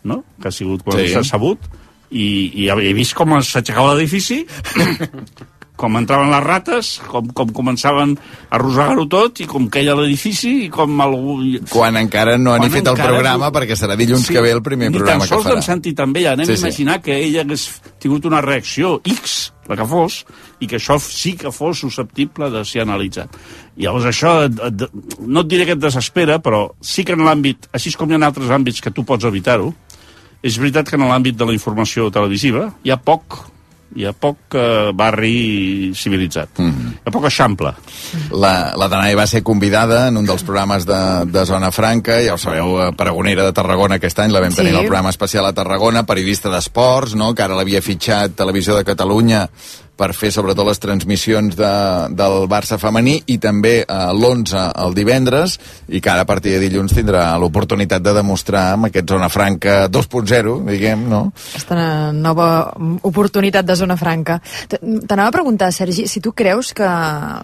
no? 0.09 0.22
que 0.41 0.49
ha 0.49 0.55
sigut 0.55 0.83
quan 0.87 1.03
Sí. 1.03 1.12
s'ha 1.12 1.26
sabut, 1.37 1.68
i, 2.11 2.27
i 2.65 2.69
he 2.71 2.93
vist 2.97 3.15
com 3.15 3.37
s'aixecava 3.43 3.95
l'edifici, 3.95 4.45
com 5.79 5.95
entraven 5.95 6.33
les 6.33 6.43
rates, 6.43 6.89
com, 7.07 7.29
com 7.31 7.53
començaven 7.55 8.17
a 8.51 8.59
rosegar-ho 8.59 9.05
tot, 9.07 9.39
i 9.45 9.47
com 9.47 9.69
queia 9.71 9.95
l'edifici, 9.95 10.65
i 10.65 10.71
com 10.75 10.97
algú... 11.05 11.37
Quan 11.71 11.95
encara 12.01 12.35
no 12.37 12.51
ha 12.51 12.59
ni 12.59 12.67
Quan 12.67 12.75
fet 12.81 12.89
el 12.91 12.99
programa, 12.99 13.45
no- 13.47 13.53
perquè 13.55 13.77
serà 13.79 13.95
dilluns 14.01 14.27
Sí, 14.27 14.35
que 14.35 14.43
ve 14.43 14.51
el 14.57 14.63
primer 14.67 14.89
ni 14.91 14.99
programa 14.99 15.23
tan 15.23 15.29
que 15.29 15.35
sols 15.37 15.47
farà. 15.47 15.55
d'en 15.55 15.63
Santi 15.69 15.93
també, 15.95 16.25
anem 16.27 16.49
Sí, 16.51 16.57
a 16.57 16.59
sí. 16.59 16.65
imaginar 16.67 16.99
que 17.05 17.15
ell 17.23 17.39
hagués 17.45 17.69
tingut 18.03 18.27
una 18.27 18.41
reacció 18.43 18.97
X, 19.07 19.37
la 19.71 19.77
que 19.79 19.87
fos, 19.87 20.19
i 20.59 20.67
que 20.67 20.81
això 20.81 20.99
sí 20.99 21.37
que 21.39 21.53
fos 21.55 21.79
susceptible 21.85 22.51
de 22.51 22.65
ser 22.67 22.83
analitzat. 22.83 23.39
I 23.79 23.87
llavors 23.87 24.09
això, 24.11 24.35
et- 24.49 24.59
et- 24.73 24.89
no 25.29 25.45
et 25.47 25.53
diré 25.55 25.65
que 25.69 25.77
et 25.79 25.85
desespera, 25.87 26.41
però 26.43 26.73
sí 26.83 27.05
que 27.07 27.15
en 27.15 27.23
l'àmbit, 27.23 27.71
així 27.71 27.95
com 27.95 28.11
hi 28.11 28.19
ha 28.19 28.27
altres 28.27 28.51
àmbits 28.51 28.83
que 28.83 28.91
tu 28.91 29.05
pots 29.07 29.31
evitar-ho, 29.31 29.71
és 30.43 30.59
veritat 30.59 30.89
que 30.89 30.97
en 30.97 31.09
l'àmbit 31.09 31.36
de 31.36 31.47
la 31.49 31.53
informació 31.57 32.11
televisiva 32.14 32.72
hi 32.84 32.91
ha 32.95 32.99
poc 32.99 33.45
hi 33.97 34.05
ha 34.05 34.12
poc 34.12 34.53
eh, 34.53 34.91
barri 34.93 35.93
civilitzat. 35.97 36.59
Mm 36.59 36.70
-hmm. 36.70 36.91
Hi 36.93 37.07
ha 37.09 37.11
poc 37.11 37.24
eixample. 37.24 37.72
La, 38.30 38.74
la 38.76 38.89
Danai 38.89 39.14
va 39.14 39.26
ser 39.26 39.43
convidada 39.43 40.09
en 40.09 40.16
un 40.16 40.26
dels 40.26 40.43
programes 40.43 40.84
de, 40.84 41.24
de 41.24 41.45
Zona 41.47 41.70
Franca, 41.72 42.20
ja 42.22 42.34
ho 42.34 42.39
sabeu, 42.39 42.93
Paragonera 42.97 43.45
de 43.45 43.53
Tarragona 43.53 43.95
aquest 43.95 44.18
any, 44.18 44.30
la 44.30 44.41
vam 44.41 44.53
tenir 44.53 44.72
Sí. 44.72 44.76
al 44.76 44.84
programa 44.84 45.11
especial 45.11 45.47
a 45.47 45.53
Tarragona, 45.53 46.05
periodista 46.05 46.51
d'esports, 46.51 47.14
no? 47.14 47.34
que 47.34 47.43
ara 47.43 47.55
l'havia 47.57 47.80
fitxat 47.80 48.36
Televisió 48.36 48.76
de 48.76 48.84
Catalunya 48.84 49.49
per 49.99 50.12
fer 50.14 50.30
sobretot 50.34 50.66
les 50.68 50.78
transmissions 50.78 51.57
de, 51.59 51.70
del 52.14 52.46
Barça 52.51 52.78
femení 52.78 53.16
i 53.34 53.38
també 53.42 53.80
eh, 53.82 53.99
l'11 54.14 54.62
el 54.84 54.94
divendres 54.96 55.59
i 55.88 56.01
que 56.01 56.12
ara 56.12 56.22
a 56.22 56.28
partir 56.28 56.55
de 56.55 56.62
dilluns 56.68 56.94
tindrà 56.94 57.32
l'oportunitat 57.42 58.03
de 58.05 58.14
demostrar 58.16 58.68
amb 58.76 58.88
aquest 58.88 59.11
Zona 59.11 59.28
Franca 59.32 59.76
2.0, 59.90 60.57
diguem, 60.68 61.07
no? 61.11 61.24
Aquesta 61.53 62.12
nova 62.14 62.49
oportunitat 63.03 63.66
de 63.66 63.76
zona 63.76 63.96
franca. 63.99 64.38
T'anava 64.70 65.28
a 65.28 65.34
preguntar, 65.34 65.72
Sergi, 65.74 66.07
si 66.09 66.20
tu 66.24 66.32
creus 66.32 66.72
que 66.76 66.86
a- 66.86 67.42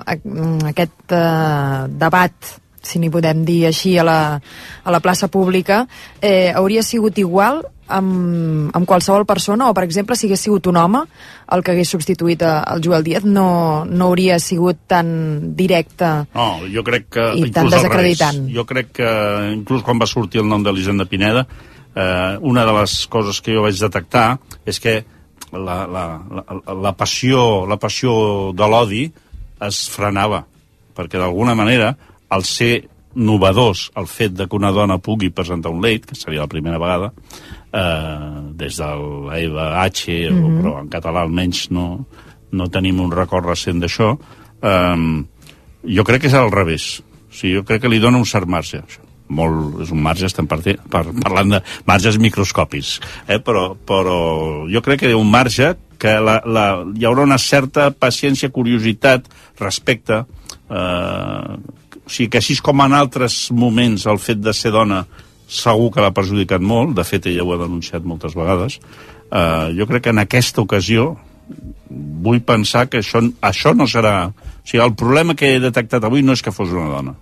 aquest 0.71 1.13
eh, 1.13 1.87
debat 1.89 2.33
si 2.85 3.01
n'hi 3.01 3.09
podem 3.09 3.47
dir 3.49 3.63
així, 3.71 3.95
a 3.97 4.05
la, 4.05 4.17
a 4.85 4.93
la 4.93 5.01
plaça 5.01 5.29
pública, 5.33 5.87
eh, 6.21 6.53
hauria 6.53 6.83
sigut 6.85 7.17
igual 7.17 7.63
amb, 7.89 8.71
amb 8.75 8.89
qualsevol 8.89 9.27
persona, 9.29 9.69
o 9.69 9.75
per 9.77 9.85
exemple, 9.85 10.17
si 10.17 10.29
hagués 10.29 10.45
sigut 10.47 10.67
un 10.71 10.79
home 10.81 11.03
el 11.55 11.65
que 11.65 11.75
hagués 11.75 11.91
substituït 11.93 12.43
el 12.47 12.83
Joel 12.85 13.05
Díaz, 13.05 13.27
no, 13.29 13.85
no 13.85 14.11
hauria 14.11 14.39
sigut 14.43 14.87
tan 14.89 15.55
directe. 15.57 16.11
No, 16.35 16.49
jo 16.73 16.85
crec 16.87 17.11
que... 17.13 17.27
I 17.41 17.51
tan 17.53 17.71
desacreditant. 17.73 18.45
revés. 18.45 18.57
Jo 18.57 18.67
crec 18.69 18.95
que, 19.01 19.11
inclús 19.53 19.85
quan 19.85 20.01
va 20.01 20.09
sortir 20.11 20.43
el 20.43 20.49
nom 20.49 20.65
d'Elisenda 20.65 21.09
Pineda, 21.11 21.45
eh, 21.95 22.39
una 22.41 22.65
de 22.65 22.79
les 22.81 22.97
coses 23.13 23.41
que 23.41 23.55
jo 23.55 23.67
vaig 23.67 23.79
detectar 23.81 24.39
és 24.65 24.81
que 24.81 25.03
la, 25.53 25.85
la, 25.87 26.07
la, 26.31 26.75
la 26.89 26.95
passió, 26.97 27.65
la 27.69 27.79
passió 27.79 28.17
de 28.57 28.69
l'odi 28.71 29.05
es 29.65 29.85
frenava, 29.93 30.43
perquè 30.97 31.21
d'alguna 31.21 31.55
manera, 31.59 31.95
al 32.35 32.45
ser 32.45 32.89
novedós 33.15 33.91
el 33.97 34.09
fet 34.11 34.35
de 34.35 34.49
que 34.49 34.57
una 34.57 34.73
dona 34.75 34.99
pugui 34.99 35.31
presentar 35.31 35.71
un 35.71 35.83
leit, 35.83 36.07
que 36.07 36.19
seria 36.19 36.45
la 36.45 36.51
primera 36.51 36.81
vegada, 36.83 37.13
eh, 37.75 38.53
des 38.55 38.77
de 38.77 38.85
H, 38.85 40.31
mm 40.31 40.35
Mhm. 40.35 40.61
però 40.61 40.81
en 40.81 40.89
català 40.89 41.23
almenys 41.23 41.71
no, 41.71 42.07
no 42.53 42.69
tenim 42.69 43.01
un 43.01 43.11
record 43.11 43.47
recent 43.47 43.83
d'això, 43.83 44.17
eh, 44.63 45.25
jo 45.85 46.05
crec 46.05 46.21
que 46.23 46.29
és 46.29 46.35
al 46.35 46.53
revés. 46.53 47.03
O 47.31 47.35
sigui, 47.35 47.57
jo 47.57 47.65
crec 47.65 47.83
que 47.83 47.89
li 47.89 47.99
dona 47.99 48.19
un 48.19 48.25
cert 48.25 48.47
marge. 48.47 48.79
Això. 48.79 49.01
Molt, 49.29 49.81
és 49.81 49.91
un 49.91 50.03
marge, 50.03 50.27
estem 50.27 50.47
parti, 50.47 50.77
par, 50.91 51.07
parlant 51.23 51.49
de 51.49 51.63
marges 51.87 52.19
microscòpics, 52.19 53.01
eh? 53.27 53.39
però, 53.41 53.75
però 53.75 54.69
jo 54.69 54.83
crec 54.83 55.01
que 55.01 55.09
hi 55.09 55.13
ha 55.13 55.17
un 55.17 55.31
marge 55.31 55.75
que 55.99 56.21
la, 56.21 56.43
la, 56.45 56.85
hi 56.95 57.07
haurà 57.09 57.23
una 57.23 57.39
certa 57.39 57.91
paciència, 57.91 58.53
curiositat 58.53 59.25
respecte 59.59 60.27
eh, 60.69 61.57
o 62.05 62.11
sigui 62.11 62.29
que 62.29 62.41
així 62.43 62.59
com 62.61 62.83
en 62.85 62.93
altres 62.93 63.49
moments 63.51 64.05
el 64.11 64.21
fet 64.21 64.43
de 64.45 64.53
ser 64.53 64.75
dona 64.75 65.07
segur 65.49 65.91
que 65.93 66.03
l'ha 66.03 66.15
perjudicat 66.15 66.63
molt, 66.65 66.95
de 66.97 67.05
fet 67.07 67.29
ella 67.31 67.45
ho 67.45 67.53
ha 67.55 67.61
denunciat 67.61 68.07
moltes 68.07 68.37
vegades, 68.39 68.81
eh, 69.31 69.69
jo 69.77 69.87
crec 69.91 70.07
que 70.07 70.15
en 70.15 70.23
aquesta 70.23 70.63
ocasió 70.65 71.15
vull 72.25 72.41
pensar 72.41 72.89
que 72.89 73.03
això, 73.03 73.23
això 73.45 73.75
no 73.77 73.87
serà... 73.91 74.17
O 74.31 74.65
sigui, 74.65 74.81
el 74.81 74.95
problema 74.97 75.37
que 75.37 75.55
he 75.55 75.61
detectat 75.61 76.05
avui 76.05 76.25
no 76.25 76.33
és 76.33 76.43
que 76.43 76.55
fos 76.55 76.73
una 76.73 76.89
dona, 76.89 77.13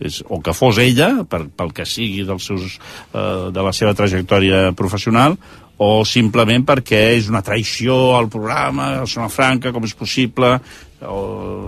és, 0.00 0.20
o 0.30 0.38
que 0.44 0.54
fos 0.56 0.78
ella, 0.80 1.10
per, 1.28 1.44
pel 1.56 1.74
que 1.76 1.86
sigui 1.88 2.22
dels 2.28 2.46
seus, 2.46 2.78
eh, 3.12 3.50
de 3.52 3.66
la 3.66 3.74
seva 3.76 3.96
trajectòria 3.98 4.70
professional, 4.78 5.36
o 5.80 6.04
simplement 6.04 6.64
perquè 6.68 7.00
és 7.16 7.30
una 7.32 7.42
traïció 7.44 8.14
al 8.16 8.28
programa, 8.32 8.90
a 9.00 9.06
Zona 9.08 9.30
Franca, 9.32 9.72
com 9.72 9.84
és 9.88 9.96
possible, 9.96 10.58
o 11.00 11.20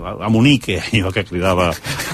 a 0.05 0.29
Monique, 0.29 0.79
allò 0.93 1.13
que 1.13 1.25
cridava... 1.27 1.71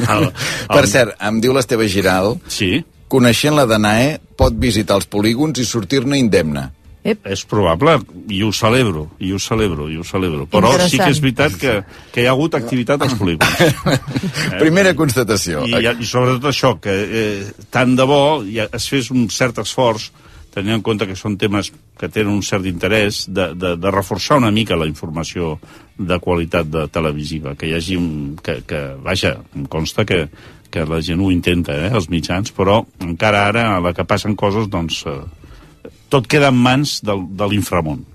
El, 0.08 0.30
el... 0.30 0.32
Per 0.72 0.86
cert, 0.88 1.20
em 1.30 1.42
diu 1.44 1.56
l'Esteve 1.56 1.90
Giral... 1.92 2.38
Sí? 2.48 2.80
Coneixent 3.10 3.56
la 3.58 3.66
Danae, 3.70 4.18
pot 4.38 4.54
visitar 4.62 5.00
els 5.00 5.10
polígons 5.10 5.58
i 5.60 5.66
sortir-ne 5.66 6.20
indemne. 6.22 6.70
Ep. 7.00 7.24
És 7.32 7.46
probable, 7.48 7.96
i 8.28 8.42
ho 8.44 8.52
celebro, 8.54 9.06
i 9.24 9.32
ho 9.32 9.40
celebro, 9.40 9.88
i 9.90 9.96
ho 9.98 10.04
celebro. 10.04 10.46
Però 10.52 10.74
sí 10.84 11.00
que 11.00 11.08
és 11.14 11.22
veritat 11.24 11.56
que, 11.58 11.76
que 12.12 12.22
hi 12.22 12.28
ha 12.28 12.34
hagut 12.36 12.58
activitat 12.60 13.02
als 13.06 13.16
polígons. 13.18 13.96
Primera 14.64 14.92
constatació. 15.00 15.64
I, 15.66 15.80
I 15.80 16.06
sobretot 16.06 16.50
això, 16.52 16.76
que 16.84 16.96
eh, 17.06 17.46
tant 17.72 17.96
de 17.96 18.08
bo 18.10 18.24
ja 18.46 18.68
es 18.76 18.90
fes 18.92 19.14
un 19.16 19.30
cert 19.34 19.64
esforç 19.64 20.12
tenint 20.54 20.80
en 20.80 20.84
compte 20.86 21.08
que 21.08 21.18
són 21.18 21.38
temes 21.40 21.72
que 22.00 22.10
tenen 22.10 22.32
un 22.34 22.44
cert 22.46 22.66
interès, 22.70 23.26
de, 23.30 23.52
de, 23.56 23.76
de 23.80 23.92
reforçar 23.94 24.40
una 24.40 24.52
mica 24.52 24.78
la 24.80 24.88
informació 24.90 25.58
de 25.98 26.18
qualitat 26.24 26.70
de 26.72 26.86
televisiva, 26.92 27.56
que 27.60 27.70
hi 27.70 27.76
hagi 27.78 27.98
un... 28.00 28.38
Que, 28.44 28.60
que, 28.68 28.82
vaja, 29.04 29.36
em 29.56 29.68
consta 29.70 30.06
que, 30.10 30.24
que 30.70 30.86
la 30.86 31.02
gent 31.06 31.22
ho 31.22 31.32
intenta, 31.34 31.76
eh, 31.76 31.90
els 31.94 32.10
mitjans, 32.10 32.54
però 32.56 32.84
encara 33.06 33.48
ara, 33.50 33.66
a 33.76 33.82
la 33.84 33.94
que 33.94 34.06
passen 34.06 34.36
coses, 34.40 34.70
doncs, 34.70 35.04
eh, 35.10 35.92
tot 36.10 36.28
queda 36.30 36.54
en 36.54 36.58
mans 36.58 37.00
del, 37.06 37.26
de 37.38 37.50
l'inframont. 37.50 38.06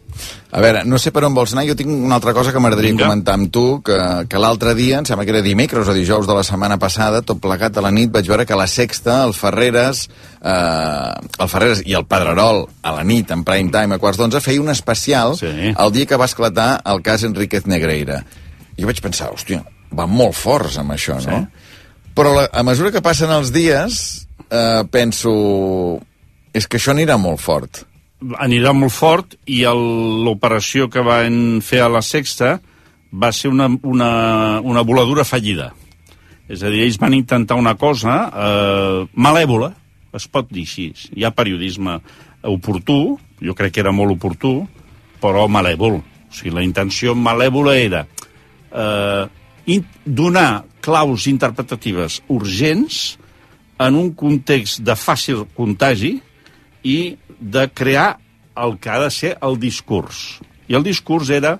A 0.55 0.61
veure, 0.63 0.85
no 0.87 0.99
sé 1.03 1.11
per 1.11 1.25
on 1.27 1.35
vols 1.35 1.53
anar, 1.55 1.65
jo 1.67 1.75
tinc 1.75 1.91
una 1.91 2.15
altra 2.15 2.31
cosa 2.37 2.53
que 2.55 2.61
m'agradaria 2.63 2.95
comentar 2.95 3.35
amb 3.35 3.49
tu, 3.51 3.81
que, 3.83 3.97
que 4.31 4.39
l'altre 4.39 4.77
dia, 4.79 5.01
em 5.01 5.09
sembla 5.09 5.25
que 5.27 5.33
era 5.35 5.43
dimecres 5.43 5.91
o 5.91 5.97
dijous 5.97 6.29
de 6.31 6.37
la 6.37 6.45
setmana 6.47 6.77
passada, 6.79 7.25
tot 7.27 7.41
plegat 7.43 7.75
a 7.77 7.83
la 7.83 7.91
nit, 7.95 8.13
vaig 8.15 8.31
veure 8.31 8.47
que 8.47 8.59
la 8.59 8.69
Sexta, 8.71 9.17
el 9.27 9.35
Ferreres, 9.35 10.05
eh, 10.39 11.11
el 11.43 11.51
Ferreres 11.51 11.83
i 11.83 11.99
el 11.99 12.07
Pedrerol, 12.07 12.63
a 12.87 12.95
la 12.95 13.03
nit, 13.03 13.35
en 13.35 13.43
prime 13.47 13.75
time, 13.75 13.99
a 13.99 14.03
quarts 14.03 14.23
d'onze, 14.23 14.43
feia 14.45 14.63
un 14.63 14.71
especial 14.71 15.35
sí. 15.41 15.51
el 15.75 15.95
dia 15.97 16.07
que 16.07 16.21
va 16.21 16.31
esclatar 16.31 16.71
el 16.95 17.03
cas 17.03 17.27
Enriquez 17.27 17.67
Negreira. 17.67 18.23
I 18.77 18.85
jo 18.85 18.91
vaig 18.91 19.03
pensar, 19.03 19.33
hòstia, 19.35 19.65
van 19.95 20.15
molt 20.15 20.39
forts 20.39 20.79
amb 20.79 20.95
això, 20.95 21.19
no? 21.27 21.43
Però 22.15 22.31
la, 22.35 22.45
a 22.53 22.63
mesura 22.63 22.93
que 22.95 23.03
passen 23.03 23.33
els 23.35 23.51
dies, 23.55 24.27
eh, 24.47 24.83
penso, 24.91 25.33
és 26.55 26.69
que 26.71 26.79
això 26.79 26.95
anirà 26.95 27.19
molt 27.19 27.43
fort. 27.43 27.85
anirà 28.41 28.73
molt 28.73 28.93
fort 28.95 29.35
i 29.53 29.65
l'operació 29.69 30.89
que 30.89 31.03
van 31.05 31.61
fer 31.61 31.83
a 31.85 31.91
la 31.93 32.01
Sexta 32.01 32.55
va 33.13 33.31
ser 33.33 33.51
una, 33.51 33.67
una, 33.83 34.61
una 34.63 34.83
voladura 34.83 35.25
fallida. 35.25 35.75
És 36.49 36.63
a 36.63 36.71
dir, 36.71 36.85
ells 36.85 36.97
van 37.01 37.15
intentar 37.15 37.59
una 37.61 37.75
cosa 37.77 38.17
eh, 38.31 39.05
malèvola, 39.13 39.75
es 40.15 40.27
pot 40.29 40.49
dir 40.49 40.65
així. 40.65 40.91
Hi 41.13 41.25
ha 41.25 41.35
periodisme 41.35 41.99
oportú, 42.49 43.19
jo 43.43 43.55
crec 43.55 43.75
que 43.75 43.85
era 43.85 43.93
molt 43.93 44.17
oportú, 44.17 44.67
però 45.21 45.47
malèvol. 45.49 46.01
O 46.01 46.35
sigui, 46.35 46.55
la 46.55 46.65
intenció 46.65 47.15
malèvola 47.15 47.77
era 47.77 48.07
eh, 48.07 49.25
donar 50.05 50.65
claus 50.85 51.27
interpretatives 51.31 52.21
urgents 52.29 53.17
en 53.81 53.97
un 53.99 54.13
context 54.15 54.83
de 54.85 54.95
fàcil 54.99 55.45
contagi 55.57 56.19
i 56.85 56.99
de 57.41 57.67
crear 57.73 58.15
el 58.61 58.77
que 58.79 58.91
ha 58.93 59.01
de 59.03 59.11
ser 59.11 59.35
el 59.43 59.59
discurs. 59.59 60.39
I 60.69 60.77
el 60.79 60.85
discurs 60.87 61.31
era, 61.35 61.57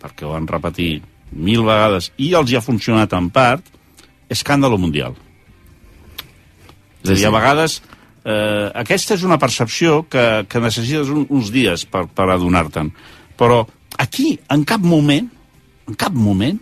perquè 0.00 0.26
ho 0.26 0.34
van 0.34 0.46
repetir 0.48 1.00
mil 1.32 1.64
vegades, 1.66 2.12
i 2.22 2.32
els 2.38 2.52
hi 2.52 2.58
ha 2.58 2.64
funcionat 2.64 3.12
en 3.16 3.30
part, 3.34 3.64
escàndalo 4.30 4.78
mundial. 4.78 5.16
És 7.02 7.10
a 7.10 7.14
dir, 7.14 7.26
a 7.26 7.34
vegades 7.34 7.80
eh, 8.26 8.70
aquesta 8.82 9.16
és 9.16 9.24
una 9.26 9.38
percepció 9.42 10.04
que, 10.10 10.44
que 10.50 10.62
necessites 10.62 11.10
un, 11.12 11.26
uns 11.30 11.50
dies 11.54 11.86
per, 11.90 12.06
per 12.10 12.28
adonar-te'n. 12.34 12.92
Però 13.38 13.64
aquí, 14.02 14.36
en 14.52 14.64
cap 14.68 14.82
moment, 14.82 15.28
en 15.86 15.98
cap 15.98 16.14
moment, 16.14 16.60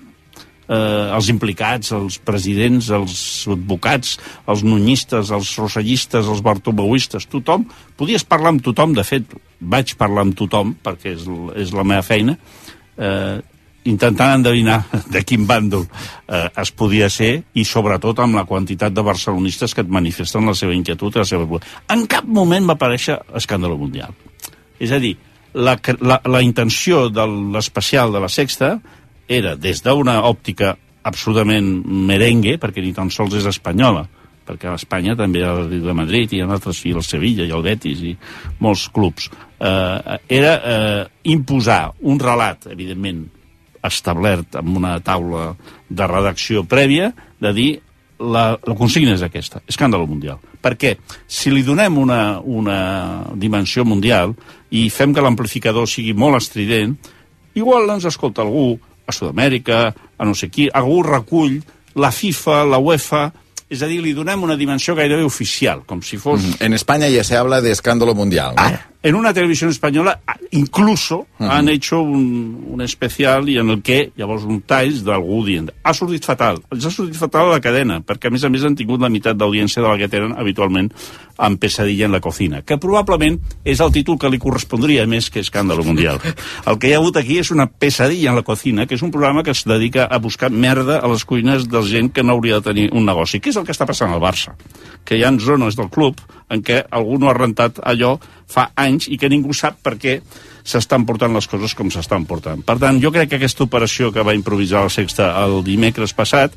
eh, 0.68 1.14
els 1.14 1.30
implicats, 1.32 1.92
els 1.96 2.18
presidents, 2.24 2.90
els 2.94 3.16
advocats, 3.52 4.18
els 4.50 4.64
nunyistes, 4.66 5.32
els 5.34 5.54
rosellistes, 5.60 6.28
els 6.30 6.44
bartomeuistes, 6.44 7.28
tothom, 7.32 7.66
podies 7.96 8.26
parlar 8.28 8.54
amb 8.54 8.64
tothom, 8.64 8.94
de 8.96 9.04
fet, 9.06 9.34
vaig 9.60 9.96
parlar 10.00 10.26
amb 10.26 10.38
tothom, 10.38 10.76
perquè 10.84 11.14
és, 11.16 11.26
és 11.64 11.74
la 11.76 11.86
meva 11.86 12.04
feina, 12.06 12.36
eh, 12.98 13.36
intentant 13.84 14.38
endevinar 14.38 14.80
de 15.14 15.22
quin 15.26 15.44
bàndol 15.48 15.84
eh, 15.84 16.48
es 16.48 16.72
podia 16.72 17.10
ser 17.12 17.34
i 17.54 17.66
sobretot 17.68 18.22
amb 18.24 18.40
la 18.40 18.46
quantitat 18.48 18.94
de 18.94 19.04
barcelonistes 19.04 19.74
que 19.76 19.84
et 19.84 19.92
manifesten 19.92 20.48
la 20.48 20.56
seva 20.56 20.74
inquietud 20.76 21.14
i 21.14 21.22
la 21.22 21.28
seva... 21.28 21.60
En 21.92 22.06
cap 22.10 22.24
moment 22.24 22.66
va 22.68 22.78
aparèixer 22.78 23.20
escàndalo 23.36 23.76
mundial. 23.80 24.16
És 24.80 24.92
a 24.92 24.98
dir, 25.02 25.14
la, 25.54 25.76
la, 26.00 26.18
la 26.26 26.42
intenció 26.42 27.08
de 27.12 27.26
l'especial 27.54 28.12
de 28.12 28.22
la 28.24 28.30
Sexta 28.32 28.74
era 29.28 29.55
des 29.56 29.82
d'una 29.84 30.20
òptica 30.28 30.74
absolutament 31.05 31.84
merengue, 31.84 32.59
perquè 32.59 32.82
ni 32.82 32.94
tan 32.96 33.10
sols 33.12 33.36
és 33.38 33.46
espanyola, 33.48 34.06
perquè 34.44 34.68
a 34.68 34.76
Espanya 34.78 35.16
també 35.16 35.40
hi 35.40 35.46
ha 35.46 35.55
el 35.62 35.72
de 35.84 35.96
Madrid, 35.96 36.32
i 36.32 36.42
altres, 36.44 36.82
i 36.88 36.92
el 36.92 37.05
Sevilla, 37.05 37.46
i 37.46 37.52
el 37.52 37.64
Betis, 37.64 38.02
i 38.05 38.12
molts 38.64 38.88
clubs. 38.92 39.30
Eh, 39.59 40.18
era 40.36 40.52
eh, 40.56 41.02
imposar 41.32 41.94
un 42.02 42.20
relat, 42.20 42.68
evidentment, 42.72 43.24
establert 43.84 44.56
amb 44.56 44.78
una 44.78 44.96
taula 45.05 45.51
de 45.88 46.06
redacció 46.09 46.64
prèvia, 46.64 47.10
de 47.40 47.52
dir 47.52 47.70
la, 48.18 48.55
la 48.56 48.76
consigna 48.78 49.12
és 49.16 49.24
aquesta, 49.26 49.60
escàndalo 49.68 50.06
mundial. 50.09 50.40
Perquè 50.64 50.94
si 51.28 51.52
li 51.52 51.64
donem 51.66 51.98
una, 52.01 52.38
una 52.40 52.78
dimensió 53.36 53.84
mundial 53.84 54.32
i 54.72 54.88
fem 54.88 55.12
que 55.12 55.24
l'amplificador 55.24 55.88
sigui 55.90 56.14
molt 56.16 56.40
estrident, 56.40 56.96
igual 57.55 57.92
ens 57.92 58.09
escolta 58.09 58.42
algú 58.42 58.78
a 59.06 59.12
Sud-amèrica, 59.12 59.86
a 60.18 60.24
no 60.24 60.35
sé 60.35 60.51
qui, 60.51 60.68
algú 60.72 61.02
recull 61.06 61.60
la 61.94 62.10
FIFA, 62.10 62.64
la 62.68 62.81
UEFA, 62.82 63.24
és 63.70 63.82
a 63.82 63.89
dir, 63.90 64.01
li 64.02 64.14
donem 64.14 64.43
una 64.44 64.56
dimensió 64.56 64.94
gairebé 64.94 65.24
oficial, 65.24 65.85
com 65.86 66.02
si 66.02 66.18
fos... 66.20 66.43
Mm, 66.43 66.60
En 66.60 66.74
España 66.74 67.09
ya 67.09 67.24
se 67.24 67.36
habla 67.36 67.60
de 67.60 67.70
escándalo 67.72 68.14
mundial. 68.14 68.55
¿no? 68.56 68.62
En 69.05 69.14
una 69.14 69.35
televisión 69.35 69.68
española, 69.68 70.20
incluso 70.52 71.26
Ujú. 71.39 71.51
han 71.51 71.68
hecho 71.68 72.01
un, 72.01 72.64
un 72.70 72.81
especial 72.81 73.51
i 73.52 73.59
en 73.59 73.68
el 73.68 73.82
que 73.82 73.98
llavors 74.16 74.47
un 74.48 74.62
talls 74.64 75.02
d'algú 75.05 75.43
dient 75.44 75.66
ha 75.85 75.93
sortit 75.93 76.24
fatal. 76.24 76.62
Els 76.72 76.86
ha 76.89 76.93
sortit 76.94 77.18
fatal 77.20 77.51
a 77.51 77.59
la 77.59 77.60
cadena, 77.60 77.98
perquè 78.01 78.31
a 78.31 78.32
més 78.32 78.47
a 78.48 78.48
més 78.48 78.64
han 78.64 78.78
tingut 78.78 79.02
la 79.05 79.10
meitat 79.12 79.36
d'audiència 79.36 79.82
de 79.82 79.90
la 79.90 79.98
que 80.01 80.09
tenen 80.09 80.32
habitualment 80.32 80.89
en 81.36 81.59
Pesadilla 81.60 82.06
en 82.06 82.16
la 82.16 82.22
cocina, 82.24 82.62
que 82.62 82.78
probablement 82.81 83.36
és 83.64 83.82
el 83.85 83.93
títol 83.93 84.16
que 84.16 84.31
li 84.32 84.40
correspondria 84.40 85.05
més 85.10 85.28
que 85.28 85.43
Escàndalo 85.44 85.85
Mundial. 85.85 86.22
El 86.64 86.78
que 86.81 86.89
hi 86.89 86.94
ha 86.94 87.01
hagut 87.02 87.18
aquí 87.20 87.36
és 87.43 87.51
una 87.52 87.66
Pesadilla 87.68 88.31
en 88.32 88.40
la 88.40 88.47
cocina, 88.47 88.86
que 88.86 88.97
és 88.97 89.05
un 89.05 89.12
programa 89.12 89.43
que 89.44 89.52
es 89.52 89.66
dedica 89.68 90.06
a 90.09 90.16
buscar 90.16 90.48
merda 90.48 91.01
a 91.01 91.10
les 91.12 91.26
cuines 91.28 91.68
de 91.68 91.82
gent 91.85 92.09
que 92.09 92.24
no 92.24 92.39
hauria 92.39 92.62
de 92.62 92.70
tenir 92.72 92.89
un 92.97 93.05
negoci. 93.05 93.43
Què 93.43 93.52
és 93.52 93.60
el 93.60 93.68
que 93.68 93.76
està 93.76 93.85
passant 93.85 94.16
al 94.16 94.22
Barça? 94.24 94.56
Que 95.05 95.18
hi 95.18 95.26
ha 95.28 95.35
zones 95.44 95.76
del 95.76 95.90
club 95.93 96.16
en 96.50 96.62
què 96.64 96.82
algú 96.90 97.18
no 97.18 97.30
ha 97.30 97.36
rentat 97.36 97.80
allò 97.82 98.16
fa 98.50 98.70
anys 98.76 99.08
i 99.08 99.18
que 99.20 99.30
ningú 99.32 99.54
sap 99.56 99.80
per 99.82 99.96
què 100.00 100.18
s'estan 100.64 101.04
portant 101.04 101.34
les 101.36 101.46
coses 101.48 101.74
com 101.76 101.90
s'estan 101.92 102.24
portant. 102.28 102.62
Per 102.64 102.76
tant, 102.80 103.00
jo 103.00 103.12
crec 103.12 103.30
que 103.30 103.38
aquesta 103.40 103.64
operació 103.64 104.10
que 104.12 104.24
va 104.24 104.36
improvisar 104.36 104.84
la 104.84 104.92
Sexta 104.92 105.30
el 105.44 105.62
dimecres 105.64 106.14
passat 106.16 106.56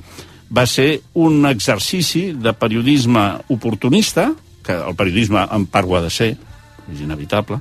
va 0.50 0.66
ser 0.66 1.02
un 1.20 1.46
exercici 1.50 2.32
de 2.32 2.54
periodisme 2.56 3.26
oportunista, 3.52 4.32
que 4.64 4.76
el 4.76 4.96
periodisme 4.96 5.44
en 5.52 5.66
part 5.72 5.88
ho 5.88 5.98
ha 5.98 6.04
de 6.06 6.12
ser, 6.12 6.30
és 6.88 7.02
inevitable, 7.04 7.60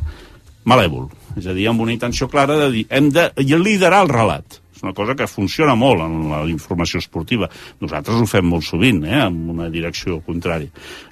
malèvol. 0.67 1.09
És 1.37 1.49
a 1.51 1.55
dir, 1.55 1.67
amb 1.69 1.83
una 1.83 1.95
intenció 1.95 2.31
clara 2.31 2.57
de 2.61 2.71
dir 2.73 2.87
hem 2.91 3.11
de 3.15 3.31
liderar 3.37 4.05
el 4.07 4.13
relat. 4.13 4.61
És 4.77 4.83
una 4.85 4.93
cosa 4.93 5.17
que 5.17 5.27
funciona 5.27 5.75
molt 5.75 6.05
en 6.05 6.17
la 6.31 6.43
informació 6.53 7.01
esportiva. 7.01 7.49
Nosaltres 7.81 8.21
ho 8.21 8.27
fem 8.29 8.45
molt 8.45 8.67
sovint, 8.69 9.03
eh, 9.09 9.23
amb 9.25 9.51
una 9.57 9.71
direcció 9.73 10.21
contrària. 10.27 10.69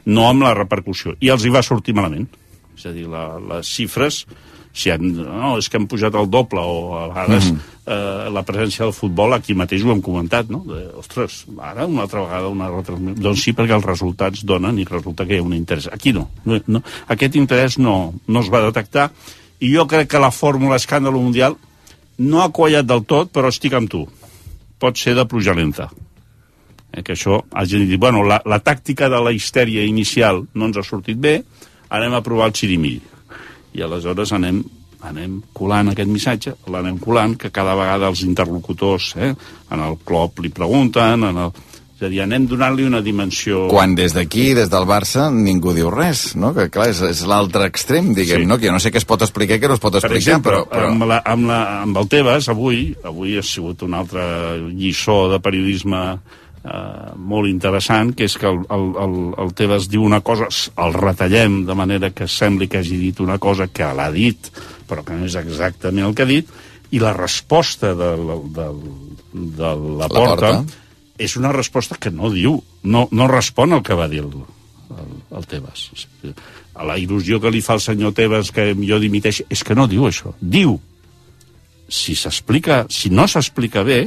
No 0.07 0.29
amb 0.29 0.45
la 0.45 0.55
repercussió. 0.55 1.17
I 1.21 1.33
els 1.33 1.45
hi 1.45 1.53
va 1.55 1.63
sortir 1.65 1.95
malament. 1.97 2.29
És 2.77 2.85
a 2.87 2.93
dir, 2.93 3.07
la, 3.09 3.39
les 3.39 3.67
xifres, 3.71 4.25
si 4.75 4.91
han, 4.91 5.05
no, 5.15 5.55
és 5.57 5.69
que 5.71 5.79
han 5.79 5.87
pujat 5.87 6.17
el 6.19 6.27
doble 6.29 6.61
o 6.61 6.97
a 6.99 7.05
vegades 7.09 7.53
Mhm. 7.53 7.61
eh, 7.87 8.31
la 8.35 8.43
presència 8.43 8.83
del 8.85 8.93
futbol, 8.93 9.33
aquí 9.33 9.55
mateix 9.55 9.85
ho 9.85 9.93
hem 9.93 10.01
comentat, 10.03 10.49
no? 10.51 10.65
De, 10.67 10.89
ostres, 10.99 11.45
ara 11.63 11.87
una 11.87 12.03
altra 12.03 12.21
vegada 12.25 12.49
una 12.49 12.69
retransmissió. 12.69 13.23
Doncs 13.23 13.43
sí, 13.45 13.53
perquè 13.55 13.77
els 13.77 13.85
resultats 13.87 14.45
donen 14.45 14.79
i 14.79 14.85
resulta 14.85 15.25
que 15.25 15.37
hi 15.37 15.39
ha 15.39 15.43
un 15.47 15.55
interès. 15.55 15.87
Aquí 15.93 16.13
no. 16.13 16.29
no, 16.45 16.59
no 16.67 16.83
aquest 17.07 17.37
interès 17.37 17.79
no, 17.79 18.13
no 18.27 18.41
es 18.41 18.51
va 18.53 18.61
detectar 18.67 19.13
i 19.61 19.73
jo 19.73 19.87
crec 19.87 20.11
que 20.11 20.19
la 20.19 20.33
fórmula 20.33 20.77
escàndalo 20.77 21.21
mundial 21.23 21.57
no 22.19 22.43
ha 22.43 22.53
quallat 22.55 22.87
del 22.87 23.05
tot, 23.09 23.33
però 23.35 23.51
estic 23.51 23.75
amb 23.75 23.91
tu. 23.91 24.05
Pot 24.79 24.99
ser 25.01 25.15
de 25.19 25.27
pluja 25.27 25.55
lenta. 25.57 25.89
Eh, 26.93 27.03
que 27.03 27.15
això 27.17 27.41
hagi 27.51 27.83
dit, 27.85 27.99
bueno, 28.01 28.23
la, 28.23 28.41
la 28.47 28.61
tàctica 28.63 29.09
de 29.11 29.21
la 29.23 29.33
histèria 29.35 29.85
inicial 29.87 30.45
no 30.55 30.71
ens 30.71 30.79
ha 30.79 30.87
sortit 30.87 31.19
bé, 31.19 31.41
anem 31.91 32.15
a 32.15 32.23
provar 32.23 32.51
el 32.51 32.57
xirimiri. 32.57 33.03
I 33.75 33.83
aleshores 33.83 34.33
anem 34.37 34.63
anem 35.05 35.41
colant 35.53 35.91
aquest 35.93 36.09
missatge, 36.09 36.55
l'anem 36.73 36.97
colant, 37.03 37.35
que 37.37 37.53
cada 37.53 37.75
vegada 37.77 38.09
els 38.09 38.23
interlocutors 38.25 39.11
eh, 39.21 39.35
en 39.75 39.83
el 39.85 39.99
club 40.07 40.41
li 40.41 40.49
pregunten, 40.55 41.27
en 41.29 41.41
el, 41.45 41.53
És 41.95 42.03
a 42.03 42.09
dir, 42.11 42.21
anem 42.25 42.49
donant-li 42.51 42.83
una 42.89 42.99
dimensió... 43.07 43.69
Quan 43.71 43.93
des 43.95 44.13
d'aquí, 44.17 44.49
des 44.59 44.67
del 44.73 44.83
Barça, 44.89 45.29
ningú 45.31 45.71
diu 45.77 45.93
res, 45.95 46.33
no? 46.35 46.51
Que 46.57 46.67
clar, 46.75 46.89
és, 46.91 46.99
és 47.07 47.21
l'altre 47.31 47.69
extrem, 47.71 48.09
diguem, 48.17 48.43
Sí. 48.43 48.47
no? 48.51 48.59
Que 48.59 48.67
jo 48.67 48.73
no 48.75 48.81
sé 48.83 48.91
què 48.91 48.99
es 48.99 49.07
pot 49.07 49.23
explicar 49.23 49.57
i 49.57 49.63
què 49.63 49.69
no 49.71 49.77
es 49.79 49.83
pot 49.85 49.93
Per 49.95 50.01
explicar, 50.03 50.41
exemple, 50.41 50.57
però... 50.59 50.65
però... 50.73 50.89
Amb, 50.91 51.07
la, 51.07 51.21
amb, 51.25 51.47
la, 51.53 51.61
amb 51.85 52.01
el 52.03 52.09
Tebas, 52.11 52.49
avui, 52.51 52.89
avui 53.07 53.37
ha 53.39 53.45
sigut 53.47 53.87
una 53.87 54.03
altra 54.03 54.25
lliçó 54.75 55.29
de 55.31 55.39
periodisme 55.39 56.03
eh, 56.65 57.15
molt 57.17 57.47
interessant, 57.53 58.11
que 58.19 58.27
és 58.27 58.37
que 58.43 58.51
el, 58.51 58.65
el, 58.75 58.87
el, 59.07 59.17
el 59.47 59.55
Tebas 59.55 59.87
diu 59.93 60.03
una 60.03 60.19
cosa, 60.27 60.51
el 60.83 60.99
retallem 60.99 61.63
de 61.69 61.79
manera 61.79 62.11
que 62.11 62.27
sembli 62.27 62.67
que 62.67 62.83
hagi 62.83 62.99
dit 63.07 63.23
una 63.23 63.39
cosa 63.39 63.69
que 63.71 63.87
l'ha 63.95 64.11
dit, 64.11 64.51
però 64.91 65.07
que 65.07 65.15
no 65.15 65.31
és 65.31 65.39
exactament 65.39 66.09
el 66.11 66.15
que 66.19 66.27
ha 66.27 66.33
dit, 66.35 66.51
i 66.91 66.99
la 66.99 67.15
resposta 67.15 67.95
de, 67.95 68.11
la- 68.19 68.43
de, 68.59 68.71
de 69.33 69.63
la, 69.63 69.77
La 70.05 70.09
porta, 70.11 70.35
Porta. 70.35 70.83
És 71.19 71.37
una 71.39 71.53
resposta 71.55 71.99
que 72.01 72.11
no 72.11 72.31
diu, 72.33 72.59
no, 72.83 73.07
no 73.11 73.29
respon 73.31 73.73
al 73.73 73.83
que 73.87 73.95
va 73.95 74.09
dir 74.11 74.25
el, 74.25 74.33
el, 74.99 75.13
el 75.39 75.47
Tebas. 75.51 75.87
A 76.75 76.87
la 76.87 76.97
il·lusió 76.99 77.39
que 77.43 77.53
li 77.55 77.63
fa 77.63 77.77
el 77.79 77.85
senyor 77.85 78.15
Tebas 78.17 78.51
que 78.55 78.73
jo 78.75 78.99
dimiteix, 79.03 79.45
és 79.49 79.63
que 79.63 79.77
no 79.79 79.87
diu 79.91 80.09
això. 80.09 80.35
Diu, 80.41 80.75
si 81.89 82.17
s'explica, 82.19 82.85
si 82.91 83.13
no 83.15 83.29
s'explica 83.31 83.85
bé, 83.87 84.03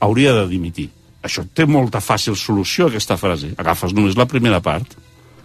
hauria 0.00 0.32
de 0.38 0.48
dimitir. 0.48 0.88
Això 1.20 1.44
té 1.44 1.66
molta 1.68 2.00
fàcil 2.00 2.36
solució, 2.38 2.88
aquesta 2.88 3.18
frase. 3.20 3.52
Agafes 3.60 3.92
només 3.92 4.16
la 4.16 4.28
primera 4.28 4.62
part. 4.64 4.96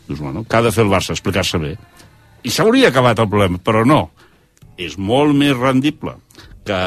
Dius, 0.07 0.22
bueno, 0.22 0.45
què 0.47 0.59
ha 0.59 0.63
de 0.63 0.72
fer 0.72 0.85
el 0.85 0.93
Barça? 0.93 1.11
Explicar-se 1.11 1.59
bé. 1.59 1.73
I 2.45 2.53
s'hauria 2.53 2.93
acabat 2.93 3.19
el 3.19 3.27
problema, 3.27 3.59
però 3.59 3.84
no. 3.84 4.05
És 4.80 4.95
molt 4.95 5.35
més 5.35 5.55
rendible 5.57 6.15
que 6.65 6.77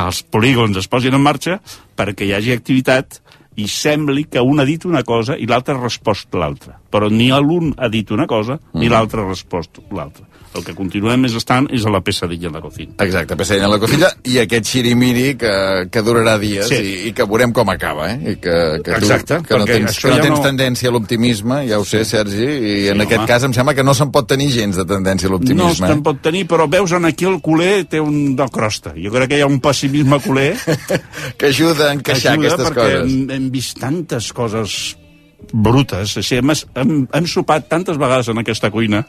els 0.00 0.22
polígons 0.32 0.76
es 0.80 0.88
posin 0.90 1.14
en 1.16 1.22
marxa 1.22 1.60
perquè 1.98 2.26
hi 2.26 2.34
hagi 2.36 2.54
activitat 2.56 3.19
i 3.56 3.66
sembli 3.66 4.28
que 4.28 4.38
un 4.40 4.60
ha 4.60 4.64
dit 4.64 4.84
una 4.84 5.02
cosa 5.02 5.36
i 5.36 5.46
l'altre 5.46 5.74
ha 5.74 5.80
respost 5.80 6.32
l'altra. 6.34 6.78
Però 6.88 7.08
ni 7.08 7.28
l'un 7.28 7.72
ha 7.76 7.88
dit 7.88 8.10
una 8.10 8.26
cosa 8.26 8.58
ni 8.72 8.86
Mhm. 8.86 8.90
l'altre 8.92 9.20
ha 9.20 9.26
respost 9.26 9.80
l'altra. 9.90 10.26
El 10.52 10.64
que 10.66 10.72
continuem 10.74 11.20
més 11.22 11.34
estant 11.38 11.68
és 11.70 11.84
a 11.86 11.90
la 11.94 12.00
pesadilla 12.02 12.48
en 12.48 12.56
la 12.56 12.60
cocina. 12.60 12.96
Exacte, 13.04 13.36
Pessenyà 13.38 13.68
en 13.68 13.70
la 13.70 13.78
cocina 13.78 14.08
i 14.26 14.40
aquest 14.42 14.66
xirimiri 14.66 15.36
que, 15.38 15.52
que 15.94 16.02
durarà 16.02 16.32
dies 16.42 16.66
Sí. 16.66 16.74
i, 16.82 16.94
i 17.06 17.12
que 17.14 17.22
veurem 17.30 17.52
com 17.54 17.70
acaba, 17.70 18.08
eh? 18.10 18.16
I 18.32 18.34
que, 18.42 18.56
que, 18.82 18.90
tu, 18.90 18.96
Exacte, 18.98 19.38
que 19.46 19.54
no 19.60 19.62
perquè 19.68 19.76
tens, 19.78 20.00
que 20.02 20.10
no 20.10 20.16
ja 20.18 20.24
tens 20.24 20.38
no- 20.40 20.42
tendència 20.48 20.90
a 20.90 20.92
l'optimisme, 20.96 21.60
ja 21.70 21.78
ho 21.78 21.84
sé, 21.86 22.02
Sergi, 22.04 22.42
i 22.42 22.88
en 22.90 22.98
Sí, 22.98 23.04
aquest 23.06 23.20
home. 23.20 23.28
cas 23.30 23.46
em 23.46 23.54
sembla 23.54 23.74
que 23.78 23.84
no 23.86 23.94
se'n 23.94 24.10
pot 24.10 24.26
tenir 24.26 24.50
gens 24.50 24.74
de 24.76 24.84
tendència 24.90 25.28
a 25.28 25.30
No 25.30 25.36
l'optimisme. 25.36 25.86
se'n 25.86 25.98
eh? 26.00 26.02
pot 26.10 26.20
tenir, 26.20 26.46
però 26.50 26.66
veus 26.68 26.90
en 26.98 27.04
aquí 27.06 27.30
el 27.30 27.38
culer 27.40 27.84
té 27.86 28.00
un 28.02 28.34
de 28.34 28.48
crosta. 28.50 28.92
Jo 28.98 29.12
crec 29.14 29.28
que 29.30 29.38
hi 29.38 29.46
ha 29.46 29.46
un 29.46 29.60
pessimisme 29.62 30.18
culer 30.20 30.56
que 31.38 31.46
ajuda 31.46 31.90
a 31.90 31.94
encaixar 31.94 32.34
ajuda 32.34 32.48
aquestes 32.56 32.66
perquè 32.72 32.88
coses. 32.90 33.12
Hem, 33.12 33.30
hem 33.38 33.50
vist 33.54 33.78
tantes 33.78 34.32
coses 34.32 34.96
brutes. 35.52 36.16
O 36.18 36.22
sigui, 36.22 36.42
hem, 36.42 36.50
hem, 36.74 36.96
hem 37.12 37.26
sopat 37.30 37.68
tantes 37.70 37.96
vegades 38.00 38.28
en 38.34 38.42
aquesta 38.42 38.70
cuina 38.74 39.04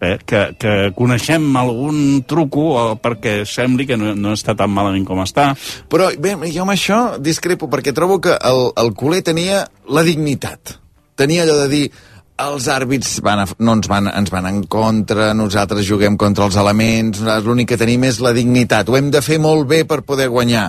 eh, 0.00 0.18
que, 0.24 0.42
que 0.58 0.74
coneixem 0.96 1.46
algun 1.58 2.22
truco 2.28 2.66
eh, 2.80 2.98
perquè 3.02 3.40
sembli 3.48 3.86
que 3.88 3.98
no, 4.00 4.14
no 4.18 4.34
està 4.36 4.56
tan 4.58 4.72
malament 4.74 5.06
com 5.08 5.22
està. 5.24 5.50
Però 5.90 6.10
bé, 6.18 6.36
jo 6.52 6.66
amb 6.66 6.74
això 6.74 7.00
discrepo, 7.22 7.70
perquè 7.72 7.94
trobo 7.96 8.20
que 8.24 8.36
el, 8.36 8.68
el 8.78 8.94
culer 8.98 9.24
tenia 9.26 9.64
la 9.88 10.04
dignitat. 10.06 10.78
Tenia 11.18 11.44
allò 11.44 11.58
de 11.64 11.68
dir 11.72 11.84
els 12.38 12.68
àrbits 12.70 13.16
van 13.26 13.42
a, 13.42 13.46
no 13.58 13.74
ens 13.74 13.88
van, 13.90 14.06
ens 14.14 14.30
van 14.30 14.46
en 14.46 14.60
contra, 14.70 15.32
nosaltres 15.34 15.86
juguem 15.88 16.16
contra 16.20 16.46
els 16.46 16.58
elements, 16.60 17.22
l'únic 17.42 17.72
que 17.72 17.80
tenim 17.80 18.06
és 18.06 18.20
la 18.22 18.34
dignitat, 18.36 18.88
ho 18.88 18.98
hem 18.98 19.10
de 19.10 19.22
fer 19.24 19.40
molt 19.42 19.66
bé 19.70 19.82
per 19.88 20.04
poder 20.06 20.28
guanyar. 20.30 20.68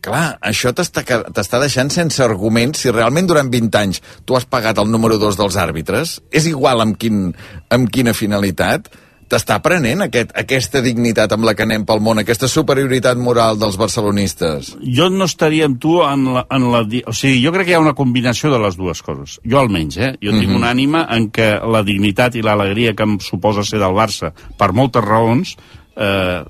Clar, 0.00 0.38
això 0.40 0.72
t'està 0.72 1.58
deixant 1.60 1.90
sense 1.92 2.22
arguments 2.24 2.80
si 2.80 2.90
realment 2.90 3.26
durant 3.28 3.50
20 3.52 3.76
anys 3.82 4.00
tu 4.24 4.36
has 4.38 4.46
pagat 4.48 4.78
el 4.80 4.88
número 4.90 5.18
2 5.20 5.36
dels 5.36 5.56
àrbitres, 5.60 6.20
és 6.32 6.46
igual 6.48 6.80
amb, 6.80 6.96
quin, 6.96 7.34
amb 7.68 7.90
quina 7.92 8.14
finalitat, 8.16 8.88
t'està 9.30 9.60
prenent 9.62 10.00
aquest, 10.02 10.32
aquesta 10.34 10.80
dignitat 10.82 11.30
amb 11.36 11.44
la 11.46 11.52
que 11.54 11.62
anem 11.62 11.84
pel 11.86 12.00
món, 12.02 12.18
aquesta 12.18 12.48
superioritat 12.50 13.20
moral 13.20 13.60
dels 13.60 13.76
barcelonistes. 13.78 14.72
Jo 14.96 15.06
no 15.12 15.28
estaria 15.28 15.68
amb 15.68 15.78
tu 15.78 16.00
en 16.02 16.24
la, 16.34 16.46
en 16.50 16.64
la... 16.72 16.80
O 17.06 17.14
sigui, 17.14 17.38
jo 17.44 17.52
crec 17.54 17.68
que 17.68 17.74
hi 17.74 17.78
ha 17.78 17.82
una 17.84 17.94
combinació 17.94 18.50
de 18.50 18.58
les 18.58 18.74
dues 18.80 19.02
coses. 19.06 19.36
Jo 19.46 19.60
almenys, 19.60 19.98
eh? 20.02 20.12
Jo 20.18 20.32
tinc 20.34 20.48
Mhm. 20.50 20.56
una 20.56 20.72
ànima 20.74 21.04
en 21.14 21.28
què 21.30 21.60
la 21.62 21.84
dignitat 21.86 22.34
i 22.34 22.42
l'alegria 22.42 22.96
que 22.96 23.06
em 23.06 23.18
suposa 23.22 23.62
ser 23.62 23.78
del 23.78 23.94
Barça, 23.94 24.32
per 24.58 24.72
moltes 24.72 25.04
raons, 25.04 25.54
eh, 25.96 26.42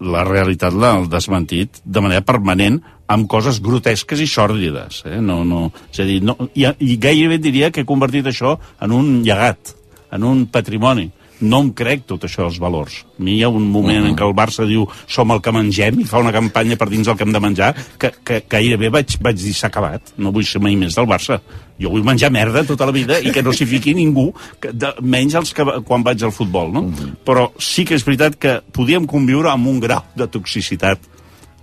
la 0.00 0.24
realitat 0.26 0.74
l'ha 0.74 0.96
desmentit 1.10 1.80
de 1.84 2.02
manera 2.02 2.24
permanent 2.26 2.80
amb 3.06 3.28
coses 3.30 3.60
grotesques 3.62 4.20
i 4.20 4.28
sòrdides. 4.28 5.04
Eh? 5.06 5.20
No, 5.20 5.42
no, 5.44 5.68
és 5.92 6.00
a 6.00 6.08
dir, 6.08 6.20
no, 6.24 6.36
i, 6.54 6.66
i 6.66 6.96
gairebé 7.00 7.38
diria 7.38 7.70
que 7.70 7.84
he 7.84 7.88
convertit 7.88 8.26
això 8.30 8.56
en 8.82 8.94
un 8.96 9.20
llegat, 9.26 9.74
en 10.12 10.24
un 10.24 10.46
patrimoni. 10.50 11.10
No 11.42 11.60
em 11.64 11.70
crec 11.74 12.04
tot 12.06 12.24
això 12.26 12.44
dels 12.44 12.60
valors. 12.62 13.00
A 13.18 13.22
mi 13.26 13.34
hi 13.36 13.42
ha 13.44 13.50
un 13.50 13.66
moment 13.70 14.06
en 14.06 14.14
què 14.16 14.22
el 14.26 14.34
Barça 14.36 14.66
diu 14.68 14.86
som 15.10 15.32
el 15.34 15.42
que 15.42 15.52
mengem 15.54 15.98
i 16.00 16.06
fa 16.08 16.22
una 16.22 16.32
campanya 16.34 16.78
per 16.78 16.88
dins 16.92 17.08
el 17.10 17.18
que 17.18 17.26
hem 17.26 17.34
de 17.34 17.42
menjar 17.42 17.72
que, 17.74 18.12
que, 18.22 18.40
que 18.40 18.50
gairebé 18.54 18.92
vaig, 18.94 19.16
vaig 19.24 19.40
dir 19.40 19.54
s'ha 19.56 19.70
acabat. 19.72 20.14
No 20.16 20.32
vull 20.34 20.46
ser 20.46 20.62
mai 20.62 20.76
més 20.78 20.94
del 20.94 21.08
Barça. 21.10 21.40
Jo 21.80 21.90
vull 21.90 22.06
menjar 22.06 22.30
merda 22.30 22.62
tota 22.68 22.86
la 22.86 22.94
vida 22.94 23.18
i 23.18 23.32
que 23.34 23.42
no 23.42 23.52
s'hi 23.52 23.66
fiqui 23.66 23.96
ningú, 23.98 24.28
que, 24.62 24.70
de, 24.70 24.92
menys 25.02 25.34
els 25.40 25.50
que 25.56 25.66
quan 25.86 26.06
vaig 26.06 26.22
al 26.22 26.34
futbol, 26.34 26.70
no? 26.72 26.86
Però 27.26 27.48
sí 27.58 27.84
que 27.88 27.98
és 27.98 28.06
veritat 28.06 28.38
que 28.38 28.60
podíem 28.72 29.08
conviure 29.10 29.50
amb 29.50 29.66
un 29.72 29.82
grau 29.82 30.06
de 30.14 30.30
toxicitat 30.30 31.10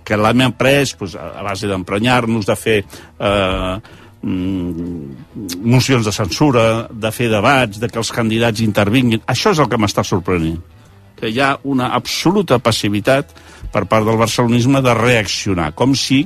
que 0.04 0.18
l'hem 0.18 0.44
après 0.48 0.94
pues, 0.98 1.14
a 1.16 1.32
a 1.38 1.42
base 1.46 1.68
d'emprenyar-nos, 1.70 2.46
de 2.46 2.56
fer 2.58 2.78
eh, 2.82 3.76
mm, 4.22 5.56
mocions 5.62 6.06
de 6.06 6.14
censura, 6.14 6.86
de 6.90 7.10
fer 7.14 7.28
debats, 7.32 7.80
de 7.82 7.90
que 7.90 8.00
els 8.00 8.12
candidats 8.14 8.62
intervinguin. 8.64 9.22
Això 9.26 9.52
és 9.52 9.62
el 9.62 9.68
que 9.68 9.80
m'està 9.80 10.06
sorprenent 10.06 10.60
que 11.22 11.30
hi 11.30 11.38
ha 11.38 11.52
una 11.70 11.92
absoluta 11.94 12.56
passivitat 12.58 13.30
per 13.70 13.84
part 13.86 14.02
del 14.08 14.18
barcelonisme 14.18 14.80
de 14.82 14.94
reaccionar, 14.98 15.68
com 15.78 15.94
si, 15.94 16.24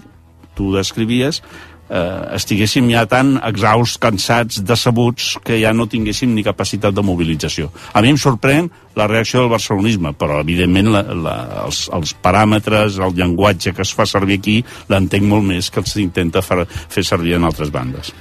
tu 0.56 0.70
descrivies, 0.72 1.42
eh, 1.88 2.36
estiguéssim 2.36 2.88
ja 2.92 3.06
tan 3.10 3.36
exhausts, 3.46 3.98
cansats, 4.02 4.62
decebuts, 4.66 5.36
que 5.44 5.60
ja 5.60 5.72
no 5.72 5.86
tinguéssim 5.90 6.34
ni 6.34 6.44
capacitat 6.46 6.94
de 6.94 7.04
mobilització. 7.06 7.70
A 7.92 8.02
mi 8.02 8.12
em 8.14 8.20
sorprèn 8.20 8.70
la 8.96 9.08
reacció 9.10 9.42
del 9.42 9.52
barcelonisme, 9.52 10.14
però 10.16 10.40
evidentment 10.40 10.92
la, 10.94 11.02
la, 11.14 11.36
els, 11.66 11.86
els 11.92 12.14
paràmetres, 12.22 13.00
el 13.02 13.16
llenguatge 13.16 13.74
que 13.76 13.84
es 13.84 13.92
fa 13.94 14.06
servir 14.08 14.40
aquí, 14.40 14.60
l'entenc 14.88 15.26
molt 15.28 15.44
més 15.46 15.70
que 15.70 15.82
els 15.84 15.92
s'intenta 15.92 16.42
fer, 16.42 16.64
fer 16.66 17.04
servir 17.04 17.36
en 17.36 17.44
altres 17.48 17.72
bandes. 17.74 18.12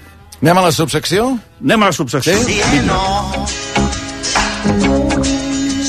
Anem 0.42 0.60
a 0.60 0.66
la 0.68 0.74
subsecció? 0.76 1.32
Anem 1.64 1.86
a 1.86 1.92
la 1.92 1.96
subsecció. 1.96 2.36
Sí? 2.44 2.60
E 2.60 2.82
no, 2.86 3.02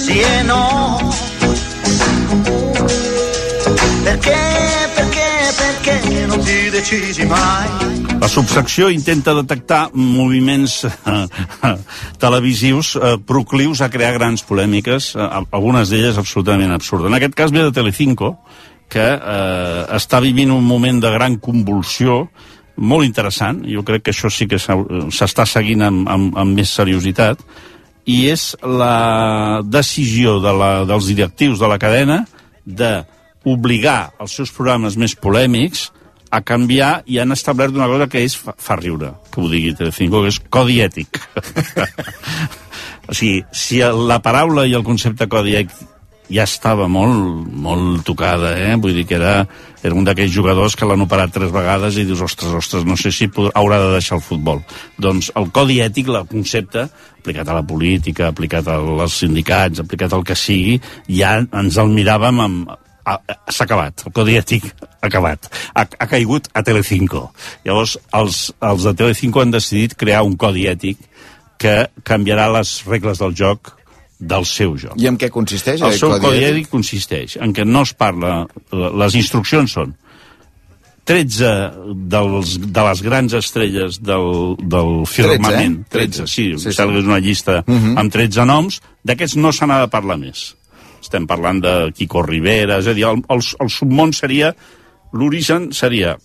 e 0.06 0.42
no. 0.46 0.62
Non 4.06 4.85
ti 6.44 6.70
decisi 6.72 7.26
mai? 7.28 7.68
La 8.20 8.28
subsecció 8.28 8.88
intenta 8.90 9.34
detectar 9.36 9.90
moviments 9.94 10.84
eh, 10.86 10.90
televisius 12.22 12.94
eh, 12.96 13.16
proclius 13.26 13.82
a 13.84 13.90
crear 13.92 14.14
grans 14.16 14.44
polèmiques, 14.46 15.12
eh, 15.16 15.28
algunes 15.50 15.92
d'elles 15.92 16.18
absolutament 16.18 16.72
absurdes. 16.72 17.10
En 17.10 17.18
aquest 17.18 17.36
cas 17.36 17.52
ve 17.54 17.64
de 17.66 17.72
Telecinco, 17.76 18.36
que 18.88 19.04
eh, 19.04 19.82
està 19.96 20.20
vivint 20.24 20.52
un 20.54 20.64
moment 20.64 21.00
de 21.02 21.12
gran 21.12 21.38
convulsió 21.42 22.24
molt 22.76 23.06
interessant, 23.06 23.62
jo 23.64 23.84
crec 23.86 24.04
que 24.06 24.12
això 24.12 24.30
sí 24.32 24.48
que 24.48 24.60
s'està 24.60 25.46
seguint 25.48 25.84
amb, 25.86 26.08
amb, 26.12 26.36
amb 26.36 26.56
més 26.56 26.72
seriositat, 26.76 27.40
i 28.06 28.26
és 28.30 28.52
la 28.62 29.62
decisió 29.64 30.38
de 30.40 30.52
la, 30.54 30.70
dels 30.86 31.08
directius 31.10 31.58
de 31.58 31.70
la 31.70 31.78
cadena 31.82 32.22
de 32.64 33.00
obligar 33.46 34.12
els 34.20 34.34
seus 34.36 34.52
programes 34.54 34.96
més 34.98 35.14
polèmics 35.18 35.88
a 36.30 36.42
canviar 36.42 37.02
i 37.06 37.18
han 37.22 37.34
establert 37.34 37.74
una 37.76 37.88
cosa 37.90 38.08
que 38.10 38.22
és 38.26 38.36
fa, 38.38 38.54
fa 38.58 38.78
riure, 38.80 39.12
que 39.32 39.42
ho 39.42 39.50
digui 39.50 39.74
Telecinco, 39.76 40.22
que 40.24 40.32
és 40.34 40.40
codi 40.50 40.80
ètic. 40.84 41.20
o 43.10 43.14
sigui, 43.14 43.42
si 43.52 43.82
la 43.82 44.20
paraula 44.24 44.66
i 44.66 44.74
el 44.76 44.86
concepte 44.86 45.28
codi 45.30 45.56
ètic 45.62 45.92
ja 46.32 46.42
estava 46.46 46.88
molt, 46.90 47.46
molt 47.46 48.02
tocada, 48.06 48.52
eh? 48.58 48.74
Vull 48.82 48.96
dir 48.96 49.04
que 49.06 49.14
era, 49.18 49.44
era 49.82 49.94
un 49.94 50.06
d'aquells 50.06 50.32
jugadors 50.34 50.74
que 50.76 50.88
l'han 50.88 51.04
operat 51.04 51.32
tres 51.34 51.52
vegades 51.54 51.98
i 52.00 52.06
dius, 52.08 52.22
ostres, 52.26 52.54
ostres, 52.58 52.86
no 52.88 52.96
sé 52.98 53.12
si 53.14 53.28
podrà, 53.30 53.52
haurà 53.60 53.78
de 53.84 53.92
deixar 53.94 54.18
el 54.18 54.24
futbol. 54.26 54.62
Doncs 54.98 55.30
el 55.38 55.50
codi 55.54 55.78
ètic, 55.84 56.10
el 56.10 56.26
concepte, 56.30 56.88
aplicat 57.20 57.48
a 57.48 57.60
la 57.60 57.66
política, 57.66 58.32
aplicat 58.32 58.68
als 58.72 59.20
sindicats, 59.22 59.82
aplicat 59.82 60.16
al 60.16 60.26
que 60.26 60.38
sigui, 60.38 60.80
ja 61.06 61.36
ens 61.44 61.78
el 61.82 61.94
miràvem 61.94 62.42
amb, 62.42 62.74
s'ha 63.06 63.64
acabat, 63.64 64.02
el 64.06 64.12
codi 64.12 64.34
ètic 64.40 64.64
ha 64.82 65.06
acabat, 65.06 65.46
ha, 65.74 65.84
ha 65.86 66.06
caigut 66.10 66.48
a 66.54 66.62
Telecinco. 66.66 67.30
Llavors, 67.64 67.96
els, 68.18 68.52
els 68.60 68.82
de 68.88 68.94
Telecinco 68.98 69.40
han 69.40 69.50
decidit 69.54 69.94
crear 69.94 70.22
un 70.26 70.36
codi 70.36 70.66
ètic 70.66 70.98
que 71.58 71.86
canviarà 72.04 72.48
les 72.58 72.82
regles 72.86 73.18
del 73.22 73.34
joc 73.34 73.72
del 74.18 74.44
seu 74.48 74.74
joc. 74.80 74.96
I 75.00 75.06
en 75.10 75.16
què 75.20 75.28
consisteix 75.30 75.80
El 75.80 75.88
aquest 75.92 76.00
seu 76.00 76.16
codi 76.18 76.42
ètic? 76.44 76.68
consisteix 76.72 77.36
en 77.40 77.52
què 77.54 77.64
no 77.64 77.82
es 77.86 77.92
parla... 77.94 78.46
Les 78.72 79.14
instruccions 79.14 79.72
són 79.72 79.94
13 81.06 81.50
dels, 82.10 82.56
de 82.74 82.82
les 82.88 83.02
grans 83.06 83.34
estrelles 83.38 84.00
del, 84.02 84.56
del 84.58 85.04
firmament. 85.06 85.84
13, 85.94 86.24
eh? 86.24 86.26
13, 86.26 86.26
sí, 86.26 86.46
Sí, 86.56 86.58
sí, 86.58 86.72
sí. 86.72 86.82
és 86.98 87.04
una 87.06 87.20
llista 87.20 87.62
Mhm. 87.66 87.76
uh 87.76 87.82
-huh. 87.84 87.98
amb 88.00 88.12
13 88.12 88.44
noms. 88.44 88.80
D'aquests 89.04 89.36
no 89.36 89.52
se 89.52 89.66
n'ha 89.66 89.80
de 89.80 89.88
parlar 89.88 90.18
més. 90.18 90.56
Estem 91.06 91.26
parlant 91.30 91.60
de 91.62 91.74
Kiko 91.94 92.24
Rivera, 92.26 92.80
és 92.82 92.88
a 92.90 92.94
dir, 92.96 93.04
el, 93.06 93.22
el, 93.30 93.42
el 93.62 93.70
submón 93.70 94.12
seria... 94.16 94.52
L'origen 95.16 95.70
seria 95.72 96.16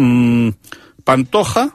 mm, 0.00 0.48
Pantoja 1.04 1.66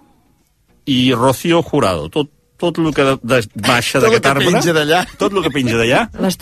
i 0.89 1.13
Rocío 1.13 1.61
Jurado. 1.63 2.09
Tot, 2.09 2.31
tot 2.59 2.79
el 2.81 2.89
que 2.95 3.05
de, 3.05 3.13
de, 3.21 3.37
baixa 3.67 4.01
Tot 4.01 4.09
el 4.09 4.17
d'aquest 4.17 4.25
que 4.25 4.31
arbre... 4.33 4.73
d'allà. 4.79 5.03
Tot 5.21 5.37
el 5.37 5.45
que 5.45 5.51
penja 5.53 5.77
d'allà. 5.79 6.01
Les 6.25 6.35
que- 6.35 6.41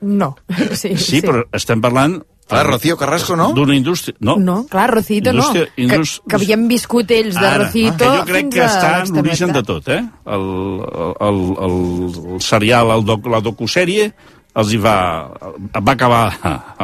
no. 0.00 0.30
Sí, 0.80 0.94
Sí, 0.96 1.20
però 1.26 1.42
estem 1.52 1.82
parlant... 1.84 2.20
Clar, 2.46 2.62
Rocío 2.62 2.94
Carrasco, 2.96 3.34
no? 3.34 3.48
D'una 3.56 3.74
indústria... 3.74 4.14
No, 4.22 4.36
No, 4.38 4.60
clar, 4.70 4.86
Rocito 4.94 5.32
no. 5.34 5.42
Indústria- 5.42 6.22
Que, 6.22 6.30
que 6.30 6.36
havien 6.38 6.68
viscut 6.70 7.10
ells 7.10 7.34
de 7.34 7.42
Ara, 7.42 7.64
Rocito 7.64 7.98
que 7.98 8.10
jo 8.20 8.24
crec 8.28 8.52
que 8.54 8.62
està 8.62 8.92
en 9.02 9.10
l'origen 9.16 9.50
de 9.56 9.62
tot, 9.66 9.88
eh? 9.90 9.98
El, 10.30 10.46
el, 11.26 11.40
el, 11.66 11.76
el 12.36 12.40
serial, 12.46 12.94
el 12.94 13.02
doc, 13.04 13.26
la 13.34 13.42
docusèrie, 13.42 14.12
els 14.56 14.72
hi 14.72 14.80
va, 14.80 14.96
va 15.76 15.92
acabar 15.92 16.22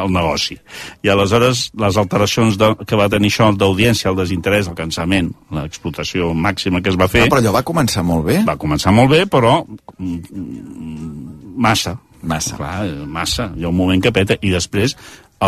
el 0.01 0.13
negoci. 0.13 0.57
I 1.03 1.11
aleshores 1.13 1.65
les 1.79 1.97
alteracions 1.97 2.57
de, 2.61 2.71
que 2.85 2.99
va 2.99 3.09
tenir 3.11 3.31
això 3.33 3.49
d'audiència, 3.57 4.11
el 4.11 4.19
desinterès, 4.19 4.69
el 4.69 4.77
cansament, 4.77 5.31
l'explotació 5.53 6.31
màxima 6.33 6.83
que 6.83 6.93
es 6.93 6.99
va 6.99 7.09
fer... 7.11 7.25
Ah, 7.25 7.33
però 7.33 7.41
allò 7.41 7.55
va 7.57 7.65
començar 7.65 8.05
molt 8.05 8.27
bé. 8.29 8.39
Va 8.47 8.57
començar 8.61 8.93
molt 8.95 9.13
bé, 9.13 9.23
però 9.29 9.59
mm, 9.65 10.17
mm, 10.31 11.53
massa. 11.67 11.97
Massa. 12.23 12.55
Clar, 12.55 12.87
massa. 13.03 13.49
Hi 13.57 13.65
ha 13.65 13.71
un 13.73 13.75
moment 13.75 13.99
que 13.99 14.13
peta. 14.15 14.37
I 14.39 14.53
després 14.53 14.95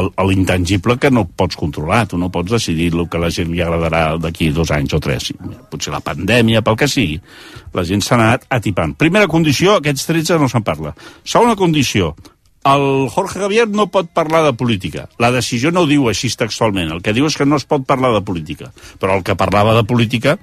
l'intangible 0.01 0.97
que 0.99 1.11
no 1.11 1.25
pots 1.25 1.57
controlar. 1.59 2.05
Tu 2.11 2.19
no 2.19 2.31
pots 2.33 2.51
decidir 2.51 2.91
el 2.93 3.07
que 3.09 3.21
la 3.21 3.31
gent 3.33 3.51
li 3.53 3.63
agradarà 3.63 4.17
d'aquí 4.21 4.51
dos 4.55 4.71
anys 4.75 4.95
o 4.97 5.01
tres. 5.03 5.31
Potser 5.71 5.93
la 5.93 6.03
pandèmia, 6.03 6.63
pel 6.65 6.77
que 6.79 6.89
sigui. 6.91 7.19
La 7.75 7.85
gent 7.87 8.03
s'ha 8.03 8.15
anat 8.19 8.47
atipant. 8.49 8.95
Primera 8.97 9.29
condició, 9.31 9.79
aquests 9.79 10.07
13 10.11 10.39
no 10.41 10.49
se'n 10.51 10.65
parla. 10.65 10.95
Segona 11.23 11.57
condició, 11.59 12.13
el 12.65 13.09
Jorge 13.13 13.39
Javier 13.39 13.67
no 13.69 13.91
pot 13.93 14.09
parlar 14.09 14.43
de 14.45 14.55
política. 14.57 15.05
La 15.21 15.29
decisió 15.31 15.71
no 15.71 15.83
ho 15.85 15.89
diu 15.89 16.07
així 16.09 16.31
textualment. 16.33 16.89
El 16.95 17.03
que 17.05 17.13
diu 17.13 17.27
és 17.29 17.37
que 17.37 17.45
no 17.45 17.59
es 17.61 17.67
pot 17.69 17.85
parlar 17.85 18.13
de 18.15 18.23
política. 18.25 18.71
Però 18.99 19.19
el 19.19 19.23
que 19.23 19.37
parlava 19.37 19.75
de 19.77 19.85
política 19.85 20.39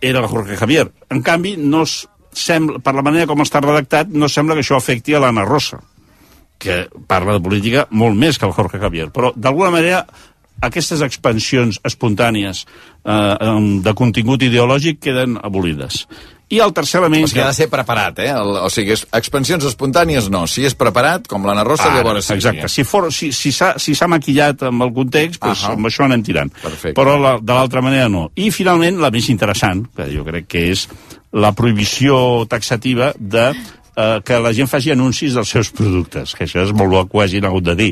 era 0.00 0.22
el 0.22 0.30
Jorge 0.32 0.56
Javier. 0.56 0.88
En 1.10 1.20
canvi, 1.22 1.56
no 1.60 1.82
es 1.84 2.06
sembla, 2.32 2.78
per 2.80 2.94
la 2.94 3.04
manera 3.04 3.28
com 3.28 3.42
està 3.44 3.60
redactat, 3.60 4.08
no 4.08 4.28
sembla 4.30 4.56
que 4.56 4.64
això 4.64 4.78
afecti 4.78 5.14
a 5.14 5.20
l'Anna 5.20 5.44
Rosa, 5.44 5.80
que 6.60 6.82
parla 7.08 7.38
de 7.38 7.44
política 7.44 7.86
molt 7.90 8.18
més 8.18 8.38
que 8.38 8.46
el 8.48 8.56
Jorge 8.56 8.80
Javier. 8.82 9.08
Però, 9.14 9.32
d'alguna 9.36 9.72
manera, 9.74 10.04
aquestes 10.60 11.00
expansions 11.06 11.80
espontànies 11.88 12.66
eh, 12.66 13.56
de 13.86 13.96
contingut 13.96 14.44
ideològic 14.44 15.00
queden 15.00 15.40
abolides. 15.40 16.04
I 16.50 16.58
el 16.58 16.72
tercer 16.74 16.98
element... 16.98 17.22
O 17.24 17.30
sigui, 17.30 17.44
ha 17.44 17.52
de 17.52 17.54
ser 17.54 17.68
preparat, 17.70 18.18
eh? 18.24 18.32
El, 18.34 18.56
o 18.58 18.68
sigui, 18.74 18.96
expansions 19.14 19.64
espontànies 19.68 20.26
no. 20.34 20.42
Si 20.50 20.64
és 20.66 20.74
preparat, 20.74 21.28
com 21.30 21.46
l'Anna 21.46 21.62
Rosa, 21.66 21.86
Ara, 21.86 22.00
llavors 22.00 22.26
sí. 22.26 22.34
Exacte. 22.34 22.66
Si, 22.72 22.82
for, 22.82 23.06
si, 23.14 23.30
si 23.36 23.52
s'ha 23.54 23.76
si 23.78 23.94
s'ha 23.94 24.08
maquillat 24.10 24.66
amb 24.66 24.82
el 24.82 24.90
context, 24.96 25.38
doncs 25.44 25.62
amb 25.70 25.86
això 25.86 26.08
anem 26.08 26.24
tirant. 26.26 26.50
Perfecte. 26.58 26.96
Però 26.98 27.14
la, 27.22 27.36
de 27.38 27.54
l'altra 27.54 27.84
manera 27.86 28.10
no. 28.10 28.26
I 28.34 28.50
finalment, 28.50 28.98
la 28.98 29.12
més 29.14 29.30
interessant, 29.30 29.86
que 29.94 30.10
jo 30.10 30.26
crec 30.26 30.50
que 30.50 30.64
és 30.72 30.88
la 31.38 31.52
prohibició 31.54 32.18
taxativa 32.50 33.12
de 33.14 33.52
eh, 34.00 34.20
que 34.24 34.38
la 34.40 34.52
gent 34.56 34.70
faci 34.70 34.90
anuncis 34.94 35.36
dels 35.36 35.52
seus 35.52 35.70
productes, 35.76 36.32
que 36.34 36.46
això 36.48 36.64
és 36.64 36.72
molt 36.76 36.90
bo 36.94 37.04
que 37.06 37.18
ho 37.18 37.22
hagin 37.24 37.44
hagut 37.48 37.66
de 37.68 37.76
dir, 37.78 37.88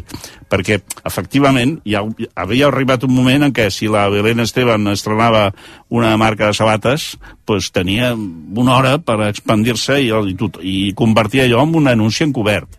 perquè 0.48 0.80
efectivament 1.08 1.76
ha, 1.94 2.02
havia 2.44 2.68
arribat 2.70 3.04
un 3.04 3.12
moment 3.14 3.44
en 3.48 3.52
què 3.54 3.68
si 3.74 3.90
la 3.92 4.06
Belén 4.12 4.40
Esteban 4.40 4.88
estrenava 4.94 5.50
una 5.92 6.16
marca 6.20 6.48
de 6.48 6.56
sabates, 6.56 7.10
doncs 7.48 7.70
tenia 7.76 8.14
una 8.16 8.76
hora 8.78 8.96
per 8.98 9.20
expandir-se 9.28 10.00
i, 10.02 10.08
i, 10.08 10.36
tot- 10.38 10.62
i 10.64 10.92
convertir 10.96 11.44
allò 11.44 11.62
en 11.68 11.76
un 11.82 11.92
anunci 11.92 12.24
encobert. 12.26 12.70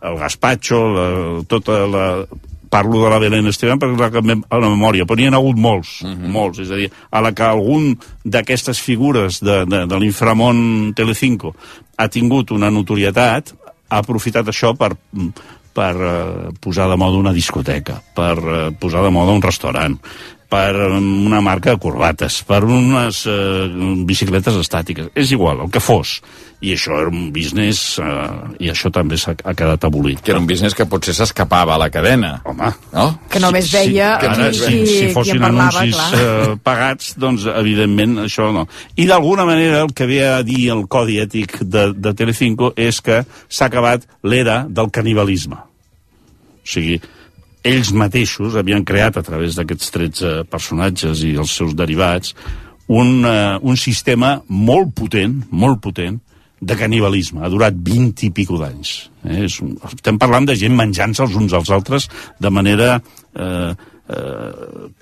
El 0.00 0.16
gaspatxo, 0.16 0.78
la, 0.96 1.08
tota 1.48 1.82
la... 1.84 2.04
Parlo 2.70 3.02
de 3.02 3.10
la 3.10 3.18
Belén 3.18 3.50
Esteban 3.50 3.80
perquè 3.82 3.96
és 3.96 4.00
la 4.00 4.36
a 4.48 4.60
la 4.62 4.70
memòria, 4.70 5.06
però 5.06 5.18
n'hi 5.18 5.26
ha 5.26 5.36
hagut 5.40 5.58
molts, 5.58 6.00
molts. 6.06 6.60
És 6.62 6.70
a 6.70 6.78
dir, 6.78 6.90
a 7.10 7.22
la 7.24 7.32
que 7.34 7.46
algun 7.46 7.96
d'aquestes 8.24 8.78
figures 8.78 9.40
de, 9.42 9.64
de, 9.66 9.84
de 9.90 9.98
l'inframont 9.98 10.92
Telecinco 10.94 11.54
ha 11.98 12.06
tingut 12.08 12.54
una 12.54 12.70
notorietat, 12.70 13.54
ha 13.90 13.98
aprofitat 13.98 14.48
això 14.48 14.72
per, 14.78 14.92
per 15.74 15.94
eh, 15.96 16.50
posar 16.62 16.88
de 16.90 16.98
moda 17.00 17.18
una 17.18 17.34
discoteca, 17.34 17.98
per 18.14 18.36
eh, 18.38 18.60
posar 18.78 19.02
de 19.02 19.10
moda 19.14 19.34
un 19.34 19.42
restaurant, 19.42 19.98
per 20.50 20.74
una 20.74 21.38
marca 21.40 21.70
de 21.70 21.78
corbates, 21.78 22.40
per 22.42 22.64
unes 22.66 23.22
eh, 23.30 23.68
bicicletes 24.06 24.56
estàtiques. 24.58 25.12
És 25.14 25.30
igual, 25.30 25.60
el 25.62 25.70
que 25.70 25.78
fos. 25.80 26.16
I 26.60 26.74
això 26.74 26.92
era 27.00 27.08
un 27.08 27.30
business, 27.32 27.94
eh, 28.02 28.64
i 28.66 28.68
això 28.68 28.90
també 28.92 29.16
s'ha 29.16 29.32
ha 29.46 29.54
quedat 29.56 29.86
abolit. 29.86 30.18
Que 30.20 30.32
era 30.34 30.40
un 30.42 30.48
business 30.50 30.74
que 30.76 30.84
potser 30.90 31.14
s'escapava 31.16 31.76
a 31.76 31.78
la 31.80 31.86
cadena. 31.94 32.32
Home. 32.44 32.68
No? 32.92 33.06
Que 33.30 33.40
només 33.40 33.70
veia 33.72 34.10
que 34.20 34.26
qui- 34.26 34.34
ara, 34.42 34.50
qui- 34.50 34.58
si, 34.58 34.80
si 34.90 34.98
qui 35.06 35.12
fossin 35.14 35.38
en 35.38 35.46
parlava, 35.46 35.84
anuncis 35.86 35.96
clar. 35.96 36.20
eh, 36.50 36.58
pagats, 36.62 37.14
doncs 37.16 37.46
evidentment 37.54 38.18
això 38.26 38.50
no. 38.52 38.66
I 39.00 39.06
d'alguna 39.08 39.46
manera 39.48 39.80
el 39.86 39.94
que 39.94 40.06
ve 40.10 40.20
a 40.28 40.42
dir 40.42 40.66
el 40.74 40.84
codi 40.90 41.16
ètic 41.22 41.60
de, 41.62 41.92
de 41.94 42.12
Telecinco 42.18 42.74
és 42.76 43.00
que 43.00 43.22
s'ha 43.48 43.70
acabat 43.70 44.04
l'era 44.26 44.64
del 44.68 44.90
canibalisme. 44.90 45.56
O 46.60 46.68
sigui, 46.70 47.00
ells 47.64 47.92
mateixos 47.92 48.56
havien 48.56 48.84
creat 48.84 49.16
a 49.20 49.22
través 49.26 49.54
d'aquests 49.58 49.90
13 49.94 50.32
personatges 50.50 51.22
i 51.26 51.34
els 51.36 51.52
seus 51.52 51.74
derivats 51.76 52.34
un, 52.88 53.20
uh, 53.24 53.58
un 53.62 53.76
sistema 53.76 54.40
molt 54.48 54.94
potent, 54.96 55.42
molt 55.50 55.80
potent, 55.84 56.18
de 56.60 56.76
canibalisme. 56.76 57.40
Ha 57.40 57.48
durat 57.48 57.72
20 57.72 58.26
i 58.26 58.30
pico 58.36 58.58
d'anys. 58.60 58.90
Eh? 59.24 59.44
És 59.46 59.60
un- 59.64 59.78
Estem 59.86 60.18
parlant 60.20 60.44
de 60.44 60.56
gent 60.56 60.74
menjant-se 60.76 61.22
els 61.24 61.34
uns 61.34 61.54
als 61.56 61.70
altres 61.72 62.08
de 62.38 62.50
manera 62.50 62.98
eh, 63.34 63.70
eh, 63.72 64.50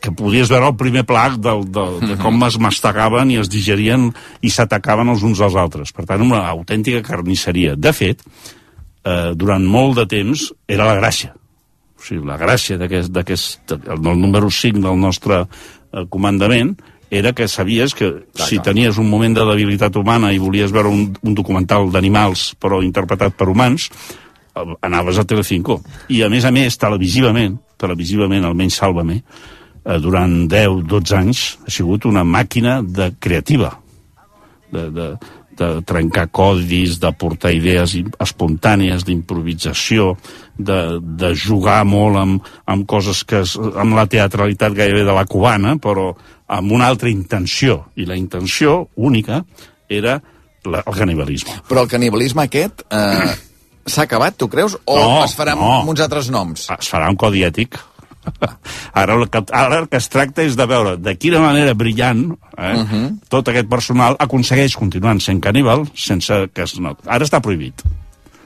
que 0.00 0.12
podies 0.12 0.48
veure 0.52 0.68
el 0.68 0.76
primer 0.78 1.02
pla 1.08 1.24
del, 1.34 1.64
del, 1.72 1.98
de 2.04 2.16
com 2.22 2.38
es 2.46 2.60
mastegaven 2.62 3.32
i 3.34 3.40
es 3.42 3.50
digerien 3.50 4.12
i 4.40 4.50
s'atacaven 4.54 5.08
els 5.10 5.24
uns 5.26 5.40
als 5.40 5.56
altres. 5.58 5.90
Per 5.90 6.06
tant, 6.06 6.22
una 6.22 6.44
autèntica 6.46 7.02
carnisseria. 7.02 7.74
De 7.74 7.90
fet, 7.92 8.22
eh, 9.02 9.32
durant 9.34 9.64
molt 9.66 9.98
de 9.98 10.06
temps 10.06 10.52
era 10.68 10.86
la 10.86 10.94
gràcia. 11.00 11.34
O 11.98 12.04
sigui, 12.04 12.22
la 12.26 12.38
gràcia 12.38 12.78
d'aquest, 12.78 13.10
d'aquest, 13.14 13.74
el, 13.74 13.98
el 13.98 14.20
número 14.20 14.50
5 14.50 14.84
del 14.84 15.00
nostre 15.00 15.42
eh, 15.42 16.06
comandament 16.10 16.76
era 17.10 17.32
que 17.32 17.48
sabies 17.48 17.94
que 17.96 18.10
clar, 18.20 18.46
si 18.46 18.60
tenies 18.60 18.98
un 19.00 19.08
moment 19.08 19.34
de 19.34 19.46
debilitat 19.48 19.96
humana 19.96 20.30
i 20.32 20.40
volies 20.40 20.72
veure 20.74 20.92
un, 20.92 21.06
un 21.24 21.36
documental 21.36 21.88
d'animals 21.90 22.52
però 22.60 22.82
interpretat 22.84 23.34
per 23.36 23.48
humans, 23.48 23.88
eh, 24.54 24.66
anaves 24.86 25.18
a 25.18 25.24
Telecinco. 25.24 25.80
I 26.12 26.22
a 26.22 26.30
més 26.32 26.44
a 26.44 26.52
més, 26.54 26.78
televisivament, 26.78 27.58
televisivament, 27.80 28.44
almenys 28.44 28.78
Sálvame, 28.78 29.22
eh, 29.22 29.98
durant 30.04 30.44
10-12 30.50 31.18
anys 31.18 31.44
ha 31.66 31.74
sigut 31.74 32.06
una 32.06 32.24
màquina 32.24 32.80
de 32.82 33.12
creativa 33.18 33.72
de, 34.72 34.90
de, 34.92 35.06
de 35.58 35.68
trencar 35.86 36.28
codis, 36.34 36.98
de 37.02 37.10
portar 37.18 37.52
idees 37.56 37.96
espontànies, 38.22 39.04
d'improvisació, 39.06 40.12
de, 40.58 40.78
de 41.00 41.32
jugar 41.38 41.80
molt 41.88 42.18
amb, 42.20 42.48
amb 42.66 42.86
coses 42.90 43.24
que... 43.26 43.42
Es, 43.44 43.56
amb 43.58 43.98
la 43.98 44.06
teatralitat 44.10 44.76
gairebé 44.78 45.04
de 45.06 45.14
la 45.16 45.26
cubana, 45.26 45.76
però 45.82 46.12
amb 46.48 46.72
una 46.72 46.88
altra 46.88 47.10
intenció. 47.10 47.84
I 47.98 48.06
la 48.08 48.16
intenció 48.16 48.88
única 48.96 49.42
era 49.88 50.20
la, 50.64 50.82
el 50.84 50.96
canibalisme. 50.96 51.60
Però 51.68 51.84
el 51.84 51.90
canibalisme 51.90 52.46
aquest 52.48 52.86
eh, 52.90 53.34
s'ha 53.88 54.04
acabat, 54.06 54.36
tu 54.38 54.48
creus? 54.52 54.78
O 54.84 54.96
No, 54.98 55.22
es 55.24 55.36
farà 55.38 55.54
no. 55.58 55.68
amb 55.80 55.92
uns 55.94 56.02
altres 56.04 56.30
noms? 56.34 56.68
Es 56.78 56.90
farà 56.92 57.10
un 57.10 57.18
codi 57.20 57.44
ètic. 57.46 57.78
Ara 58.92 59.14
el, 59.14 59.28
que, 59.30 59.40
ara 59.52 59.78
el 59.78 59.86
que 59.88 59.96
es 59.96 60.08
tracta 60.12 60.42
és 60.44 60.56
de 60.58 60.66
veure 60.68 60.96
de 61.00 61.14
quina 61.16 61.40
manera 61.40 61.72
brillant 61.74 62.32
eh, 62.58 62.74
uh 62.74 62.82
-huh. 62.84 63.18
tot 63.28 63.48
aquest 63.48 63.68
personal 63.68 64.16
aconsegueix 64.18 64.74
continuant 64.76 65.20
sent 65.20 65.40
caníbal 65.40 65.86
sense 65.94 66.50
que 66.52 66.62
es 66.62 66.78
noti. 66.80 67.02
Ara 67.06 67.24
està 67.24 67.40
prohibit. 67.40 67.82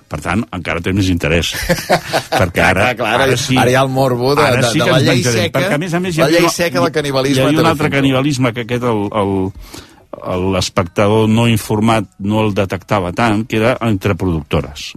Per 0.08 0.20
tant, 0.20 0.44
encara 0.52 0.80
té 0.80 0.92
més 0.92 1.08
interès. 1.08 1.54
perquè 2.40 2.60
ara, 2.60 2.94
Clar, 2.94 2.96
clar, 2.96 3.14
ara- 3.14 3.24
ara 3.58 3.70
hi 3.70 3.74
ha 3.74 3.82
el 3.82 3.88
morbo 3.88 4.34
de- 4.34 4.42
ara 4.42 4.60
de- 4.60 4.68
sí 4.72 4.78
de 4.78 4.86
la 4.90 4.98
llei 5.00 5.22
seca- 5.24 5.58
perquè, 5.60 5.74
a 5.74 5.78
més 5.78 5.94
a 5.94 6.00
més, 6.00 6.16
la 6.18 6.28
llei 6.28 6.48
seca 6.50 6.80
del 6.80 6.92
canibalisme 6.92 7.42
Hi 7.42 7.46
havia 7.46 7.60
un 7.60 7.66
altre 7.66 7.90
canibalisme 7.90 8.52
que 8.52 8.60
aquest 8.60 8.82
el, 8.84 9.08
el, 9.12 10.52
l'espectador 10.52 11.28
no 11.28 11.48
informat 11.48 12.04
no 12.18 12.42
el 12.44 12.52
detectava 12.54 13.12
tant, 13.12 13.46
que 13.46 13.56
era 13.56 13.78
entre 13.80 14.14
productores. 14.14 14.92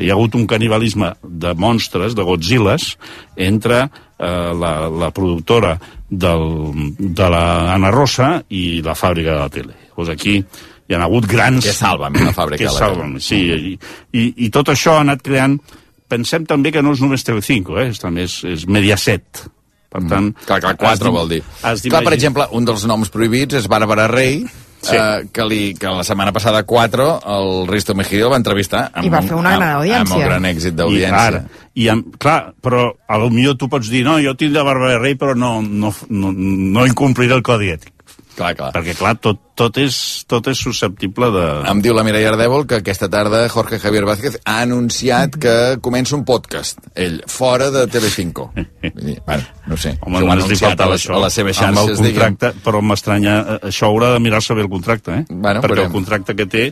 Hi 0.00 0.08
ha 0.08 0.16
hagut 0.16 0.36
un 0.38 0.46
canibalisme 0.48 1.12
de 1.22 1.52
monstres, 1.54 2.16
de 2.16 2.24
Godzillas, 2.24 2.96
entre 3.36 3.82
eh, 3.82 4.52
la, 4.56 4.88
la 4.88 5.10
productora 5.12 5.76
del, 6.08 6.46
de 6.98 7.30
la 7.30 7.44
Ana 7.74 7.90
Rosa 7.92 8.34
i 8.48 8.80
la 8.84 8.96
fàbrica 8.96 9.34
de 9.34 9.40
la 9.40 9.52
tele. 9.52 9.78
Doncs 9.96 10.12
aquí 10.14 10.38
hi 10.40 10.96
ha 10.96 11.04
hagut 11.04 11.28
grans... 11.28 11.64
Que 11.64 11.76
Sálvame, 11.76 12.24
la 12.24 12.34
fàbrica 12.36 12.64
que 12.64 12.68
de 12.68 12.72
la 12.72 12.78
Sálvame, 12.78 13.20
sí. 13.20 13.40
I, 13.52 13.76
i, 14.12 14.26
I 14.46 14.50
tot 14.54 14.72
això 14.72 14.98
ha 14.98 15.06
anat 15.06 15.24
creant... 15.24 15.60
Pensem 16.12 16.44
també 16.44 16.68
que 16.68 16.82
no 16.84 16.90
és 16.92 17.00
només 17.00 17.22
Telecinco, 17.24 17.78
eh? 17.80 17.86
és, 17.88 18.00
també 18.02 18.26
és, 18.26 18.34
és 18.44 18.66
Mediaset. 18.68 19.46
Per 19.92 20.02
tant... 20.02 20.26
Mm. 20.28 20.44
Clar, 20.44 20.58
clar, 20.60 20.74
4 20.80 21.12
vol 21.14 21.30
dir. 21.30 21.38
Clar, 21.62 22.02
per 22.04 22.12
exemple, 22.12 22.44
un 22.52 22.68
dels 22.68 22.84
noms 22.88 23.08
prohibits 23.12 23.56
és 23.62 23.68
Bàrbara 23.72 24.04
Rey, 24.12 24.42
Sí. 24.82 24.96
eh, 24.98 25.28
que, 25.32 25.44
li, 25.46 25.60
que 25.78 25.86
la 25.86 26.02
setmana 26.02 26.32
passada 26.34 26.64
4 26.66 27.04
el 27.36 27.68
Risto 27.68 27.94
Mejide 27.94 28.24
el 28.26 28.32
va 28.32 28.40
entrevistar 28.40 28.88
amb, 28.92 29.06
I 29.06 29.12
va 29.12 29.20
fer 29.22 29.36
una 29.38 29.52
amb, 29.54 29.60
gran 29.62 29.68
amb 29.76 29.82
audiència. 29.84 30.16
un 30.16 30.24
gran 30.26 30.48
èxit 30.50 30.72
I, 30.72 30.76
d'audiència. 30.80 31.20
ara, 31.22 31.44
i 31.74 31.86
amb, 31.88 32.16
clar, 32.18 32.52
però 32.60 32.88
a 33.06 33.18
lo 33.22 33.30
millor 33.30 33.54
tu 33.56 33.68
pots 33.70 33.88
dir, 33.88 34.02
no, 34.04 34.18
jo 34.18 34.34
tinc 34.34 34.52
de 34.52 34.64
Bàrbara 34.66 34.98
Rey, 34.98 35.14
però 35.14 35.36
no, 35.38 35.60
no, 35.62 35.92
no, 36.10 36.32
no 36.34 36.86
incompliré 36.86 37.32
el 37.38 37.44
codi 37.46 37.70
ètic. 37.76 37.91
Clar, 38.36 38.54
clar. 38.56 38.70
Perquè, 38.72 38.94
clar, 38.96 39.12
tot, 39.20 39.38
tot, 39.60 39.76
és, 39.82 39.96
tot 40.30 40.46
és 40.48 40.56
susceptible 40.64 41.28
de... 41.34 41.42
Em 41.68 41.82
diu 41.84 41.92
la 41.94 42.04
Mireia 42.06 42.30
Ardèvol 42.32 42.64
que 42.70 42.78
aquesta 42.80 43.08
tarda 43.12 43.42
Jorge 43.52 43.78
Javier 43.82 44.06
Vázquez 44.08 44.38
ha 44.48 44.54
anunciat 44.64 45.36
que 45.42 45.54
comença 45.84 46.16
un 46.16 46.24
podcast, 46.28 46.80
ell, 46.96 47.20
fora 47.28 47.68
de 47.74 47.84
Telecinco. 47.92 48.48
Vull 48.56 49.04
dir, 49.10 49.18
bueno, 49.26 49.44
no 49.68 49.76
sé, 49.76 49.94
Home, 50.00 50.22
només 50.24 50.42
li 50.46 50.48
anunciat 50.48 50.80
a 50.80 50.88
les, 50.94 51.04
això. 51.04 51.18
a 51.18 51.22
les 51.26 51.38
seves 51.42 51.60
amb 51.60 51.76
el 51.76 51.82
xarxes, 51.92 52.02
diguem. 52.06 52.16
contracte, 52.38 52.52
però 52.64 52.80
m'estranya... 52.82 53.36
eh, 53.58 53.60
Això 53.72 53.92
haurà 53.92 54.14
de 54.16 54.24
mirar-se 54.24 54.56
bé 54.56 54.64
el 54.64 54.72
contracte, 54.72 55.20
eh? 55.20 55.24
Bueno, 55.28 55.60
Perquè 55.60 55.76
veurem. 55.76 55.90
el 55.92 55.96
contracte 56.00 56.36
que 56.40 56.48
té... 56.56 56.66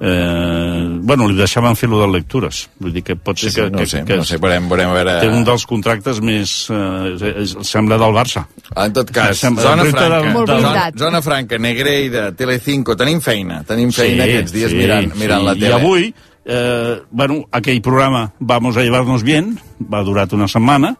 Eh, 0.00 0.98
bueno, 1.00 1.28
li 1.30 1.36
deixaven 1.38 1.76
fer-lo 1.78 2.00
de 2.02 2.08
lectures. 2.12 2.64
Vull 2.82 2.92
dir 2.96 3.02
que 3.06 3.14
pot 3.16 3.38
Sí, 3.38 3.48
ser 3.48 3.52
sí, 3.52 3.60
que... 3.60 3.70
no 3.70 3.78
que, 3.78 3.86
sé, 3.86 4.02
que 4.04 4.16
no 4.18 4.24
sé, 4.26 4.38
veurem, 4.42 4.66
veurem 4.68 4.90
a 4.90 4.96
veure... 4.98 5.14
Té 5.22 5.28
un 5.30 5.44
dels 5.46 5.64
contractes 5.70 6.20
més... 6.24 6.52
Eh, 6.74 7.32
és, 7.44 7.54
sembla 7.68 7.98
del 8.00 8.14
Barça. 8.16 8.44
En 8.74 8.92
tot 8.96 9.10
cas, 9.14 9.38
Sembla- 9.40 9.68
zona 9.70 9.86
franca, 9.86 10.08
del- 10.18 10.32
Molt 10.34 10.50
del- 10.50 10.62
zona, 10.66 10.84
zona 11.04 11.22
franca, 11.24 11.58
Negreira, 11.62 12.26
Telecinco, 12.36 12.96
tenim 13.00 13.20
feina, 13.24 13.62
tenim 13.68 13.92
feina 13.94 14.26
aquests 14.28 14.54
dies 14.56 14.74
mirant, 14.76 15.12
mirant 15.20 15.46
la 15.46 15.54
tele. 15.54 15.70
I 15.70 15.78
avui, 15.78 16.10
eh, 16.44 16.98
bueno, 17.10 17.44
aquell 17.52 17.80
programa 17.82 18.26
Vamos 18.40 18.76
a 18.76 18.82
llevarnos 18.82 19.22
bien, 19.22 19.54
va 19.80 20.02
durar 20.04 20.26
una 20.34 20.48
setmana, 20.48 20.96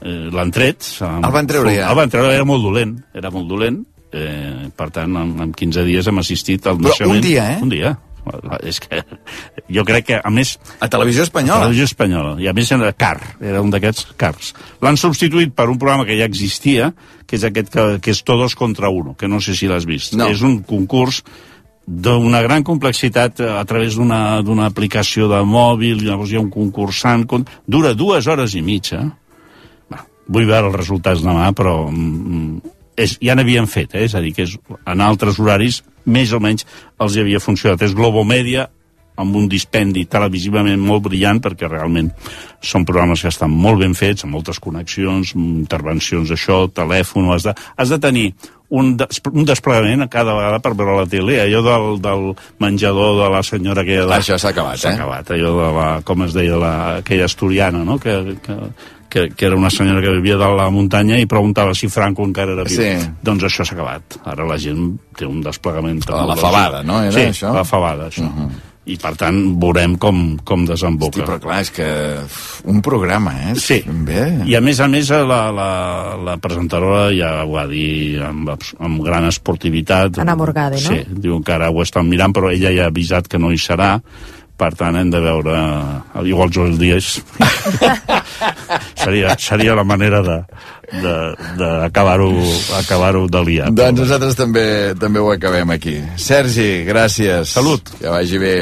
eh, 0.00 0.28
l'han 0.32 0.50
tret. 0.50 0.82
El 1.04 1.30
van 1.32 1.46
treure 1.46 1.76
ja? 1.76 1.90
El 1.92 1.96
van 1.98 2.10
treure, 2.10 2.32
era 2.34 2.44
molt 2.48 2.64
dolent, 2.64 2.96
era 3.14 3.30
molt 3.30 3.48
dolent. 3.52 3.82
Eh, 4.10 4.66
per 4.74 4.88
tant, 4.90 5.12
en, 5.14 5.36
en 5.44 5.50
15 5.54 5.84
dies 5.86 6.06
hem 6.10 6.18
assistit 6.18 6.64
al 6.66 6.80
Però 6.80 6.88
naixement... 6.88 7.12
un 7.20 7.20
dia, 7.22 7.44
eh? 7.52 7.58
Un 7.62 7.68
dia. 7.70 7.92
És 8.66 8.80
que 8.82 9.02
jo 9.72 9.84
crec 9.88 10.06
que, 10.10 10.18
a 10.22 10.32
més... 10.34 10.54
A 10.82 10.88
Televisió 10.92 11.24
Espanyola? 11.26 11.60
A 11.60 11.68
Televisió 11.68 11.88
Espanyola. 11.88 12.34
I 12.42 12.50
a 12.50 12.54
més 12.56 12.72
era 12.76 12.92
car, 12.92 13.18
era 13.40 13.62
un 13.64 13.70
d'aquests 13.72 14.12
cars. 14.20 14.52
L'han 14.84 14.98
substituït 15.00 15.54
per 15.56 15.68
un 15.72 15.78
programa 15.80 16.06
que 16.08 16.18
ja 16.18 16.28
existia, 16.28 16.90
que 17.26 17.38
és 17.38 17.46
aquest 17.46 17.70
que, 17.72 17.86
que 18.04 18.14
és 18.14 18.24
Todos 18.26 18.56
contra 18.58 18.90
Uno, 18.90 19.14
que 19.18 19.30
no 19.30 19.40
sé 19.40 19.56
si 19.58 19.70
l'has 19.70 19.86
vist. 19.88 20.16
No. 20.18 20.28
És 20.30 20.44
un 20.46 20.60
concurs 20.66 21.22
d'una 21.90 22.42
gran 22.42 22.62
complexitat 22.66 23.40
eh, 23.40 23.48
a 23.50 23.64
través 23.66 23.96
d'una 23.98 24.66
aplicació 24.66 25.28
de 25.30 25.40
mòbil, 25.46 26.04
llavors 26.06 26.30
hi 26.30 26.38
ha 26.38 26.44
un 26.44 26.52
concursant, 26.52 27.26
con... 27.26 27.46
dura 27.66 27.94
dues 27.98 28.28
hores 28.30 28.54
i 28.54 28.62
mitja. 28.62 29.02
Va, 29.90 30.04
vull 30.28 30.46
veure 30.46 30.70
els 30.70 30.78
resultats 30.78 31.24
demà, 31.24 31.50
però 31.56 31.88
mm, 31.90 32.76
és, 33.00 33.16
ja 33.22 33.34
n'havien 33.34 33.66
fet, 33.70 33.96
eh? 33.96 34.06
és 34.06 34.14
a 34.14 34.22
dir, 34.22 34.34
que 34.36 34.46
és, 34.46 34.56
en 34.86 35.02
altres 35.04 35.40
horaris 35.40 35.82
més 36.10 36.34
o 36.36 36.42
menys 36.42 36.66
els 37.00 37.16
hi 37.16 37.24
havia 37.24 37.40
funcionat. 37.42 37.82
És 37.86 37.96
Globomèdia, 37.96 38.68
amb 39.20 39.36
un 39.36 39.48
dispendi 39.50 40.06
televisivament 40.08 40.80
molt 40.80 41.04
brillant, 41.08 41.40
perquè 41.44 41.68
realment 41.68 42.10
són 42.64 42.86
programes 42.88 43.22
que 43.22 43.32
estan 43.32 43.52
molt 43.52 43.82
ben 43.82 43.96
fets, 43.96 44.24
amb 44.24 44.36
moltes 44.36 44.60
connexions, 44.62 45.34
intervencions 45.36 46.32
d'això, 46.32 46.62
telèfon, 46.72 47.28
has 47.34 47.48
de, 47.48 47.54
has 47.76 47.92
de 47.92 47.98
tenir 48.00 48.30
un, 48.70 48.94
des, 48.96 49.20
un 49.32 49.46
desplegament 49.48 50.04
a 50.04 50.08
cada 50.10 50.36
vegada 50.36 50.60
per 50.62 50.72
veure 50.78 51.00
la 51.00 51.08
tele, 51.10 51.40
allò 51.42 51.62
del, 51.66 51.88
del 52.04 52.30
menjador 52.62 53.18
de 53.18 53.28
la 53.34 53.42
senyora 53.46 53.84
aquella... 53.84 54.06
De, 54.06 54.20
Això 54.20 54.38
s'ha 54.38 54.54
acabat, 54.54 54.80
S'ha 54.80 54.94
eh? 54.94 55.00
acabat, 55.00 55.34
allò 55.36 55.52
de 55.58 55.68
la, 55.76 55.88
com 56.06 56.24
es 56.26 56.36
deia, 56.36 56.56
la, 56.60 56.72
aquella 57.02 57.28
asturiana, 57.28 57.84
no?, 57.84 57.98
que, 58.02 58.16
que, 58.46 58.58
que, 59.10 59.26
que 59.34 59.46
era 59.50 59.58
una 59.58 59.68
senyora 59.74 60.00
que 60.00 60.14
vivia 60.16 60.38
de 60.40 60.48
la 60.56 60.70
muntanya 60.70 61.18
i 61.20 61.26
preguntava 61.28 61.74
si 61.74 61.90
Franco 61.92 62.24
encara 62.24 62.54
era 62.56 62.64
viu. 62.64 62.78
Sí. 62.80 62.94
Doncs 63.26 63.44
això 63.50 63.66
s'ha 63.66 63.74
acabat. 63.76 64.20
Ara 64.30 64.46
la 64.48 64.56
gent 64.62 64.94
té 65.18 65.26
un 65.28 65.42
desplegament... 65.44 66.00
La- 66.08 66.24
la 66.30 66.36
fabada, 66.38 66.84
no, 66.86 67.02
era 67.02 67.12
sí, 67.18 67.28
això? 67.34 67.52
la 67.54 67.66
fabada, 67.66 68.08
això. 68.08 68.24
Uh 68.24 68.44
-huh. 68.46 68.66
I, 68.90 68.96
per 68.96 69.12
tant, 69.14 69.36
veurem 69.60 69.98
com, 70.00 70.38
com 70.42 70.64
desemboca. 70.66 71.20
Hosti, 71.20 71.26
però 71.28 71.38
clar, 71.38 71.60
és 71.60 71.70
que 71.70 71.86
un 72.64 72.80
programa, 72.80 73.34
eh? 73.50 73.54
Sí. 73.54 73.84
Bé. 73.86 74.42
I 74.48 74.56
a 74.56 74.60
més 74.60 74.80
a 74.80 74.88
més 74.88 75.10
la, 75.10 75.52
la, 75.52 76.16
la 76.16 76.36
presentadora 76.38 77.12
ja 77.14 77.44
ho 77.44 77.52
va 77.52 77.66
dir 77.66 78.18
amb, 78.24 78.48
amb 78.78 79.02
gran 79.04 79.28
esportivitat. 79.28 80.18
Ana 80.18 80.34
Morgade, 80.34 80.80
no? 80.80 80.88
Sí, 80.88 81.04
diu 81.06 81.42
que 81.42 81.52
ara 81.52 81.70
ho 81.70 81.82
estan 81.82 82.08
mirant, 82.08 82.32
però 82.32 82.50
ella 82.50 82.72
ja 82.72 82.84
ha 82.84 82.90
avisat 82.90 83.28
que 83.28 83.38
no 83.38 83.52
hi 83.52 83.58
serà, 83.58 84.00
per 84.60 84.74
tant 84.76 84.98
hem 85.00 85.10
de 85.12 85.20
veure 85.24 85.56
igual 86.28 86.52
Joel 86.52 86.76
Díaz 86.80 87.16
seria, 89.02 89.36
seria 89.40 89.76
la 89.78 89.86
manera 89.88 90.20
de 90.26 90.40
d'acabar-ho 90.90 92.30
acabar 92.80 93.14
de 93.30 93.44
liar 93.46 93.70
Doncs 93.70 94.02
nosaltres 94.02 94.36
també 94.38 94.64
també 94.98 95.22
ho 95.22 95.30
acabem 95.32 95.70
aquí. 95.70 96.00
Sergi, 96.18 96.84
gràcies. 96.88 97.52
Salut. 97.54 97.92
Que 98.00 98.10
vagi 98.10 98.40
bé. 98.42 98.54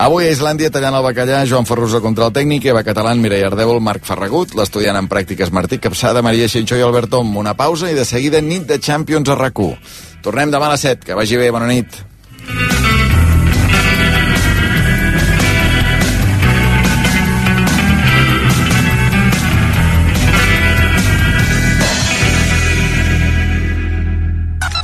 Avui 0.00 0.24
a 0.24 0.32
Islàndia 0.32 0.70
tallant 0.72 0.96
el 0.96 1.04
bacallà, 1.04 1.42
Joan 1.44 1.68
Ferruso 1.68 2.00
contra 2.00 2.30
el 2.30 2.32
tècnic, 2.32 2.70
Eva 2.72 2.84
Catalán, 2.86 3.20
Mireia 3.20 3.50
Ardèvol, 3.50 3.82
Marc 3.84 4.06
Ferragut, 4.08 4.54
l'estudiant 4.56 4.96
en 4.96 5.10
pràctiques 5.10 5.52
Martí 5.52 5.80
Capçada, 5.82 6.24
Maria 6.24 6.48
Xinxó 6.48 6.78
i 6.80 6.86
Albert 6.86 7.12
Tom. 7.12 7.36
Una 7.36 7.56
pausa 7.58 7.90
i 7.90 7.98
de 7.98 8.06
seguida 8.08 8.40
nit 8.40 8.64
de 8.70 8.80
Champions 8.80 9.28
a 9.28 9.36
rac 9.36 9.60
Tornem 10.24 10.50
demà 10.52 10.68
a 10.68 10.76
les 10.76 10.88
7. 10.88 11.04
Que 11.04 11.16
vagi 11.16 11.36
bé. 11.36 11.50
Bona 11.50 11.68
nit. 11.68 12.09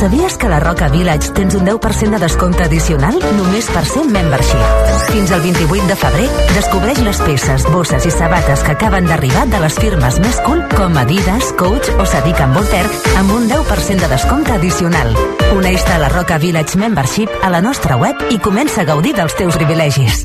Sabies 0.00 0.38
que 0.38 0.46
a 0.46 0.48
la 0.48 0.60
Roca 0.60 0.88
Village 0.88 1.28
tens 1.36 1.54
un 1.54 1.66
10% 1.66 2.16
de 2.16 2.18
descompte 2.22 2.64
addicional 2.64 3.18
només 3.36 3.66
per 3.68 3.82
ser 3.84 4.06
membership? 4.08 4.88
Fins 5.10 5.32
al 5.36 5.42
28 5.44 5.90
de 5.90 5.98
febrer, 6.00 6.28
descobreix 6.54 7.02
les 7.04 7.20
peces, 7.20 7.68
bosses 7.68 8.08
i 8.08 8.14
sabates 8.14 8.64
que 8.64 8.72
acaben 8.72 9.04
d'arribar 9.04 9.44
de 9.52 9.60
les 9.60 9.76
firmes 9.76 10.16
més 10.24 10.40
cool 10.48 10.64
com 10.72 10.96
Adidas, 10.96 11.52
Coach 11.60 11.92
o 12.00 12.08
Sadiq 12.08 12.40
Voltaire 12.56 12.88
amb 13.20 13.36
un 13.36 13.48
10% 13.52 14.00
de 14.00 14.12
descompte 14.16 14.56
addicional. 14.56 15.12
Uneix-te 15.52 15.98
a 15.98 16.00
la 16.00 16.08
Roca 16.08 16.40
Village 16.40 16.80
Membership 16.80 17.28
a 17.44 17.52
la 17.52 17.60
nostra 17.60 18.00
web 18.00 18.30
i 18.30 18.40
comença 18.40 18.80
a 18.80 18.88
gaudir 18.88 19.12
dels 19.20 19.36
teus 19.36 19.60
privilegis. 19.60 20.24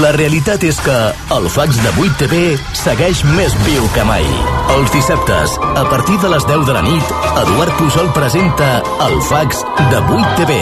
La 0.00 0.08
realitat 0.16 0.62
és 0.64 0.78
que 0.80 0.94
el 1.36 1.46
fax 1.52 1.76
de 1.84 1.90
8TV 2.00 2.36
segueix 2.80 3.18
més 3.36 3.52
viu 3.66 3.84
que 3.92 4.04
mai. 4.08 4.24
Els 4.72 4.88
dissabtes, 4.94 5.58
a 5.60 5.82
partir 5.90 6.16
de 6.22 6.30
les 6.32 6.46
10 6.48 6.64
de 6.64 6.72
la 6.72 6.80
nit, 6.86 7.10
Eduard 7.42 7.76
Pujol 7.76 8.08
presenta 8.16 8.70
el 9.04 9.18
fax 9.28 9.60
de 9.92 10.00
8TV, 10.00 10.56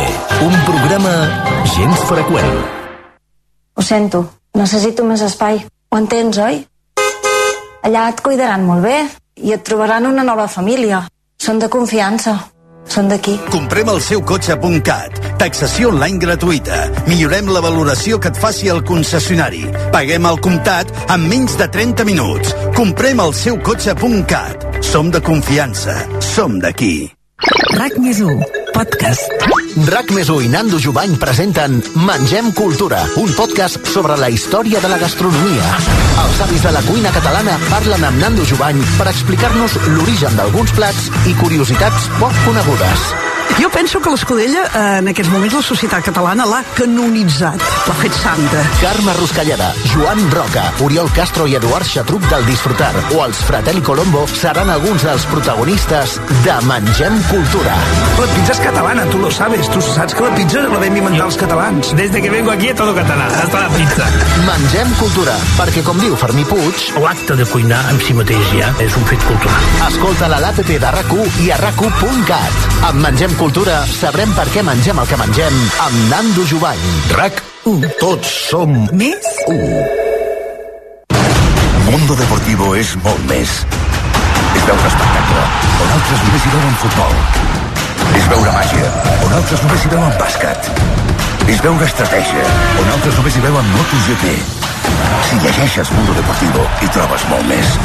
un 0.48 0.57
programa 0.66 1.15
gens 1.77 2.02
freqüent. 2.11 2.59
Ho 3.78 3.86
sento, 3.86 4.24
necessito 4.59 5.07
més 5.07 5.23
espai. 5.23 5.62
Ho 5.62 6.02
entens, 6.02 6.43
oi? 6.43 6.65
Allà 7.86 8.09
et 8.11 8.27
cuidaran 8.27 8.66
molt 8.66 8.82
bé 8.82 8.97
i 9.47 9.55
et 9.55 9.62
trobaran 9.62 10.11
una 10.11 10.27
nova 10.27 10.48
família. 10.51 11.05
Són 11.39 11.62
de 11.62 11.70
confiança. 11.70 12.35
Són 12.91 13.11
d'aquí. 13.11 13.37
Comprem 13.55 13.91
el 13.93 14.01
seu 14.03 14.23
cotxe.cat. 14.27 15.21
Taxació 15.41 15.93
online 15.93 16.19
gratuïta. 16.23 16.81
Millorem 17.07 17.53
la 17.55 17.62
valoració 17.65 18.19
que 18.19 18.33
et 18.35 18.41
faci 18.41 18.73
el 18.73 18.83
concessionari. 18.87 19.62
Paguem 19.95 20.27
al 20.27 20.43
comptat 20.43 20.91
en 21.07 21.29
menys 21.31 21.57
de 21.61 21.71
30 21.71 22.09
minuts. 22.09 22.57
Comprem 22.75 23.23
el 23.23 23.37
seu 23.37 23.62
cotxe.cat. 23.62 24.69
Som 24.83 25.15
de 25.15 25.23
confiança. 25.23 25.97
Som 26.35 26.59
d'aquí. 26.61 27.20
RAC 27.41 27.95
més 28.03 28.19
1, 28.21 28.43
podcast. 28.75 29.45
RAC 29.89 30.11
més 30.12 30.29
i 30.45 30.49
Nando 30.53 30.77
Jubany 30.83 31.15
presenten 31.23 31.79
Mengem 31.97 32.51
Cultura, 32.53 33.01
un 33.17 33.33
podcast 33.33 33.81
sobre 33.89 34.19
la 34.21 34.29
història 34.29 34.83
de 34.85 34.91
la 34.93 34.99
gastronomia. 35.01 35.73
Els 36.21 36.45
avis 36.45 36.69
de 36.69 36.75
la 36.77 36.85
cuina 36.85 37.15
catalana 37.17 37.57
parlen 37.71 38.05
amb 38.05 38.21
Nando 38.21 38.45
Jubany 38.45 38.85
per 38.99 39.09
explicar-nos 39.09 39.79
l'origen 39.89 40.37
d'alguns 40.37 40.77
plats 40.77 41.09
i 41.25 41.37
curiositats 41.41 42.11
poc 42.21 42.37
conegudes. 42.45 43.09
Jo 43.59 43.68
penso 43.70 44.01
que 44.01 44.10
l'Escudella, 44.10 44.62
eh, 44.74 44.98
en 45.01 45.09
aquests 45.10 45.31
moments, 45.32 45.55
la 45.55 45.62
societat 45.62 46.05
catalana 46.05 46.47
l'ha 46.47 46.60
canonitzat, 46.77 47.62
l'ha 47.86 47.97
fet 48.01 48.14
santa. 48.14 48.62
Carme 48.81 49.12
Ruscalleda, 49.18 49.72
Joan 49.93 50.20
Roca, 50.31 50.64
Oriol 50.85 51.10
Castro 51.16 51.47
i 51.47 51.56
Eduard 51.59 51.86
Xatruc 51.86 52.24
del 52.31 52.47
Disfrutar 52.47 52.93
o 53.16 53.24
els 53.24 53.40
Fratelli 53.48 53.82
Colombo 53.82 54.27
seran 54.28 54.70
alguns 54.70 55.05
dels 55.09 55.27
protagonistes 55.32 56.18
de 56.44 56.56
Mengem 56.68 57.18
Cultura. 57.31 57.77
La 58.20 58.28
pizza 58.35 58.52
es 58.52 58.60
catalana, 58.60 59.05
tú 59.10 59.18
lo 59.18 59.31
sabes. 59.31 59.68
Tú 59.70 59.81
saps 59.81 60.14
que 60.14 60.22
la 60.22 60.35
pizza 60.35 60.62
la 60.62 60.78
vam 60.78 60.97
inventar 60.97 61.27
els 61.27 61.36
catalans. 61.36 61.94
Desde 61.97 62.22
que 62.22 62.31
vengo 62.31 62.52
aquí 62.52 62.68
a 62.68 62.74
todo 62.74 62.94
català, 62.94 63.27
hasta 63.27 63.60
la 63.60 63.68
pizza. 63.74 64.06
Mengem 64.47 64.94
Cultura, 65.01 65.36
perquè 65.56 65.82
com 65.82 65.98
diu 66.01 66.16
Fermí 66.16 66.44
Puig... 66.44 66.86
L'acte 67.01 67.36
de 67.36 67.47
cuinar 67.48 67.81
en 67.90 68.01
si 68.05 68.14
mateix 68.14 68.52
ja 68.55 68.70
és 68.85 68.97
un 68.97 69.06
fet 69.09 69.24
cultural. 69.24 69.70
Escolta-la 69.89 70.39
a 70.39 70.44
l'APP 70.47 70.77
de 70.78 70.94
rac 70.97 71.16
i 71.43 71.51
a 71.51 71.56
rac 71.59 71.81
Amb 72.81 73.01
Mengem 73.02 73.32
Cultura 73.41 73.87
sabrem 73.89 74.29
per 74.37 74.45
què 74.53 74.61
mengem 74.61 74.99
el 75.01 75.07
que 75.09 75.17
mengem 75.17 75.55
amb 75.81 76.01
Nando 76.11 76.43
Jubany. 76.45 76.81
RAC1. 77.17 77.87
Tots 77.97 78.33
som 78.51 78.75
Més? 78.93 79.25
1. 79.49 79.57
Mundo 81.87 82.19
Deportivo 82.19 82.75
és 82.77 82.93
molt 83.01 83.25
més. 83.31 83.55
És 83.65 84.67
veure 84.69 84.85
espectacle, 84.91 85.47
on 85.87 85.97
altres 85.97 86.21
només 86.27 86.45
hi 86.45 86.53
veuen 86.59 86.77
futbol. 86.85 87.17
És 88.21 88.29
veure 88.35 88.55
màgia, 88.59 88.93
on 89.25 89.35
altres 89.41 89.65
només 89.65 89.89
hi 89.89 89.95
veuen 89.97 90.21
bàsquet. 90.21 90.71
És 91.49 91.65
veure 91.65 91.89
estratègia, 91.89 92.45
on 92.77 92.95
altres 92.99 93.21
només 93.23 93.41
hi 93.41 93.45
veuen 93.49 93.75
MotoGP. 93.79 94.37
Si 95.31 95.43
llegeixes 95.47 95.97
Mundo 95.97 96.21
Deportivo, 96.21 96.69
hi 96.85 96.93
trobes 96.93 97.29
molt 97.33 97.49
més. 97.49 97.77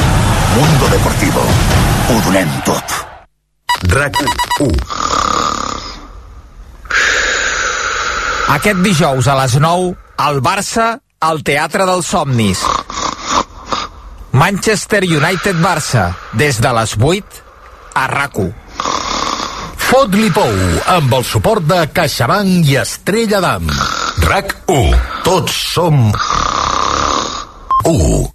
Mundo 0.60 0.96
Deportivo. 1.00 1.48
Ho 2.12 2.24
donem 2.28 2.52
tot. 2.68 3.15
RAC 3.84 4.16
1. 4.60 4.72
Aquest 8.56 8.80
dijous 8.86 9.28
a 9.28 9.36
les 9.42 9.58
9, 9.60 9.96
el 10.28 10.40
Barça 10.42 10.86
al 11.20 11.42
Teatre 11.44 11.86
dels 11.90 12.08
Somnis. 12.08 12.62
Manchester 14.32 15.04
United-Barça, 15.04 16.14
des 16.34 16.60
de 16.64 16.72
les 16.80 16.96
8 17.00 17.42
a 17.96 18.06
RAC1. 18.12 18.54
Fot-li 19.86 20.30
pou, 20.36 20.56
amb 20.96 21.14
el 21.20 21.28
suport 21.28 21.64
de 21.68 21.82
CaixaBank 21.96 22.72
i 22.72 22.80
Estrella 22.82 23.44
d'Am. 23.44 23.68
RAC 24.26 24.56
1. 24.72 24.96
Tots 25.28 25.60
som 25.76 26.10
1. 27.86 28.35